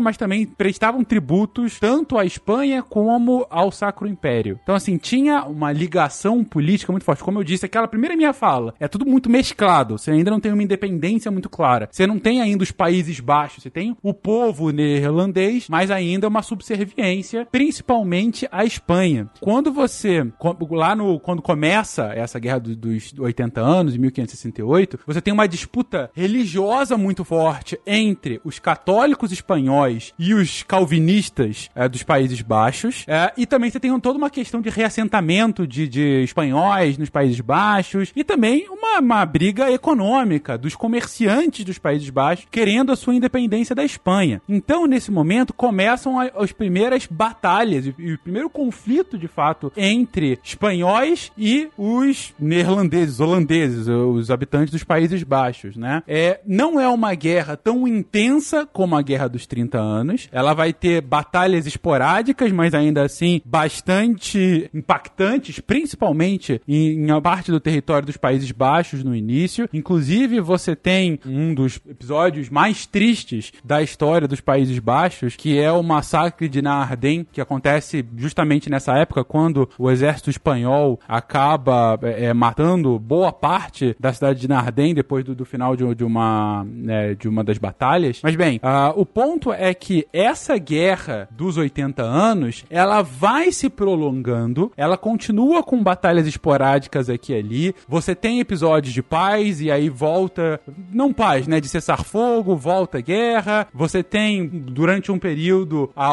mas 0.00 0.16
também 0.16 0.46
prestavam 0.46 1.02
tributos 1.04 1.78
tanto 1.78 2.18
à 2.18 2.24
Espanha 2.24 2.82
como 2.82 3.46
ao 3.50 3.70
Sacro 3.70 4.06
Império. 4.08 4.58
Então, 4.62 4.74
assim, 4.74 4.96
tinha 4.96 5.44
uma 5.44 5.72
ligação 5.72 6.42
política 6.44 6.92
muito 6.92 7.04
forte. 7.04 7.22
Como 7.22 7.38
eu 7.38 7.44
disse, 7.44 7.66
aquela 7.66 7.88
primeira 7.88 8.16
minha 8.16 8.32
fala, 8.32 8.74
é 8.80 8.88
tudo 8.88 9.06
muito 9.06 9.28
mesclado. 9.30 9.98
Você 9.98 10.10
ainda 10.10 10.30
não 10.30 10.40
tem 10.40 10.52
uma 10.52 10.62
independência 10.62 11.30
muito 11.30 11.48
clara. 11.48 11.88
Você 11.90 12.06
não 12.06 12.18
tem 12.18 12.40
ainda 12.40 12.62
os 12.62 12.70
Países 12.70 13.20
Baixos. 13.20 13.62
Você 13.62 13.70
tem 13.70 13.96
o 14.02 14.12
povo 14.14 14.70
neerlandês, 14.70 15.66
mas 15.68 15.90
ainda 15.90 16.28
uma 16.28 16.42
subserviência, 16.42 17.46
principalmente 17.50 18.48
à 18.50 18.64
Espanha. 18.64 19.28
Quando 19.40 19.72
você, 19.72 20.26
lá 20.70 20.94
no, 20.96 21.18
quando 21.20 21.42
começa 21.42 22.12
essa 22.14 22.38
guerra 22.38 22.60
do- 22.60 22.76
dos 22.76 23.12
80 23.18 23.60
anos, 23.60 23.94
em 23.94 23.98
1568, 23.98 24.98
você 25.06 25.20
tem 25.20 25.32
uma 25.34 25.46
disputa 25.48 26.10
religiosa 26.14 26.96
muito 26.96 27.24
forte 27.24 27.78
entre 27.86 28.40
os 28.44 28.58
católicos 28.58 29.32
espanhóis 29.34 30.12
e 30.18 30.34
os 30.34 30.62
calvinistas 30.62 31.68
eh, 31.74 31.88
dos 31.88 32.02
Países 32.02 32.40
Baixos. 32.40 33.04
Eh, 33.06 33.32
e 33.38 33.46
também 33.46 33.70
você 33.70 33.80
tem 33.80 33.98
toda 34.00 34.18
uma 34.18 34.30
questão 34.30 34.60
de 34.60 34.70
reassentamento 34.70 35.66
de, 35.66 35.88
de 35.88 36.22
espanhóis 36.22 36.98
nos 36.98 37.10
Países 37.10 37.40
Baixos 37.40 38.12
e 38.16 38.24
também 38.24 38.66
uma, 38.68 38.98
uma 38.98 39.26
briga 39.26 39.70
econômica 39.70 40.56
dos 40.56 40.74
comerciantes 40.74 41.64
dos 41.64 41.78
Países 41.78 42.08
Baixos 42.10 42.46
querendo 42.50 42.92
a 42.92 42.96
sua 42.96 43.14
independência 43.14 43.74
da 43.74 43.84
Espanha. 43.84 44.40
Então, 44.48 44.86
nesse 44.86 45.10
momento, 45.10 45.52
começam 45.52 46.18
as 46.20 46.52
primeiras 46.52 47.06
batalhas 47.06 47.86
e, 47.98 48.12
o 48.12 48.18
primeiro 48.18 48.48
conflito, 48.48 49.18
de 49.18 49.28
fato, 49.28 49.72
entre 49.76 50.38
espanhóis 50.42 51.32
e 51.36 51.68
os 51.76 52.34
neerlandeses, 52.38 53.20
holandeses, 53.20 53.86
os 53.88 54.30
habitantes 54.30 54.72
dos 54.72 54.84
Países 54.84 55.22
Baixos, 55.22 55.76
né? 55.76 56.02
É, 56.06 56.40
não 56.46 56.80
é 56.80 56.88
uma 56.88 57.14
guerra 57.14 57.56
tão 57.56 57.86
intensa 57.86 58.66
como 58.66 58.96
a 58.96 59.02
Guerra 59.02 59.23
dos 59.28 59.46
30 59.46 59.78
Anos. 59.78 60.28
Ela 60.32 60.54
vai 60.54 60.72
ter 60.72 61.00
batalhas 61.00 61.66
esporádicas, 61.66 62.52
mas 62.52 62.74
ainda 62.74 63.02
assim 63.02 63.40
bastante 63.44 64.70
impactantes, 64.72 65.60
principalmente 65.60 66.60
em, 66.66 67.10
em 67.10 67.20
parte 67.20 67.50
do 67.50 67.60
território 67.60 68.06
dos 68.06 68.16
Países 68.16 68.50
Baixos 68.50 69.02
no 69.02 69.14
início. 69.14 69.68
Inclusive, 69.72 70.40
você 70.40 70.76
tem 70.76 71.18
um 71.26 71.54
dos 71.54 71.80
episódios 71.88 72.48
mais 72.48 72.86
tristes 72.86 73.52
da 73.64 73.82
história 73.82 74.28
dos 74.28 74.40
Países 74.40 74.78
Baixos, 74.78 75.36
que 75.36 75.58
é 75.58 75.70
o 75.70 75.82
massacre 75.82 76.48
de 76.48 76.60
Naarden, 76.60 77.26
que 77.32 77.40
acontece 77.40 78.04
justamente 78.16 78.68
nessa 78.70 78.96
época, 78.96 79.24
quando 79.24 79.68
o 79.78 79.90
exército 79.90 80.30
espanhol 80.30 81.00
acaba 81.08 81.98
é, 82.02 82.26
é, 82.26 82.34
matando 82.34 82.98
boa 82.98 83.32
parte 83.32 83.96
da 83.98 84.12
cidade 84.12 84.40
de 84.40 84.48
Naarden 84.48 84.94
depois 84.94 85.24
do, 85.24 85.34
do 85.34 85.44
final 85.44 85.76
de, 85.76 85.94
de 85.94 86.04
uma, 86.04 86.64
né, 86.64 87.14
de 87.14 87.28
uma 87.28 87.42
das 87.42 87.58
batalhas. 87.58 88.20
Mas 88.22 88.36
bem, 88.36 88.60
ah, 88.62 88.92
o 88.94 89.06
ponto 89.14 89.52
é 89.52 89.72
que 89.72 90.06
essa 90.12 90.58
guerra 90.58 91.28
dos 91.30 91.56
80 91.56 92.02
anos, 92.02 92.64
ela 92.68 93.00
vai 93.00 93.52
se 93.52 93.70
prolongando, 93.70 94.72
ela 94.76 94.96
continua 94.98 95.62
com 95.62 95.82
batalhas 95.82 96.26
esporádicas 96.26 97.08
aqui 97.08 97.32
e 97.32 97.36
ali. 97.38 97.74
Você 97.88 98.14
tem 98.14 98.40
episódios 98.40 98.92
de 98.92 99.02
paz 99.02 99.60
e 99.60 99.70
aí 99.70 99.88
volta, 99.88 100.60
não 100.92 101.12
paz, 101.12 101.46
né, 101.46 101.60
de 101.60 101.68
cessar 101.68 102.02
fogo, 102.04 102.56
volta 102.56 103.00
guerra. 103.00 103.66
Você 103.72 104.02
tem 104.02 104.46
durante 104.48 105.12
um 105.12 105.18
período 105.18 105.90
a, 105.94 106.06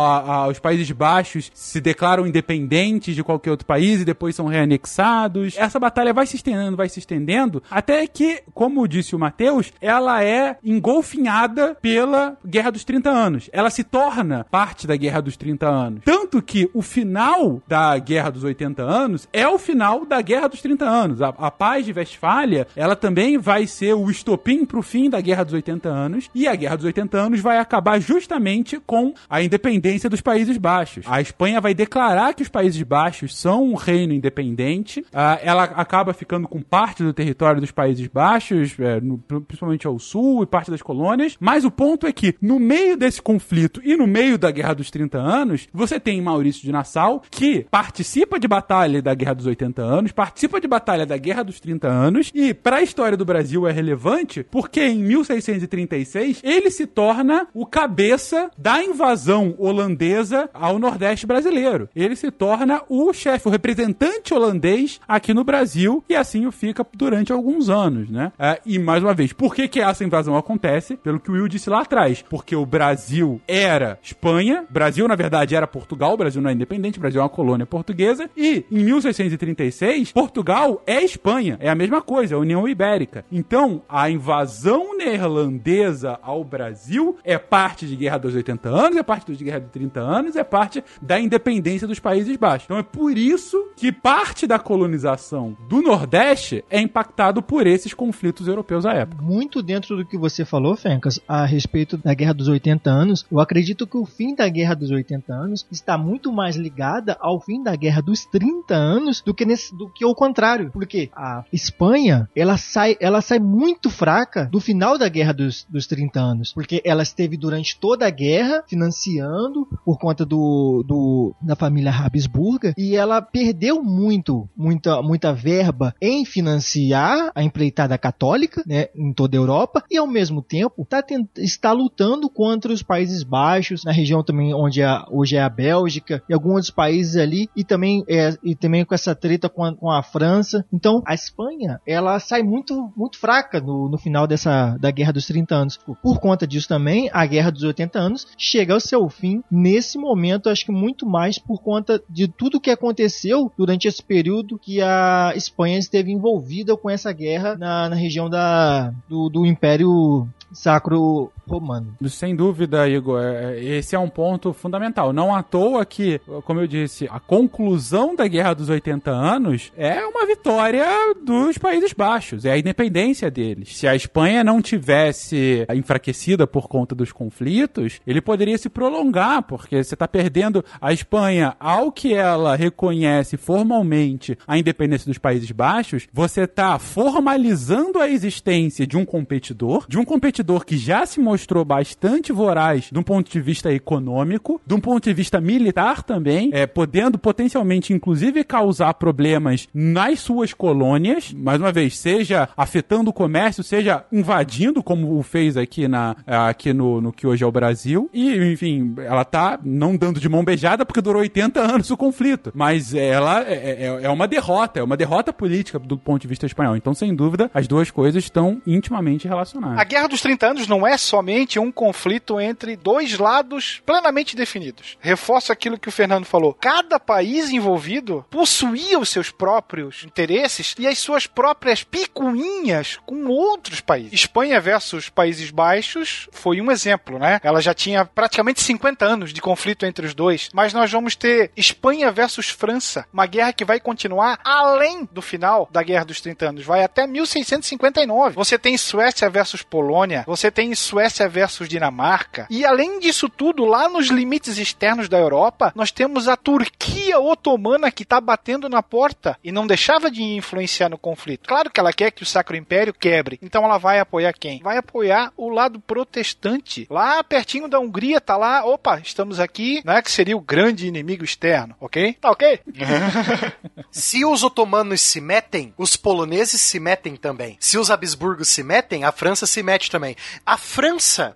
a- 0.44 0.48
os 0.48 0.60
Países 0.60 0.90
Baixos 0.92 1.52
se 1.54 1.82
declaram 1.82 2.28
independentes 2.28 3.16
de 3.16 3.24
qualquer 3.24 3.52
outro 3.52 3.66
país 3.66 4.00
e 4.02 4.06
depois 4.06 4.36
são 4.36 4.46
reanexados. 4.46 5.56
Essa 5.58 5.80
batalha 5.80 6.14
vai 6.14 6.26
se 6.28 6.36
estendendo, 6.36 6.78
vai 6.78 6.88
se 6.90 7.00
estendendo, 7.00 7.64
até 7.72 8.06
que, 8.06 8.42
como 8.54 8.88
disse 8.88 9.16
o 9.16 9.20
Matheus, 9.20 9.74
ela 9.82 10.24
é 10.24 10.58
engolfinhada 10.64 11.76
pela 11.82 12.38
Guerra 12.46 12.72
dos 12.72 12.84
30 12.92 13.10
anos. 13.10 13.50
Ela 13.54 13.70
se 13.70 13.84
torna 13.86 14.46
parte 14.52 14.86
da 14.86 14.96
Guerra 14.98 15.22
dos 15.22 15.38
30 15.38 15.66
anos. 15.68 16.02
Tanto 16.04 16.42
que 16.42 16.70
o 16.74 16.82
final 16.82 17.62
da 17.66 17.98
Guerra 17.98 18.30
dos 18.30 18.44
80 18.44 18.84
anos 18.84 19.30
é 19.32 19.48
o 19.48 19.58
final 19.58 20.06
da 20.06 20.22
Guerra 20.22 20.50
dos 20.50 20.62
30 20.62 20.84
anos. 20.86 21.22
A, 21.22 21.30
a 21.30 21.50
paz 21.50 21.86
de 21.86 21.94
Westfália, 21.94 22.68
ela 22.76 22.94
também 22.96 23.38
vai 23.38 23.66
ser 23.66 23.94
o 23.94 24.10
estopim 24.12 24.66
pro 24.66 24.82
fim 24.82 25.10
da 25.10 25.22
Guerra 25.22 25.46
dos 25.46 25.54
80 25.54 25.88
anos. 25.88 26.30
E 26.36 26.48
a 26.50 26.56
Guerra 26.56 26.76
dos 26.76 26.86
80 26.86 27.18
anos 27.18 27.40
vai 27.40 27.58
acabar 27.60 28.00
justamente 28.02 28.78
com 28.86 29.14
a 29.30 29.42
independência 29.42 30.10
dos 30.10 30.20
Países 30.20 30.58
Baixos. 30.58 31.06
A 31.08 31.22
Espanha 31.22 31.62
vai 31.62 31.74
declarar 31.74 32.34
que 32.34 32.44
os 32.44 32.50
Países 32.50 32.82
Baixos 32.84 33.38
são 33.38 33.64
um 33.64 33.76
reino 33.76 34.12
independente. 34.14 35.06
Ah, 35.14 35.40
ela 35.42 35.64
acaba 35.64 36.14
ficando 36.14 36.46
com 36.48 36.62
parte 36.62 37.04
do 37.04 37.14
território 37.14 37.62
dos 37.62 37.72
Países 37.72 38.08
Baixos, 38.08 38.78
é, 38.80 39.00
no- 39.00 39.18
principalmente 39.18 39.88
ao 39.88 39.98
sul 39.98 40.44
e 40.44 40.46
parte 40.46 40.70
das 40.70 40.82
colônias. 40.82 41.38
Mas 41.40 41.64
o 41.64 41.72
ponto 41.72 42.06
é 42.06 42.12
que, 42.12 42.36
no 42.42 42.60
meio 42.60 42.81
desse 42.98 43.22
conflito 43.22 43.82
e 43.84 43.96
no 43.96 44.08
meio 44.08 44.38
da 44.38 44.52
Guerra 44.52 44.74
dos 44.74 44.92
30 44.92 45.18
anos, 45.18 45.68
você 45.74 46.00
tem 46.00 46.22
Maurício 46.22 46.62
de 46.62 46.72
Nassau, 46.72 47.24
que 47.30 47.66
participa 47.70 48.40
de 48.40 48.48
batalha 48.48 49.02
da 49.02 49.14
Guerra 49.14 49.36
dos 49.36 49.46
80 49.46 49.82
anos, 49.82 50.12
participa 50.12 50.60
de 50.60 50.68
batalha 50.68 51.06
da 51.06 51.18
Guerra 51.18 51.44
dos 51.44 51.60
30 51.60 51.88
anos, 51.88 52.32
e 52.34 52.54
para 52.54 52.78
a 52.78 52.82
história 52.82 53.18
do 53.18 53.26
Brasil 53.26 53.68
é 53.68 53.72
relevante 53.72 54.46
porque 54.50 54.82
em 54.82 55.00
1636 55.00 56.42
ele 56.44 56.70
se 56.70 56.86
torna 56.86 57.48
o 57.54 57.66
cabeça 57.66 58.50
da 58.58 58.84
invasão 58.84 59.56
holandesa 59.58 60.50
ao 60.54 60.80
Nordeste 60.80 61.26
brasileiro. 61.26 61.90
Ele 61.96 62.16
se 62.16 62.32
torna 62.32 62.82
o 62.90 63.12
chefe, 63.14 63.48
o 63.48 63.52
representante 63.52 64.34
holandês 64.34 65.00
aqui 65.08 65.34
no 65.34 65.44
Brasil, 65.44 66.04
e 66.10 66.16
assim 66.16 66.46
o 66.46 66.52
fica 66.52 66.86
durante 66.94 67.32
alguns 67.32 67.70
anos, 67.70 68.10
né? 68.10 68.32
É, 68.38 68.60
e 68.66 68.78
mais 68.78 69.04
uma 69.04 69.14
vez, 69.14 69.34
por 69.34 69.56
que, 69.56 69.68
que 69.68 69.82
essa 69.82 70.04
invasão 70.04 70.36
acontece? 70.36 70.96
Pelo 70.98 71.20
que 71.20 71.32
o 71.32 71.34
Will 71.34 71.48
disse 71.48 71.70
lá 71.70 71.82
atrás. 71.82 72.24
Porque 72.30 72.56
o 72.56 72.66
Brasil 72.72 73.42
era 73.46 74.00
Espanha, 74.02 74.66
Brasil, 74.70 75.06
na 75.06 75.16
verdade, 75.16 75.56
era 75.56 75.68
Portugal, 75.68 76.16
Brasil 76.16 76.42
não 76.42 76.50
é 76.50 76.54
independente, 76.54 77.00
Brasil 77.00 77.20
é 77.20 77.24
uma 77.24 77.30
colônia 77.30 77.66
portuguesa, 77.66 78.30
e 78.36 78.66
em 78.72 78.84
1636, 78.86 80.14
Portugal 80.14 80.82
é 80.88 81.04
Espanha, 81.04 81.58
é 81.60 81.70
a 81.70 81.76
mesma 81.76 82.02
coisa, 82.02 82.34
é 82.34 82.38
a 82.38 82.40
União 82.40 82.66
Ibérica. 82.68 83.26
Então, 83.30 83.82
a 83.90 84.10
invasão 84.10 84.98
neerlandesa 84.98 86.18
ao 86.22 86.46
Brasil 86.46 87.18
é 87.26 87.38
parte 87.38 87.86
de 87.86 87.96
Guerra 87.98 88.18
dos 88.18 88.36
80 88.36 88.70
anos, 88.70 88.98
é 88.98 89.04
parte 89.04 89.36
de 89.36 89.44
Guerra 89.44 89.60
dos 89.60 89.72
30 89.72 90.00
anos, 90.00 90.36
é 90.38 90.44
parte 90.44 90.82
da 91.02 91.20
independência 91.20 91.88
dos 91.88 92.00
Países 92.00 92.38
Baixos. 92.38 92.66
Então 92.66 92.78
é 92.78 92.84
por 92.84 93.18
isso 93.18 93.70
que 93.76 93.92
parte 93.92 94.48
da 94.48 94.58
colonização 94.58 95.58
do 95.68 95.82
Nordeste 95.82 96.64
é 96.70 96.80
impactado 96.80 97.42
por 97.42 97.68
esses 97.68 97.94
conflitos 97.94 98.48
europeus 98.48 98.86
à 98.86 98.94
época. 98.94 99.22
Muito 99.22 99.62
dentro 99.62 99.98
do 99.98 100.06
que 100.06 100.18
você 100.18 100.46
falou, 100.46 100.76
Fencas, 100.76 101.20
a 101.28 101.46
respeito 101.46 101.98
da 101.98 102.14
Guerra 102.14 102.34
dos 102.34 102.48
80 102.48 102.61
anos, 102.90 103.26
eu 103.32 103.40
acredito 103.40 103.88
que 103.88 103.98
o 103.98 104.06
fim 104.06 104.36
da 104.36 104.48
Guerra 104.48 104.76
dos 104.76 104.92
80 104.92 105.34
anos 105.34 105.66
está 105.72 105.98
muito 105.98 106.32
mais 106.32 106.56
ligada 106.56 107.18
ao 107.20 107.40
fim 107.40 107.62
da 107.64 107.76
Guerra 107.76 108.02
dos 108.02 108.26
30 108.26 108.76
anos 108.76 109.22
do 109.22 109.34
que, 109.34 109.46
nesse, 109.46 109.76
do 109.76 109.90
que 109.90 110.06
o 110.06 110.14
contrário. 110.14 110.72
Porque 110.72 111.10
a 111.16 111.44
Espanha, 111.52 112.30
ela 112.36 112.58
sai, 112.58 112.96
ela 113.00 113.22
sai 113.22 113.40
muito 113.40 113.90
fraca 113.90 114.46
do 114.46 114.60
final 114.60 114.98
da 114.98 115.08
Guerra 115.08 115.34
dos, 115.34 115.66
dos 115.70 115.88
30 115.88 116.20
anos. 116.20 116.54
Porque 116.54 116.82
ela 116.86 117.04
esteve 117.04 117.38
durante 117.38 117.80
toda 117.80 118.06
a 118.06 118.10
guerra 118.10 118.64
financiando 118.68 119.68
por 119.86 119.98
conta 119.98 120.26
do, 120.26 120.84
do 120.88 121.36
da 121.42 121.56
família 121.56 121.92
Habsburga 121.92 122.74
e 122.78 122.96
ela 122.96 123.22
perdeu 123.22 123.84
muito, 123.84 124.50
muita, 124.56 125.02
muita 125.02 125.34
verba 125.34 125.96
em 126.02 126.26
financiar 126.26 127.32
a 127.34 127.44
empreitada 127.44 127.98
católica, 127.98 128.64
né, 128.66 128.88
em 128.96 129.14
toda 129.14 129.38
a 129.38 129.40
Europa 129.40 129.84
e 129.90 129.98
ao 129.98 130.08
mesmo 130.08 130.42
tempo 130.42 130.86
tá 130.86 131.04
está 131.38 131.72
lutando 131.72 132.30
contra 132.52 132.74
os 132.74 132.84
Países 132.84 133.24
Baixos, 133.24 133.86
na 133.86 133.94
região 133.94 134.22
também 134.22 134.54
onde 134.54 134.82
é, 134.82 134.88
hoje 135.10 135.38
é 135.38 135.42
a 135.42 135.48
Bélgica 135.48 136.22
e 136.28 136.34
alguns 136.34 136.52
outros 136.52 136.70
países 136.70 137.16
ali 137.16 137.50
e 137.56 137.64
também 137.64 138.04
é, 138.10 138.36
e 138.44 138.54
também 138.56 138.84
com 138.84 138.94
essa 138.94 139.16
treta 139.16 139.48
com 139.48 139.64
a, 139.64 139.74
com 139.74 139.90
a 139.90 140.04
França. 140.04 140.66
Então 140.72 141.02
a 141.06 141.14
Espanha 141.14 141.80
ela 141.88 142.20
sai 142.20 142.44
muito 142.44 142.92
muito 142.96 143.18
fraca 143.18 143.62
no, 143.62 143.88
no 143.88 143.98
final 143.98 144.28
dessa 144.28 144.78
da 144.78 144.92
Guerra 144.92 145.14
dos 145.14 145.26
30 145.28 145.56
anos. 145.56 145.78
Por 145.78 146.20
conta 146.20 146.46
disso 146.46 146.68
também 146.68 147.10
a 147.14 147.26
Guerra 147.26 147.52
dos 147.52 147.64
80 147.64 147.98
anos 147.98 148.28
chega 148.38 148.74
ao 148.74 148.82
seu 148.82 149.08
fim 149.08 149.42
nesse 149.50 149.98
momento, 149.98 150.50
acho 150.50 150.66
que 150.66 150.74
muito 150.74 151.06
mais 151.06 151.40
por 151.40 151.62
conta 151.62 152.04
de 152.10 152.28
tudo 152.28 152.60
que 152.60 152.70
aconteceu 152.70 153.50
durante 153.58 153.88
esse 153.88 154.04
período 154.04 154.60
que 154.60 154.82
a 154.82 155.32
Espanha 155.38 155.80
esteve 155.80 156.12
envolvida 156.12 156.76
com 156.76 156.90
essa 156.90 157.14
guerra 157.14 157.56
na, 157.56 157.88
na 157.88 157.96
região 157.96 158.30
da, 158.30 158.94
do, 159.08 159.30
do 159.30 159.46
Império 159.46 160.28
Sacro 160.54 161.32
Romano. 161.48 161.96
Sem 162.08 162.36
dúvida, 162.36 162.88
Igor, 162.88 163.22
é- 163.22 163.56
é- 163.58 163.64
esse 163.64 163.96
é 163.96 164.00
um 164.00 164.10
ponto 164.10 164.54
fundamental. 164.54 165.12
Não 165.14 165.34
à 165.34 165.44
toa 165.44 165.86
que, 165.86 166.20
como 166.46 166.60
eu 166.60 166.68
disse, 166.68 167.08
a 167.12 167.20
conclusão 167.20 168.16
da 168.16 168.28
Guerra 168.28 168.54
dos 168.54 168.70
80 168.70 169.12
anos 169.12 169.72
é 169.78 170.04
uma 170.06 170.26
vitória 170.26 170.86
dos 171.24 171.58
Países 171.58 171.94
Baixos, 171.94 172.46
é 172.46 172.52
a 172.52 172.58
independência 172.58 173.30
deles. 173.30 173.76
Se 173.78 173.88
a 173.88 173.96
Espanha 173.96 174.44
não 174.44 174.62
tivesse 174.62 175.66
enfraquecida 175.74 176.46
por 176.48 176.68
conta 176.68 176.94
dos 176.96 177.12
conflitos, 177.12 178.00
ele 178.06 178.22
poderia 178.22 178.58
se 178.58 178.70
prolongar, 178.70 179.44
porque 179.44 179.84
você 179.84 179.96
está 179.96 180.08
perdendo 180.08 180.64
a 180.80 180.94
Espanha 180.94 181.56
ao 181.60 181.92
que 181.92 182.14
ela 182.14 182.56
reconhece 182.56 183.38
formalmente 183.38 184.38
a 184.48 184.58
independência 184.58 185.08
dos 185.08 185.18
Países 185.18 185.52
Baixos, 185.52 186.08
você 186.14 186.42
está 186.42 186.78
formalizando 186.80 188.00
a 188.00 188.10
existência 188.10 188.86
de 188.88 188.98
um 188.98 189.06
competidor, 189.06 189.86
de 189.88 189.98
um 189.98 190.06
competidor 190.06 190.41
que 190.66 190.78
já 190.78 191.06
se 191.06 191.20
mostrou 191.20 191.64
bastante 191.64 192.32
voraz 192.32 192.90
de 192.92 192.98
um 192.98 193.04
ponto 193.04 193.32
de 193.32 193.40
vista 193.40 193.72
econômico, 193.72 194.62
de 194.66 194.74
um 194.74 194.80
ponto 194.80 195.04
de 195.04 195.14
vista 195.14 195.40
militar 195.40 196.04
também, 196.04 196.50
é, 196.54 196.66
podendo 196.66 197.18
potencialmente, 197.18 197.94
inclusive, 197.94 198.44
causar 198.44 198.94
problemas 198.96 199.68
nas 199.74 200.20
suas 200.20 200.54
colônias, 200.54 201.34
mais 201.34 201.60
uma 201.60 201.72
vez, 201.72 201.98
seja 201.98 202.50
afetando 202.56 203.10
o 203.10 203.14
comércio, 203.14 203.64
seja 203.64 204.06
invadindo, 204.12 204.84
como 204.84 205.18
o 205.18 205.24
fez 205.24 205.58
aqui, 205.58 205.88
na, 205.88 206.16
aqui 206.26 206.74
no, 206.74 207.02
no 207.02 207.12
que 207.12 207.28
hoje 207.28 207.44
é 207.44 207.48
o 207.48 207.52
Brasil. 207.52 208.10
E, 208.14 208.36
enfim, 208.52 208.94
ela 208.98 209.24
tá 209.24 209.60
não 209.64 209.96
dando 209.96 210.20
de 210.20 210.30
mão 210.30 210.44
beijada 210.44 210.86
porque 210.86 211.02
durou 211.02 211.22
80 211.22 211.60
anos 211.60 211.90
o 211.92 211.98
conflito. 211.98 212.52
Mas 212.54 212.94
ela 212.94 213.44
é, 213.44 213.86
é, 213.86 214.00
é 214.04 214.10
uma 214.10 214.28
derrota, 214.28 214.80
é 214.80 214.84
uma 214.84 214.98
derrota 214.98 215.32
política 215.32 215.80
do 215.80 215.98
ponto 215.98 216.22
de 216.22 216.28
vista 216.28 216.46
espanhol. 216.46 216.76
Então, 216.76 216.94
sem 216.94 217.14
dúvida, 217.16 217.50
as 217.54 217.68
duas 217.68 217.92
coisas 217.92 218.24
estão 218.24 218.62
intimamente 218.66 219.28
relacionadas. 219.28 219.80
A 219.80 219.84
Guerra 219.84 220.08
dos 220.08 220.22
30 220.32 220.48
Anos 220.48 220.68
não 220.68 220.88
é 220.88 220.98
somente 220.98 221.60
um 221.60 221.72
conflito 221.72 222.40
entre 222.40 222.78
dois 222.78 223.18
lados 223.18 223.82
plenamente 223.86 224.36
definidos. 224.36 224.98
Reforço 225.02 225.52
aquilo 225.52 225.78
que 225.78 225.90
o 225.90 225.92
Fernando 225.92 226.26
falou. 226.26 226.54
Cada 226.54 227.00
país 227.00 227.50
envolvido 227.50 228.26
possuía 228.30 228.98
os 228.98 229.10
seus 229.10 229.30
próprios 229.30 230.04
interesses 230.06 230.74
e 230.80 230.88
as 230.88 231.00
suas 231.00 231.28
próprias 231.28 231.84
picuinhas 231.84 232.98
com 233.06 233.28
outros 233.28 233.82
países. 233.82 234.14
Espanha 234.14 234.62
versus 234.62 235.10
Países 235.10 235.52
Baixos 235.52 236.30
foi 236.32 236.62
um 236.62 236.72
exemplo, 236.72 237.20
né? 237.20 237.40
Ela 237.44 237.60
já 237.60 237.74
tinha 237.74 238.06
praticamente 238.06 238.62
50 238.62 239.04
anos 239.04 239.34
de 239.34 239.42
conflito 239.42 239.86
entre 239.86 240.06
os 240.06 240.14
dois, 240.14 240.50
mas 240.54 240.74
nós 240.74 240.90
vamos 240.90 241.16
ter 241.16 241.52
Espanha 241.58 242.10
versus 242.12 242.50
França, 242.50 243.06
uma 243.12 243.26
guerra 243.26 243.52
que 243.52 243.66
vai 243.66 243.80
continuar 243.80 244.40
além 244.46 245.08
do 245.12 245.22
final 245.22 245.68
da 245.72 245.84
Guerra 245.84 246.06
dos 246.06 246.22
30 246.22 246.50
Anos, 246.50 246.66
vai 246.66 246.84
até 246.84 247.06
1659. 247.06 248.36
Você 248.36 248.58
tem 248.58 248.78
Suécia 248.78 249.30
versus 249.30 249.62
Polônia, 249.62 250.21
você 250.26 250.52
tem 250.52 250.74
Suécia 250.76 251.28
versus 251.28 251.68
Dinamarca, 251.68 252.48
e 252.50 252.66
além 252.66 253.00
disso 253.00 253.30
tudo, 253.30 253.66
lá 253.66 253.88
nos 253.90 254.08
limites 254.08 254.58
externos 254.58 255.10
da 255.10 255.18
Europa, 255.18 255.72
nós 255.76 255.92
temos 255.92 256.28
a 256.28 256.36
Turquia 256.36 257.20
otomana 257.20 257.92
que 257.92 258.04
está 258.04 258.20
batendo 258.20 258.70
na 258.70 258.82
porta 258.82 259.38
e 259.44 259.52
não 259.52 259.68
deixava 259.68 260.10
de 260.10 260.24
influenciar 260.24 260.90
no 260.90 260.98
conflito. 260.98 261.48
Claro 261.48 261.70
que 261.70 261.80
ela 261.80 261.94
quer 261.94 262.12
que 262.12 262.24
o 262.24 262.26
Sacro 262.26 262.56
Império 262.56 262.94
quebre, 262.94 263.40
então 263.42 263.64
ela 263.64 263.78
vai 263.78 264.00
apoiar 264.00 264.34
quem? 264.34 264.60
Vai 264.62 264.78
apoiar 264.78 265.32
o 265.36 265.50
lado 265.50 265.80
protestante. 265.80 266.88
Lá 266.90 267.24
pertinho 267.24 267.68
da 267.68 267.80
Hungria 267.80 268.20
tá 268.22 268.38
lá, 268.38 268.66
opa, 268.66 269.00
estamos 269.00 269.40
aqui, 269.40 269.82
né, 269.86 270.02
que 270.02 270.12
seria 270.12 270.38
o 270.38 270.42
grande 270.42 270.88
inimigo 270.88 271.24
externo, 271.24 271.76
ok? 271.80 272.14
Tá 272.20 272.32
ok? 272.32 272.60
Se 273.92 274.26
os 274.26 274.44
otomanos 274.44 275.02
se 275.02 275.20
metem, 275.20 275.74
os 275.78 275.96
poloneses 275.96 276.62
se 276.62 276.80
metem 276.80 277.16
também. 277.16 277.58
Se 277.60 277.78
os 277.78 277.92
Habsburgos 277.92 278.48
se 278.48 278.64
metem, 278.64 279.04
a 279.04 279.12
França 279.12 279.46
se 279.46 279.62
mete 279.62 279.92
também. 279.92 280.11
A 280.46 280.58
França 280.58 281.36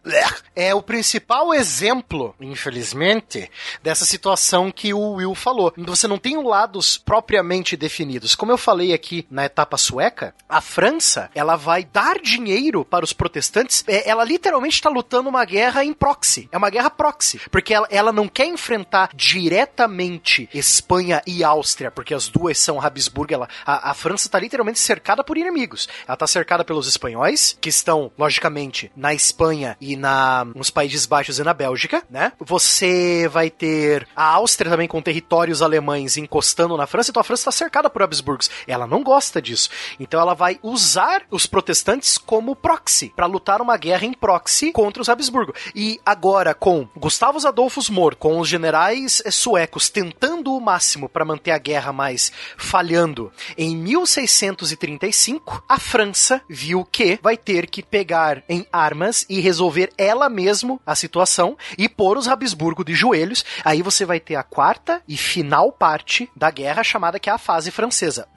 é 0.55 0.73
o 0.73 0.81
principal 0.81 1.53
exemplo, 1.53 2.35
infelizmente, 2.39 3.49
dessa 3.83 4.05
situação 4.05 4.71
que 4.71 4.93
o 4.93 5.13
Will 5.13 5.35
falou. 5.35 5.73
Você 5.77 6.07
não 6.07 6.17
tem 6.17 6.41
lados 6.41 6.97
propriamente 6.97 7.77
definidos. 7.77 8.35
Como 8.35 8.51
eu 8.51 8.57
falei 8.57 8.93
aqui 8.93 9.25
na 9.29 9.45
etapa 9.45 9.77
sueca, 9.77 10.33
a 10.47 10.61
França, 10.61 11.29
ela 11.33 11.55
vai 11.55 11.83
dar 11.83 12.19
dinheiro 12.19 12.85
para 12.85 13.05
os 13.05 13.13
protestantes. 13.13 13.83
É, 13.87 14.09
Ela 14.09 14.23
literalmente 14.23 14.75
está 14.75 14.89
lutando 14.89 15.29
uma 15.29 15.45
guerra 15.45 15.83
em 15.83 15.93
proxy. 15.93 16.47
É 16.51 16.57
uma 16.57 16.69
guerra 16.69 16.89
proxy. 16.89 17.39
Porque 17.49 17.73
ela, 17.73 17.87
ela 17.89 18.11
não 18.11 18.27
quer 18.27 18.45
enfrentar 18.45 19.09
diretamente 19.13 20.49
Espanha 20.53 21.21
e 21.25 21.43
Áustria, 21.43 21.91
porque 21.91 22.13
as 22.13 22.27
duas 22.27 22.57
são 22.57 22.81
Habsburgo. 22.81 23.33
Ela, 23.33 23.49
a, 23.65 23.91
a 23.91 23.93
França 23.93 24.27
está 24.27 24.39
literalmente 24.39 24.79
cercada 24.79 25.23
por 25.23 25.37
inimigos. 25.37 25.87
Ela 26.07 26.15
está 26.15 26.27
cercada 26.27 26.63
pelos 26.63 26.87
espanhóis, 26.87 27.57
que 27.59 27.69
estão, 27.69 28.11
logicamente, 28.17 28.64
na 28.95 29.13
Espanha 29.13 29.77
e 29.79 29.95
na, 29.95 30.45
nos 30.45 30.69
Países 30.69 31.05
Baixos 31.05 31.39
e 31.39 31.43
na 31.43 31.53
Bélgica, 31.53 32.03
né? 32.09 32.31
Você 32.39 33.27
vai 33.31 33.49
ter 33.49 34.07
a 34.15 34.25
Áustria 34.25 34.71
também 34.71 34.87
com 34.87 35.01
territórios 35.01 35.61
alemães 35.61 36.17
encostando 36.17 36.77
na 36.77 36.87
França, 36.87 37.11
então 37.11 37.21
a 37.21 37.23
França 37.23 37.41
está 37.41 37.51
cercada 37.51 37.89
por 37.89 38.03
Habsburgos. 38.03 38.49
Ela 38.67 38.87
não 38.87 39.03
gosta 39.03 39.41
disso. 39.41 39.69
Então 39.99 40.19
ela 40.19 40.33
vai 40.33 40.59
usar 40.63 41.23
os 41.29 41.45
protestantes 41.45 42.17
como 42.17 42.55
proxy, 42.55 43.11
para 43.15 43.25
lutar 43.25 43.61
uma 43.61 43.77
guerra 43.77 44.05
em 44.05 44.13
proxy 44.13 44.71
contra 44.71 45.01
os 45.01 45.09
Habsburgo. 45.09 45.53
E 45.73 45.99
agora, 46.05 46.53
com 46.53 46.87
Gustavus 46.95 47.45
Adolfus 47.45 47.89
Mohr, 47.89 48.15
com 48.15 48.39
os 48.39 48.47
generais 48.47 49.21
eh, 49.25 49.31
suecos 49.31 49.89
tentando 49.89 50.53
o 50.53 50.61
máximo 50.61 51.07
para 51.07 51.25
manter 51.25 51.51
a 51.51 51.57
guerra, 51.57 51.91
mas 51.93 52.31
falhando, 52.57 53.31
em 53.57 53.75
1635, 53.75 55.63
a 55.67 55.79
França 55.79 56.41
viu 56.49 56.85
que 56.85 57.19
vai 57.21 57.37
ter 57.37 57.67
que 57.67 57.83
pegar 57.83 58.43
em 58.47 58.65
armas 58.71 59.25
e 59.29 59.39
resolver 59.39 59.91
ela 59.97 60.29
mesmo 60.29 60.79
a 60.85 60.95
situação 60.95 61.57
e 61.77 61.87
pôr 61.87 62.17
os 62.17 62.27
Habsburgo 62.27 62.83
de 62.83 62.93
joelhos. 62.93 63.43
Aí 63.63 63.81
você 63.81 64.05
vai 64.05 64.19
ter 64.19 64.35
a 64.35 64.43
quarta 64.43 65.01
e 65.07 65.17
final 65.17 65.71
parte 65.71 66.29
da 66.35 66.49
guerra, 66.49 66.83
chamada 66.83 67.19
que 67.19 67.29
é 67.29 67.33
a 67.33 67.37
fase 67.37 67.71
francesa. 67.71 68.27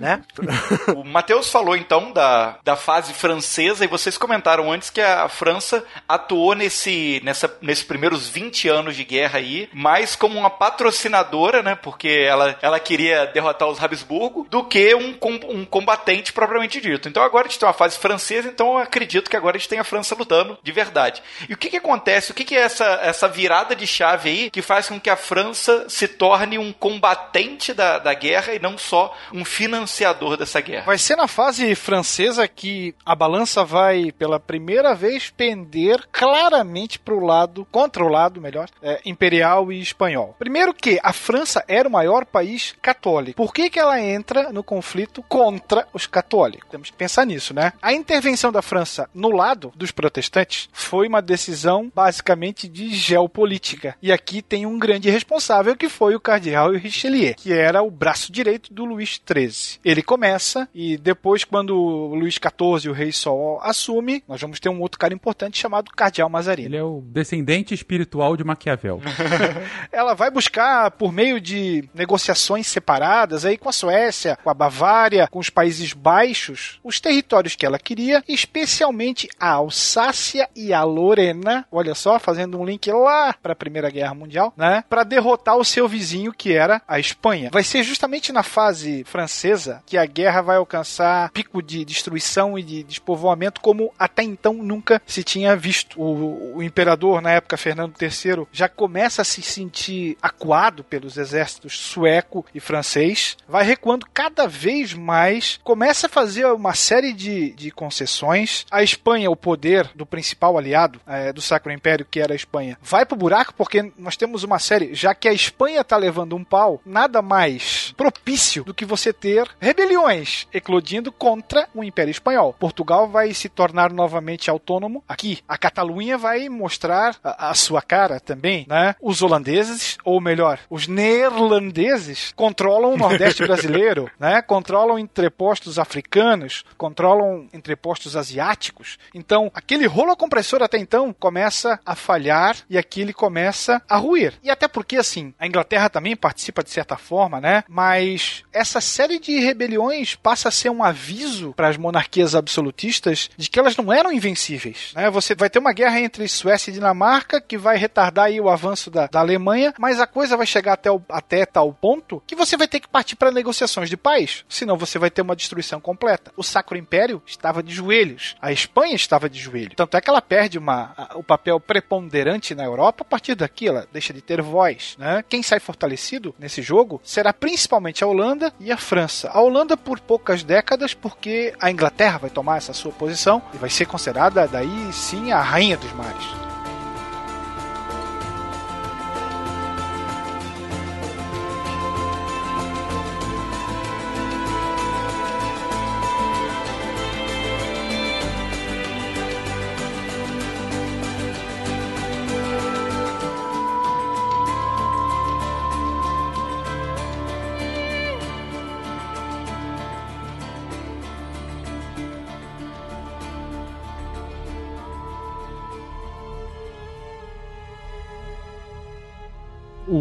né? 0.00 0.22
O 0.96 1.04
Matheus 1.04 1.50
falou 1.50 1.76
então 1.76 2.12
da, 2.12 2.58
da 2.64 2.76
fase 2.76 3.12
francesa 3.12 3.84
e 3.84 3.88
vocês 3.88 4.16
comentaram 4.16 4.72
antes 4.72 4.90
que 4.90 5.00
a 5.00 5.28
França 5.28 5.84
atuou 6.08 6.54
nesse, 6.54 7.20
nessa, 7.24 7.54
nesses 7.60 7.84
primeiros 7.84 8.28
20 8.28 8.68
anos 8.68 8.96
de 8.96 9.04
guerra 9.04 9.38
aí, 9.38 9.68
mais 9.72 10.16
como 10.16 10.38
uma 10.38 10.50
patrocinadora, 10.50 11.62
né? 11.62 11.74
Porque 11.74 12.08
ela, 12.08 12.56
ela 12.62 12.80
queria 12.80 13.26
derrotar 13.26 13.68
os 13.68 13.82
Habsburgo, 13.82 14.46
do 14.50 14.64
que 14.64 14.94
um, 14.94 15.16
um 15.48 15.64
combatente 15.64 16.32
propriamente 16.32 16.80
dito. 16.80 17.08
Então 17.08 17.22
agora 17.22 17.46
a 17.46 17.48
gente 17.48 17.58
tem 17.58 17.66
uma 17.66 17.74
fase 17.74 17.98
francesa, 17.98 18.48
então 18.48 18.72
eu 18.72 18.78
acredito 18.78 19.25
que 19.28 19.36
agora 19.36 19.56
a 19.56 19.58
gente 19.58 19.68
tem 19.68 19.78
a 19.78 19.84
França 19.84 20.14
lutando 20.14 20.58
de 20.62 20.72
verdade. 20.72 21.22
E 21.48 21.54
o 21.54 21.56
que 21.56 21.70
que 21.70 21.76
acontece? 21.76 22.30
O 22.30 22.34
que 22.34 22.44
que 22.44 22.56
é 22.56 22.60
essa, 22.60 22.84
essa 23.02 23.28
virada 23.28 23.74
de 23.74 23.86
chave 23.86 24.28
aí 24.28 24.50
que 24.50 24.62
faz 24.62 24.88
com 24.88 25.00
que 25.00 25.10
a 25.10 25.16
França 25.16 25.86
se 25.88 26.08
torne 26.08 26.58
um 26.58 26.72
combatente 26.72 27.72
da, 27.72 27.98
da 27.98 28.14
guerra 28.14 28.54
e 28.54 28.58
não 28.58 28.76
só 28.76 29.16
um 29.32 29.44
financiador 29.44 30.36
dessa 30.36 30.60
guerra? 30.60 30.86
Vai 30.86 30.98
ser 30.98 31.16
na 31.16 31.28
fase 31.28 31.74
francesa 31.74 32.46
que 32.48 32.94
a 33.04 33.14
balança 33.14 33.64
vai, 33.64 34.12
pela 34.12 34.38
primeira 34.40 34.94
vez, 34.94 35.30
pender 35.30 36.06
claramente 36.12 36.98
para 36.98 37.14
o 37.14 37.24
lado, 37.24 37.66
contra 37.70 38.04
o 38.04 38.08
lado, 38.08 38.40
melhor, 38.40 38.68
é, 38.82 39.00
imperial 39.04 39.72
e 39.72 39.80
espanhol. 39.80 40.34
Primeiro 40.38 40.74
que 40.74 40.98
a 41.02 41.12
França 41.12 41.64
era 41.68 41.88
o 41.88 41.92
maior 41.92 42.24
país 42.24 42.74
católico. 42.82 43.36
Por 43.36 43.52
que, 43.52 43.70
que 43.70 43.78
ela 43.78 44.00
entra 44.00 44.52
no 44.52 44.62
conflito 44.62 45.22
contra 45.22 45.86
os 45.92 46.06
católicos? 46.06 46.68
Temos 46.70 46.90
que 46.90 46.96
pensar 46.96 47.24
nisso, 47.24 47.54
né? 47.54 47.72
A 47.80 47.92
intervenção 47.92 48.52
da 48.52 48.62
França 48.62 49.08
no 49.16 49.30
lado 49.30 49.72
dos 49.74 49.90
protestantes 49.90 50.68
foi 50.72 51.08
uma 51.08 51.22
decisão 51.22 51.90
basicamente 51.94 52.68
de 52.68 52.94
geopolítica. 52.94 53.96
E 54.02 54.12
aqui 54.12 54.42
tem 54.42 54.66
um 54.66 54.78
grande 54.78 55.08
responsável 55.08 55.74
que 55.74 55.88
foi 55.88 56.14
o 56.14 56.20
cardeal 56.20 56.72
Richelieu, 56.72 57.34
que 57.34 57.52
era 57.52 57.82
o 57.82 57.90
braço 57.90 58.30
direito 58.30 58.72
do 58.72 58.84
Luís 58.84 59.20
XIII. 59.26 59.80
Ele 59.84 60.02
começa 60.02 60.68
e 60.74 60.98
depois, 60.98 61.44
quando 61.44 61.74
o 61.76 62.14
Luís 62.14 62.34
XIV, 62.34 62.90
o 62.90 62.92
rei 62.92 63.10
Sol, 63.10 63.58
assume, 63.62 64.22
nós 64.28 64.40
vamos 64.40 64.60
ter 64.60 64.68
um 64.68 64.80
outro 64.80 64.98
cara 64.98 65.14
importante 65.14 65.58
chamado 65.58 65.90
Cardeal 65.90 66.28
Mazarin. 66.28 66.64
Ele 66.64 66.76
é 66.76 66.82
o 66.82 67.02
descendente 67.06 67.72
espiritual 67.72 68.36
de 68.36 68.44
Maquiavel. 68.44 69.00
Ela 69.90 70.14
vai 70.14 70.30
buscar, 70.30 70.90
por 70.90 71.10
meio 71.12 71.40
de 71.40 71.88
negociações 71.94 72.66
separadas, 72.66 73.44
aí 73.44 73.56
com 73.56 73.68
a 73.68 73.72
Suécia, 73.72 74.36
com 74.42 74.50
a 74.50 74.54
Bavária, 74.54 75.26
com 75.28 75.38
os 75.38 75.48
Países 75.48 75.92
Baixos, 75.94 76.78
os 76.84 77.00
territórios 77.00 77.56
que 77.56 77.64
ela 77.64 77.78
queria, 77.78 78.22
especialmente 78.28 79.05
a 79.38 79.50
Alsácia 79.50 80.48
e 80.54 80.72
a 80.72 80.82
Lorena, 80.82 81.66
olha 81.70 81.94
só, 81.94 82.18
fazendo 82.18 82.58
um 82.58 82.64
link 82.64 82.90
lá 82.90 83.34
para 83.42 83.52
a 83.52 83.56
Primeira 83.56 83.90
Guerra 83.90 84.14
Mundial, 84.14 84.52
né, 84.56 84.84
para 84.88 85.04
derrotar 85.04 85.56
o 85.56 85.64
seu 85.64 85.88
vizinho 85.88 86.32
que 86.32 86.52
era 86.52 86.80
a 86.86 86.98
Espanha. 86.98 87.50
Vai 87.52 87.62
ser 87.62 87.82
justamente 87.82 88.32
na 88.32 88.42
fase 88.42 89.04
francesa 89.04 89.82
que 89.86 89.98
a 89.98 90.06
guerra 90.06 90.42
vai 90.42 90.56
alcançar 90.56 91.30
pico 91.30 91.62
de 91.62 91.84
destruição 91.84 92.58
e 92.58 92.62
de 92.62 92.82
despovoamento 92.82 93.60
como 93.60 93.92
até 93.98 94.22
então 94.22 94.54
nunca 94.54 95.00
se 95.06 95.22
tinha 95.22 95.56
visto. 95.56 96.00
O, 96.00 96.56
o 96.56 96.62
imperador, 96.62 97.20
na 97.20 97.32
época 97.32 97.56
Fernando 97.56 97.94
III, 98.00 98.46
já 98.52 98.68
começa 98.68 99.22
a 99.22 99.24
se 99.24 99.42
sentir 99.42 100.16
acuado 100.22 100.84
pelos 100.84 101.16
exércitos 101.16 101.78
sueco 101.78 102.44
e 102.54 102.60
francês, 102.60 103.36
vai 103.48 103.64
recuando 103.64 104.06
cada 104.12 104.46
vez 104.46 104.94
mais, 104.94 105.58
começa 105.62 106.06
a 106.06 106.10
fazer 106.10 106.46
uma 106.46 106.74
série 106.74 107.12
de, 107.12 107.52
de 107.52 107.70
concessões. 107.70 108.64
A 108.70 108.82
Espanha, 108.82 108.95
o 109.30 109.36
poder 109.36 109.90
do 109.94 110.06
principal 110.06 110.56
aliado 110.56 111.00
eh, 111.06 111.32
do 111.32 111.40
Sacro 111.40 111.72
Império, 111.72 112.06
que 112.08 112.20
era 112.20 112.32
a 112.32 112.36
Espanha, 112.36 112.78
vai 112.82 113.04
pro 113.04 113.16
buraco 113.16 113.54
porque 113.54 113.92
nós 113.98 114.16
temos 114.16 114.42
uma 114.42 114.58
série, 114.58 114.94
já 114.94 115.14
que 115.14 115.28
a 115.28 115.32
Espanha 115.32 115.84
tá 115.84 115.96
levando 115.96 116.36
um 116.36 116.44
pau, 116.44 116.80
nada 116.84 117.22
mais 117.22 117.92
propício 117.96 118.64
do 118.64 118.74
que 118.74 118.84
você 118.84 119.12
ter 119.12 119.48
rebeliões 119.60 120.46
eclodindo 120.52 121.10
contra 121.10 121.68
o 121.74 121.82
Império 121.82 122.10
Espanhol. 122.10 122.54
Portugal 122.58 123.08
vai 123.08 123.32
se 123.34 123.48
tornar 123.48 123.92
novamente 123.92 124.50
autônomo. 124.50 125.02
Aqui, 125.08 125.38
a 125.48 125.56
Catalunha 125.56 126.18
vai 126.18 126.48
mostrar 126.48 127.16
a, 127.22 127.50
a 127.50 127.54
sua 127.54 127.82
cara 127.82 128.20
também, 128.20 128.66
né? 128.68 128.94
Os 129.00 129.22
holandeses, 129.22 129.96
ou 130.04 130.20
melhor, 130.20 130.58
os 130.68 130.86
neerlandeses, 130.86 132.32
controlam 132.34 132.94
o 132.94 132.96
Nordeste 132.96 133.44
brasileiro, 133.46 134.10
né? 134.18 134.42
Controlam 134.42 134.98
entrepostos 134.98 135.78
africanos, 135.78 136.64
controlam 136.76 137.48
entrepostos 137.52 138.16
asiáticos. 138.16 138.85
Então, 139.14 139.50
aquele 139.54 139.86
rolo 139.86 140.16
compressor 140.16 140.62
até 140.62 140.78
então 140.78 141.12
começa 141.12 141.78
a 141.84 141.94
falhar 141.94 142.56
e 142.68 142.78
aqui 142.78 143.00
ele 143.00 143.12
começa 143.12 143.82
a 143.88 143.96
ruir. 143.96 144.34
E 144.42 144.50
até 144.50 144.68
porque, 144.68 144.96
assim, 144.96 145.34
a 145.38 145.46
Inglaterra 145.46 145.88
também 145.88 146.16
participa 146.16 146.62
de 146.62 146.70
certa 146.70 146.96
forma, 146.96 147.40
né? 147.40 147.64
Mas 147.68 148.44
essa 148.52 148.80
série 148.80 149.18
de 149.18 149.38
rebeliões 149.38 150.14
passa 150.14 150.48
a 150.48 150.52
ser 150.52 150.70
um 150.70 150.82
aviso 150.82 151.52
para 151.54 151.68
as 151.68 151.76
monarquias 151.76 152.34
absolutistas 152.34 153.30
de 153.36 153.48
que 153.48 153.58
elas 153.58 153.76
não 153.76 153.92
eram 153.92 154.12
invencíveis. 154.12 154.92
Né? 154.94 155.10
Você 155.10 155.34
vai 155.34 155.50
ter 155.50 155.58
uma 155.58 155.72
guerra 155.72 156.00
entre 156.00 156.26
Suécia 156.28 156.70
e 156.70 156.74
Dinamarca 156.74 157.40
que 157.40 157.58
vai 157.58 157.76
retardar 157.76 158.26
aí 158.26 158.40
o 158.40 158.48
avanço 158.48 158.90
da, 158.90 159.06
da 159.06 159.20
Alemanha, 159.20 159.74
mas 159.78 160.00
a 160.00 160.06
coisa 160.06 160.36
vai 160.36 160.46
chegar 160.46 160.74
até, 160.74 160.90
o, 160.90 161.00
até 161.08 161.44
tal 161.46 161.72
ponto 161.72 162.22
que 162.26 162.34
você 162.34 162.56
vai 162.56 162.68
ter 162.68 162.80
que 162.80 162.88
partir 162.88 163.16
para 163.16 163.30
negociações 163.30 163.88
de 163.88 163.96
paz, 163.96 164.44
senão 164.48 164.76
você 164.76 164.98
vai 164.98 165.10
ter 165.10 165.22
uma 165.22 165.36
destruição 165.36 165.80
completa. 165.80 166.32
O 166.36 166.42
Sacro 166.42 166.76
Império 166.76 167.22
estava 167.26 167.62
de 167.62 167.72
joelhos, 167.72 168.36
a 168.40 168.52
Espanha 168.76 168.94
estava 168.94 169.28
de 169.30 169.38
joelho. 169.40 169.74
Tanto 169.74 169.96
é 169.96 170.00
que 170.02 170.10
ela 170.10 170.20
perde 170.20 170.58
uma, 170.58 170.92
a- 170.98 171.16
o 171.16 171.22
papel 171.22 171.58
preponderante 171.58 172.54
na 172.54 172.62
Europa 172.64 173.02
a 173.02 173.04
partir 173.06 173.34
daqui, 173.34 173.68
ela 173.68 173.86
deixa 173.90 174.12
de 174.12 174.20
ter 174.20 174.42
voz. 174.42 174.96
Né? 174.98 175.24
Quem 175.28 175.42
sai 175.42 175.58
fortalecido 175.58 176.34
nesse 176.38 176.60
jogo 176.60 177.00
será 177.02 177.32
principalmente 177.32 178.04
a 178.04 178.06
Holanda 178.06 178.52
e 178.60 178.70
a 178.70 178.76
França. 178.76 179.30
A 179.32 179.40
Holanda 179.40 179.78
por 179.78 179.98
poucas 179.98 180.42
décadas, 180.42 180.92
porque 180.92 181.54
a 181.58 181.70
Inglaterra 181.70 182.18
vai 182.18 182.28
tomar 182.30 182.58
essa 182.58 182.74
sua 182.74 182.92
posição 182.92 183.40
e 183.54 183.56
vai 183.56 183.70
ser 183.70 183.86
considerada 183.86 184.46
daí 184.46 184.92
sim 184.92 185.32
a 185.32 185.40
rainha 185.40 185.78
dos 185.78 185.92
mares. 185.94 186.45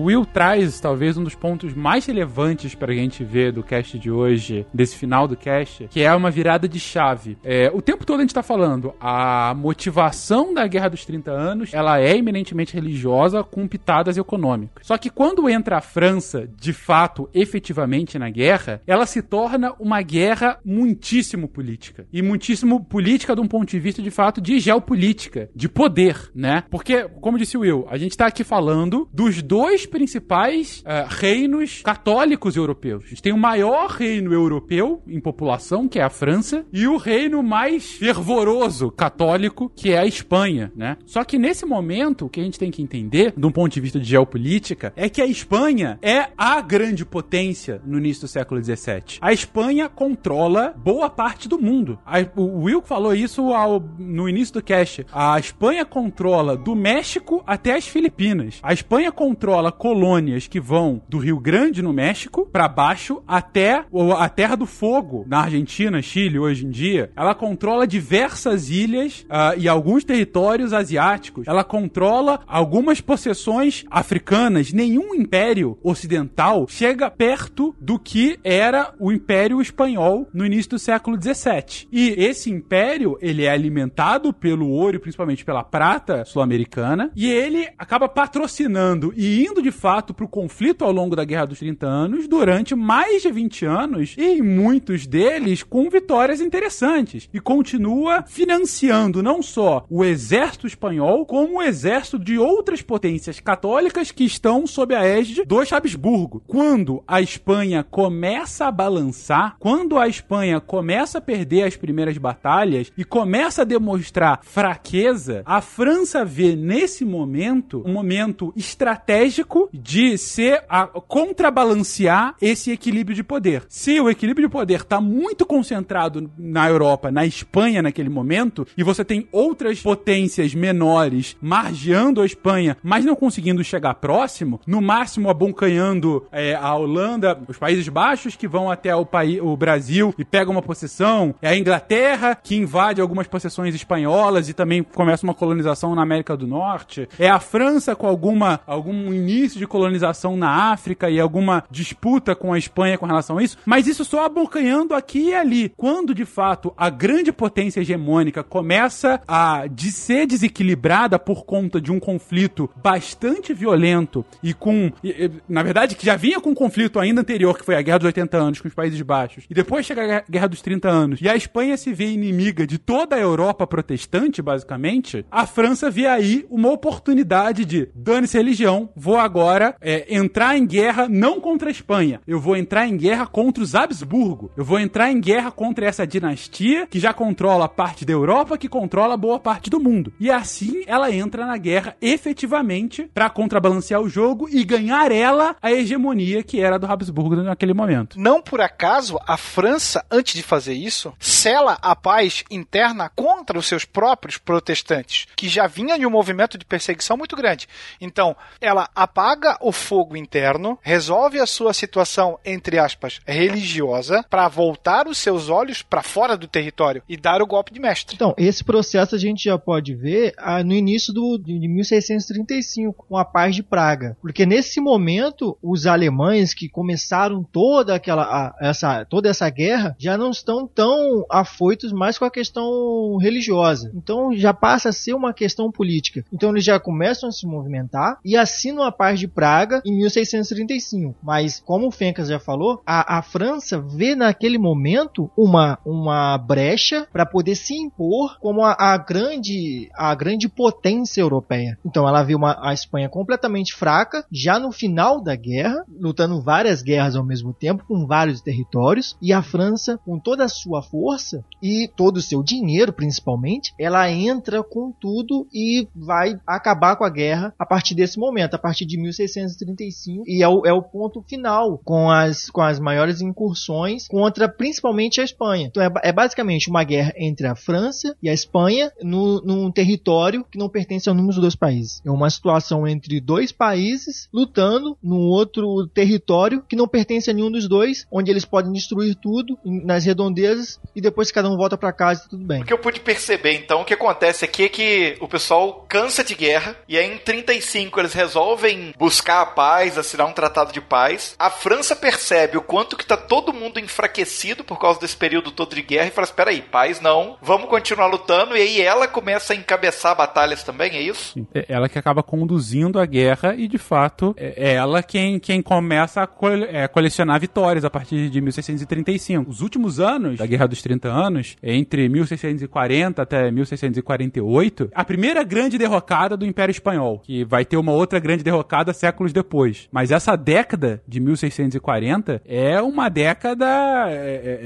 Will 0.05 0.23
traz 0.23 0.79
talvez 0.79 1.17
um 1.17 1.23
dos 1.23 1.33
pontos 1.33 1.73
mais 1.73 2.05
relevantes 2.05 2.75
pra 2.75 2.93
gente 2.93 3.23
ver 3.23 3.51
do 3.51 3.63
cast 3.63 3.97
de 3.97 4.11
hoje, 4.11 4.65
desse 4.71 4.95
final 4.95 5.27
do 5.27 5.35
cast, 5.35 5.87
que 5.87 6.01
é 6.01 6.13
uma 6.13 6.29
virada 6.29 6.67
de 6.67 6.79
chave. 6.79 7.37
É, 7.43 7.71
o 7.73 7.81
tempo 7.81 8.05
todo 8.05 8.19
a 8.19 8.21
gente 8.21 8.33
tá 8.33 8.43
falando, 8.43 8.93
a 8.99 9.55
motivação 9.55 10.53
da 10.53 10.67
Guerra 10.67 10.89
dos 10.89 11.05
30 11.05 11.31
Anos, 11.31 11.73
ela 11.73 11.99
é 11.99 12.15
eminentemente 12.15 12.75
religiosa 12.75 13.43
com 13.43 13.67
pitadas 13.67 14.15
econômicas. 14.15 14.85
Só 14.85 14.95
que 14.95 15.09
quando 15.09 15.49
entra 15.49 15.77
a 15.77 15.81
França, 15.81 16.47
de 16.55 16.71
fato, 16.71 17.27
efetivamente 17.33 18.19
na 18.19 18.29
guerra, 18.29 18.81
ela 18.85 19.07
se 19.07 19.23
torna 19.23 19.73
uma 19.79 20.03
guerra 20.03 20.59
muitíssimo 20.63 21.47
política. 21.47 22.05
E 22.13 22.21
muitíssimo 22.21 22.83
política 22.83 23.35
de 23.35 23.41
um 23.41 23.47
ponto 23.47 23.71
de 23.71 23.79
vista, 23.79 24.03
de 24.03 24.11
fato, 24.11 24.39
de 24.39 24.59
geopolítica, 24.59 25.49
de 25.55 25.67
poder, 25.67 26.29
né? 26.35 26.63
Porque, 26.69 27.09
como 27.21 27.39
disse 27.39 27.57
Will, 27.57 27.87
a 27.89 27.97
gente 27.97 28.15
tá 28.15 28.27
aqui 28.27 28.43
falando 28.43 29.09
dos 29.11 29.41
dois 29.41 29.87
principais 29.99 30.83
eh, 30.85 31.05
reinos 31.07 31.81
católicos 31.81 32.57
europeus. 32.57 33.05
A 33.05 33.07
gente 33.07 33.21
tem 33.21 33.31
o 33.31 33.37
maior 33.37 33.87
reino 33.91 34.33
europeu 34.33 35.01
em 35.07 35.21
população, 35.21 35.87
que 35.87 35.99
é 35.99 36.03
a 36.03 36.09
França, 36.09 36.65
e 36.73 36.85
o 36.85 36.97
reino 36.97 37.41
mais 37.41 37.91
fervoroso 37.93 38.91
católico, 38.91 39.71
que 39.73 39.91
é 39.93 39.99
a 39.99 40.05
Espanha, 40.05 40.69
né? 40.75 40.97
Só 41.05 41.23
que 41.23 41.37
nesse 41.37 41.65
momento, 41.65 42.25
o 42.25 42.29
que 42.29 42.41
a 42.41 42.43
gente 42.43 42.59
tem 42.59 42.69
que 42.69 42.81
entender, 42.81 43.33
de 43.37 43.45
um 43.45 43.51
ponto 43.51 43.71
de 43.71 43.79
vista 43.79 43.97
de 43.97 44.05
geopolítica, 44.05 44.91
é 44.97 45.07
que 45.07 45.21
a 45.21 45.25
Espanha 45.25 45.97
é 46.01 46.27
a 46.37 46.59
grande 46.59 47.05
potência 47.05 47.81
no 47.85 47.97
início 47.97 48.23
do 48.23 48.27
século 48.27 48.61
XVII. 48.61 49.17
A 49.21 49.31
Espanha 49.31 49.87
controla 49.87 50.73
boa 50.77 51.09
parte 51.09 51.47
do 51.47 51.57
mundo. 51.57 51.97
A- 52.05 52.17
o 52.35 52.63
Will 52.63 52.81
falou 52.81 53.13
isso 53.15 53.53
ao- 53.53 53.81
no 53.97 54.27
início 54.27 54.55
do 54.55 54.61
cast. 54.61 55.05
A 55.13 55.39
Espanha 55.39 55.85
controla 55.85 56.57
do 56.57 56.75
México 56.75 57.41
até 57.47 57.75
as 57.75 57.87
Filipinas. 57.87 58.59
A 58.61 58.73
Espanha 58.73 59.11
controla 59.11 59.71
colônias 59.85 60.47
que 60.47 60.59
vão 60.59 60.99
do 61.07 61.19
Rio 61.19 61.39
Grande, 61.39 61.79
no 61.79 61.93
México, 61.93 62.49
pra 62.51 62.67
baixo 62.67 63.21
até 63.27 63.85
a 64.17 64.27
Terra 64.27 64.55
do 64.55 64.65
Fogo, 64.65 65.23
na 65.27 65.41
Argentina, 65.41 66.01
Chile, 66.01 66.39
hoje 66.39 66.65
em 66.65 66.71
dia. 66.71 67.11
Ela 67.15 67.35
controla 67.35 67.85
diversas 67.85 68.71
ilhas 68.71 69.23
ah, 69.29 69.53
e 69.55 69.67
alguns 69.67 70.03
territórios 70.03 70.73
asiáticos. 70.73 71.47
Ela 71.47 71.63
controla 71.63 72.39
algumas 72.47 72.99
possessões 72.99 73.85
africanas. 73.91 74.73
Nenhum 74.73 75.13
império 75.13 75.77
ocidental 75.83 76.65
chega 76.67 77.11
perto 77.11 77.75
do 77.79 77.99
que 77.99 78.39
era 78.43 78.91
o 78.99 79.11
Império 79.11 79.61
Espanhol 79.61 80.27
no 80.33 80.47
início 80.47 80.71
do 80.71 80.79
século 80.79 81.15
XVII. 81.15 81.87
E 81.91 82.09
esse 82.17 82.49
império, 82.49 83.19
ele 83.21 83.43
é 83.43 83.51
alimentado 83.51 84.33
pelo 84.33 84.67
ouro 84.67 84.99
principalmente 84.99 85.45
pela 85.45 85.63
prata 85.63 86.25
sul-americana, 86.25 87.11
e 87.15 87.29
ele 87.29 87.69
acaba 87.77 88.09
patrocinando 88.09 89.13
e 89.15 89.45
indo 89.45 89.61
de 89.61 89.74
fato 89.75 90.13
para 90.13 90.25
o 90.25 90.29
conflito 90.29 90.83
ao 90.83 90.91
longo 90.91 91.15
da 91.15 91.23
Guerra 91.23 91.47
dos 91.47 91.59
30 91.59 91.85
Anos 91.85 92.27
durante 92.27 92.73
mais 92.73 93.21
de 93.21 93.31
20 93.31 93.65
anos, 93.65 94.15
e 94.17 94.23
em 94.23 94.41
muitos 94.41 95.05
deles 95.05 95.61
com 95.61 95.89
vitórias 95.89 96.41
interessantes, 96.41 97.29
e 97.33 97.39
continua 97.39 98.23
financiando 98.25 99.21
não 99.21 99.43
só 99.43 99.85
o 99.89 100.03
exército 100.03 100.65
espanhol, 100.65 101.25
como 101.25 101.57
o 101.57 101.61
exército 101.61 102.17
de 102.17 102.39
outras 102.39 102.81
potências 102.81 103.39
católicas 103.39 104.11
que 104.11 104.23
estão 104.23 104.65
sob 104.65 104.95
a 104.95 105.05
égide 105.05 105.43
dos 105.43 105.71
Habsburgo. 105.71 106.41
Quando 106.47 107.03
a 107.07 107.21
Espanha 107.21 107.83
começa 107.83 108.65
a 108.65 108.71
balançar, 108.71 109.57
quando 109.59 109.97
a 109.97 110.07
Espanha 110.07 110.61
começa 110.61 111.17
a 111.17 111.21
perder 111.21 111.63
as 111.63 111.75
primeiras 111.75 112.17
batalhas 112.17 112.91
e 112.97 113.03
começa 113.03 113.63
a 113.63 113.65
demonstrar 113.65 114.39
fraqueza, 114.43 115.43
a 115.45 115.59
França 115.59 116.23
vê 116.23 116.55
nesse 116.55 117.03
momento 117.03 117.83
um 117.85 117.93
momento 117.93 118.53
estratégico 118.55 119.64
de 119.73 120.17
ser 120.17 120.63
a 120.69 120.87
contrabalancear 120.87 122.35
esse 122.41 122.71
equilíbrio 122.71 123.15
de 123.15 123.23
poder. 123.23 123.63
Se 123.69 123.99
o 123.99 124.09
equilíbrio 124.09 124.47
de 124.47 124.51
poder 124.51 124.81
está 124.81 124.99
muito 124.99 125.45
concentrado 125.45 126.29
na 126.37 126.69
Europa, 126.69 127.11
na 127.11 127.25
Espanha 127.25 127.81
naquele 127.81 128.09
momento, 128.09 128.67
e 128.77 128.83
você 128.83 129.03
tem 129.03 129.27
outras 129.31 129.81
potências 129.81 130.53
menores 130.53 131.35
margeando 131.41 132.21
a 132.21 132.25
Espanha, 132.25 132.77
mas 132.83 133.05
não 133.05 133.15
conseguindo 133.15 133.63
chegar 133.63 133.95
próximo, 133.95 134.59
no 134.65 134.81
máximo 134.81 135.29
abocanhando 135.29 136.25
é, 136.31 136.55
a 136.55 136.75
Holanda, 136.75 137.39
os 137.47 137.57
Países 137.57 137.87
Baixos 137.87 138.35
que 138.35 138.47
vão 138.47 138.69
até 138.69 138.95
o, 138.95 139.05
país, 139.05 139.39
o 139.41 139.55
Brasil 139.55 140.13
e 140.17 140.25
pegam 140.25 140.53
uma 140.53 140.61
possessão, 140.61 141.35
é 141.41 141.49
a 141.49 141.57
Inglaterra 141.57 142.35
que 142.35 142.55
invade 142.55 143.01
algumas 143.01 143.27
possessões 143.27 143.75
espanholas 143.75 144.49
e 144.49 144.53
também 144.53 144.83
começa 144.83 145.25
uma 145.25 145.33
colonização 145.33 145.95
na 145.95 146.01
América 146.01 146.35
do 146.35 146.47
Norte, 146.47 147.07
é 147.19 147.29
a 147.29 147.39
França 147.39 147.95
com 147.95 148.07
alguma 148.07 148.59
algum 148.65 149.13
início 149.13 149.44
de 149.53 149.67
colonização 149.67 150.35
na 150.35 150.71
África 150.71 151.09
e 151.09 151.19
alguma 151.19 151.63
disputa 151.69 152.35
com 152.35 152.51
a 152.53 152.57
Espanha 152.57 152.97
com 152.97 153.05
relação 153.05 153.37
a 153.37 153.43
isso, 153.43 153.57
mas 153.65 153.85
isso 153.87 154.03
só 154.03 154.25
abocanhando 154.25 154.93
aqui 154.95 155.29
e 155.29 155.35
ali. 155.35 155.71
Quando 155.77 156.13
de 156.15 156.25
fato 156.25 156.73
a 156.75 156.89
grande 156.89 157.31
potência 157.31 157.81
hegemônica 157.81 158.43
começa 158.43 159.21
a 159.27 159.67
de 159.67 159.91
ser 159.91 160.25
desequilibrada 160.25 161.19
por 161.19 161.45
conta 161.45 161.79
de 161.79 161.91
um 161.91 161.99
conflito 161.99 162.69
bastante 162.75 163.53
violento 163.53 164.25
e 164.41 164.53
com, 164.53 164.91
e- 165.03 165.09
e, 165.25 165.31
na 165.47 165.61
verdade, 165.63 165.95
que 165.95 166.05
já 166.05 166.15
vinha 166.15 166.39
com 166.39 166.49
um 166.51 166.55
conflito 166.55 166.99
ainda 166.99 167.21
anterior, 167.21 167.57
que 167.57 167.65
foi 167.65 167.75
a 167.75 167.81
Guerra 167.81 167.99
dos 167.99 168.05
80 168.07 168.37
anos 168.37 168.61
com 168.61 168.67
os 168.67 168.73
Países 168.73 169.01
Baixos, 169.01 169.43
e 169.49 169.53
depois 169.53 169.85
chega 169.85 170.01
a 170.17 170.23
Guerra- 170.31 170.47
dos 170.47 170.61
30 170.61 170.89
anos, 170.89 171.19
e 171.21 171.27
a 171.27 171.35
Espanha 171.35 171.75
se 171.75 171.91
vê 171.91 172.05
inimiga 172.11 172.65
de 172.67 172.77
toda 172.77 173.15
a 173.15 173.19
Europa 173.19 173.65
protestante, 173.67 174.41
basicamente, 174.41 175.25
a 175.31 175.45
França 175.45 175.89
vê 175.89 176.05
aí 176.05 176.45
uma 176.49 176.69
oportunidade 176.71 177.65
de 177.65 177.89
dane-se 177.95 178.37
religião, 178.37 178.89
vou 178.95 179.17
agora 179.17 179.34
é, 179.81 180.15
entrar 180.15 180.57
em 180.57 180.65
guerra 180.65 181.07
não 181.09 181.39
contra 181.41 181.69
a 181.69 181.71
Espanha, 181.71 182.21
eu 182.27 182.39
vou 182.39 182.55
entrar 182.55 182.87
em 182.87 182.95
guerra 182.95 183.27
contra 183.27 183.63
os 183.63 183.75
Habsburgo, 183.75 184.51
eu 184.55 184.63
vou 184.63 184.79
entrar 184.79 185.11
em 185.11 185.19
guerra 185.19 185.51
contra 185.51 185.85
essa 185.85 186.07
dinastia 186.07 186.87
que 186.87 186.99
já 186.99 187.13
controla 187.13 187.67
parte 187.67 188.05
da 188.05 188.13
Europa, 188.13 188.57
que 188.57 188.69
controla 188.69 189.17
boa 189.17 189.39
parte 189.39 189.69
do 189.69 189.79
mundo. 189.79 190.13
E 190.19 190.31
assim 190.31 190.83
ela 190.87 191.11
entra 191.11 191.45
na 191.45 191.57
guerra 191.57 191.95
efetivamente 192.01 193.09
pra 193.13 193.29
contrabalancear 193.29 194.01
o 194.01 194.09
jogo 194.09 194.47
e 194.49 194.63
ganhar 194.63 195.11
ela 195.11 195.55
a 195.61 195.71
hegemonia 195.71 196.43
que 196.43 196.61
era 196.61 196.79
do 196.79 196.85
Habsburgo 196.85 197.35
naquele 197.35 197.73
momento. 197.73 198.19
Não 198.19 198.41
por 198.41 198.61
acaso, 198.61 199.19
a 199.27 199.37
França, 199.37 200.05
antes 200.09 200.35
de 200.35 200.43
fazer 200.43 200.73
isso, 200.73 201.13
sela 201.19 201.77
a 201.81 201.95
paz 201.95 202.43
interna 202.49 203.09
contra 203.15 203.57
os 203.57 203.67
seus 203.67 203.85
próprios 203.85 204.37
protestantes, 204.37 205.27
que 205.35 205.49
já 205.49 205.67
vinha 205.67 205.97
de 205.97 206.05
um 206.05 206.09
movimento 206.09 206.57
de 206.57 206.65
perseguição 206.65 207.17
muito 207.17 207.35
grande. 207.35 207.67
Então, 207.99 208.35
ela 208.61 208.89
apaga 209.25 209.57
o 209.59 209.71
fogo 209.71 210.15
interno, 210.15 210.77
resolve 210.83 211.39
a 211.39 211.47
sua 211.47 211.73
situação, 211.73 212.37
entre 212.45 212.77
aspas, 212.77 213.19
religiosa, 213.25 214.23
para 214.29 214.47
voltar 214.47 215.07
os 215.07 215.17
seus 215.17 215.49
olhos 215.49 215.81
para 215.81 216.03
fora 216.03 216.37
do 216.37 216.47
território 216.47 217.01
e 217.09 217.17
dar 217.17 217.41
o 217.41 217.47
golpe 217.47 217.73
de 217.73 217.79
mestre. 217.79 218.15
Então, 218.15 218.35
esse 218.37 218.63
processo 218.63 219.15
a 219.15 219.17
gente 219.17 219.45
já 219.45 219.57
pode 219.57 219.95
ver 219.95 220.33
ah, 220.37 220.63
no 220.63 220.73
início 220.73 221.11
do, 221.11 221.39
de 221.39 221.67
1635, 221.67 223.05
com 223.09 223.17
a 223.17 223.25
paz 223.25 223.55
de 223.55 223.63
Praga. 223.63 224.15
Porque 224.21 224.45
nesse 224.45 224.79
momento, 224.79 225.57
os 225.61 225.87
alemães 225.87 226.53
que 226.53 226.69
começaram 226.69 227.43
toda 227.43 227.95
aquela 227.95 228.23
a- 228.23 228.55
essa, 228.61 229.05
toda 229.05 229.27
essa 229.29 229.49
guerra 229.49 229.95
já 229.97 230.17
não 230.17 230.29
estão 230.29 230.67
tão 230.67 231.25
afoitos 231.31 231.91
mais 231.91 232.17
com 232.17 232.25
a 232.25 232.31
questão 232.31 233.17
religiosa. 233.17 233.91
Então 233.95 234.35
já 234.35 234.53
passa 234.53 234.89
a 234.89 234.93
ser 234.93 235.13
uma 235.13 235.33
questão 235.33 235.71
política. 235.71 236.23
Então 236.31 236.51
eles 236.51 236.63
já 236.63 236.79
começam 236.79 237.29
a 237.29 237.31
se 237.31 237.47
movimentar 237.47 238.19
e 238.23 238.37
assinam 238.37 238.83
a 238.83 238.91
paz 238.91 239.14
de 239.19 239.27
Praga 239.27 239.81
em 239.85 239.95
1635. 239.95 241.15
Mas, 241.23 241.61
como 241.65 241.87
o 241.87 241.91
Fencas 241.91 242.27
já 242.27 242.39
falou, 242.39 242.81
a, 242.85 243.17
a 243.17 243.21
França 243.21 243.79
vê 243.79 244.15
naquele 244.15 244.57
momento 244.57 245.29
uma, 245.37 245.79
uma 245.85 246.37
brecha 246.37 247.07
para 247.11 247.25
poder 247.25 247.55
se 247.55 247.75
impor 247.75 248.37
como 248.39 248.63
a, 248.63 248.75
a 248.77 248.97
grande 248.97 249.89
a 249.95 250.13
grande 250.15 250.47
potência 250.47 251.21
europeia. 251.21 251.77
Então 251.85 252.07
ela 252.07 252.23
vê 252.23 252.35
uma, 252.35 252.57
a 252.61 252.73
Espanha 252.73 253.09
completamente 253.09 253.73
fraca, 253.73 254.25
já 254.31 254.59
no 254.59 254.71
final 254.71 255.21
da 255.21 255.35
guerra, 255.35 255.83
lutando 255.99 256.41
várias 256.41 256.81
guerras 256.81 257.15
ao 257.15 257.25
mesmo 257.25 257.53
tempo, 257.53 257.85
com 257.87 258.05
vários 258.05 258.41
territórios, 258.41 259.17
e 259.21 259.33
a 259.33 259.41
França, 259.41 259.99
com 260.05 260.19
toda 260.19 260.43
a 260.45 260.49
sua 260.49 260.81
força 260.81 261.43
e 261.61 261.89
todo 261.95 262.17
o 262.17 262.21
seu 262.21 262.43
dinheiro, 262.43 262.93
principalmente, 262.93 263.73
ela 263.79 264.09
entra 264.09 264.63
com 264.63 264.91
tudo 264.91 265.47
e 265.53 265.87
vai 265.95 266.39
acabar 266.45 266.95
com 266.95 267.03
a 267.03 267.09
guerra 267.09 267.53
a 267.57 267.65
partir 267.65 267.95
desse 267.95 268.19
momento, 268.19 268.55
a 268.55 268.59
partir 268.59 268.85
de 268.85 268.97
1635, 269.05 270.23
e 270.27 270.43
é 270.43 270.47
o, 270.47 270.65
é 270.65 270.73
o 270.73 270.81
ponto 270.81 271.21
final 271.21 271.79
com 271.83 272.09
as, 272.09 272.49
com 272.49 272.61
as 272.61 272.79
maiores 272.79 273.21
incursões 273.21 274.07
contra 274.07 274.49
principalmente 274.49 275.21
a 275.21 275.23
Espanha. 275.23 275.67
Então 275.67 275.83
é, 275.83 275.89
é 276.03 276.11
basicamente 276.11 276.69
uma 276.69 276.83
guerra 276.83 277.13
entre 277.17 277.47
a 277.47 277.55
França 277.55 278.15
e 278.21 278.29
a 278.29 278.33
Espanha 278.33 278.91
no, 279.01 279.41
num 279.41 279.71
território 279.71 280.45
que 280.51 280.57
não 280.57 280.69
pertence 280.69 281.09
a 281.09 281.13
nenhum 281.13 281.27
dos 281.27 281.37
dois 281.37 281.55
países. 281.55 282.01
É 282.05 282.11
uma 282.11 282.29
situação 282.29 282.87
entre 282.87 283.19
dois 283.19 283.51
países 283.51 284.27
lutando 284.33 284.97
num 285.01 285.27
outro 285.27 285.87
território 285.93 286.63
que 286.67 286.75
não 286.75 286.87
pertence 286.87 287.29
a 287.29 287.33
nenhum 287.33 287.51
dos 287.51 287.67
dois, 287.67 288.05
onde 288.11 288.31
eles 288.31 288.45
podem 288.45 288.71
destruir 288.71 289.15
tudo 289.15 289.57
nas 289.63 290.05
redondezas 290.05 290.79
e 290.95 291.01
depois 291.01 291.31
cada 291.31 291.49
um 291.49 291.57
volta 291.57 291.77
para 291.77 291.93
casa 291.93 292.23
e 292.25 292.29
tudo 292.29 292.45
bem. 292.45 292.61
O 292.61 292.65
que 292.65 292.73
eu 292.73 292.79
pude 292.79 292.99
perceber, 292.99 293.53
então, 293.53 293.81
o 293.81 293.85
que 293.85 293.93
acontece 293.93 294.45
aqui 294.45 294.63
é 294.63 294.69
que 294.69 295.17
o 295.19 295.27
pessoal 295.27 295.85
cansa 295.87 296.23
de 296.23 296.35
guerra, 296.35 296.75
e 296.87 296.97
aí 296.97 297.11
em 297.11 297.17
35 297.17 297.99
eles 297.99 298.13
resolvem 298.13 298.93
buscar 298.97 299.41
a 299.41 299.45
paz, 299.45 299.97
assinar 299.97 300.27
um 300.27 300.33
tratado 300.33 300.71
de 300.71 300.81
paz. 300.81 301.35
A 301.37 301.49
França 301.49 301.95
percebe 301.95 302.57
o 302.57 302.61
quanto 302.61 302.97
que 302.97 303.05
tá 303.05 303.17
todo 303.17 303.53
mundo 303.53 303.79
enfraquecido 303.79 304.63
por 304.63 304.79
causa 304.79 304.99
desse 304.99 305.15
período 305.15 305.51
todo 305.51 305.75
de 305.75 305.81
guerra 305.81 306.07
e 306.07 306.11
fala: 306.11 306.25
espera 306.25 306.51
aí, 306.51 306.61
paz 306.61 306.99
não, 307.01 307.37
vamos 307.41 307.69
continuar 307.69 308.07
lutando, 308.07 308.55
e 308.55 308.61
aí 308.61 308.81
ela 308.81 309.07
começa 309.07 309.53
a 309.53 309.55
encabeçar 309.55 310.15
batalhas 310.15 310.63
também, 310.63 310.91
é 310.95 311.01
isso? 311.01 311.33
É 311.53 311.65
ela 311.69 311.89
que 311.89 311.97
acaba 311.99 312.23
conduzindo 312.23 312.99
a 312.99 313.05
guerra 313.05 313.55
e, 313.55 313.67
de 313.67 313.77
fato, 313.77 314.33
é 314.37 314.73
ela 314.73 315.01
quem, 315.03 315.39
quem 315.39 315.61
começa 315.61 316.21
a 316.21 316.27
cole- 316.27 316.65
é, 316.65 316.87
colecionar 316.87 317.39
vitórias 317.39 317.85
a 317.85 317.89
partir 317.89 318.29
de 318.29 318.41
1635. 318.41 319.49
Os 319.49 319.61
últimos 319.61 319.99
anos 319.99 320.37
da 320.37 320.45
Guerra 320.45 320.67
dos 320.67 320.81
30 320.81 321.07
Anos, 321.09 321.55
entre 321.61 322.07
1640 322.09 323.21
até 323.21 323.51
1648, 323.51 324.89
a 324.93 325.03
primeira 325.03 325.43
grande 325.43 325.77
derrocada 325.77 326.35
do 326.37 326.45
Império 326.45 326.71
Espanhol, 326.71 327.19
que 327.19 327.43
vai 327.43 327.65
ter 327.65 327.77
uma 327.77 327.91
outra 327.91 328.19
grande 328.19 328.43
derrocada 328.43 328.84
derrocada 328.85 328.93
séculos 328.93 329.33
depois. 329.33 329.87
Mas 329.91 330.11
essa 330.11 330.35
década 330.35 331.01
de 331.07 331.19
1640 331.19 332.41
é 332.45 332.81
uma 332.81 333.09
década 333.09 333.65
é, 334.09 334.13
é, 334.13 334.59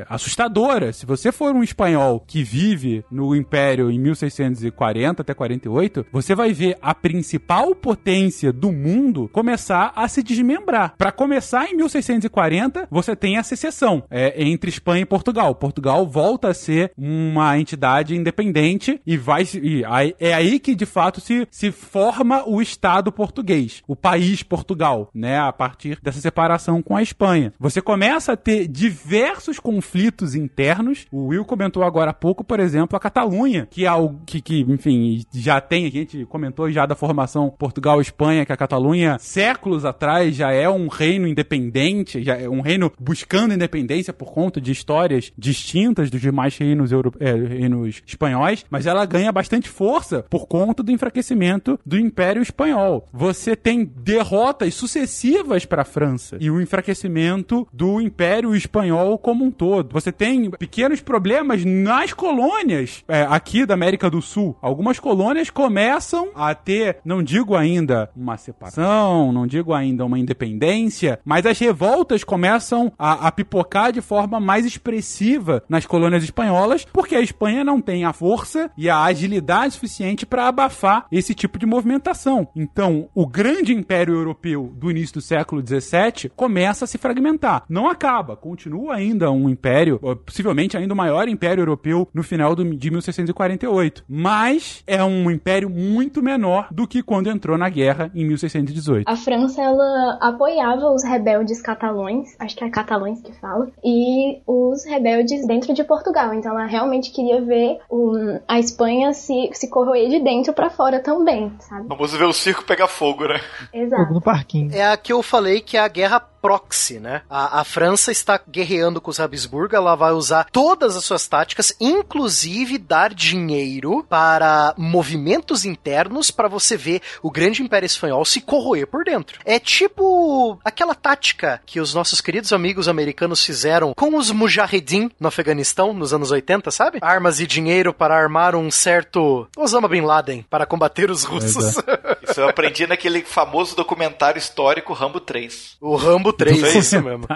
é, 0.00 0.06
assustadora. 0.08 0.92
Se 0.92 1.04
você 1.04 1.30
for 1.30 1.54
um 1.54 1.62
espanhol 1.62 2.24
que 2.26 2.42
vive 2.42 3.04
no 3.10 3.34
Império 3.36 3.90
em 3.90 3.98
1640 3.98 5.22
até 5.22 5.34
48, 5.34 6.06
você 6.10 6.34
vai 6.34 6.52
ver 6.52 6.76
a 6.80 6.94
principal 6.94 7.74
potência 7.74 8.52
do 8.52 8.72
mundo 8.72 9.28
começar 9.32 9.92
a 9.94 10.08
se 10.08 10.22
desmembrar. 10.22 10.94
Para 10.96 11.12
começar, 11.12 11.66
em 11.66 11.76
1640, 11.76 12.88
você 12.90 13.14
tem 13.14 13.36
a 13.36 13.42
secessão 13.42 14.04
é, 14.10 14.42
entre 14.42 14.70
Espanha 14.70 15.02
e 15.02 15.06
Portugal. 15.06 15.54
Portugal 15.54 16.06
volta 16.06 16.48
a 16.48 16.54
ser 16.54 16.92
uma 16.96 17.58
entidade 17.58 18.14
independente 18.14 19.00
e 19.06 19.16
vai 19.16 19.44
e 19.62 19.82
é 20.18 20.34
aí 20.34 20.58
que 20.58 20.74
de 20.74 20.86
fato 20.86 21.20
se, 21.20 21.46
se 21.50 21.70
forma 21.70 22.46
o 22.46 22.62
Estado 22.62 23.10
português, 23.10 23.65
o 23.86 23.96
país 23.96 24.42
Portugal, 24.42 25.10
né, 25.14 25.38
a 25.38 25.52
partir 25.52 25.98
dessa 26.02 26.20
separação 26.20 26.82
com 26.82 26.96
a 26.96 27.02
Espanha. 27.02 27.52
Você 27.58 27.80
começa 27.80 28.32
a 28.32 28.36
ter 28.36 28.66
diversos 28.66 29.58
conflitos 29.58 30.34
internos. 30.34 31.06
O 31.10 31.28
Will 31.28 31.44
comentou 31.44 31.82
agora 31.82 32.10
há 32.10 32.14
pouco, 32.14 32.44
por 32.44 32.60
exemplo, 32.60 32.96
a 32.96 33.00
Catalunha, 33.00 33.66
que 33.70 33.84
é 33.84 33.88
algo 33.88 34.20
que, 34.26 34.40
que 34.40 34.60
enfim, 34.60 35.24
já 35.32 35.60
tem, 35.60 35.86
a 35.86 35.90
gente 35.90 36.24
comentou 36.26 36.70
já 36.70 36.86
da 36.86 36.94
formação 36.94 37.50
Portugal-Espanha, 37.50 38.44
que 38.44 38.52
a 38.52 38.56
Catalunha, 38.56 39.18
séculos 39.18 39.84
atrás, 39.84 40.34
já 40.34 40.52
é 40.52 40.68
um 40.68 40.88
reino 40.88 41.26
independente, 41.26 42.22
já 42.22 42.36
é 42.36 42.48
um 42.48 42.60
reino 42.60 42.92
buscando 42.98 43.54
independência 43.54 44.12
por 44.12 44.32
conta 44.32 44.60
de 44.60 44.72
histórias 44.72 45.32
distintas 45.36 46.10
dos 46.10 46.20
demais 46.20 46.56
reinos, 46.56 46.92
euro, 46.92 47.12
é, 47.20 47.32
reinos 47.32 48.02
espanhóis, 48.06 48.64
mas 48.70 48.86
ela 48.86 49.04
ganha 49.04 49.32
bastante 49.32 49.68
força 49.68 50.24
por 50.28 50.46
conta 50.46 50.82
do 50.82 50.92
enfraquecimento 50.92 51.78
do 51.84 51.98
Império 51.98 52.42
Espanhol. 52.42 53.06
Você 53.12 53.45
tem 53.54 53.84
derrotas 53.84 54.74
sucessivas 54.74 55.64
para 55.64 55.82
a 55.82 55.84
França 55.84 56.36
e 56.40 56.50
o 56.50 56.60
enfraquecimento 56.60 57.68
do 57.72 58.00
Império 58.00 58.56
Espanhol 58.56 59.18
como 59.18 59.44
um 59.44 59.50
todo. 59.50 59.92
Você 59.92 60.10
tem 60.10 60.50
pequenos 60.50 61.00
problemas 61.00 61.64
nas 61.64 62.12
colônias 62.12 63.04
é, 63.06 63.22
aqui 63.22 63.66
da 63.66 63.74
América 63.74 64.08
do 64.08 64.22
Sul. 64.22 64.56
Algumas 64.60 64.98
colônias 64.98 65.50
começam 65.50 66.30
a 66.34 66.54
ter, 66.54 66.98
não 67.04 67.22
digo 67.22 67.54
ainda 67.54 68.10
uma 68.16 68.36
separação, 68.36 69.32
não 69.32 69.46
digo 69.46 69.74
ainda 69.74 70.04
uma 70.04 70.18
independência, 70.18 71.20
mas 71.24 71.44
as 71.46 71.58
revoltas 71.58 72.24
começam 72.24 72.92
a, 72.98 73.28
a 73.28 73.32
pipocar 73.32 73.92
de 73.92 74.00
forma 74.00 74.40
mais 74.40 74.64
expressiva 74.64 75.62
nas 75.68 75.84
colônias 75.84 76.24
espanholas, 76.24 76.86
porque 76.92 77.14
a 77.14 77.20
Espanha 77.20 77.62
não 77.62 77.80
tem 77.80 78.04
a 78.04 78.12
força 78.12 78.70
e 78.76 78.88
a 78.88 79.02
agilidade 79.02 79.74
suficiente 79.74 80.24
para 80.24 80.48
abafar 80.48 81.06
esse 81.10 81.34
tipo 81.34 81.58
de 81.58 81.66
movimentação. 81.66 82.48
Então, 82.54 83.08
o 83.14 83.26
grande 83.36 83.74
império 83.74 84.14
europeu 84.14 84.72
do 84.74 84.90
início 84.90 85.16
do 85.16 85.20
século 85.20 85.60
XVII 85.60 86.30
começa 86.34 86.86
a 86.86 86.88
se 86.88 86.96
fragmentar. 86.96 87.64
Não 87.68 87.86
acaba, 87.86 88.34
continua 88.34 88.94
ainda 88.94 89.30
um 89.30 89.46
império, 89.46 90.00
possivelmente 90.24 90.74
ainda 90.74 90.94
o 90.94 90.96
maior 90.96 91.28
império 91.28 91.60
europeu 91.60 92.08
no 92.14 92.22
final 92.22 92.54
do, 92.54 92.64
de 92.64 92.90
1648. 92.90 94.04
Mas 94.08 94.82
é 94.86 95.04
um 95.04 95.30
império 95.30 95.68
muito 95.68 96.22
menor 96.22 96.68
do 96.70 96.88
que 96.88 97.02
quando 97.02 97.28
entrou 97.28 97.58
na 97.58 97.68
guerra 97.68 98.10
em 98.14 98.24
1618. 98.24 99.06
A 99.06 99.16
França, 99.16 99.60
ela 99.60 100.16
apoiava 100.18 100.90
os 100.90 101.04
rebeldes 101.04 101.60
catalões, 101.60 102.34
acho 102.38 102.56
que 102.56 102.64
é 102.64 102.70
catalões 102.70 103.20
que 103.20 103.32
fala, 103.38 103.68
e 103.84 104.40
os 104.46 104.82
rebeldes 104.86 105.46
dentro 105.46 105.74
de 105.74 105.84
Portugal. 105.84 106.32
Então 106.32 106.52
ela 106.52 106.64
realmente 106.64 107.12
queria 107.12 107.42
ver 107.42 107.80
o, 107.90 108.14
a 108.48 108.58
Espanha 108.58 109.12
se, 109.12 109.50
se 109.52 109.68
corroer 109.68 110.08
de 110.08 110.20
dentro 110.20 110.54
para 110.54 110.70
fora 110.70 111.00
também, 111.00 111.52
sabe? 111.60 111.86
Vamos 111.86 112.14
ver 112.14 112.24
o 112.24 112.32
circo 112.32 112.64
pegar 112.64 112.88
fogo, 112.88 113.25
né? 113.28 113.40
Exato. 113.72 114.02
Fogo 114.02 114.14
no 114.14 114.20
parquinho. 114.20 114.74
É 114.74 114.92
a 114.92 114.96
que 114.96 115.12
eu 115.12 115.22
falei 115.22 115.60
que 115.60 115.76
é 115.76 115.80
a 115.80 115.88
guerra 115.88 116.20
proxy, 116.46 117.00
né? 117.00 117.22
A, 117.28 117.60
a, 117.60 117.64
França 117.64 118.12
está 118.12 118.40
guerreando 118.48 119.00
com 119.00 119.10
os 119.10 119.18
Habsburgo, 119.18 119.74
ela 119.74 119.96
vai 119.96 120.12
usar 120.12 120.46
todas 120.52 120.96
as 120.96 121.04
suas 121.04 121.26
táticas, 121.26 121.74
inclusive 121.80 122.78
dar 122.78 123.12
dinheiro 123.12 124.06
para 124.08 124.72
movimentos 124.76 125.64
internos 125.64 126.30
para 126.30 126.46
você 126.46 126.76
ver 126.76 127.02
o 127.20 127.32
grande 127.32 127.62
Império 127.62 127.86
Espanhol 127.86 128.24
se 128.24 128.40
corroer 128.40 128.86
por 128.86 129.02
dentro. 129.02 129.40
É 129.44 129.58
tipo 129.58 130.60
aquela 130.64 130.94
tática 130.94 131.60
que 131.66 131.80
os 131.80 131.92
nossos 131.92 132.20
queridos 132.20 132.52
amigos 132.52 132.86
americanos 132.86 133.44
fizeram 133.44 133.92
com 133.92 134.16
os 134.16 134.30
Mujahedin 134.30 135.10
no 135.18 135.26
Afeganistão 135.26 135.92
nos 135.92 136.12
anos 136.12 136.30
80, 136.30 136.70
sabe? 136.70 136.98
Armas 137.02 137.40
e 137.40 137.46
dinheiro 137.46 137.92
para 137.92 138.16
armar 138.16 138.54
um 138.54 138.70
certo 138.70 139.48
Osama 139.56 139.88
Bin 139.88 140.02
Laden 140.02 140.46
para 140.48 140.64
combater 140.64 141.10
os 141.10 141.24
russos. 141.24 141.74
Isso 142.22 142.40
eu 142.40 142.48
aprendi 142.48 142.86
naquele 142.86 143.15
famoso 143.22 143.74
documentário 143.76 144.38
histórico 144.38 144.92
Rambo 144.92 145.20
3. 145.20 145.76
O 145.80 145.96
Rambo 145.96 146.32
3, 146.32 146.56
Isso 146.56 146.66
aí. 146.66 146.78
isso 146.78 147.02
mesmo. 147.02 147.26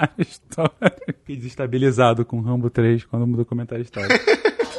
Fiquei 1.19 1.36
desestabilizado 1.36 2.24
com 2.24 2.40
Rambo 2.40 2.70
3 2.70 3.05
quando 3.05 3.40
o 3.40 3.44
comentário 3.44 3.82
histórico. 3.82 4.15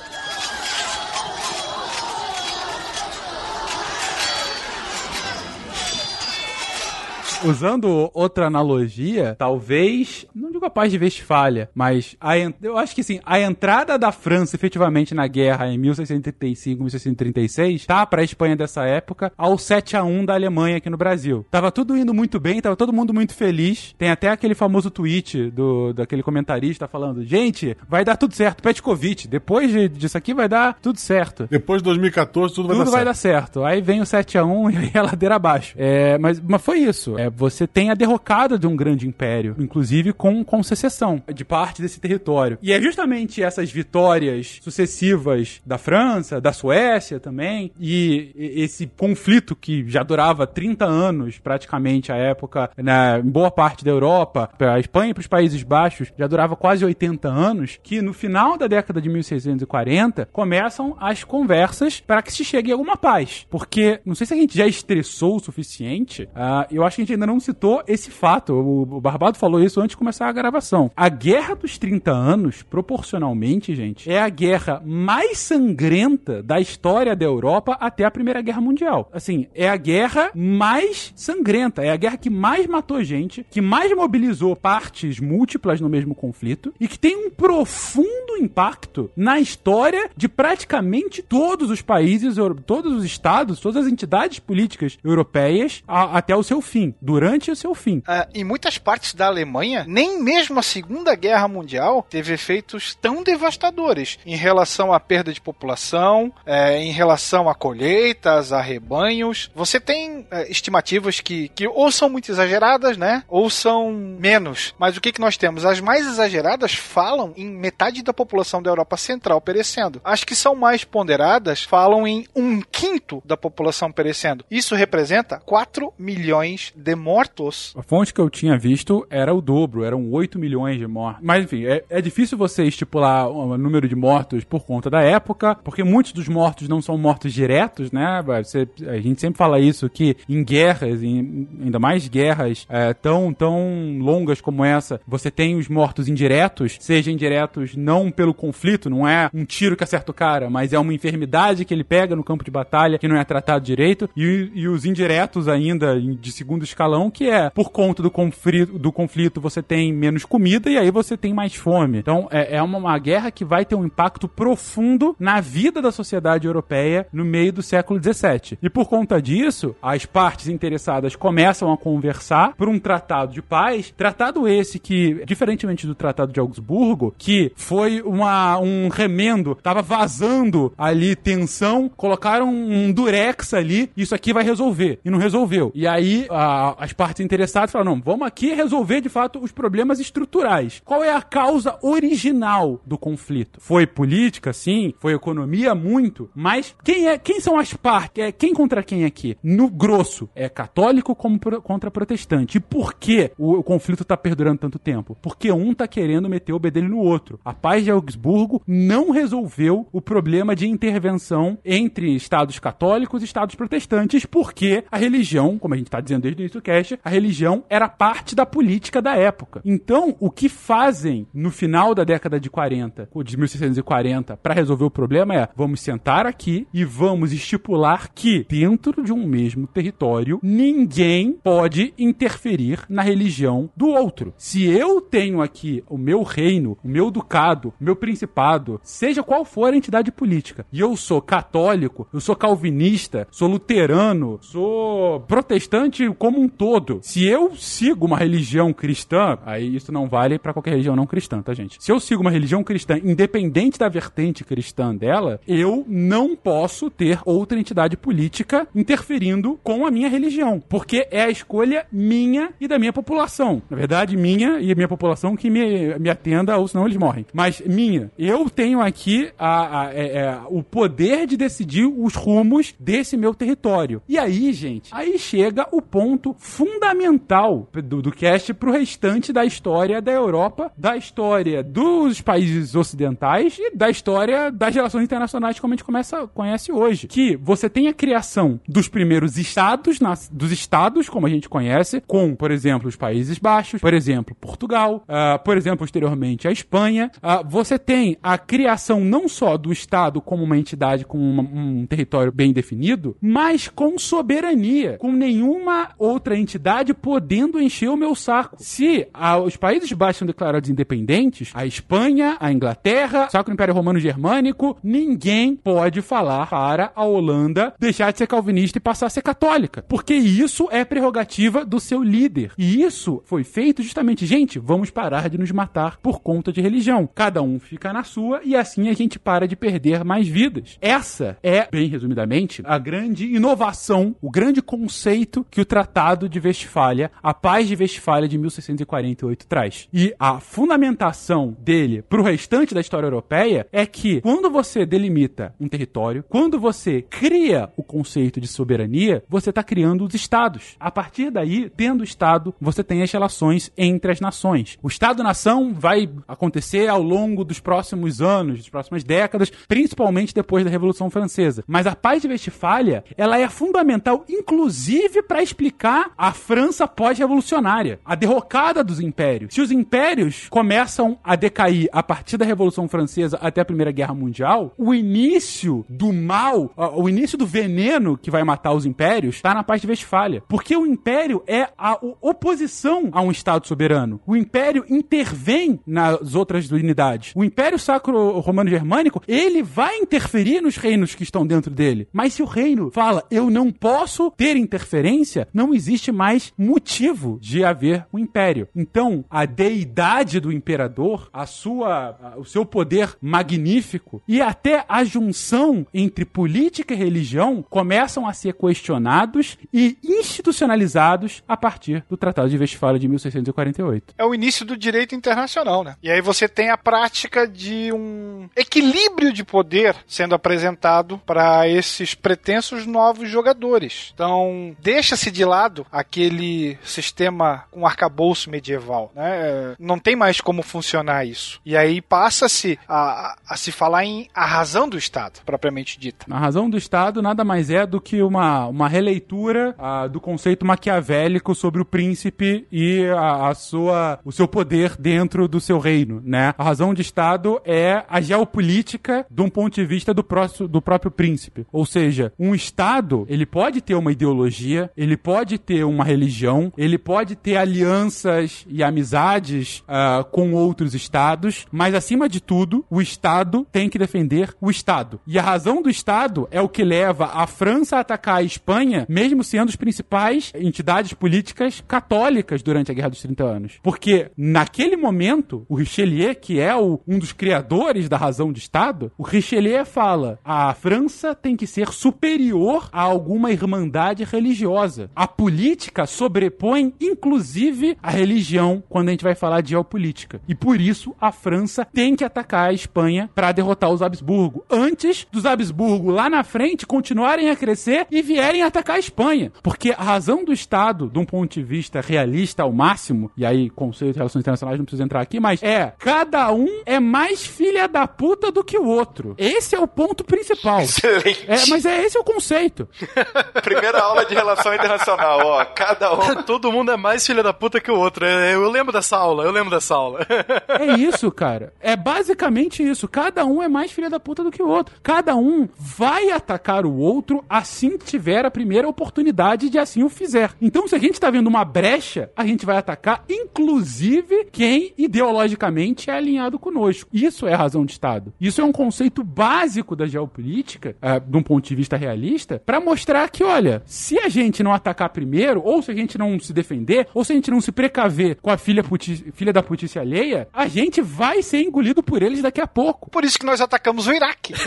Usando 7.45 8.09
outra 8.13 8.47
analogia, 8.47 9.35
talvez, 9.37 10.25
não 10.33 10.51
digo 10.51 10.65
a 10.65 10.69
paz 10.69 10.91
de 10.91 10.97
Westfália, 10.97 11.69
mas 11.73 12.15
a, 12.19 12.33
eu 12.61 12.77
acho 12.77 12.93
que 12.95 13.03
sim, 13.03 13.19
a 13.25 13.39
entrada 13.39 13.97
da 13.97 14.11
França 14.11 14.55
efetivamente 14.55 15.13
na 15.15 15.25
guerra 15.27 15.67
em 15.67 15.77
1635, 15.77 16.79
1636, 16.83 17.85
tá 17.85 18.05
pra 18.05 18.23
Espanha 18.23 18.55
dessa 18.55 18.85
época 18.85 19.31
ao 19.37 19.57
7 19.57 19.97
a 19.97 20.03
1 20.03 20.25
da 20.25 20.33
Alemanha 20.33 20.77
aqui 20.77 20.89
no 20.89 20.97
Brasil. 20.97 21.45
Tava 21.49 21.71
tudo 21.71 21.97
indo 21.97 22.13
muito 22.13 22.39
bem, 22.39 22.61
tava 22.61 22.75
todo 22.75 22.93
mundo 22.93 23.13
muito 23.13 23.33
feliz. 23.33 23.93
Tem 23.97 24.09
até 24.09 24.29
aquele 24.29 24.53
famoso 24.55 24.89
tweet 24.91 25.49
do 25.51 25.93
daquele 25.93 26.23
comentarista 26.23 26.87
falando: 26.87 27.23
"Gente, 27.23 27.75
vai 27.87 28.03
dar 28.05 28.17
tudo 28.17 28.33
certo, 28.35 28.61
Petkovic, 28.61 29.27
depois 29.27 29.71
de- 29.71 29.89
disso 29.89 30.17
aqui 30.17 30.33
vai 30.33 30.47
dar 30.47 30.77
tudo 30.81 30.99
certo". 30.99 31.47
Depois 31.49 31.81
de 31.81 31.85
2014, 31.85 32.53
tudo 32.53 32.67
vai 32.67 32.77
Tudo 32.77 32.85
dar 32.85 32.91
vai 32.91 32.99
certo. 33.01 33.05
dar 33.07 33.13
certo. 33.15 33.63
Aí 33.63 33.81
vem 33.81 34.01
o 34.01 34.05
7x1 34.05 34.73
e 34.73 34.77
aí 34.77 34.91
a 34.93 35.01
ladeira 35.03 35.35
abaixo. 35.35 35.73
É, 35.77 36.17
mas, 36.17 36.39
mas 36.39 36.61
foi 36.61 36.79
isso. 36.79 37.17
É, 37.17 37.30
você 37.35 37.67
tem 37.67 37.89
a 37.89 37.95
derrocada 37.95 38.57
de 38.57 38.67
um 38.67 38.75
grande 38.75 39.07
império, 39.07 39.55
inclusive 39.59 40.13
com, 40.13 40.43
com 40.43 40.63
secessão 40.63 41.21
de 41.33 41.43
parte 41.43 41.81
desse 41.81 41.99
território. 41.99 42.57
E 42.61 42.71
é 42.71 42.81
justamente 42.81 43.41
essas 43.41 43.71
vitórias 43.71 44.59
sucessivas 44.61 45.61
da 45.65 45.77
França, 45.77 46.39
da 46.39 46.53
Suécia 46.53 47.19
também, 47.19 47.71
e 47.79 48.31
esse 48.35 48.87
conflito 48.97 49.55
que 49.55 49.87
já 49.87 50.03
durava 50.03 50.45
30 50.45 50.85
anos, 50.85 51.39
praticamente, 51.39 52.11
à 52.11 52.15
época, 52.15 52.69
na, 52.77 53.19
em 53.19 53.29
boa 53.29 53.51
parte 53.51 53.83
da 53.83 53.91
Europa, 53.91 54.49
para 54.57 54.75
a 54.75 54.79
Espanha 54.79 55.11
e 55.11 55.13
para 55.13 55.21
os 55.21 55.27
Países 55.27 55.63
Baixos, 55.63 56.11
já 56.17 56.27
durava 56.27 56.55
quase 56.55 56.83
80 56.83 57.27
anos, 57.27 57.79
que 57.81 58.01
no 58.01 58.13
final 58.13 58.57
da 58.57 58.67
década 58.67 59.01
de 59.01 59.09
1640 59.09 60.29
começam 60.31 60.95
as 60.99 61.23
conversas 61.23 61.99
para 61.99 62.21
que 62.21 62.31
se 62.31 62.43
chegue 62.43 62.71
a 62.71 62.75
alguma 62.75 62.97
paz. 62.97 63.45
Porque, 63.49 63.99
não 64.05 64.15
sei 64.15 64.27
se 64.27 64.33
a 64.33 64.37
gente 64.37 64.57
já 64.57 64.67
estressou 64.67 65.37
o 65.37 65.39
suficiente, 65.39 66.27
ah, 66.35 66.67
eu 66.71 66.83
acho 66.83 66.95
que 66.95 67.01
a 67.01 67.05
gente 67.05 67.13
ainda 67.21 67.27
não 67.27 67.39
citou 67.39 67.83
esse 67.87 68.09
fato. 68.09 68.53
O, 68.53 68.99
Barbado 68.99 69.37
falou 69.37 69.61
isso 69.61 69.79
antes 69.79 69.91
de 69.91 69.97
começar 69.97 70.27
a 70.27 70.31
gravação. 70.31 70.89
A 70.95 71.07
Guerra 71.09 71.55
dos 71.55 71.77
30 71.77 72.11
Anos, 72.11 72.63
proporcionalmente, 72.63 73.75
gente, 73.75 74.09
é 74.11 74.19
a 74.21 74.29
guerra 74.29 74.81
mais 74.85 75.37
sangrenta 75.37 76.41
da 76.41 76.59
história 76.59 77.15
da 77.15 77.25
Europa 77.25 77.77
até 77.79 78.03
a 78.03 78.11
Primeira 78.11 78.41
Guerra 78.41 78.61
Mundial. 78.61 79.09
Assim, 79.13 79.47
é 79.53 79.69
a 79.69 79.77
guerra 79.77 80.31
mais 80.35 81.13
sangrenta, 81.15 81.83
é 81.83 81.91
a 81.91 81.95
guerra 81.95 82.17
que 82.17 82.29
mais 82.29 82.65
matou 82.67 83.03
gente, 83.03 83.45
que 83.49 83.61
mais 83.61 83.95
mobilizou 83.95 84.55
partes 84.55 85.19
múltiplas 85.19 85.79
no 85.79 85.89
mesmo 85.89 86.15
conflito 86.15 86.73
e 86.79 86.87
que 86.87 86.97
tem 86.97 87.15
um 87.15 87.29
profundo 87.29 88.37
impacto 88.39 89.11
na 89.15 89.39
história 89.39 90.09
de 90.15 90.27
praticamente 90.27 91.21
todos 91.21 91.69
os 91.69 91.81
países, 91.81 92.35
todos 92.65 92.93
os 92.93 93.03
estados, 93.05 93.59
todas 93.59 93.85
as 93.85 93.91
entidades 93.91 94.39
políticas 94.39 94.97
europeias 95.03 95.83
a- 95.87 96.17
até 96.17 96.35
o 96.35 96.43
seu 96.43 96.61
fim, 96.61 96.93
durante 97.11 97.51
o 97.51 97.55
seu 97.57 97.75
fim. 97.75 98.01
Ah, 98.07 98.25
em 98.33 98.43
muitas 98.43 98.77
partes 98.77 99.13
da 99.13 99.27
Alemanha, 99.27 99.83
nem 99.85 100.23
mesmo 100.23 100.57
a 100.57 100.63
Segunda 100.63 101.13
Guerra 101.13 101.45
Mundial 101.45 102.07
teve 102.09 102.33
efeitos 102.33 102.95
tão 102.95 103.21
devastadores 103.21 104.17
em 104.25 104.37
relação 104.37 104.93
à 104.93 104.99
perda 104.99 105.33
de 105.33 105.41
população, 105.41 106.31
eh, 106.45 106.79
em 106.79 106.91
relação 106.91 107.49
a 107.49 107.53
colheitas, 107.53 108.53
a 108.53 108.61
rebanhos. 108.61 109.51
Você 109.53 109.77
tem 109.77 110.25
eh, 110.31 110.49
estimativas 110.49 111.19
que, 111.19 111.49
que 111.49 111.67
ou 111.67 111.91
são 111.91 112.07
muito 112.07 112.31
exageradas, 112.31 112.95
né? 112.95 113.25
Ou 113.27 113.49
são 113.49 113.91
menos. 113.91 114.73
Mas 114.79 114.95
o 114.95 115.01
que, 115.01 115.11
que 115.11 115.19
nós 115.19 115.35
temos? 115.35 115.65
As 115.65 115.81
mais 115.81 116.07
exageradas 116.07 116.73
falam 116.73 117.33
em 117.35 117.49
metade 117.49 118.01
da 118.03 118.13
população 118.13 118.61
da 118.61 118.71
Europa 118.71 118.95
Central 118.95 119.41
perecendo. 119.41 119.99
As 120.01 120.23
que 120.23 120.33
são 120.33 120.55
mais 120.55 120.85
ponderadas 120.85 121.61
falam 121.61 122.07
em 122.07 122.25
um 122.33 122.61
quinto 122.61 123.21
da 123.25 123.35
população 123.35 123.91
perecendo. 123.91 124.45
Isso 124.49 124.75
representa 124.75 125.41
4 125.45 125.93
milhões 125.99 126.71
de 126.73 127.00
mortos. 127.01 127.73
A 127.77 127.81
fonte 127.81 128.13
que 128.13 128.21
eu 128.21 128.29
tinha 128.29 128.57
visto 128.57 129.05
era 129.09 129.33
o 129.33 129.41
dobro, 129.41 129.83
eram 129.83 130.09
8 130.11 130.39
milhões 130.39 130.77
de 130.77 130.87
mortos. 130.87 131.21
Mas 131.23 131.43
enfim, 131.43 131.65
é, 131.65 131.83
é 131.89 132.01
difícil 132.01 132.37
você 132.37 132.63
estipular 132.63 133.27
o 133.29 133.57
número 133.57 133.87
de 133.87 133.95
mortos 133.95 134.43
por 134.43 134.65
conta 134.65 134.89
da 134.89 135.01
época, 135.01 135.55
porque 135.55 135.83
muitos 135.83 136.13
dos 136.13 136.27
mortos 136.27 136.67
não 136.67 136.81
são 136.81 136.97
mortos 136.97 137.33
diretos, 137.33 137.91
né? 137.91 138.23
Você, 138.43 138.67
a 138.87 138.97
gente 138.99 139.19
sempre 139.19 139.37
fala 139.37 139.59
isso, 139.59 139.89
que 139.89 140.15
em 140.29 140.43
guerras, 140.43 141.01
em, 141.01 141.47
ainda 141.61 141.79
mais 141.79 142.07
guerras 142.07 142.65
é, 142.69 142.93
tão, 142.93 143.33
tão 143.33 143.97
longas 143.99 144.39
como 144.39 144.63
essa, 144.63 145.01
você 145.07 145.31
tem 145.31 145.55
os 145.55 145.67
mortos 145.67 146.07
indiretos, 146.07 146.77
seja 146.79 147.11
indiretos 147.11 147.75
não 147.75 148.11
pelo 148.11 148.33
conflito, 148.33 148.89
não 148.89 149.07
é 149.07 149.29
um 149.33 149.45
tiro 149.45 149.75
que 149.75 149.83
acerta 149.83 150.11
o 150.11 150.13
cara, 150.13 150.49
mas 150.49 150.73
é 150.73 150.79
uma 150.79 150.93
enfermidade 150.93 151.65
que 151.65 151.73
ele 151.73 151.83
pega 151.83 152.15
no 152.15 152.23
campo 152.23 152.43
de 152.43 152.51
batalha 152.51 152.97
que 152.97 153.07
não 153.07 153.17
é 153.17 153.23
tratado 153.23 153.65
direito, 153.65 154.09
e, 154.15 154.51
e 154.53 154.67
os 154.67 154.85
indiretos 154.85 155.47
ainda 155.47 155.99
de 155.99 156.31
segundo 156.31 156.63
escalão, 156.63 156.90
que 157.09 157.29
é 157.29 157.49
por 157.49 157.71
conta 157.71 158.01
do 158.03 158.11
conflito, 158.11 158.77
do 158.77 158.91
conflito 158.91 159.41
você 159.41 159.61
tem 159.61 159.93
menos 159.93 160.25
comida 160.25 160.69
e 160.69 160.77
aí 160.77 160.91
você 160.91 161.15
tem 161.15 161.33
mais 161.33 161.55
fome. 161.55 161.99
Então 161.99 162.27
é, 162.31 162.57
é 162.57 162.61
uma, 162.61 162.77
uma 162.77 162.97
guerra 162.99 163.31
que 163.31 163.45
vai 163.45 163.65
ter 163.65 163.75
um 163.75 163.85
impacto 163.85 164.27
profundo 164.27 165.15
na 165.19 165.39
vida 165.39 165.81
da 165.81 165.91
sociedade 165.91 166.47
europeia 166.47 167.07
no 167.11 167.23
meio 167.23 167.53
do 167.53 167.61
século 167.61 167.99
XVII. 168.01 168.57
E 168.61 168.69
por 168.69 168.87
conta 168.87 169.21
disso, 169.21 169.75
as 169.81 170.05
partes 170.05 170.47
interessadas 170.47 171.15
começam 171.15 171.71
a 171.71 171.77
conversar 171.77 172.53
por 172.55 172.67
um 172.67 172.79
tratado 172.79 173.33
de 173.33 173.41
paz, 173.41 173.93
tratado 173.95 174.47
esse 174.47 174.79
que, 174.79 175.23
diferentemente 175.25 175.87
do 175.87 175.95
Tratado 175.95 176.31
de 176.31 176.39
Augsburgo, 176.39 177.13
que 177.17 177.51
foi 177.55 178.01
uma, 178.01 178.57
um 178.59 178.89
remendo, 178.89 179.55
tava 179.55 179.81
vazando 179.81 180.73
ali 180.77 181.15
tensão, 181.15 181.89
colocaram 181.89 182.49
um 182.49 182.91
durex 182.91 183.53
ali, 183.53 183.89
isso 183.95 184.15
aqui 184.15 184.33
vai 184.33 184.43
resolver. 184.43 184.99
E 185.03 185.09
não 185.09 185.17
resolveu. 185.19 185.71
E 185.73 185.87
aí 185.87 186.25
a, 186.29 186.80
as 186.81 186.91
partes 186.93 187.23
interessadas 187.23 187.71
falaram: 187.71 187.93
não, 187.93 188.01
vamos 188.01 188.25
aqui 188.25 188.55
resolver 188.55 189.01
de 189.01 189.07
fato 189.09 189.37
os 189.37 189.51
problemas 189.51 189.99
estruturais. 189.99 190.81
Qual 190.83 191.03
é 191.03 191.13
a 191.13 191.21
causa 191.21 191.77
original 191.83 192.81
do 192.83 192.97
conflito? 192.97 193.61
Foi 193.61 193.85
política, 193.85 194.51
sim, 194.51 194.95
foi 194.97 195.13
economia, 195.13 195.75
muito, 195.75 196.27
mas 196.33 196.75
quem 196.83 197.07
é 197.07 197.19
quem 197.19 197.39
são 197.39 197.59
as 197.59 197.71
partes? 197.75 198.23
É, 198.23 198.31
quem 198.31 198.51
contra 198.51 198.81
quem 198.81 199.05
aqui? 199.05 199.37
No 199.43 199.69
grosso, 199.69 200.27
é 200.33 200.49
católico 200.49 201.13
como 201.13 201.39
pro, 201.39 201.61
contra 201.61 201.91
protestante. 201.91 202.57
E 202.57 202.61
por 202.61 202.95
que 202.95 203.31
o, 203.37 203.59
o 203.59 203.63
conflito 203.63 204.01
está 204.01 204.17
perdurando 204.17 204.57
tanto 204.57 204.79
tempo? 204.79 205.15
Porque 205.21 205.51
um 205.51 205.75
tá 205.75 205.87
querendo 205.87 206.27
meter 206.27 206.53
o 206.53 206.59
bedelho 206.59 206.89
no 206.89 206.97
outro. 206.97 207.39
A 207.45 207.53
paz 207.53 207.83
de 207.83 207.91
Augsburgo 207.91 208.63
não 208.65 209.11
resolveu 209.11 209.87
o 209.91 210.01
problema 210.01 210.55
de 210.55 210.67
intervenção 210.67 211.59
entre 211.63 212.15
estados 212.15 212.57
católicos 212.57 213.21
e 213.21 213.25
estados 213.25 213.53
protestantes, 213.53 214.25
porque 214.25 214.83
a 214.91 214.97
religião, 214.97 215.59
como 215.59 215.75
a 215.75 215.77
gente 215.77 215.87
está 215.87 216.01
dizendo 216.01 216.23
desde 216.23 216.41
o 216.41 216.43
início 216.43 216.60
do 216.61 216.63
cast, 216.63 216.99
a 217.03 217.09
religião 217.09 217.63
era 217.67 217.89
parte 217.89 218.35
da 218.35 218.45
política 218.45 219.01
da 219.01 219.15
época. 219.15 219.61
Então, 219.65 220.15
o 220.19 220.29
que 220.29 220.47
fazem 220.47 221.27
no 221.33 221.49
final 221.49 221.95
da 221.95 222.03
década 222.03 222.39
de 222.39 222.49
40, 222.49 223.09
de 223.25 223.37
1640, 223.37 224.37
para 224.37 224.53
resolver 224.53 224.85
o 224.85 224.91
problema 224.91 225.35
é: 225.35 225.49
vamos 225.55 225.81
sentar 225.81 226.27
aqui 226.27 226.67
e 226.71 226.85
vamos 226.85 227.33
estipular 227.33 228.11
que 228.13 228.45
dentro 228.47 229.03
de 229.03 229.11
um 229.11 229.25
mesmo 229.25 229.65
território 229.65 230.39
ninguém 230.43 231.33
pode 231.43 231.93
interferir 231.97 232.79
na 232.87 233.01
religião 233.01 233.69
do 233.75 233.87
outro. 233.87 234.33
Se 234.37 234.65
eu 234.65 235.01
tenho 235.01 235.41
aqui 235.41 235.83
o 235.89 235.97
meu 235.97 236.21
reino, 236.21 236.77
o 236.83 236.87
meu 236.87 237.09
ducado, 237.09 237.73
o 237.79 237.83
meu 237.83 237.95
principado, 237.95 238.79
seja 238.83 239.23
qual 239.23 239.43
for 239.43 239.73
a 239.73 239.77
entidade 239.77 240.11
política, 240.11 240.65
e 240.71 240.79
eu 240.79 240.95
sou 240.95 241.21
católico, 241.21 242.07
eu 242.13 242.19
sou 242.19 242.35
calvinista, 242.35 243.27
sou 243.31 243.47
luterano, 243.47 244.37
sou 244.41 245.21
protestante 245.21 246.07
como 246.17 246.39
um 246.39 246.49
todo. 246.57 246.99
Se 247.01 247.25
eu 247.25 247.55
sigo 247.55 248.05
uma 248.05 248.17
religião 248.17 248.73
cristã, 248.73 249.37
aí 249.45 249.75
isso 249.75 249.91
não 249.91 250.07
vale 250.07 250.37
para 250.37 250.53
qualquer 250.53 250.71
religião 250.71 250.95
não 250.95 251.05
cristã, 251.05 251.41
tá, 251.41 251.53
gente? 251.53 251.77
Se 251.79 251.91
eu 251.91 251.99
sigo 251.99 252.21
uma 252.21 252.31
religião 252.31 252.63
cristã, 252.63 252.97
independente 253.03 253.79
da 253.79 253.89
vertente 253.89 254.43
cristã 254.43 254.95
dela, 254.95 255.39
eu 255.47 255.85
não 255.87 256.35
posso 256.35 256.89
ter 256.89 257.19
outra 257.25 257.59
entidade 257.59 257.97
política 257.97 258.67
interferindo 258.75 259.59
com 259.63 259.85
a 259.85 259.91
minha 259.91 260.09
religião, 260.09 260.61
porque 260.67 261.07
é 261.11 261.23
a 261.23 261.29
escolha 261.29 261.85
minha 261.91 262.51
e 262.59 262.67
da 262.67 262.77
minha 262.77 262.93
população. 262.93 263.61
Na 263.69 263.77
verdade, 263.77 264.17
minha 264.17 264.59
e 264.59 264.71
a 264.71 264.75
minha 264.75 264.87
população 264.87 265.35
que 265.35 265.49
me, 265.49 265.97
me 265.99 266.09
atenda, 266.09 266.57
ou 266.57 266.67
senão 266.67 266.85
eles 266.85 266.97
morrem. 266.97 267.25
Mas 267.33 267.61
minha. 267.61 268.11
Eu 268.17 268.49
tenho 268.49 268.81
aqui 268.81 269.31
a, 269.37 269.81
a, 269.81 269.93
é, 269.93 270.17
é, 270.17 270.39
o 270.49 270.63
poder 270.63 271.25
de 271.25 271.37
decidir 271.37 271.85
os 271.85 272.15
rumos 272.15 272.73
desse 272.79 273.17
meu 273.17 273.33
território. 273.33 274.01
E 274.07 274.17
aí, 274.17 274.51
gente, 274.53 274.89
aí 274.93 275.17
chega 275.17 275.67
o 275.71 275.81
ponto 275.81 276.35
fundamental 276.41 277.69
do, 277.71 278.01
do 278.01 278.11
cast 278.11 278.51
pro 278.55 278.71
restante 278.71 279.31
da 279.31 279.45
história 279.45 280.01
da 280.01 280.11
Europa, 280.11 280.71
da 280.75 280.97
história 280.97 281.63
dos 281.63 282.19
países 282.19 282.75
ocidentais 282.75 283.57
e 283.59 283.75
da 283.75 283.91
história 283.91 284.51
das 284.51 284.73
relações 284.73 285.03
internacionais 285.03 285.59
como 285.59 285.73
a 285.73 285.75
gente 285.75 285.85
começa, 285.85 286.27
conhece 286.27 286.71
hoje. 286.71 287.07
Que 287.07 287.37
você 287.37 287.69
tem 287.69 287.87
a 287.87 287.93
criação 287.93 288.59
dos 288.67 288.87
primeiros 288.87 289.37
estados, 289.37 289.99
dos 290.31 290.51
estados, 290.51 291.07
como 291.07 291.27
a 291.27 291.29
gente 291.29 291.47
conhece, 291.47 292.01
com, 292.07 292.35
por 292.35 292.49
exemplo, 292.49 292.89
os 292.89 292.95
Países 292.95 293.37
Baixos, 293.37 293.79
por 293.79 293.93
exemplo, 293.93 294.35
Portugal, 294.35 295.05
uh, 295.07 295.41
por 295.43 295.55
exemplo, 295.55 295.79
posteriormente 295.79 296.47
a 296.47 296.51
Espanha. 296.51 297.11
Uh, 297.17 297.47
você 297.47 297.77
tem 297.77 298.17
a 298.21 298.37
criação 298.37 298.99
não 298.99 299.29
só 299.29 299.57
do 299.57 299.71
estado 299.71 300.19
como 300.19 300.43
uma 300.43 300.57
entidade 300.57 301.05
com 301.05 301.19
uma, 301.19 301.43
um 301.43 301.85
território 301.85 302.31
bem 302.31 302.51
definido, 302.51 303.15
mas 303.21 303.67
com 303.67 303.99
soberania, 303.99 304.97
com 304.97 305.11
nenhuma 305.11 305.89
outra 305.99 306.30
entidade 306.37 306.93
podendo 306.93 307.61
encher 307.61 307.89
o 307.89 307.97
meu 307.97 308.15
saco. 308.15 308.57
Se 308.59 309.07
uh, 309.15 309.41
os 309.43 309.55
Países 309.55 309.91
Baixos 309.91 310.19
são 310.19 310.27
declarados 310.27 310.69
independentes, 310.69 311.51
a 311.53 311.65
Espanha, 311.65 312.37
a 312.39 312.51
Inglaterra, 312.51 313.27
só 313.31 313.43
que 313.43 313.51
o 313.51 313.53
Império 313.53 313.73
Romano 313.73 313.99
Germânico, 313.99 314.77
ninguém 314.83 315.55
pode 315.55 316.01
falar 316.01 316.47
para 316.47 316.91
a 316.95 317.03
Holanda 317.03 317.73
deixar 317.79 318.11
de 318.11 318.17
ser 318.19 318.27
calvinista 318.27 318.77
e 318.77 318.81
passar 318.81 319.07
a 319.07 319.09
ser 319.09 319.21
católica, 319.21 319.83
porque 319.87 320.13
isso 320.13 320.67
é 320.71 320.83
prerrogativa 320.85 321.65
do 321.65 321.79
seu 321.79 322.01
líder. 322.01 322.53
E 322.57 322.81
isso 322.81 323.21
foi 323.25 323.43
feito 323.43 323.83
justamente, 323.83 324.25
gente, 324.25 324.59
vamos 324.59 324.89
parar 324.89 325.29
de 325.29 325.37
nos 325.37 325.51
matar 325.51 325.97
por 325.97 326.21
conta 326.21 326.51
de 326.51 326.61
religião. 326.61 327.09
Cada 327.13 327.41
um 327.41 327.59
fica 327.59 327.93
na 327.93 328.03
sua 328.03 328.41
e 328.43 328.55
assim 328.55 328.89
a 328.89 328.93
gente 328.93 329.19
para 329.19 329.47
de 329.47 329.55
perder 329.55 330.03
mais 330.03 330.27
vidas. 330.27 330.77
Essa 330.81 331.37
é, 331.43 331.67
bem 331.71 331.87
resumidamente, 331.87 332.61
a 332.65 332.77
grande 332.77 333.25
inovação, 333.25 334.15
o 334.21 334.29
grande 334.29 334.61
conceito 334.61 335.45
que 335.49 335.61
o 335.61 335.65
Tratado 335.65 336.20
de 336.27 336.39
Westfália, 336.39 337.11
a 337.21 337.33
Paz 337.33 337.67
de 337.67 337.75
Westfália 337.75 338.27
de 338.27 338.37
1648 338.37 339.47
traz. 339.47 339.87
E 339.93 340.13
a 340.19 340.39
fundamentação 340.39 341.55
dele 341.59 342.01
para 342.01 342.21
o 342.21 342.23
restante 342.23 342.73
da 342.73 342.81
história 342.81 343.07
europeia 343.07 343.67
é 343.71 343.85
que 343.85 344.21
quando 344.21 344.49
você 344.49 344.85
delimita 344.85 345.53
um 345.59 345.67
território, 345.67 346.23
quando 346.27 346.59
você 346.59 347.01
cria 347.01 347.69
o 347.75 347.83
conceito 347.83 348.39
de 348.39 348.47
soberania, 348.47 349.23
você 349.27 349.49
está 349.49 349.63
criando 349.63 350.05
os 350.05 350.13
estados. 350.13 350.75
A 350.79 350.91
partir 350.91 351.31
daí, 351.31 351.69
tendo 351.69 352.03
Estado, 352.03 352.53
você 352.59 352.83
tem 352.83 353.01
as 353.01 353.11
relações 353.11 353.71
entre 353.77 354.11
as 354.11 354.19
nações. 354.19 354.77
O 354.81 354.87
Estado-nação 354.87 355.73
vai 355.73 356.09
acontecer 356.27 356.87
ao 356.87 357.01
longo 357.01 357.43
dos 357.43 357.59
próximos 357.59 358.21
anos, 358.21 358.59
das 358.59 358.69
próximas 358.69 359.03
décadas, 359.03 359.51
principalmente 359.67 360.33
depois 360.33 360.63
da 360.63 360.69
Revolução 360.69 361.09
Francesa. 361.09 361.63
Mas 361.67 361.87
a 361.87 361.95
Paz 361.95 362.21
de 362.21 362.27
Westfália, 362.27 363.03
ela 363.17 363.39
é 363.39 363.47
fundamental, 363.49 364.25
inclusive, 364.29 365.21
para 365.23 365.43
explicar 365.43 366.10
a 366.17 366.31
França 366.31 366.87
pós-revolucionária, 366.87 367.99
a 368.05 368.15
derrocada 368.15 368.83
dos 368.83 368.99
impérios. 368.99 369.53
Se 369.53 369.61
os 369.61 369.71
impérios 369.71 370.47
começam 370.49 371.17
a 371.23 371.35
decair 371.35 371.89
a 371.91 372.01
partir 372.01 372.37
da 372.37 372.45
Revolução 372.45 372.87
Francesa 372.87 373.37
até 373.41 373.61
a 373.61 373.65
Primeira 373.65 373.91
Guerra 373.91 374.13
Mundial, 374.13 374.73
o 374.77 374.93
início 374.93 375.85
do 375.89 376.11
mal, 376.13 376.71
o 376.95 377.07
início 377.07 377.37
do 377.37 377.45
veneno 377.45 378.17
que 378.17 378.31
vai 378.31 378.43
matar 378.43 378.73
os 378.73 378.85
impérios, 378.85 379.35
está 379.35 379.53
na 379.53 379.63
Paz 379.63 379.81
de 379.81 379.87
Westfália. 379.87 380.43
Porque 380.47 380.75
o 380.75 380.85
império 380.85 381.43
é 381.47 381.69
a 381.77 381.97
oposição 382.21 383.09
a 383.11 383.21
um 383.21 383.31
Estado 383.31 383.67
soberano. 383.67 384.19
O 384.25 384.35
Império 384.35 384.85
intervém 384.89 385.79
nas 385.85 386.35
outras 386.35 386.71
unidades. 386.71 387.33
O 387.35 387.43
Império 387.43 387.77
Sacro 387.77 388.39
Romano 388.39 388.69
Germânico, 388.69 389.21
ele 389.27 389.61
vai 389.61 389.97
interferir 389.97 390.61
nos 390.61 390.77
reinos 390.77 391.13
que 391.13 391.23
estão 391.23 391.45
dentro 391.45 391.71
dele. 391.71 392.07
Mas 392.11 392.33
se 392.33 392.41
o 392.41 392.45
reino 392.45 392.91
fala, 392.91 393.23
eu 393.29 393.49
não 393.49 393.71
posso 393.71 394.31
ter 394.31 394.55
interferência, 394.55 395.47
não 395.53 395.73
existe 395.73 396.00
mais 396.09 396.53
motivo 396.57 397.37
de 397.41 397.65
haver 397.65 398.07
um 398.13 398.17
império. 398.17 398.69
Então, 398.73 399.25
a 399.29 399.45
deidade 399.45 400.39
do 400.39 400.53
imperador, 400.53 401.29
a 401.33 401.45
sua, 401.45 402.35
o 402.37 402.45
seu 402.45 402.65
poder 402.65 403.17
magnífico 403.21 404.23
e 404.25 404.41
até 404.41 404.85
a 404.87 405.03
junção 405.03 405.85
entre 405.93 406.23
política 406.23 406.93
e 406.93 406.97
religião 406.97 407.61
começam 407.69 408.25
a 408.25 408.31
ser 408.31 408.53
questionados 408.53 409.57
e 409.73 409.97
institucionalizados 410.01 411.43
a 411.47 411.57
partir 411.57 412.05
do 412.09 412.15
Tratado 412.15 412.49
de 412.49 412.57
Westfália 412.57 412.99
de 412.99 413.07
1648. 413.07 414.13
É 414.17 414.23
o 414.23 414.33
início 414.33 414.65
do 414.65 414.77
direito 414.77 415.13
internacional, 415.13 415.83
né? 415.83 415.95
E 416.01 416.09
aí 416.09 416.21
você 416.21 416.47
tem 416.47 416.69
a 416.69 416.77
prática 416.77 417.47
de 417.47 417.91
um 417.91 418.49
equilíbrio 418.55 419.33
de 419.33 419.43
poder 419.43 419.95
sendo 420.07 420.35
apresentado 420.35 421.17
para 421.25 421.67
esses 421.67 422.13
pretensos 422.13 422.85
novos 422.85 423.29
jogadores. 423.29 424.11
Então, 424.13 424.75
deixa-se 424.79 425.31
de 425.31 425.43
lado 425.43 425.85
aquele 425.91 426.77
sistema 426.83 427.65
com 427.71 427.85
arcabouço 427.85 428.49
medieval, 428.49 429.11
né? 429.15 429.75
Não 429.79 429.99
tem 429.99 430.15
mais 430.15 430.39
como 430.39 430.63
funcionar 430.63 431.25
isso. 431.25 431.59
E 431.65 431.75
aí 431.75 432.01
passa-se 432.01 432.79
a, 432.87 433.35
a 433.47 433.57
se 433.57 433.71
falar 433.71 434.05
em 434.05 434.29
a 434.33 434.45
razão 434.45 434.87
do 434.87 434.97
Estado, 434.97 435.41
propriamente 435.45 435.99
dita. 435.99 436.25
A 436.29 436.39
razão 436.39 436.69
do 436.69 436.77
Estado 436.77 437.21
nada 437.21 437.43
mais 437.43 437.69
é 437.69 437.85
do 437.85 437.99
que 437.99 438.21
uma, 438.21 438.67
uma 438.67 438.87
releitura 438.87 439.75
ah, 439.77 440.07
do 440.07 440.19
conceito 440.19 440.65
maquiavélico 440.65 441.53
sobre 441.53 441.81
o 441.81 441.85
príncipe 441.85 442.65
e 442.71 443.05
a, 443.07 443.49
a 443.49 443.55
sua, 443.55 444.19
o 444.23 444.31
seu 444.31 444.47
poder 444.47 444.95
dentro 444.97 445.47
do 445.47 445.59
seu 445.59 445.79
reino, 445.79 446.21
né? 446.23 446.53
A 446.57 446.63
razão 446.63 446.93
de 446.93 447.01
Estado 447.01 447.61
é 447.65 448.03
a 448.07 448.21
geopolítica 448.21 449.25
de 449.29 449.41
um 449.41 449.49
ponto 449.49 449.75
de 449.75 449.85
vista 449.85 450.13
do, 450.13 450.23
próximo, 450.23 450.67
do 450.67 450.81
próprio 450.81 451.11
príncipe. 451.11 451.65
Ou 451.71 451.85
seja, 451.85 452.31
um 452.39 452.53
Estado, 452.53 453.25
ele 453.29 453.45
pode 453.45 453.81
ter 453.81 453.95
uma 453.95 454.11
ideologia, 454.11 454.89
ele 454.95 455.17
pode 455.17 455.57
ter 455.57 455.70
uma 455.83 456.03
religião, 456.03 456.71
ele 456.77 456.97
pode 456.97 457.35
ter 457.35 457.57
alianças 457.57 458.65
e 458.67 458.83
amizades 458.83 459.83
ah, 459.87 460.25
com 460.31 460.53
outros 460.53 460.93
Estados, 460.93 461.65
mas 461.71 461.95
acima 461.95 462.27
de 462.27 462.41
tudo, 462.41 462.85
o 462.89 463.01
Estado 463.01 463.65
tem 463.71 463.89
que 463.89 463.97
defender 463.97 464.53
o 464.59 464.69
Estado. 464.69 465.19
E 465.25 465.37
a 465.39 465.41
razão 465.41 465.81
do 465.81 465.89
Estado 465.89 466.47
é 466.51 466.61
o 466.61 466.69
que 466.69 466.83
leva 466.83 467.31
a 467.33 467.47
França 467.47 467.97
a 467.97 467.99
atacar 468.01 468.37
a 468.37 468.43
Espanha, 468.43 469.05
mesmo 469.09 469.43
sendo 469.43 469.69
os 469.69 469.75
principais 469.75 470.51
entidades 470.55 471.13
políticas 471.13 471.83
católicas 471.87 472.61
durante 472.61 472.91
a 472.91 472.93
Guerra 472.93 473.09
dos 473.09 473.21
30 473.21 473.43
Anos. 473.43 473.79
Porque 473.81 474.31
naquele 474.37 474.95
momento, 474.95 475.65
o 475.69 475.75
Richelieu, 475.75 476.35
que 476.35 476.59
é 476.59 476.75
o, 476.75 476.99
um 477.07 477.17
dos 477.17 477.31
criadores 477.31 478.07
da 478.07 478.17
razão 478.17 478.51
de 478.51 478.59
Estado, 478.59 479.11
o 479.17 479.23
Richelieu 479.23 479.85
fala: 479.85 480.39
a 480.43 480.73
França 480.73 481.33
tem 481.33 481.55
que 481.55 481.67
ser 481.67 481.91
superior 481.91 482.89
a 482.91 483.01
alguma 483.01 483.51
irmandade 483.51 484.23
religiosa. 484.23 485.09
A 485.15 485.27
política 485.27 485.60
sobrepõe, 486.07 486.93
inclusive, 486.99 487.97
a 488.01 488.11
religião 488.11 488.83
quando 488.89 489.09
a 489.09 489.11
gente 489.11 489.23
vai 489.23 489.35
falar 489.35 489.61
de 489.61 489.71
geopolítica. 489.71 490.41
E 490.47 490.55
por 490.55 490.79
isso 490.79 491.15
a 491.19 491.31
França 491.31 491.85
tem 491.85 492.15
que 492.15 492.23
atacar 492.23 492.69
a 492.69 492.73
Espanha 492.73 493.29
para 493.33 493.51
derrotar 493.51 493.89
os 493.89 494.01
Habsburgo. 494.01 494.65
Antes 494.69 495.27
dos 495.31 495.45
Habsburgo 495.45 496.11
lá 496.11 496.29
na 496.29 496.43
frente 496.43 496.85
continuarem 496.85 497.49
a 497.49 497.55
crescer 497.55 498.07
e 498.09 498.21
vierem 498.21 498.63
atacar 498.63 498.97
a 498.97 498.99
Espanha. 498.99 499.51
Porque 499.63 499.91
a 499.91 500.03
razão 500.03 500.43
do 500.43 500.53
Estado, 500.53 501.09
de 501.09 501.19
um 501.19 501.25
ponto 501.25 501.53
de 501.53 501.63
vista 501.63 502.01
realista 502.01 502.63
ao 502.63 502.71
máximo, 502.71 503.31
e 503.35 503.45
aí 503.45 503.69
conceito 503.69 504.13
de 504.13 504.19
relações 504.19 504.41
internacionais 504.41 504.77
não 504.77 504.85
precisa 504.85 505.03
entrar 505.03 505.21
aqui, 505.21 505.39
mas 505.39 505.61
é 505.63 505.93
cada 505.99 506.51
um 506.51 506.81
é 506.85 506.99
mais 506.99 507.45
filha 507.45 507.87
da 507.87 508.07
puta 508.07 508.51
do 508.51 508.63
que 508.63 508.77
o 508.77 508.85
outro. 508.85 509.35
Esse 509.37 509.75
é 509.75 509.79
o 509.79 509.87
ponto 509.87 510.23
principal. 510.23 510.81
Excelente. 510.81 511.45
É, 511.47 511.65
mas 511.67 511.85
é 511.85 512.03
esse 512.03 512.17
o 512.17 512.23
conceito. 512.23 512.87
Primeira 513.63 513.99
aula 513.99 514.25
de 514.25 514.33
relação 514.33 514.73
internacional, 514.73 515.39
ó. 515.43 515.50
Cada 515.75 516.13
um. 516.13 516.43
Todo 516.43 516.71
mundo 516.71 516.91
é 516.91 516.97
mais 516.97 517.25
filha 517.25 517.43
da 517.43 517.53
puta 517.53 517.79
que 517.79 517.91
o 517.91 517.97
outro. 517.97 518.25
Eu 518.25 518.69
lembro 518.69 518.91
dessa 518.91 519.17
aula, 519.17 519.43
eu 519.43 519.51
lembro 519.51 519.69
dessa 519.69 519.95
aula. 519.95 520.25
É 520.67 520.95
isso, 520.97 521.31
cara. 521.31 521.73
É 521.79 521.95
basicamente 521.95 522.83
isso. 522.83 523.07
Cada 523.07 523.45
um 523.45 523.61
é 523.61 523.67
mais 523.67 523.91
filha 523.91 524.09
da 524.09 524.19
puta 524.19 524.43
do 524.43 524.51
que 524.51 524.61
o 524.61 524.67
outro. 524.67 524.95
Cada 525.01 525.35
um 525.35 525.67
vai 525.77 526.31
atacar 526.31 526.85
o 526.85 526.97
outro 526.97 527.43
assim 527.49 527.97
que 527.97 528.05
tiver 528.05 528.45
a 528.45 528.51
primeira 528.51 528.87
oportunidade 528.87 529.69
de 529.69 529.77
assim 529.77 530.03
o 530.03 530.09
fizer. 530.09 530.51
Então, 530.61 530.87
se 530.87 530.95
a 530.95 530.99
gente 530.99 531.19
tá 531.19 531.29
vendo 531.29 531.47
uma 531.47 531.65
brecha, 531.65 532.29
a 532.35 532.45
gente 532.45 532.65
vai 532.65 532.77
atacar, 532.77 533.23
inclusive, 533.29 534.47
quem 534.51 534.93
ideologicamente 534.97 536.09
é 536.09 536.13
alinhado 536.13 536.59
conosco. 536.59 537.09
Isso 537.13 537.47
é 537.47 537.53
razão 537.53 537.85
de 537.85 537.93
Estado. 537.93 538.33
Isso 538.39 538.61
é 538.61 538.63
um 538.63 538.71
conceito 538.71 539.23
básico 539.23 539.95
da 539.95 540.05
geopolítica, 540.05 540.95
eh, 541.01 541.19
de 541.19 541.37
um 541.37 541.43
ponto 541.43 541.67
de 541.67 541.75
vista 541.75 541.97
realista, 541.97 542.61
para 542.65 542.79
mostrar 542.79 543.29
que, 543.29 543.43
olha, 543.43 543.81
se 543.85 544.19
a 544.19 544.29
gente 544.29 544.63
não 544.63 544.73
atacar 544.73 545.09
primeiro, 545.09 545.40
ou 545.57 545.81
se 545.81 545.91
a 545.91 545.93
gente 545.93 546.17
não 546.17 546.39
se 546.39 546.53
defender, 546.53 547.07
ou 547.13 547.23
se 547.23 547.31
a 547.31 547.35
gente 547.35 547.51
não 547.51 547.61
se 547.61 547.71
precaver 547.71 548.37
com 548.41 548.49
a 548.49 548.57
filha, 548.57 548.83
puti- 548.83 549.31
filha 549.33 549.53
da 549.53 549.63
putice 549.63 549.99
alheia, 549.99 550.47
a 550.53 550.67
gente 550.67 551.01
vai 551.01 551.41
ser 551.41 551.61
engolido 551.61 552.03
por 552.03 552.21
eles 552.21 552.41
daqui 552.41 552.61
a 552.61 552.67
pouco. 552.67 553.09
Por 553.09 553.23
isso 553.23 553.39
que 553.39 553.45
nós 553.45 553.61
atacamos 553.61 554.07
o 554.07 554.13
Iraque. 554.13 554.53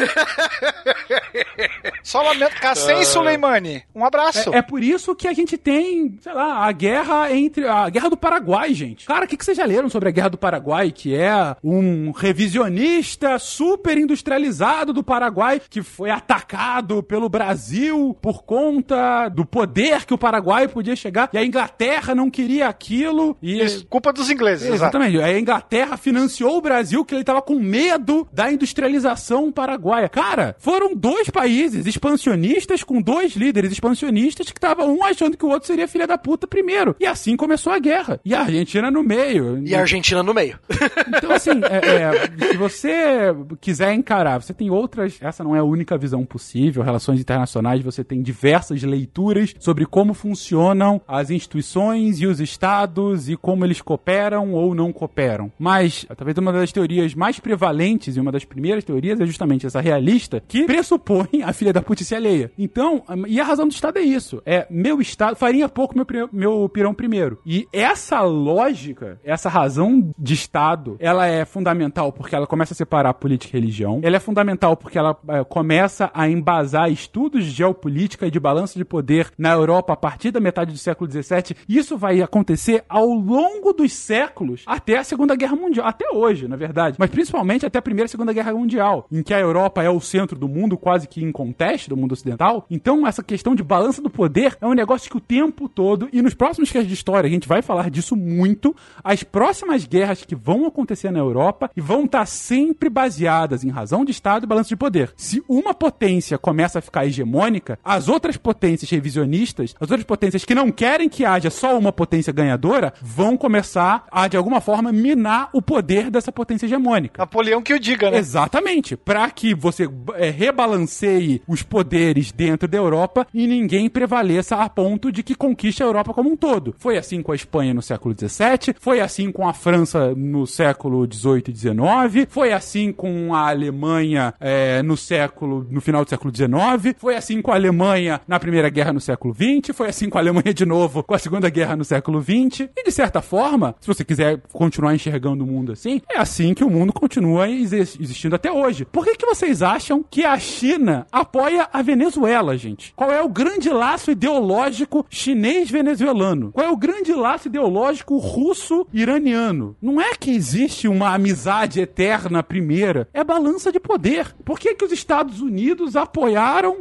Só 2.02 2.22
lamento. 2.22 2.54
Cassem 2.60 3.00
e 3.00 3.04
Soleimani. 3.04 3.82
Um 3.94 4.04
abraço. 4.04 4.52
É, 4.54 4.58
é 4.58 4.62
por 4.62 4.82
isso 4.82 5.14
que 5.14 5.26
a 5.28 5.32
gente 5.32 5.56
tem, 5.56 6.16
sei 6.20 6.32
lá, 6.32 6.66
a 6.66 6.72
guerra 6.72 7.32
entre. 7.34 7.66
A 7.66 7.88
guerra 7.88 8.10
do 8.10 8.16
Paraguai, 8.16 8.72
gente. 8.74 9.06
Cara, 9.06 9.24
o 9.24 9.28
que, 9.28 9.36
que 9.36 9.44
vocês 9.44 9.56
já 9.56 9.64
leram 9.64 9.88
sobre 9.88 10.08
a 10.08 10.12
guerra 10.12 10.30
do 10.30 10.38
Paraguai? 10.38 10.90
Que 10.90 11.14
é 11.14 11.56
um 11.62 12.10
revisionista 12.12 13.38
super 13.38 13.96
industrializado 13.98 14.92
do 14.92 15.02
Paraguai 15.02 15.60
que 15.68 15.82
foi 15.82 16.10
atacado 16.10 17.02
pelo 17.02 17.28
Brasil 17.28 18.16
por 18.20 18.42
conta 18.44 19.28
do 19.28 19.44
poder 19.44 20.04
que 20.04 20.14
o 20.14 20.18
Paraguai 20.18 20.63
podia 20.68 20.96
chegar. 20.96 21.30
E 21.32 21.38
a 21.38 21.44
Inglaterra 21.44 22.14
não 22.14 22.30
queria 22.30 22.68
aquilo. 22.68 23.36
E. 23.42 23.62
Isso, 23.62 23.86
culpa 23.86 24.12
dos 24.12 24.30
ingleses, 24.30 24.66
exato. 24.66 24.76
Exatamente. 24.76 25.20
Aí 25.20 25.34
a 25.34 25.40
Inglaterra 25.40 25.96
financiou 25.96 26.58
o 26.58 26.60
Brasil 26.60 27.04
que 27.04 27.14
ele 27.14 27.24
tava 27.24 27.42
com 27.42 27.58
medo 27.58 28.26
da 28.32 28.50
industrialização 28.52 29.50
paraguaia. 29.50 30.08
Cara, 30.08 30.56
foram 30.58 30.94
dois 30.94 31.30
países 31.30 31.86
expansionistas 31.86 32.82
com 32.82 33.00
dois 33.00 33.34
líderes 33.34 33.72
expansionistas 33.72 34.50
que 34.50 34.58
estavam 34.58 34.94
um 34.94 35.04
achando 35.04 35.36
que 35.36 35.44
o 35.44 35.48
outro 35.48 35.66
seria 35.66 35.88
filha 35.88 36.06
da 36.06 36.18
puta 36.18 36.46
primeiro. 36.46 36.96
E 37.00 37.06
assim 37.06 37.36
começou 37.36 37.72
a 37.72 37.78
guerra. 37.78 38.20
E 38.24 38.34
a 38.34 38.40
Argentina 38.40 38.90
no 38.90 39.02
meio. 39.02 39.62
E 39.66 39.74
a 39.74 39.80
Argentina 39.80 40.22
no 40.22 40.34
meio. 40.34 40.58
Então, 41.16 41.30
assim, 41.30 41.50
é, 41.70 42.46
é, 42.46 42.50
se 42.50 42.56
você 42.56 43.34
quiser 43.60 43.92
encarar, 43.92 44.42
você 44.42 44.52
tem 44.52 44.70
outras. 44.70 45.18
Essa 45.20 45.44
não 45.44 45.54
é 45.54 45.58
a 45.58 45.64
única 45.64 45.96
visão 45.96 46.24
possível. 46.24 46.82
Relações 46.82 47.20
internacionais, 47.20 47.82
você 47.82 48.02
tem 48.02 48.22
diversas 48.22 48.82
leituras 48.82 49.54
sobre 49.58 49.86
como 49.86 50.14
funcionam 50.54 51.00
as 51.08 51.30
instituições 51.30 52.20
e 52.20 52.26
os 52.26 52.38
estados 52.38 53.28
e 53.28 53.36
como 53.36 53.64
eles 53.64 53.80
cooperam 53.80 54.52
ou 54.52 54.72
não 54.72 54.92
cooperam. 54.92 55.50
Mas, 55.58 56.06
talvez 56.16 56.38
uma 56.38 56.52
das 56.52 56.70
teorias 56.70 57.12
mais 57.12 57.40
prevalentes 57.40 58.16
e 58.16 58.20
uma 58.20 58.30
das 58.30 58.44
primeiras 58.44 58.84
teorias 58.84 59.20
é 59.20 59.26
justamente 59.26 59.66
essa 59.66 59.80
realista 59.80 60.42
que 60.46 60.64
pressupõe 60.64 61.42
a 61.42 61.52
filha 61.52 61.72
da 61.72 61.82
putice 61.82 62.14
alheia. 62.14 62.52
Então, 62.56 63.02
e 63.26 63.40
a 63.40 63.44
razão 63.44 63.66
do 63.66 63.72
Estado 63.72 63.98
é 63.98 64.02
isso. 64.02 64.40
É 64.46 64.66
meu 64.70 65.00
Estado, 65.00 65.34
farinha 65.34 65.68
pouco 65.68 65.96
meu, 65.96 66.06
meu 66.32 66.68
pirão 66.68 66.94
primeiro. 66.94 67.40
E 67.44 67.66
essa 67.72 68.20
lógica, 68.20 69.18
essa 69.24 69.48
razão 69.48 70.12
de 70.16 70.34
Estado, 70.34 70.96
ela 71.00 71.26
é 71.26 71.44
fundamental 71.44 72.12
porque 72.12 72.36
ela 72.36 72.46
começa 72.46 72.74
a 72.74 72.76
separar 72.76 73.14
política 73.14 73.56
e 73.56 73.60
religião. 73.60 74.00
Ela 74.04 74.16
é 74.16 74.20
fundamental 74.20 74.76
porque 74.76 74.98
ela 74.98 75.18
eh, 75.28 75.42
começa 75.44 76.12
a 76.14 76.28
embasar 76.28 76.90
estudos 76.92 77.44
de 77.44 77.50
geopolítica 77.50 78.26
e 78.26 78.30
de 78.30 78.38
balanço 78.38 78.78
de 78.78 78.84
poder 78.84 79.32
na 79.36 79.50
Europa 79.50 79.94
a 79.94 79.96
partir 79.96 80.30
da 80.30 80.43
metade 80.44 80.72
do 80.72 80.78
século 80.78 81.10
XVII. 81.10 81.56
Isso 81.68 81.96
vai 81.98 82.22
acontecer 82.22 82.84
ao 82.88 83.06
longo 83.06 83.72
dos 83.72 83.92
séculos 83.92 84.62
até 84.66 84.98
a 84.98 85.04
Segunda 85.04 85.34
Guerra 85.34 85.56
Mundial. 85.56 85.86
Até 85.86 86.06
hoje, 86.12 86.46
na 86.46 86.56
verdade. 86.56 86.96
Mas 86.98 87.10
principalmente 87.10 87.66
até 87.66 87.78
a 87.78 87.82
Primeira 87.82 88.06
e 88.06 88.10
Segunda 88.10 88.32
Guerra 88.32 88.52
Mundial, 88.52 89.06
em 89.10 89.22
que 89.22 89.34
a 89.34 89.40
Europa 89.40 89.82
é 89.82 89.90
o 89.90 90.00
centro 90.00 90.38
do 90.38 90.48
mundo, 90.48 90.76
quase 90.76 91.08
que 91.08 91.22
em 91.22 91.32
conteste 91.32 91.88
do 91.88 91.96
mundo 91.96 92.12
ocidental. 92.12 92.66
Então, 92.70 93.06
essa 93.06 93.22
questão 93.22 93.54
de 93.54 93.62
balança 93.62 94.00
do 94.00 94.10
poder 94.10 94.56
é 94.60 94.66
um 94.66 94.74
negócio 94.74 95.10
que 95.10 95.16
o 95.16 95.20
tempo 95.20 95.68
todo, 95.68 96.08
e 96.12 96.22
nos 96.22 96.34
próximos 96.34 96.70
casos 96.70 96.88
de 96.88 96.94
história, 96.94 97.26
a 97.26 97.30
gente 97.30 97.48
vai 97.48 97.62
falar 97.62 97.90
disso 97.90 98.14
muito, 98.14 98.74
as 99.02 99.22
próximas 99.22 99.86
guerras 99.86 100.24
que 100.24 100.34
vão 100.34 100.66
acontecer 100.66 101.10
na 101.10 101.18
Europa 101.18 101.70
e 101.76 101.80
vão 101.80 102.04
estar 102.04 102.26
sempre 102.26 102.88
baseadas 102.88 103.64
em 103.64 103.70
razão 103.70 104.04
de 104.04 104.10
Estado 104.10 104.44
e 104.44 104.46
balanço 104.46 104.68
de 104.68 104.76
poder. 104.76 105.12
Se 105.16 105.42
uma 105.48 105.74
potência 105.74 106.38
começa 106.38 106.78
a 106.78 106.82
ficar 106.82 107.06
hegemônica, 107.06 107.78
as 107.84 108.08
outras 108.08 108.36
potências 108.36 108.90
revisionistas, 108.90 109.74
as 109.80 109.90
outras 109.90 110.04
potências 110.04 110.33
que 110.42 110.54
não 110.54 110.72
querem 110.72 111.06
que 111.06 111.26
haja 111.26 111.50
só 111.50 111.78
uma 111.78 111.92
potência 111.92 112.32
ganhadora, 112.32 112.94
vão 113.02 113.36
começar 113.36 114.06
a, 114.10 114.26
de 114.26 114.38
alguma 114.38 114.62
forma, 114.62 114.90
minar 114.90 115.50
o 115.52 115.60
poder 115.60 116.10
dessa 116.10 116.32
potência 116.32 116.64
hegemônica. 116.64 117.20
Napoleão 117.20 117.60
que 117.60 117.74
o 117.74 117.78
diga, 117.78 118.10
né? 118.10 118.16
Exatamente. 118.16 118.96
Para 118.96 119.28
que 119.30 119.54
você 119.54 119.86
é, 120.14 120.30
rebalanceie 120.30 121.42
os 121.46 121.62
poderes 121.62 122.32
dentro 122.32 122.66
da 122.66 122.78
Europa 122.78 123.26
e 123.34 123.46
ninguém 123.46 123.90
prevaleça 123.90 124.56
a 124.56 124.68
ponto 124.68 125.12
de 125.12 125.22
que 125.22 125.34
conquiste 125.34 125.82
a 125.82 125.86
Europa 125.86 126.14
como 126.14 126.30
um 126.30 126.36
todo. 126.36 126.74
Foi 126.78 126.96
assim 126.96 127.22
com 127.22 127.32
a 127.32 127.34
Espanha 127.34 127.74
no 127.74 127.82
século 127.82 128.14
XVII, 128.14 128.74
foi 128.80 129.00
assim 129.00 129.30
com 129.30 129.46
a 129.46 129.52
França 129.52 130.14
no 130.14 130.46
século 130.46 131.06
XVIII 131.12 131.44
e 131.48 131.56
XIX, 131.56 132.26
foi 132.28 132.52
assim 132.52 132.92
com 132.92 133.34
a 133.34 133.48
Alemanha 133.48 134.34
é, 134.40 134.82
no 134.82 134.96
século 134.96 135.66
no 135.68 135.80
final 135.80 136.04
do 136.04 136.10
século 136.10 136.34
XIX, 136.34 136.96
foi 136.96 137.16
assim 137.16 137.42
com 137.42 137.50
a 137.50 137.54
Alemanha 137.54 138.20
na 138.26 138.38
Primeira 138.38 138.68
Guerra 138.68 138.92
no 138.92 139.00
século 139.00 139.34
XX, 139.34 139.74
foi 139.76 139.88
assim 139.88 140.08
com 140.14 140.18
a 140.18 140.20
Alemanha 140.20 140.54
de 140.54 140.64
novo 140.64 141.02
com 141.02 141.12
a 141.12 141.18
Segunda 141.18 141.50
Guerra 141.50 141.74
no 141.74 141.84
século 141.84 142.22
XX. 142.22 142.68
E 142.76 142.84
de 142.84 142.92
certa 142.92 143.20
forma, 143.20 143.74
se 143.80 143.88
você 143.88 144.04
quiser 144.04 144.40
continuar 144.52 144.94
enxergando 144.94 145.42
o 145.42 145.46
mundo 145.46 145.72
assim, 145.72 146.00
é 146.08 146.20
assim 146.20 146.54
que 146.54 146.62
o 146.62 146.70
mundo 146.70 146.92
continua 146.92 147.50
exi- 147.50 147.98
existindo 148.00 148.36
até 148.36 148.52
hoje. 148.52 148.84
Por 148.84 149.04
que, 149.04 149.16
que 149.16 149.26
vocês 149.26 149.60
acham 149.60 150.04
que 150.08 150.24
a 150.24 150.38
China 150.38 151.04
apoia 151.10 151.68
a 151.72 151.82
Venezuela, 151.82 152.56
gente? 152.56 152.92
Qual 152.94 153.10
é 153.10 153.20
o 153.20 153.28
grande 153.28 153.68
laço 153.70 154.12
ideológico 154.12 155.04
chinês-venezuelano? 155.10 156.52
Qual 156.52 156.64
é 156.64 156.70
o 156.70 156.76
grande 156.76 157.12
laço 157.12 157.48
ideológico 157.48 158.16
russo-iraniano? 158.16 159.76
Não 159.82 160.00
é 160.00 160.14
que 160.14 160.30
existe 160.30 160.86
uma 160.86 161.12
amizade 161.12 161.80
eterna 161.80 162.40
primeira, 162.40 163.08
é 163.12 163.24
balança 163.24 163.72
de 163.72 163.80
poder. 163.80 164.32
Por 164.44 164.60
que, 164.60 164.76
que 164.76 164.84
os 164.84 164.92
Estados 164.92 165.40
Unidos 165.40 165.96
apoiaram, 165.96 166.76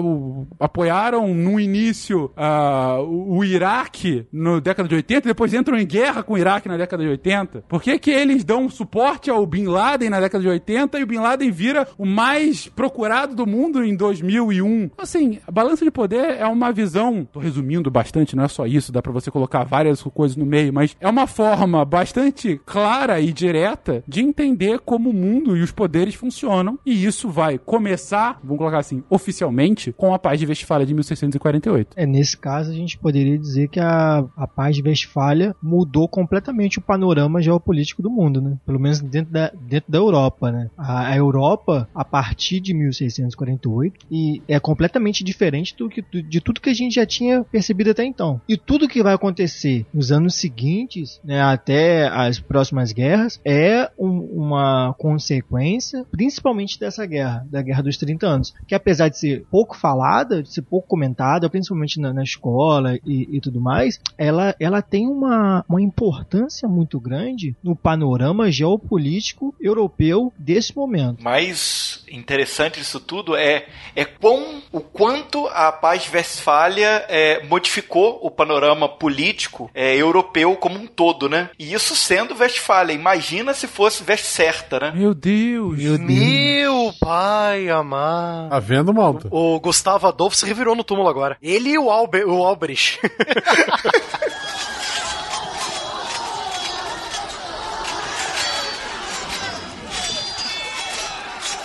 o- 0.00 0.46
apoiaram 0.60 1.34
no 1.34 1.58
início 1.58 2.19
ao 2.36 3.10
o 3.10 3.44
Iraque 3.44 4.26
na 4.32 4.60
década 4.60 4.88
de 4.88 4.94
80 4.94 5.26
e 5.26 5.30
depois 5.30 5.54
entram 5.54 5.78
em 5.78 5.86
guerra 5.86 6.22
com 6.22 6.34
o 6.34 6.38
Iraque 6.38 6.68
na 6.68 6.76
década 6.76 7.02
de 7.02 7.08
80? 7.10 7.64
Por 7.68 7.82
que, 7.82 7.98
que 7.98 8.10
eles 8.10 8.44
dão 8.44 8.68
suporte 8.68 9.30
ao 9.30 9.46
Bin 9.46 9.66
Laden 9.66 10.10
na 10.10 10.20
década 10.20 10.42
de 10.42 10.48
80 10.48 10.98
e 10.98 11.02
o 11.02 11.06
Bin 11.06 11.18
Laden 11.18 11.50
vira 11.50 11.86
o 11.96 12.06
mais 12.06 12.68
procurado 12.68 13.34
do 13.34 13.46
mundo 13.46 13.84
em 13.84 13.94
2001? 13.94 14.90
Assim, 14.98 15.38
a 15.46 15.50
balança 15.50 15.84
de 15.84 15.90
poder 15.90 16.38
é 16.38 16.46
uma 16.46 16.72
visão, 16.72 17.26
tô 17.30 17.38
resumindo 17.38 17.90
bastante, 17.90 18.36
não 18.36 18.44
é 18.44 18.48
só 18.48 18.66
isso, 18.66 18.92
dá 18.92 19.02
pra 19.02 19.12
você 19.12 19.30
colocar 19.30 19.64
várias 19.64 20.02
coisas 20.02 20.36
no 20.36 20.46
meio, 20.46 20.72
mas 20.72 20.96
é 21.00 21.08
uma 21.08 21.26
forma 21.26 21.84
bastante 21.84 22.60
clara 22.64 23.20
e 23.20 23.32
direta 23.32 24.02
de 24.06 24.20
entender 24.20 24.80
como 24.80 25.10
o 25.10 25.14
mundo 25.14 25.56
e 25.56 25.62
os 25.62 25.72
poderes 25.72 26.14
funcionam 26.14 26.78
e 26.84 27.04
isso 27.04 27.28
vai 27.28 27.58
começar, 27.58 28.38
vamos 28.42 28.58
colocar 28.58 28.78
assim, 28.78 29.02
oficialmente, 29.08 29.92
com 29.92 30.14
a 30.14 30.18
paz 30.18 30.38
de 30.38 30.46
Westfália 30.46 30.86
de 30.86 30.94
1648. 30.94 31.94
É, 31.96 32.06
nesse 32.10 32.36
caso, 32.36 32.70
a 32.70 32.74
gente 32.74 32.98
poderia 32.98 33.38
dizer 33.38 33.68
que 33.68 33.80
a, 33.80 34.24
a 34.36 34.46
paz 34.46 34.76
de 34.76 34.82
Westfália 34.82 35.54
mudou 35.62 36.08
completamente 36.08 36.78
o 36.78 36.82
panorama 36.82 37.40
geopolítico 37.40 38.02
do 38.02 38.10
mundo, 38.10 38.40
né? 38.40 38.58
Pelo 38.66 38.80
menos 38.80 39.00
dentro 39.00 39.32
da, 39.32 39.50
dentro 39.50 39.90
da 39.90 39.98
Europa, 39.98 40.50
né? 40.50 40.70
A, 40.76 41.08
a 41.08 41.16
Europa, 41.16 41.88
a 41.94 42.04
partir 42.04 42.60
de 42.60 42.74
1648, 42.74 44.06
e 44.10 44.42
é 44.48 44.58
completamente 44.58 45.22
diferente 45.24 45.74
do 45.76 45.88
que, 45.88 46.02
de 46.02 46.40
tudo 46.40 46.60
que 46.60 46.70
a 46.70 46.74
gente 46.74 46.94
já 46.94 47.06
tinha 47.06 47.44
percebido 47.44 47.90
até 47.90 48.04
então. 48.04 48.40
E 48.48 48.56
tudo 48.56 48.88
que 48.88 49.02
vai 49.02 49.14
acontecer 49.14 49.86
nos 49.92 50.10
anos 50.10 50.34
seguintes, 50.34 51.20
né, 51.24 51.40
até 51.40 52.08
as 52.08 52.40
próximas 52.40 52.92
guerras, 52.92 53.40
é 53.44 53.90
um, 53.98 54.20
uma 54.32 54.94
consequência, 54.98 56.04
principalmente 56.10 56.78
dessa 56.78 57.06
guerra, 57.06 57.46
da 57.50 57.62
Guerra 57.62 57.82
dos 57.82 57.96
30 57.96 58.26
Anos, 58.26 58.54
que 58.66 58.74
apesar 58.74 59.08
de 59.08 59.18
ser 59.18 59.44
pouco 59.50 59.76
falada, 59.76 60.42
de 60.42 60.52
ser 60.52 60.62
pouco 60.62 60.88
comentada, 60.88 61.48
principalmente 61.50 61.99
na, 62.00 62.12
na 62.12 62.22
escola 62.22 62.96
e, 63.04 63.28
e, 63.36 63.40
tudo 63.40 63.60
mais, 63.60 64.00
ela, 64.16 64.54
ela 64.58 64.82
tem 64.82 65.06
uma, 65.06 65.64
uma 65.68 65.80
importância 65.80 66.68
muito 66.68 66.98
grande 66.98 67.54
no 67.62 67.76
panorama 67.76 68.50
geopolítico 68.50 69.54
europeu 69.60 70.32
desse 70.38 70.74
momento. 70.74 71.22
Mais 71.22 72.04
interessante 72.10 72.80
disso 72.80 72.98
tudo 72.98 73.36
é, 73.36 73.66
é 73.94 74.04
quão, 74.04 74.62
o 74.72 74.80
quanto 74.80 75.46
a 75.48 75.70
paz 75.70 76.04
de 76.04 76.10
Westfália 76.10 77.04
é, 77.08 77.44
modificou 77.46 78.18
o 78.22 78.30
panorama 78.30 78.88
político 78.88 79.70
é, 79.74 79.96
europeu 79.96 80.56
como 80.56 80.78
um 80.78 80.86
todo, 80.86 81.28
né? 81.28 81.50
E 81.58 81.72
isso 81.72 81.94
sendo 81.94 82.34
Westfália. 82.34 82.92
Imagina 82.92 83.54
se 83.54 83.66
fosse 83.66 84.02
Westcerta, 84.08 84.80
né? 84.80 84.92
Meu 84.94 85.14
Deus! 85.14 85.78
Meu, 85.78 85.98
Meu 85.98 86.92
pai 86.98 87.68
amado. 87.68 88.50
Tá 88.50 88.58
vendo, 88.58 88.92
Malta? 88.92 89.28
O 89.30 89.58
Gustavo 89.60 90.06
Adolfo 90.06 90.36
se 90.36 90.46
revirou 90.46 90.74
no 90.74 90.84
túmulo 90.84 91.08
agora. 91.08 91.36
Ele 91.42 91.70
e 91.70 91.78
o, 91.78 91.89
Alber, 91.90 92.26
o 92.26 92.46
Alberich. 92.46 92.98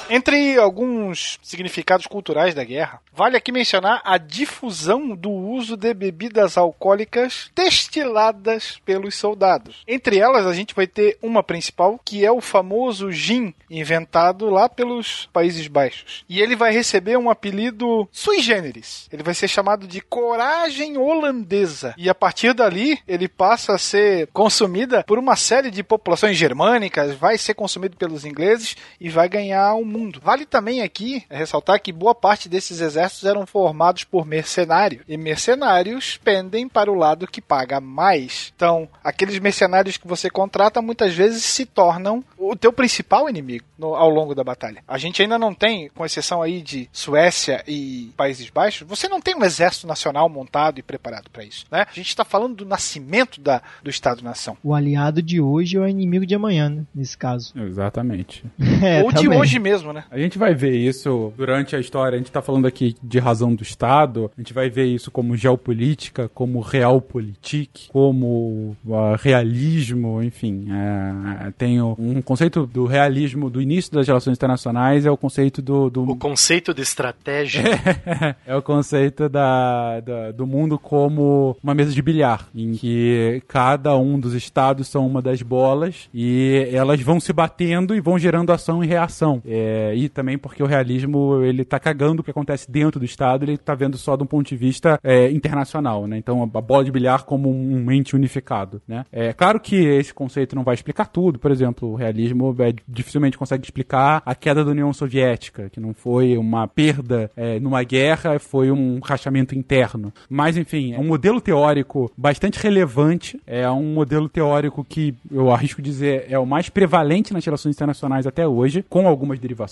Entre 0.07 0.55
alguns 0.57 1.39
significados 1.41 2.05
culturais 2.05 2.53
da 2.53 2.63
guerra, 2.63 3.01
vale 3.11 3.35
aqui 3.35 3.51
mencionar 3.51 4.01
a 4.05 4.19
difusão 4.19 5.15
do 5.15 5.31
uso 5.31 5.75
de 5.75 5.93
bebidas 5.95 6.57
alcoólicas 6.57 7.49
destiladas 7.55 8.79
pelos 8.85 9.15
soldados. 9.15 9.83
Entre 9.87 10.19
elas, 10.19 10.45
a 10.45 10.53
gente 10.53 10.75
vai 10.75 10.85
ter 10.85 11.17
uma 11.23 11.41
principal, 11.41 11.99
que 12.05 12.23
é 12.23 12.31
o 12.31 12.39
famoso 12.39 13.11
gin, 13.11 13.53
inventado 13.67 14.47
lá 14.47 14.69
pelos 14.69 15.27
Países 15.33 15.67
Baixos. 15.67 16.23
E 16.29 16.39
ele 16.39 16.55
vai 16.55 16.71
receber 16.71 17.17
um 17.17 17.29
apelido 17.29 18.07
sui 18.11 18.41
generis. 18.41 19.07
Ele 19.11 19.23
vai 19.23 19.33
ser 19.33 19.47
chamado 19.47 19.87
de 19.87 20.01
coragem 20.01 20.97
holandesa. 20.97 21.95
E 21.97 22.09
a 22.09 22.15
partir 22.15 22.53
dali, 22.53 22.99
ele 23.07 23.27
passa 23.27 23.73
a 23.73 23.79
ser 23.79 24.27
consumida 24.27 25.03
por 25.03 25.17
uma 25.17 25.35
série 25.35 25.71
de 25.71 25.81
populações 25.81 26.37
germânicas, 26.37 27.15
vai 27.15 27.39
ser 27.39 27.55
consumido 27.55 27.97
pelos 27.97 28.23
ingleses 28.23 28.77
e 29.01 29.09
vai 29.09 29.27
ganhar 29.27 29.73
um 29.73 29.94
mundo. 29.95 30.19
Vale 30.23 30.45
também 30.45 30.81
aqui 30.81 31.23
ressaltar 31.29 31.81
que 31.81 31.91
boa 31.91 32.15
parte 32.15 32.49
desses 32.49 32.81
exércitos 32.81 33.25
eram 33.25 33.45
formados 33.45 34.03
por 34.03 34.25
mercenários, 34.25 35.03
e 35.07 35.17
mercenários 35.17 36.17
pendem 36.23 36.67
para 36.67 36.91
o 36.91 36.95
lado 36.95 37.27
que 37.27 37.41
paga 37.41 37.79
mais. 37.79 38.51
Então, 38.55 38.87
aqueles 39.03 39.37
mercenários 39.39 39.97
que 39.97 40.07
você 40.07 40.29
contrata 40.29 40.81
muitas 40.81 41.13
vezes 41.13 41.43
se 41.43 41.65
tornam 41.65 42.23
o 42.37 42.55
teu 42.55 42.71
principal 42.71 43.29
inimigo 43.29 43.65
no, 43.77 43.95
ao 43.95 44.09
longo 44.09 44.35
da 44.35 44.43
batalha. 44.43 44.83
A 44.87 44.97
gente 44.97 45.21
ainda 45.21 45.37
não 45.37 45.53
tem, 45.53 45.89
com 45.89 46.05
exceção 46.05 46.41
aí 46.41 46.61
de 46.61 46.89
Suécia 46.91 47.63
e 47.67 48.11
Países 48.15 48.49
Baixos, 48.49 48.87
você 48.87 49.07
não 49.07 49.21
tem 49.21 49.35
um 49.35 49.43
exército 49.43 49.87
nacional 49.87 50.27
montado 50.29 50.79
e 50.79 50.83
preparado 50.83 51.29
para 51.29 51.43
isso, 51.43 51.65
né? 51.71 51.85
A 51.89 51.93
gente 51.93 52.09
está 52.09 52.23
falando 52.23 52.55
do 52.55 52.65
nascimento 52.65 53.39
da, 53.41 53.61
do 53.83 53.89
Estado-nação. 53.89 54.57
O 54.63 54.73
aliado 54.73 55.21
de 55.21 55.41
hoje 55.41 55.77
é 55.77 55.79
o 55.79 55.87
inimigo 55.87 56.25
de 56.25 56.35
amanhã, 56.35 56.69
né? 56.69 56.83
nesse 56.93 57.17
caso. 57.17 57.53
Exatamente. 57.57 58.43
É, 58.85 59.01
Ou 59.03 59.11
também. 59.11 59.29
de 59.29 59.35
hoje 59.35 59.57
mesmo, 59.57 59.84
né? 59.93 60.03
A 60.09 60.17
gente 60.17 60.37
vai 60.37 60.53
ver 60.53 60.75
isso 60.75 61.33
durante 61.37 61.75
a 61.75 61.79
história. 61.79 62.15
A 62.15 62.17
gente 62.17 62.27
está 62.27 62.41
falando 62.41 62.65
aqui 62.65 62.95
de 63.01 63.19
razão 63.19 63.53
do 63.53 63.63
Estado. 63.63 64.31
A 64.37 64.41
gente 64.41 64.53
vai 64.53 64.69
ver 64.69 64.85
isso 64.85 65.11
como 65.11 65.35
geopolítica, 65.35 66.29
como 66.33 66.59
realpolitik, 66.59 67.87
como 67.89 68.75
uh, 68.85 69.15
realismo, 69.19 70.21
enfim. 70.21 70.67
É, 70.71 71.51
tem 71.57 71.81
um 71.81 72.21
conceito 72.21 72.65
do 72.65 72.85
realismo 72.85 73.49
do 73.49 73.61
início 73.61 73.91
das 73.91 74.07
relações 74.07 74.37
internacionais 74.37 75.05
é 75.05 75.11
o 75.11 75.17
conceito 75.17 75.61
do. 75.61 75.89
do... 75.89 76.03
O 76.03 76.15
conceito 76.15 76.73
de 76.73 76.81
estratégia. 76.81 77.63
é 78.45 78.55
o 78.55 78.61
conceito 78.61 79.27
da, 79.29 79.99
da, 79.99 80.31
do 80.31 80.45
mundo 80.45 80.77
como 80.77 81.57
uma 81.63 81.73
mesa 81.73 81.91
de 81.91 82.01
bilhar, 82.01 82.47
em 82.53 82.73
que 82.73 83.41
cada 83.47 83.97
um 83.97 84.19
dos 84.19 84.33
estados 84.33 84.87
são 84.87 85.05
uma 85.05 85.21
das 85.21 85.41
bolas 85.41 86.09
e 86.13 86.69
elas 86.71 87.01
vão 87.01 87.19
se 87.19 87.33
batendo 87.33 87.95
e 87.95 88.01
vão 88.01 88.17
gerando 88.17 88.51
ação 88.51 88.83
e 88.83 88.87
reação. 88.87 89.41
É, 89.45 89.74
e 89.95 90.09
também 90.09 90.37
porque 90.37 90.63
o 90.63 90.65
realismo 90.65 91.41
ele 91.43 91.65
tá 91.65 91.79
cagando 91.79 92.21
o 92.21 92.23
que 92.23 92.31
acontece 92.31 92.69
dentro 92.69 92.99
do 92.99 93.05
estado, 93.05 93.43
ele 93.43 93.57
tá 93.57 93.73
vendo 93.75 93.97
só 93.97 94.15
de 94.15 94.23
um 94.23 94.25
ponto 94.25 94.47
de 94.47 94.55
vista 94.55 94.99
é, 95.03 95.29
internacional, 95.31 96.07
né? 96.07 96.17
Então 96.17 96.43
a 96.43 96.61
bola 96.61 96.83
de 96.83 96.91
bilhar 96.91 97.23
como 97.23 97.49
um 97.49 97.91
ente 97.91 98.15
unificado, 98.15 98.81
né? 98.87 99.05
É 99.11 99.33
claro 99.33 99.59
que 99.59 99.75
esse 99.75 100.13
conceito 100.13 100.55
não 100.55 100.63
vai 100.63 100.75
explicar 100.75 101.05
tudo, 101.05 101.39
por 101.39 101.51
exemplo, 101.51 101.91
o 101.91 101.95
realismo 101.95 102.55
é, 102.59 102.73
dificilmente 102.87 103.37
consegue 103.37 103.63
explicar 103.63 104.21
a 104.25 104.35
queda 104.35 104.63
da 104.63 104.71
União 104.71 104.91
Soviética, 104.93 105.69
que 105.69 105.79
não 105.79 105.93
foi 105.93 106.37
uma 106.37 106.67
perda 106.67 107.31
é, 107.35 107.59
numa 107.59 107.83
guerra, 107.83 108.39
foi 108.39 108.71
um 108.71 108.99
rachamento 109.03 109.55
interno. 109.55 110.13
Mas 110.29 110.57
enfim, 110.57 110.93
é 110.93 110.99
um 110.99 111.05
modelo 111.05 111.39
teórico 111.41 112.11
bastante 112.17 112.59
relevante, 112.59 113.39
é 113.45 113.69
um 113.69 113.93
modelo 113.93 114.29
teórico 114.29 114.83
que 114.83 115.15
eu 115.31 115.51
arrisco 115.51 115.81
dizer 115.81 116.25
é 116.29 116.37
o 116.37 116.45
mais 116.45 116.69
prevalente 116.69 117.33
nas 117.33 117.45
relações 117.45 117.75
internacionais 117.75 118.27
até 118.27 118.47
hoje, 118.47 118.83
com 118.89 119.07
algumas 119.07 119.39
derivações, 119.39 119.64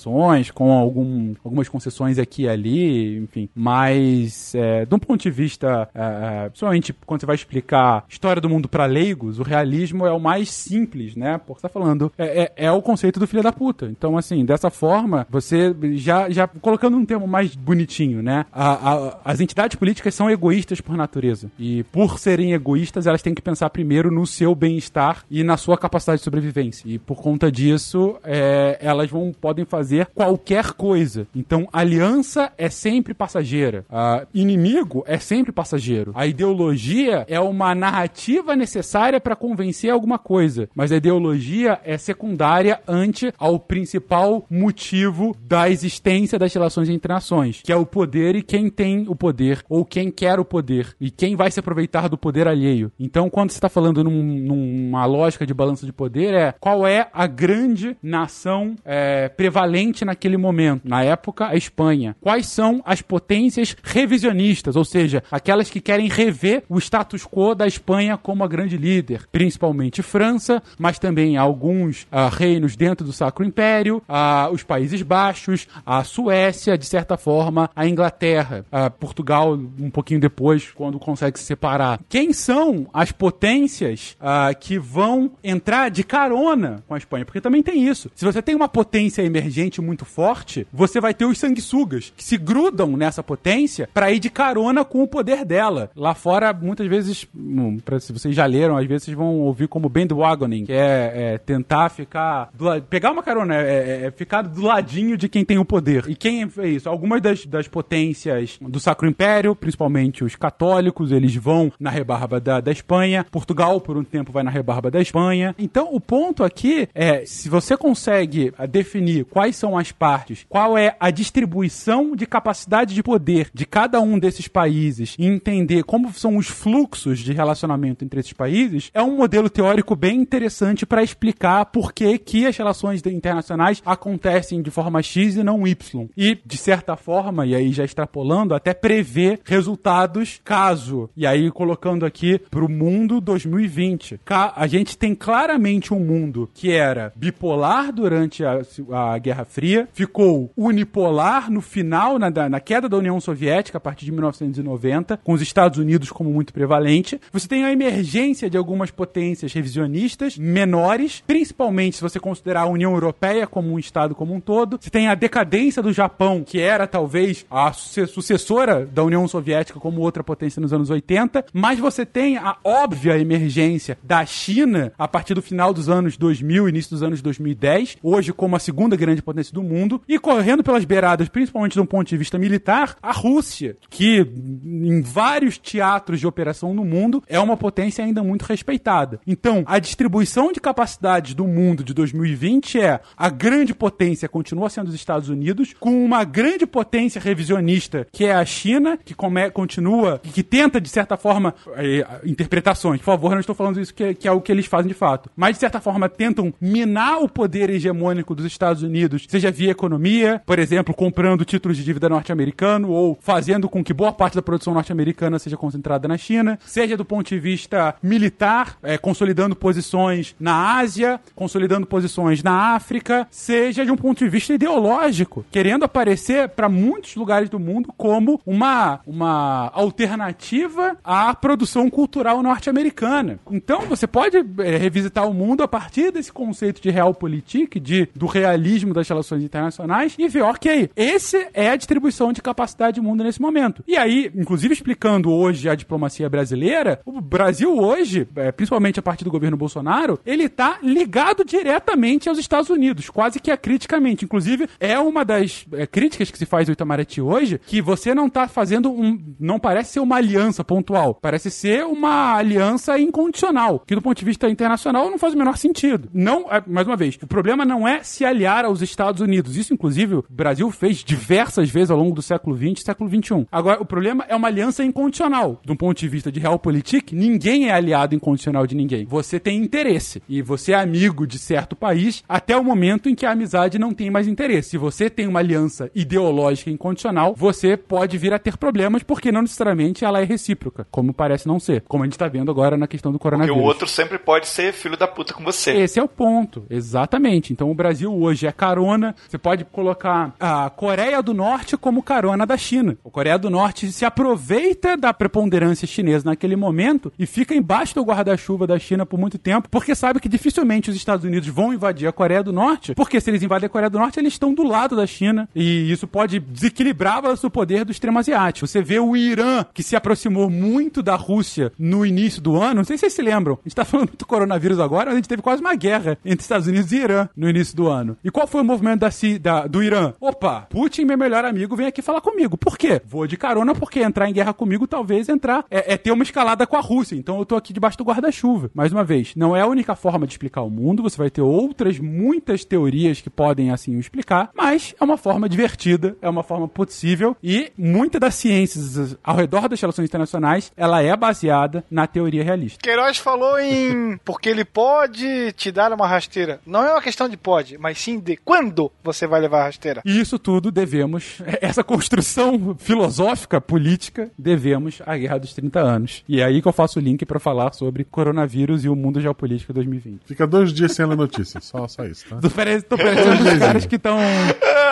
com 0.52 0.72
algum, 0.72 1.34
algumas 1.44 1.70
concessões 1.70 2.18
aqui 2.18 2.44
e 2.44 2.50
ali, 2.50 3.18
enfim. 3.18 3.50
Mas, 3.56 4.54
é, 4.56 4.86
de 4.86 4.94
um 4.96 5.00
ponto 5.00 5.22
de 5.22 5.30
vista, 5.30 5.90
é, 5.94 6.46
é 6.46 6.50
principalmente 6.50 6.94
quando 7.06 7.22
você 7.22 7.26
vai 7.26 7.36
explicar 7.36 8.06
história 8.08 8.42
do 8.42 8.50
mundo 8.50 8.68
para 8.68 8.86
leigos, 8.86 9.40
o 9.40 9.44
realismo 9.44 10.06
é 10.06 10.12
o 10.12 10.20
mais 10.20 10.50
simples, 10.50 11.16
né? 11.16 11.38
Porque 11.38 11.62
você 11.62 11.68
tá 11.68 11.70
falando, 11.70 12.12
é, 12.18 12.44
é, 12.44 12.66
é, 12.68 12.72
o 12.72 12.82
conceito 12.82 13.20
do 13.20 13.28
filho 13.28 13.44
da 13.44 13.52
puta. 13.52 13.86
Então, 13.86 14.18
assim, 14.18 14.46
dessa 14.46 14.70
forma, 14.70 15.28
você 15.30 15.76
já, 15.94 16.30
já 16.30 16.48
colocando 16.48 16.98
um 16.98 17.06
termo 17.06 17.28
mais 17.28 17.56
bonitinho, 17.56 18.22
né? 18.22 18.46
A, 18.52 18.94
a, 18.94 19.20
as 19.26 19.40
entidades 19.40 19.76
políticas 19.76 20.14
são 20.14 20.30
egoístas 20.30 20.82
por 20.82 20.96
natureza. 20.96 21.52
E 21.58 21.84
por 21.86 22.20
serem 22.20 22.54
egoístas, 22.54 23.08
elas 23.08 23.22
têm 23.22 23.34
que 23.34 23.42
pensar 23.42 23.70
primeiro 23.70 24.12
no 24.12 24.26
seu 24.26 24.56
bem-estar 24.56 25.26
e 25.30 25.44
na 25.44 25.58
sua 25.58 25.78
capacidade 25.78 26.20
de 26.20 26.24
sobrevivência. 26.24 26.88
E 26.88 27.00
por 27.00 27.22
conta 27.22 27.52
disso, 27.52 28.18
é, 28.24 28.78
elas 28.82 29.10
vão, 29.10 29.32
podem 29.40 29.66
fazer 29.66 29.83
qualquer 30.14 30.74
coisa. 30.74 31.28
Então, 31.36 31.68
aliança 31.72 32.52
é 32.58 32.70
sempre 32.70 33.14
passageira. 33.14 33.86
Uh, 33.90 34.28
inimigo 34.34 35.04
é 35.08 35.18
sempre 35.18 35.52
passageiro. 35.52 36.12
A 36.16 36.26
ideologia 36.26 37.26
é 37.28 37.40
uma 37.40 37.74
narrativa 37.76 38.56
necessária 38.56 39.20
para 39.20 39.36
convencer 39.36 39.90
alguma 39.90 40.18
coisa. 40.18 40.70
Mas 40.76 40.92
a 40.92 40.98
ideologia 40.98 41.80
é 41.84 41.98
secundária 41.98 42.80
ante 42.88 43.34
ao 43.38 43.60
principal 43.60 44.46
motivo 44.50 45.36
da 45.42 45.70
existência 45.70 46.40
das 46.40 46.54
relações 46.54 46.90
entre 46.90 47.12
nações, 47.12 47.62
que 47.64 47.72
é 47.72 47.76
o 47.76 47.86
poder 47.86 48.36
e 48.36 48.42
quem 48.42 48.70
tem 48.70 49.06
o 49.08 49.16
poder, 49.16 49.64
ou 49.70 49.86
quem 49.86 50.12
quer 50.12 50.40
o 50.40 50.46
poder, 50.46 50.96
e 51.00 51.10
quem 51.10 51.36
vai 51.36 51.52
se 51.52 51.60
aproveitar 51.60 52.08
do 52.08 52.18
poder 52.18 52.48
alheio. 52.48 52.92
Então, 53.00 53.30
quando 53.30 53.52
você 53.52 53.58
está 53.58 53.70
falando 53.70 54.04
num, 54.04 54.24
numa 54.24 55.06
lógica 55.06 55.46
de 55.46 55.54
balanço 55.54 55.86
de 55.86 55.94
poder, 55.94 56.34
é 56.34 56.52
qual 56.60 56.86
é 56.86 57.08
a 57.14 57.28
grande 57.28 57.98
nação 58.02 58.76
é, 58.86 59.30
prevalente 59.30 59.73
naquele 60.06 60.38
momento. 60.38 60.82
Na 60.86 61.04
época, 61.04 61.48
a 61.48 61.56
Espanha. 61.56 62.16
Quais 62.22 62.48
são 62.48 62.82
as 62.86 63.02
potências 63.02 63.76
revisionistas, 63.84 64.76
ou 64.76 64.86
seja, 64.86 65.24
aquelas 65.32 65.70
que 65.70 65.82
querem 65.82 66.08
rever 66.08 66.64
o 66.70 66.78
status 66.78 67.26
quo 67.26 67.56
da 67.56 67.68
Espanha 67.68 68.18
como 68.18 68.44
a 68.44 68.48
grande 68.48 68.78
líder, 68.78 69.28
principalmente 69.32 70.02
França, 70.02 70.62
mas 70.78 71.00
também 71.00 71.38
alguns 71.38 72.08
ah, 72.12 72.30
reinos 72.30 72.76
dentro 72.76 73.06
do 73.06 73.14
Sacro 73.14 73.46
Império, 73.46 74.02
ah, 74.08 74.50
os 74.52 74.64
Países 74.64 75.02
Baixos, 75.02 75.68
a 75.86 76.04
Suécia, 76.04 76.78
de 76.78 76.86
certa 76.86 77.18
forma, 77.18 77.70
a 77.76 77.88
Inglaterra, 77.88 78.66
ah, 78.72 78.90
Portugal 78.90 79.54
um 79.54 79.90
pouquinho 79.90 80.20
depois, 80.20 80.72
quando 80.72 81.00
consegue 81.00 81.40
se 81.40 81.46
separar. 81.46 82.00
Quem 82.08 82.34
são 82.34 82.88
as 82.94 83.12
potências 83.12 84.18
que 84.60 84.78
vão 84.78 85.32
entrar 85.44 85.90
de 85.90 86.04
carona 86.04 86.84
com 86.88 86.94
a 86.94 86.98
Espanha? 86.98 87.26
Porque 87.26 87.42
também 87.42 87.64
tem 87.64 87.88
isso. 87.88 88.10
Se 88.16 88.26
você 88.26 88.42
tem 88.42 88.56
uma 88.56 88.68
potência 88.68 89.22
emergente 89.22 89.63
muito 89.82 90.06
forte, 90.06 90.66
você 90.72 91.00
vai 91.00 91.14
ter 91.14 91.26
os 91.26 91.38
sanguessugas 91.38 92.14
que 92.16 92.24
se 92.24 92.38
grudam 92.38 92.96
nessa 92.98 93.24
potência 93.24 93.90
para 93.94 94.12
ir 94.12 94.20
de 94.20 94.30
carona 94.30 94.84
com 94.84 95.04
o 95.04 95.08
poder 95.08 95.46
dela. 95.46 95.90
Lá 95.96 96.14
fora, 96.14 96.54
muitas 96.54 96.88
vezes, 96.88 97.28
hum, 97.36 97.78
pra- 97.84 98.00
se 98.00 98.12
vocês 98.14 98.36
já 98.36 98.46
leram, 98.46 98.78
às 98.78 98.86
vezes 98.88 99.04
vocês 99.04 99.18
vão 99.18 99.40
ouvir 99.42 99.68
como 99.68 99.90
bandwagoning, 99.90 100.66
que 100.66 100.74
é, 100.74 101.34
é 101.34 101.38
tentar 101.38 101.90
ficar. 101.90 102.50
do 102.54 102.66
pegar 102.90 103.12
uma 103.12 103.24
carona, 103.24 103.56
é, 103.56 104.02
é- 104.04 104.06
é 104.08 104.12
ficar 104.12 104.42
do 104.44 104.62
ladinho 104.62 105.18
de 105.18 105.28
quem 105.30 105.44
tem 105.46 105.58
o 105.58 105.66
poder. 105.66 106.06
E 106.08 106.16
quem 106.16 106.44
é 106.58 106.68
isso? 106.68 106.90
Algumas 106.90 107.22
das, 107.22 107.46
das 107.46 107.68
potências 107.68 108.58
do 108.62 108.80
Sacro 108.80 109.08
Império, 109.08 109.56
principalmente 109.56 110.24
os 110.24 110.36
católicos, 110.36 111.12
eles 111.12 111.36
vão 111.36 111.72
na 111.80 111.90
rebarba 111.90 112.40
da, 112.40 112.60
da 112.60 112.72
Espanha. 112.72 113.26
Portugal, 113.32 113.80
por 113.80 113.98
um 113.98 114.04
tempo, 114.04 114.32
vai 114.32 114.44
na 114.44 114.52
rebarba 114.52 114.90
da 114.92 115.02
Espanha. 115.02 115.56
Então, 115.58 115.90
o 115.94 116.00
ponto 116.00 116.44
aqui 116.44 116.88
é: 116.94 117.26
se 117.26 117.50
você 117.50 117.78
consegue 117.78 118.54
ah, 118.58 118.66
definir 118.66 119.26
quais 119.26 119.53
são 119.54 119.78
as 119.78 119.92
partes, 119.92 120.46
qual 120.50 120.78
é 120.78 120.96
a 121.00 121.10
distribuição 121.12 122.16
de 122.16 122.26
capacidade 122.26 122.94
de 122.94 123.04
poder 123.04 123.50
de 123.54 123.66
cada 123.66 124.00
um 124.02 124.18
desses 124.18 124.48
países 124.48 125.16
e 125.20 125.26
entender 125.26 125.84
como 125.84 126.12
são 126.14 126.38
os 126.38 126.48
fluxos 126.48 127.20
de 127.20 127.34
relacionamento 127.34 128.04
entre 128.04 128.20
esses 128.20 128.34
países, 128.34 128.90
é 128.94 129.02
um 129.02 129.18
modelo 129.18 129.50
teórico 129.50 129.96
bem 129.96 130.20
interessante 130.22 130.86
para 130.86 131.04
explicar 131.04 131.66
por 131.68 131.92
que, 131.94 132.18
que 132.18 132.46
as 132.46 132.56
relações 132.58 133.02
internacionais 133.06 133.82
acontecem 133.86 134.62
de 134.62 134.72
forma 134.72 135.02
X 135.02 135.36
e 135.36 135.44
não 135.44 135.68
Y. 135.68 136.08
E, 136.16 136.38
de 136.46 136.58
certa 136.58 136.96
forma, 136.96 137.46
e 137.46 137.56
aí 137.56 137.72
já 137.72 137.84
extrapolando, 137.84 138.54
até 138.54 138.74
prever 138.74 139.40
resultados 139.44 140.40
caso, 140.44 141.10
e 141.16 141.26
aí 141.26 141.50
colocando 141.52 142.06
aqui 142.06 142.40
para 142.50 142.64
o 142.64 142.70
mundo 142.70 143.20
2020. 143.22 144.20
Ca- 144.24 144.54
A 144.56 144.68
gente 144.68 144.98
tem 144.98 145.16
claramente 145.16 145.94
um 145.94 146.00
mundo 146.00 146.50
que 146.54 146.72
era 146.72 147.12
bipolar 147.16 147.92
durante 147.92 148.44
a, 148.46 148.62
a 148.92 149.18
Guerra 149.18 149.33
Fria, 149.46 149.88
ficou 149.94 150.52
unipolar 150.56 151.52
no 151.52 151.62
final, 151.62 152.20
na, 152.20 152.30
na 152.30 152.60
queda 152.60 152.88
da 152.88 152.98
União 152.98 153.20
Soviética, 153.20 153.78
a 153.78 153.82
partir 153.82 154.06
de 154.06 154.12
1990, 154.12 155.18
com 155.24 155.34
os 155.34 155.42
Estados 155.42 155.80
Unidos 155.80 156.12
como 156.12 156.30
muito 156.32 156.54
prevalente. 156.54 157.20
Você 157.32 157.48
tem 157.48 157.64
a 157.66 157.72
emergência 157.72 158.50
de 158.50 158.58
algumas 158.58 158.92
potências 158.92 159.52
revisionistas 159.54 160.38
menores, 160.38 161.24
principalmente 161.26 161.96
se 161.96 162.02
você 162.02 162.20
considerar 162.20 162.62
a 162.62 162.66
União 162.68 162.94
Europeia 162.94 163.48
como 163.48 163.72
um 163.74 163.80
Estado 163.80 164.14
como 164.14 164.34
um 164.34 164.40
todo. 164.40 164.78
Você 164.80 164.90
tem 164.90 165.08
a 165.08 165.16
decadência 165.16 165.82
do 165.82 165.92
Japão, 165.92 166.44
que 166.46 166.60
era 166.60 166.86
talvez 166.86 167.46
a 167.50 167.72
suce- 167.74 168.08
sucessora 168.08 168.86
da 168.86 169.04
União 169.04 169.28
Soviética 169.28 169.80
como 169.80 170.02
outra 170.02 170.24
potência 170.24 170.62
nos 170.62 170.74
anos 170.74 170.90
80, 170.90 171.46
mas 171.54 171.80
você 171.80 172.06
tem 172.06 172.38
a 172.38 172.58
óbvia 172.64 173.18
emergência 173.18 173.98
da 174.04 174.26
China 174.26 174.92
a 174.98 175.08
partir 175.08 175.34
do 175.34 175.42
final 175.42 175.74
dos 175.74 175.90
anos 175.90 176.18
2000, 176.18 176.70
início 176.70 176.92
dos 176.92 177.02
anos 177.02 177.22
2010, 177.22 177.98
hoje 178.04 178.32
como 178.34 178.56
a 178.56 178.60
segunda 178.60 178.96
grande 178.96 179.22
potência 179.24 179.54
do 179.54 179.64
mundo, 179.64 180.02
e 180.08 180.20
correndo 180.20 180.64
pelas 180.64 180.86
beiradas, 180.86 181.30
principalmente 181.30 181.74
de 181.74 181.82
um 181.82 181.86
ponto 181.86 182.08
de 182.08 182.18
vista 182.18 182.38
militar, 182.38 182.96
a 183.02 183.12
Rússia, 183.12 183.78
que 183.90 184.20
em 184.64 185.02
vários 185.02 185.58
teatros 185.58 186.20
de 186.20 186.28
operação 186.28 186.74
no 186.74 186.84
mundo 186.86 187.24
é 187.28 187.40
uma 187.40 187.58
potência 187.58 188.04
ainda 188.04 188.24
muito 188.24 188.44
respeitada. 188.44 189.20
Então, 189.26 189.64
a 189.66 189.80
distribuição 189.80 190.52
de 190.52 190.60
capacidades 190.60 191.34
do 191.34 191.48
mundo 191.48 191.84
de 191.84 191.94
2020 191.94 192.80
é 192.80 193.00
a 193.18 193.30
grande 193.30 193.74
potência 193.74 194.28
continua 194.30 194.70
sendo 194.70 194.88
os 194.88 194.96
Estados 194.96 195.30
Unidos, 195.30 195.74
com 195.80 196.04
uma 196.04 196.24
grande 196.24 196.66
potência 196.66 197.20
revisionista 197.22 198.08
que 198.12 198.26
é 198.26 198.34
a 198.34 198.46
China, 198.46 198.98
que 199.04 199.14
come- 199.14 199.50
continua, 199.52 200.20
que, 200.20 200.44
tenta 200.44 200.80
de 200.82 200.90
certa 200.90 201.16
forma 201.18 201.54
eh, 201.76 202.06
interpretações. 202.26 203.00
Por 203.00 203.06
favor, 203.06 203.32
não 203.32 203.40
estou 203.40 203.56
falando 203.56 203.80
isso 203.80 203.94
que, 203.94 204.14
que 204.14 204.28
é 204.28 204.32
o 204.32 204.42
que 204.42 204.52
eles 204.52 204.66
fazem 204.66 204.88
de 204.88 204.94
fato, 204.94 205.30
mas 205.36 205.56
de 205.56 205.60
certa 205.60 205.80
forma 205.80 206.10
tentam 206.10 206.54
minar 206.60 207.20
o 207.22 207.30
poder 207.30 207.70
hegemônico 207.70 208.36
dos 208.36 208.46
Estados 208.46 208.82
Unidos, 208.84 209.13
seja 209.20 209.52
via 209.52 209.72
economia, 209.72 210.42
por 210.46 210.60
exemplo, 210.60 210.94
comprando 210.94 211.46
títulos 211.46 211.78
de 211.78 211.84
dívida 211.84 212.10
norte-americano 212.10 212.90
ou 212.90 213.18
fazendo 213.22 213.70
com 213.70 213.84
que 213.84 213.94
boa 213.94 214.12
parte 214.12 214.36
da 214.36 214.42
produção 214.42 214.74
norte-americana 214.74 215.40
seja 215.40 215.58
concentrada 215.58 216.08
na 216.08 216.18
China, 216.18 216.60
seja 216.66 216.98
do 216.98 217.06
ponto 217.06 217.30
de 217.30 217.40
vista 217.40 217.96
militar, 218.02 218.78
eh, 218.84 218.98
consolidando 218.98 219.56
posições 219.56 220.36
na 220.40 220.78
Ásia, 220.78 221.20
consolidando 221.36 221.86
posições 221.86 222.44
na 222.44 222.76
África, 222.76 223.28
seja 223.30 223.86
de 223.86 223.92
um 223.92 223.96
ponto 223.96 224.24
de 224.24 224.30
vista 224.30 224.54
ideológico, 224.54 225.46
querendo 225.52 225.84
aparecer 225.84 226.50
para 226.50 226.70
muitos 226.70 227.16
lugares 227.16 227.50
do 227.50 227.60
mundo 227.60 227.94
como 227.98 228.40
uma, 228.46 229.00
uma 229.06 229.72
alternativa 229.74 230.98
à 231.04 231.34
produção 231.34 231.90
cultural 231.90 232.42
norte-americana. 232.42 233.40
Então 233.52 233.82
você 233.82 234.08
pode 234.08 234.38
eh, 234.38 234.78
revisitar 234.78 235.28
o 235.28 235.34
mundo 235.34 235.64
a 235.64 235.68
partir 235.68 236.12
desse 236.12 236.32
conceito 236.32 236.82
de 236.82 236.90
realpolitik, 236.90 237.80
de, 237.80 238.08
do 238.16 238.26
realismo 238.26 238.94
das 239.04 239.10
relações 239.10 239.44
internacionais 239.44 240.16
e 240.18 240.28
ver, 240.28 240.42
ok, 240.42 240.90
esse 240.96 241.48
é 241.54 241.70
a 241.70 241.76
distribuição 241.76 242.32
de 242.32 242.42
capacidade 242.42 243.00
do 243.00 243.04
mundo 243.04 243.24
nesse 243.24 243.42
momento. 243.42 243.84
E 243.86 243.98
aí, 243.98 244.32
inclusive 244.36 244.74
explicando 244.74 245.32
hoje 245.32 245.70
a 245.70 245.76
diplomacia 245.76 246.30
brasileira, 246.30 247.02
o 247.06 247.22
Brasil 247.22 247.78
hoje, 247.78 248.28
eh, 248.36 248.52
principalmente 248.52 249.00
a 249.00 249.04
partir 249.04 249.24
do 249.24 249.32
governo 249.32 249.58
Bolsonaro, 249.58 250.20
ele 250.26 250.48
tá 250.48 250.80
ligado 250.82 251.44
diretamente 251.44 252.30
aos 252.30 252.38
Estados 252.38 252.70
Unidos, 252.70 253.10
quase 253.10 253.40
que 253.40 253.52
acriticamente. 253.52 254.26
Inclusive, 254.26 254.68
é 254.80 254.98
uma 254.98 255.26
das 255.26 255.66
eh, 255.74 255.86
críticas 255.86 256.32
que 256.32 256.38
se 256.38 256.46
faz 256.46 256.70
ao 256.70 256.74
Itamaraty 256.74 257.22
hoje, 257.22 257.60
que 257.66 257.82
você 257.82 258.16
não 258.16 258.30
tá 258.30 258.48
fazendo 258.48 258.92
um. 258.92 259.20
Não 259.40 259.60
parece 259.60 259.94
ser 259.94 260.00
uma 260.00 260.18
aliança 260.18 260.64
pontual, 260.64 261.16
parece 261.16 261.52
ser 261.52 261.86
uma 261.86 262.36
aliança 262.36 262.98
incondicional, 262.98 263.84
que 263.86 263.96
do 263.96 264.02
ponto 264.02 264.18
de 264.18 264.26
vista 264.26 264.50
internacional 264.50 265.10
não 265.10 265.18
faz 265.18 265.34
o 265.34 265.38
menor 265.38 265.58
sentido. 265.58 266.10
Não, 266.14 266.46
eh, 266.50 266.64
mais 266.68 266.88
uma 266.88 266.96
vez, 266.96 267.18
o 267.22 267.28
problema 267.28 267.66
não 267.66 267.88
é 267.88 268.04
se 268.04 268.24
aliar 268.24 268.66
aos 268.66 268.82
Estados 268.82 268.93
Unidos. 269.22 269.58
Isso, 269.58 269.74
inclusive, 269.74 270.16
o 270.16 270.26
Brasil 270.30 270.70
fez 270.72 270.98
diversas 271.04 271.70
vezes 271.70 271.92
ao 271.92 271.98
longo 271.98 272.16
do 272.16 272.22
século 272.22 272.56
XX 272.58 272.82
e 272.82 272.84
século 272.84 273.10
XXI. 273.10 273.48
Agora, 273.52 273.82
o 273.82 273.86
problema 273.86 274.26
é 274.28 274.36
uma 274.36 274.48
aliança 274.48 274.84
incondicional. 274.84 275.60
De 275.64 275.72
um 275.72 275.76
ponto 275.76 275.98
de 275.98 276.08
vista 276.08 276.32
de 276.32 276.40
realpolitik, 276.40 277.16
ninguém 277.16 277.70
é 277.70 277.74
aliado 277.74 278.16
incondicional 278.16 278.66
de 278.68 278.76
ninguém. 278.76 279.06
Você 279.06 279.40
tem 279.40 279.58
interesse. 279.58 280.22
E 280.28 280.42
você 280.42 280.72
é 280.74 280.76
amigo 280.76 281.26
de 281.28 281.38
certo 281.38 281.76
país 281.76 282.24
até 282.28 282.56
o 282.56 282.64
momento 282.64 283.10
em 283.10 283.16
que 283.16 283.26
a 283.26 283.32
amizade 283.32 283.78
não 283.80 283.94
tem 283.94 284.10
mais 284.10 284.28
interesse. 284.28 284.72
Se 284.72 284.78
você 284.78 285.10
tem 285.10 285.28
uma 285.28 285.40
aliança 285.40 285.90
ideológica 285.94 286.70
incondicional, 286.70 287.34
você 287.36 287.76
pode 287.78 288.18
vir 288.18 288.34
a 288.34 288.40
ter 288.40 288.58
problemas 288.58 289.04
porque 289.04 289.32
não 289.32 289.42
necessariamente 289.42 290.06
ela 290.06 290.22
é 290.22 290.24
recíproca, 290.24 290.88
como 290.92 291.14
parece 291.14 291.48
não 291.48 291.60
ser. 291.60 291.82
Como 291.88 292.04
a 292.04 292.06
gente 292.06 292.14
está 292.14 292.28
vendo 292.28 292.52
agora 292.52 292.78
na 292.78 292.88
questão 292.88 293.12
do 293.12 293.18
Porque 293.20 293.30
coronavírus. 293.30 293.58
o 293.62 293.66
outro 293.66 293.88
sempre 293.88 294.18
pode 294.18 294.48
ser 294.48 294.74
filho 294.74 294.98
da 294.98 295.08
puta 295.08 295.34
com 295.34 295.44
você. 295.44 295.72
Esse 295.72 296.00
é 296.00 296.04
o 296.04 296.08
ponto, 296.08 296.66
exatamente. 296.70 297.52
Então 297.54 297.70
o 297.72 297.76
Brasil 297.76 298.14
hoje 298.14 298.48
é 298.48 298.52
carona. 298.84 299.16
Você 299.28 299.38
pode 299.38 299.66
colocar 299.66 300.34
a 300.40 300.70
Coreia 300.70 301.22
do 301.22 301.34
Norte 301.34 301.78
como 301.78 302.04
carona 302.04 302.46
da 302.46 302.58
China. 302.58 302.98
A 303.06 303.10
Coreia 303.10 303.38
do 303.38 303.50
Norte 303.50 303.92
se 303.92 304.06
aproveita 304.06 304.98
da 304.98 305.14
preponderância 305.14 305.88
chinesa 305.88 306.30
naquele 306.30 306.56
momento 306.56 307.12
e 307.18 307.26
fica 307.26 307.56
embaixo 307.56 307.96
do 307.96 308.04
guarda-chuva 308.04 308.68
da 308.68 308.78
China 308.78 309.06
por 309.06 309.20
muito 309.20 309.38
tempo, 309.38 309.68
porque 309.70 309.96
sabe 309.96 310.20
que 310.20 310.30
dificilmente 310.30 310.90
os 310.90 310.96
Estados 310.96 311.26
Unidos 311.26 311.48
vão 311.50 311.74
invadir 311.74 312.08
a 312.08 312.12
Coreia 312.12 312.44
do 312.44 312.54
Norte, 312.54 312.94
porque 312.96 313.20
se 313.20 313.30
eles 313.30 313.44
invadem 313.44 313.68
a 313.68 313.70
Coreia 313.70 313.90
do 313.90 314.00
Norte, 314.00 314.20
eles 314.20 314.34
estão 314.34 314.54
do 314.54 314.64
lado 314.64 314.96
da 314.96 315.08
China 315.08 315.48
e 315.56 315.92
isso 315.92 316.08
pode 316.08 316.40
desequilibrar 316.40 317.22
o 317.24 317.50
poder 317.50 317.86
do 317.86 317.92
extremo 317.92 318.20
asiático. 318.20 318.68
Você 318.68 318.82
vê 318.82 319.00
o 319.00 319.16
Irã, 319.16 319.66
que 319.74 319.84
se 319.84 319.96
aproximou 319.96 320.50
muito 320.50 321.04
da 321.04 321.16
Rússia 321.16 321.72
no 321.78 322.06
início 322.06 322.42
do 322.42 322.60
ano, 322.62 322.76
não 322.76 322.84
sei 322.84 322.98
se 322.98 323.02
vocês 323.02 323.14
se 323.14 323.22
lembram, 323.22 323.54
a 323.54 323.68
gente 323.68 323.76
tá 323.76 323.86
falando 323.86 324.12
do 324.18 324.26
coronavírus 324.26 324.80
agora, 324.80 325.06
mas 325.06 325.14
a 325.14 325.18
gente 325.18 325.30
teve 325.30 325.42
quase 325.42 325.62
uma 325.62 325.76
guerra 325.76 326.18
entre 326.26 326.42
Estados 326.42 326.68
Unidos 326.68 326.92
e 326.92 326.98
Irã 326.98 327.30
no 327.36 327.50
início 327.50 327.76
do 327.76 327.88
ano. 327.88 328.18
E 328.24 328.32
qual 328.32 328.48
foi 328.48 328.62
o 328.62 328.66
movimento 328.74 329.00
da, 329.00 329.10
da- 329.40 329.68
do 329.68 329.82
Irã? 329.84 330.14
Opa, 330.20 330.68
Putin, 330.70 331.06
meu 331.06 331.18
melhor 331.18 331.46
amigo, 331.46 331.76
vem 331.76 331.88
aqui 331.88 332.02
falar 332.02 332.22
comigo. 332.22 332.58
Por 332.58 332.78
quê? 332.78 333.02
Vou 333.06 333.26
de 333.28 333.38
carona 333.38 333.74
porque 333.76 334.00
entrar 334.02 334.30
em 334.30 334.34
guerra 334.34 334.54
comigo 334.54 334.88
talvez 334.88 335.30
entrar 335.30 335.66
é, 335.70 335.94
é 335.94 335.98
ter 335.98 336.12
uma 336.12 336.24
escalada 336.24 336.66
com 336.68 336.76
a 336.76 336.82
Rússia. 336.82 337.16
Então 337.16 337.38
eu 337.40 337.46
tô 337.46 337.56
aqui 337.56 337.72
debaixo 337.74 337.98
do 337.98 338.04
guarda-chuva. 338.04 338.70
Mais 338.74 338.92
uma 338.92 339.04
vez, 339.04 339.34
não 339.36 339.56
é 339.56 339.62
a 339.62 339.68
única 339.68 339.96
forma 339.96 340.26
de 340.28 340.34
explicar 340.34 340.62
o 340.62 340.70
mundo, 340.70 341.04
você 341.04 341.18
vai 341.18 341.30
ter 341.30 341.42
outras 341.42 342.00
muitas 342.00 342.64
teorias 342.66 343.22
que 343.22 343.30
podem 343.30 343.72
assim 343.72 343.98
explicar, 343.98 344.50
mas 344.56 344.94
é 345.00 345.04
uma 345.04 345.18
forma 345.18 345.48
divertida, 345.50 346.16
é 346.22 346.30
uma 346.30 346.44
forma 346.44 346.68
possível 346.68 347.36
e 347.44 347.72
muita 347.78 348.20
das 348.20 348.36
ciências 348.36 349.18
ao 349.24 349.36
redor 349.36 349.68
das 349.68 349.80
relações 349.80 350.06
internacionais, 350.08 350.72
ela 350.76 351.02
é 351.02 351.16
baseada 351.16 351.84
na 351.90 352.08
teoria 352.08 352.44
realista. 352.44 352.80
Queiroz 352.82 353.18
falou 353.18 353.60
em 353.60 354.18
porque 354.26 354.50
ele 354.50 354.66
pode 354.66 355.52
te 355.54 355.72
dar 355.72 355.92
uma 355.94 356.08
rasteira. 356.08 356.60
Não 356.66 356.84
é 356.84 356.92
uma 356.92 357.02
questão 357.02 357.28
de 357.30 357.38
pode, 357.38 357.78
mas 357.78 357.98
sim 358.00 358.20
de 358.20 358.38
quando 358.38 358.63
quando 358.64 358.92
você 359.04 359.28
vai 359.28 359.42
levar 359.42 359.62
a 359.62 359.66
rasteira. 359.66 360.02
E 360.06 360.20
isso 360.20 360.40
tudo 360.40 360.72
devemos, 360.72 361.42
essa 361.62 361.84
construção 361.84 362.76
filosófica, 362.80 363.60
política, 363.60 364.32
devemos 364.38 365.02
à 365.06 365.18
Guerra 365.18 365.40
dos 365.40 365.54
30 365.54 365.80
Anos. 365.80 366.24
E 366.28 366.40
é 366.40 366.46
aí 366.46 366.62
que 366.62 366.68
eu 366.68 366.74
faço 366.74 367.00
o 367.00 367.02
link 367.02 367.26
pra 367.26 367.40
falar 367.40 367.74
sobre 367.74 368.04
coronavírus 368.04 368.86
e 368.86 368.90
o 368.90 368.96
mundo 368.96 369.20
geopolítico 369.20 369.74
2020. 369.74 370.22
Fica 370.26 370.48
dois 370.48 370.72
dias 370.72 370.94
sem 370.94 371.06
ler 371.06 371.18
notícias. 371.18 371.66
Só, 371.66 371.88
só 371.88 372.06
isso, 372.06 372.26
tá? 372.30 372.38
Tô 372.38 372.50
parecendo, 372.50 372.84
tô 372.84 372.98
parecendo 372.98 373.44
os 373.44 373.60
caras 373.60 373.86
que 373.86 373.96
estão 373.96 374.18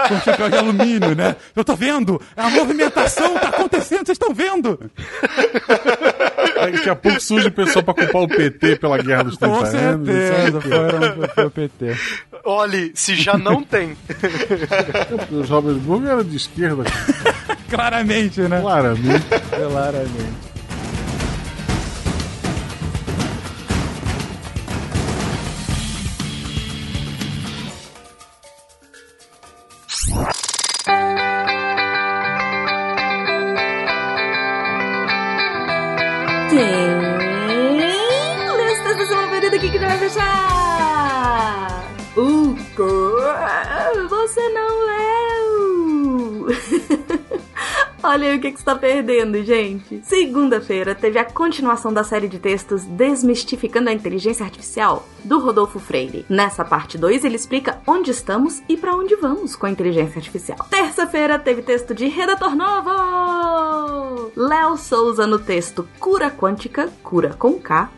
com 0.08 0.20
chapéu 0.20 0.50
de 0.50 0.58
alumínio, 0.58 1.16
né? 1.16 1.36
Eu 1.56 1.64
tô 1.64 1.76
vendo! 1.76 2.22
A 2.36 2.50
movimentação 2.50 3.34
tá 3.36 3.50
acontecendo, 3.50 4.06
vocês 4.06 4.16
estão 4.16 4.34
vendo? 4.34 4.80
Daqui 6.72 6.90
a 6.90 6.96
pouco 6.96 7.20
surge 7.20 7.48
o 7.48 7.52
pessoal 7.52 7.84
pra 7.84 7.94
culpar 7.94 8.22
o 8.22 8.28
PT 8.28 8.76
pela 8.78 8.98
Guerra 8.98 9.24
dos 9.24 9.38
30 9.38 9.56
Com 9.56 9.64
anos. 9.66 9.72
certeza, 10.08 10.52
sabe? 10.52 10.70
foram, 10.70 11.28
foi 11.36 11.46
o 11.46 11.52
PT. 11.52 11.96
Olhe, 12.44 12.92
se 12.96 13.16
já 13.16 13.38
não 13.38 13.64
tem. 13.64 13.96
O 15.32 15.42
Robert 15.44 15.76
Gomes 15.76 16.10
era 16.10 16.24
de 16.24 16.36
esquerda, 16.38 16.84
Claramente, 17.70 18.42
né? 18.42 18.60
claramente. 18.62 19.26
Claramente. 19.50 20.51
Quê? 42.76 44.08
Você 44.10 44.50
não 44.50 44.86
leu. 44.86 46.48
Olha 48.04 48.32
aí 48.32 48.38
o 48.38 48.42
que, 48.42 48.52
que 48.52 48.58
está 48.58 48.76
perdendo, 48.76 49.44
gente. 49.44 50.02
Segunda-feira 50.04 50.96
teve 50.96 51.20
a 51.20 51.26
continuação 51.26 51.94
da 51.94 52.04
série 52.04 52.28
de 52.28 52.40
textos 52.40 52.84
Desmistificando 52.84 53.90
a 53.90 53.94
Inteligência 53.94 54.44
Artificial, 54.44 55.08
do 55.24 55.40
Rodolfo 55.40 55.80
Freire. 55.80 56.26
Nessa 56.28 56.66
parte 56.66 56.98
2, 56.98 57.24
ele 57.24 57.36
explica 57.36 57.80
onde 57.86 58.10
estamos 58.10 58.64
e 58.68 58.76
para 58.76 58.96
onde 58.96 59.16
vamos 59.16 59.56
com 59.56 59.68
a 59.68 59.70
inteligência 59.70 60.18
artificial. 60.18 60.58
Terça-feira 60.70 61.38
teve 61.38 61.62
texto 61.62 61.94
de 61.94 62.08
Redator 62.08 62.56
Novo! 62.56 64.32
Léo 64.36 64.78
Souza 64.78 65.28
no 65.28 65.38
texto 65.38 65.88
Cura 66.00 66.32
Quântica, 66.32 66.90
cura 67.04 67.36
com 67.38 67.60
K, 67.60 67.90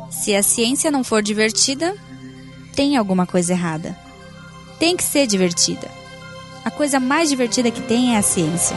Se 0.09 0.37
a 0.37 0.41
ciência 0.41 0.89
não 0.89 1.03
for 1.03 1.21
divertida, 1.21 1.97
tem 2.77 2.97
alguma 2.97 3.27
coisa 3.27 3.55
errada. 3.55 3.99
Tem 4.79 4.97
que 4.97 5.03
ser 5.03 5.27
divertida. 5.27 5.91
A 6.65 6.71
coisa 6.71 7.01
mais 7.01 7.29
divertida 7.29 7.73
que 7.73 7.83
tem 7.83 8.15
é 8.15 8.19
a 8.19 8.23
ciência. 8.23 8.77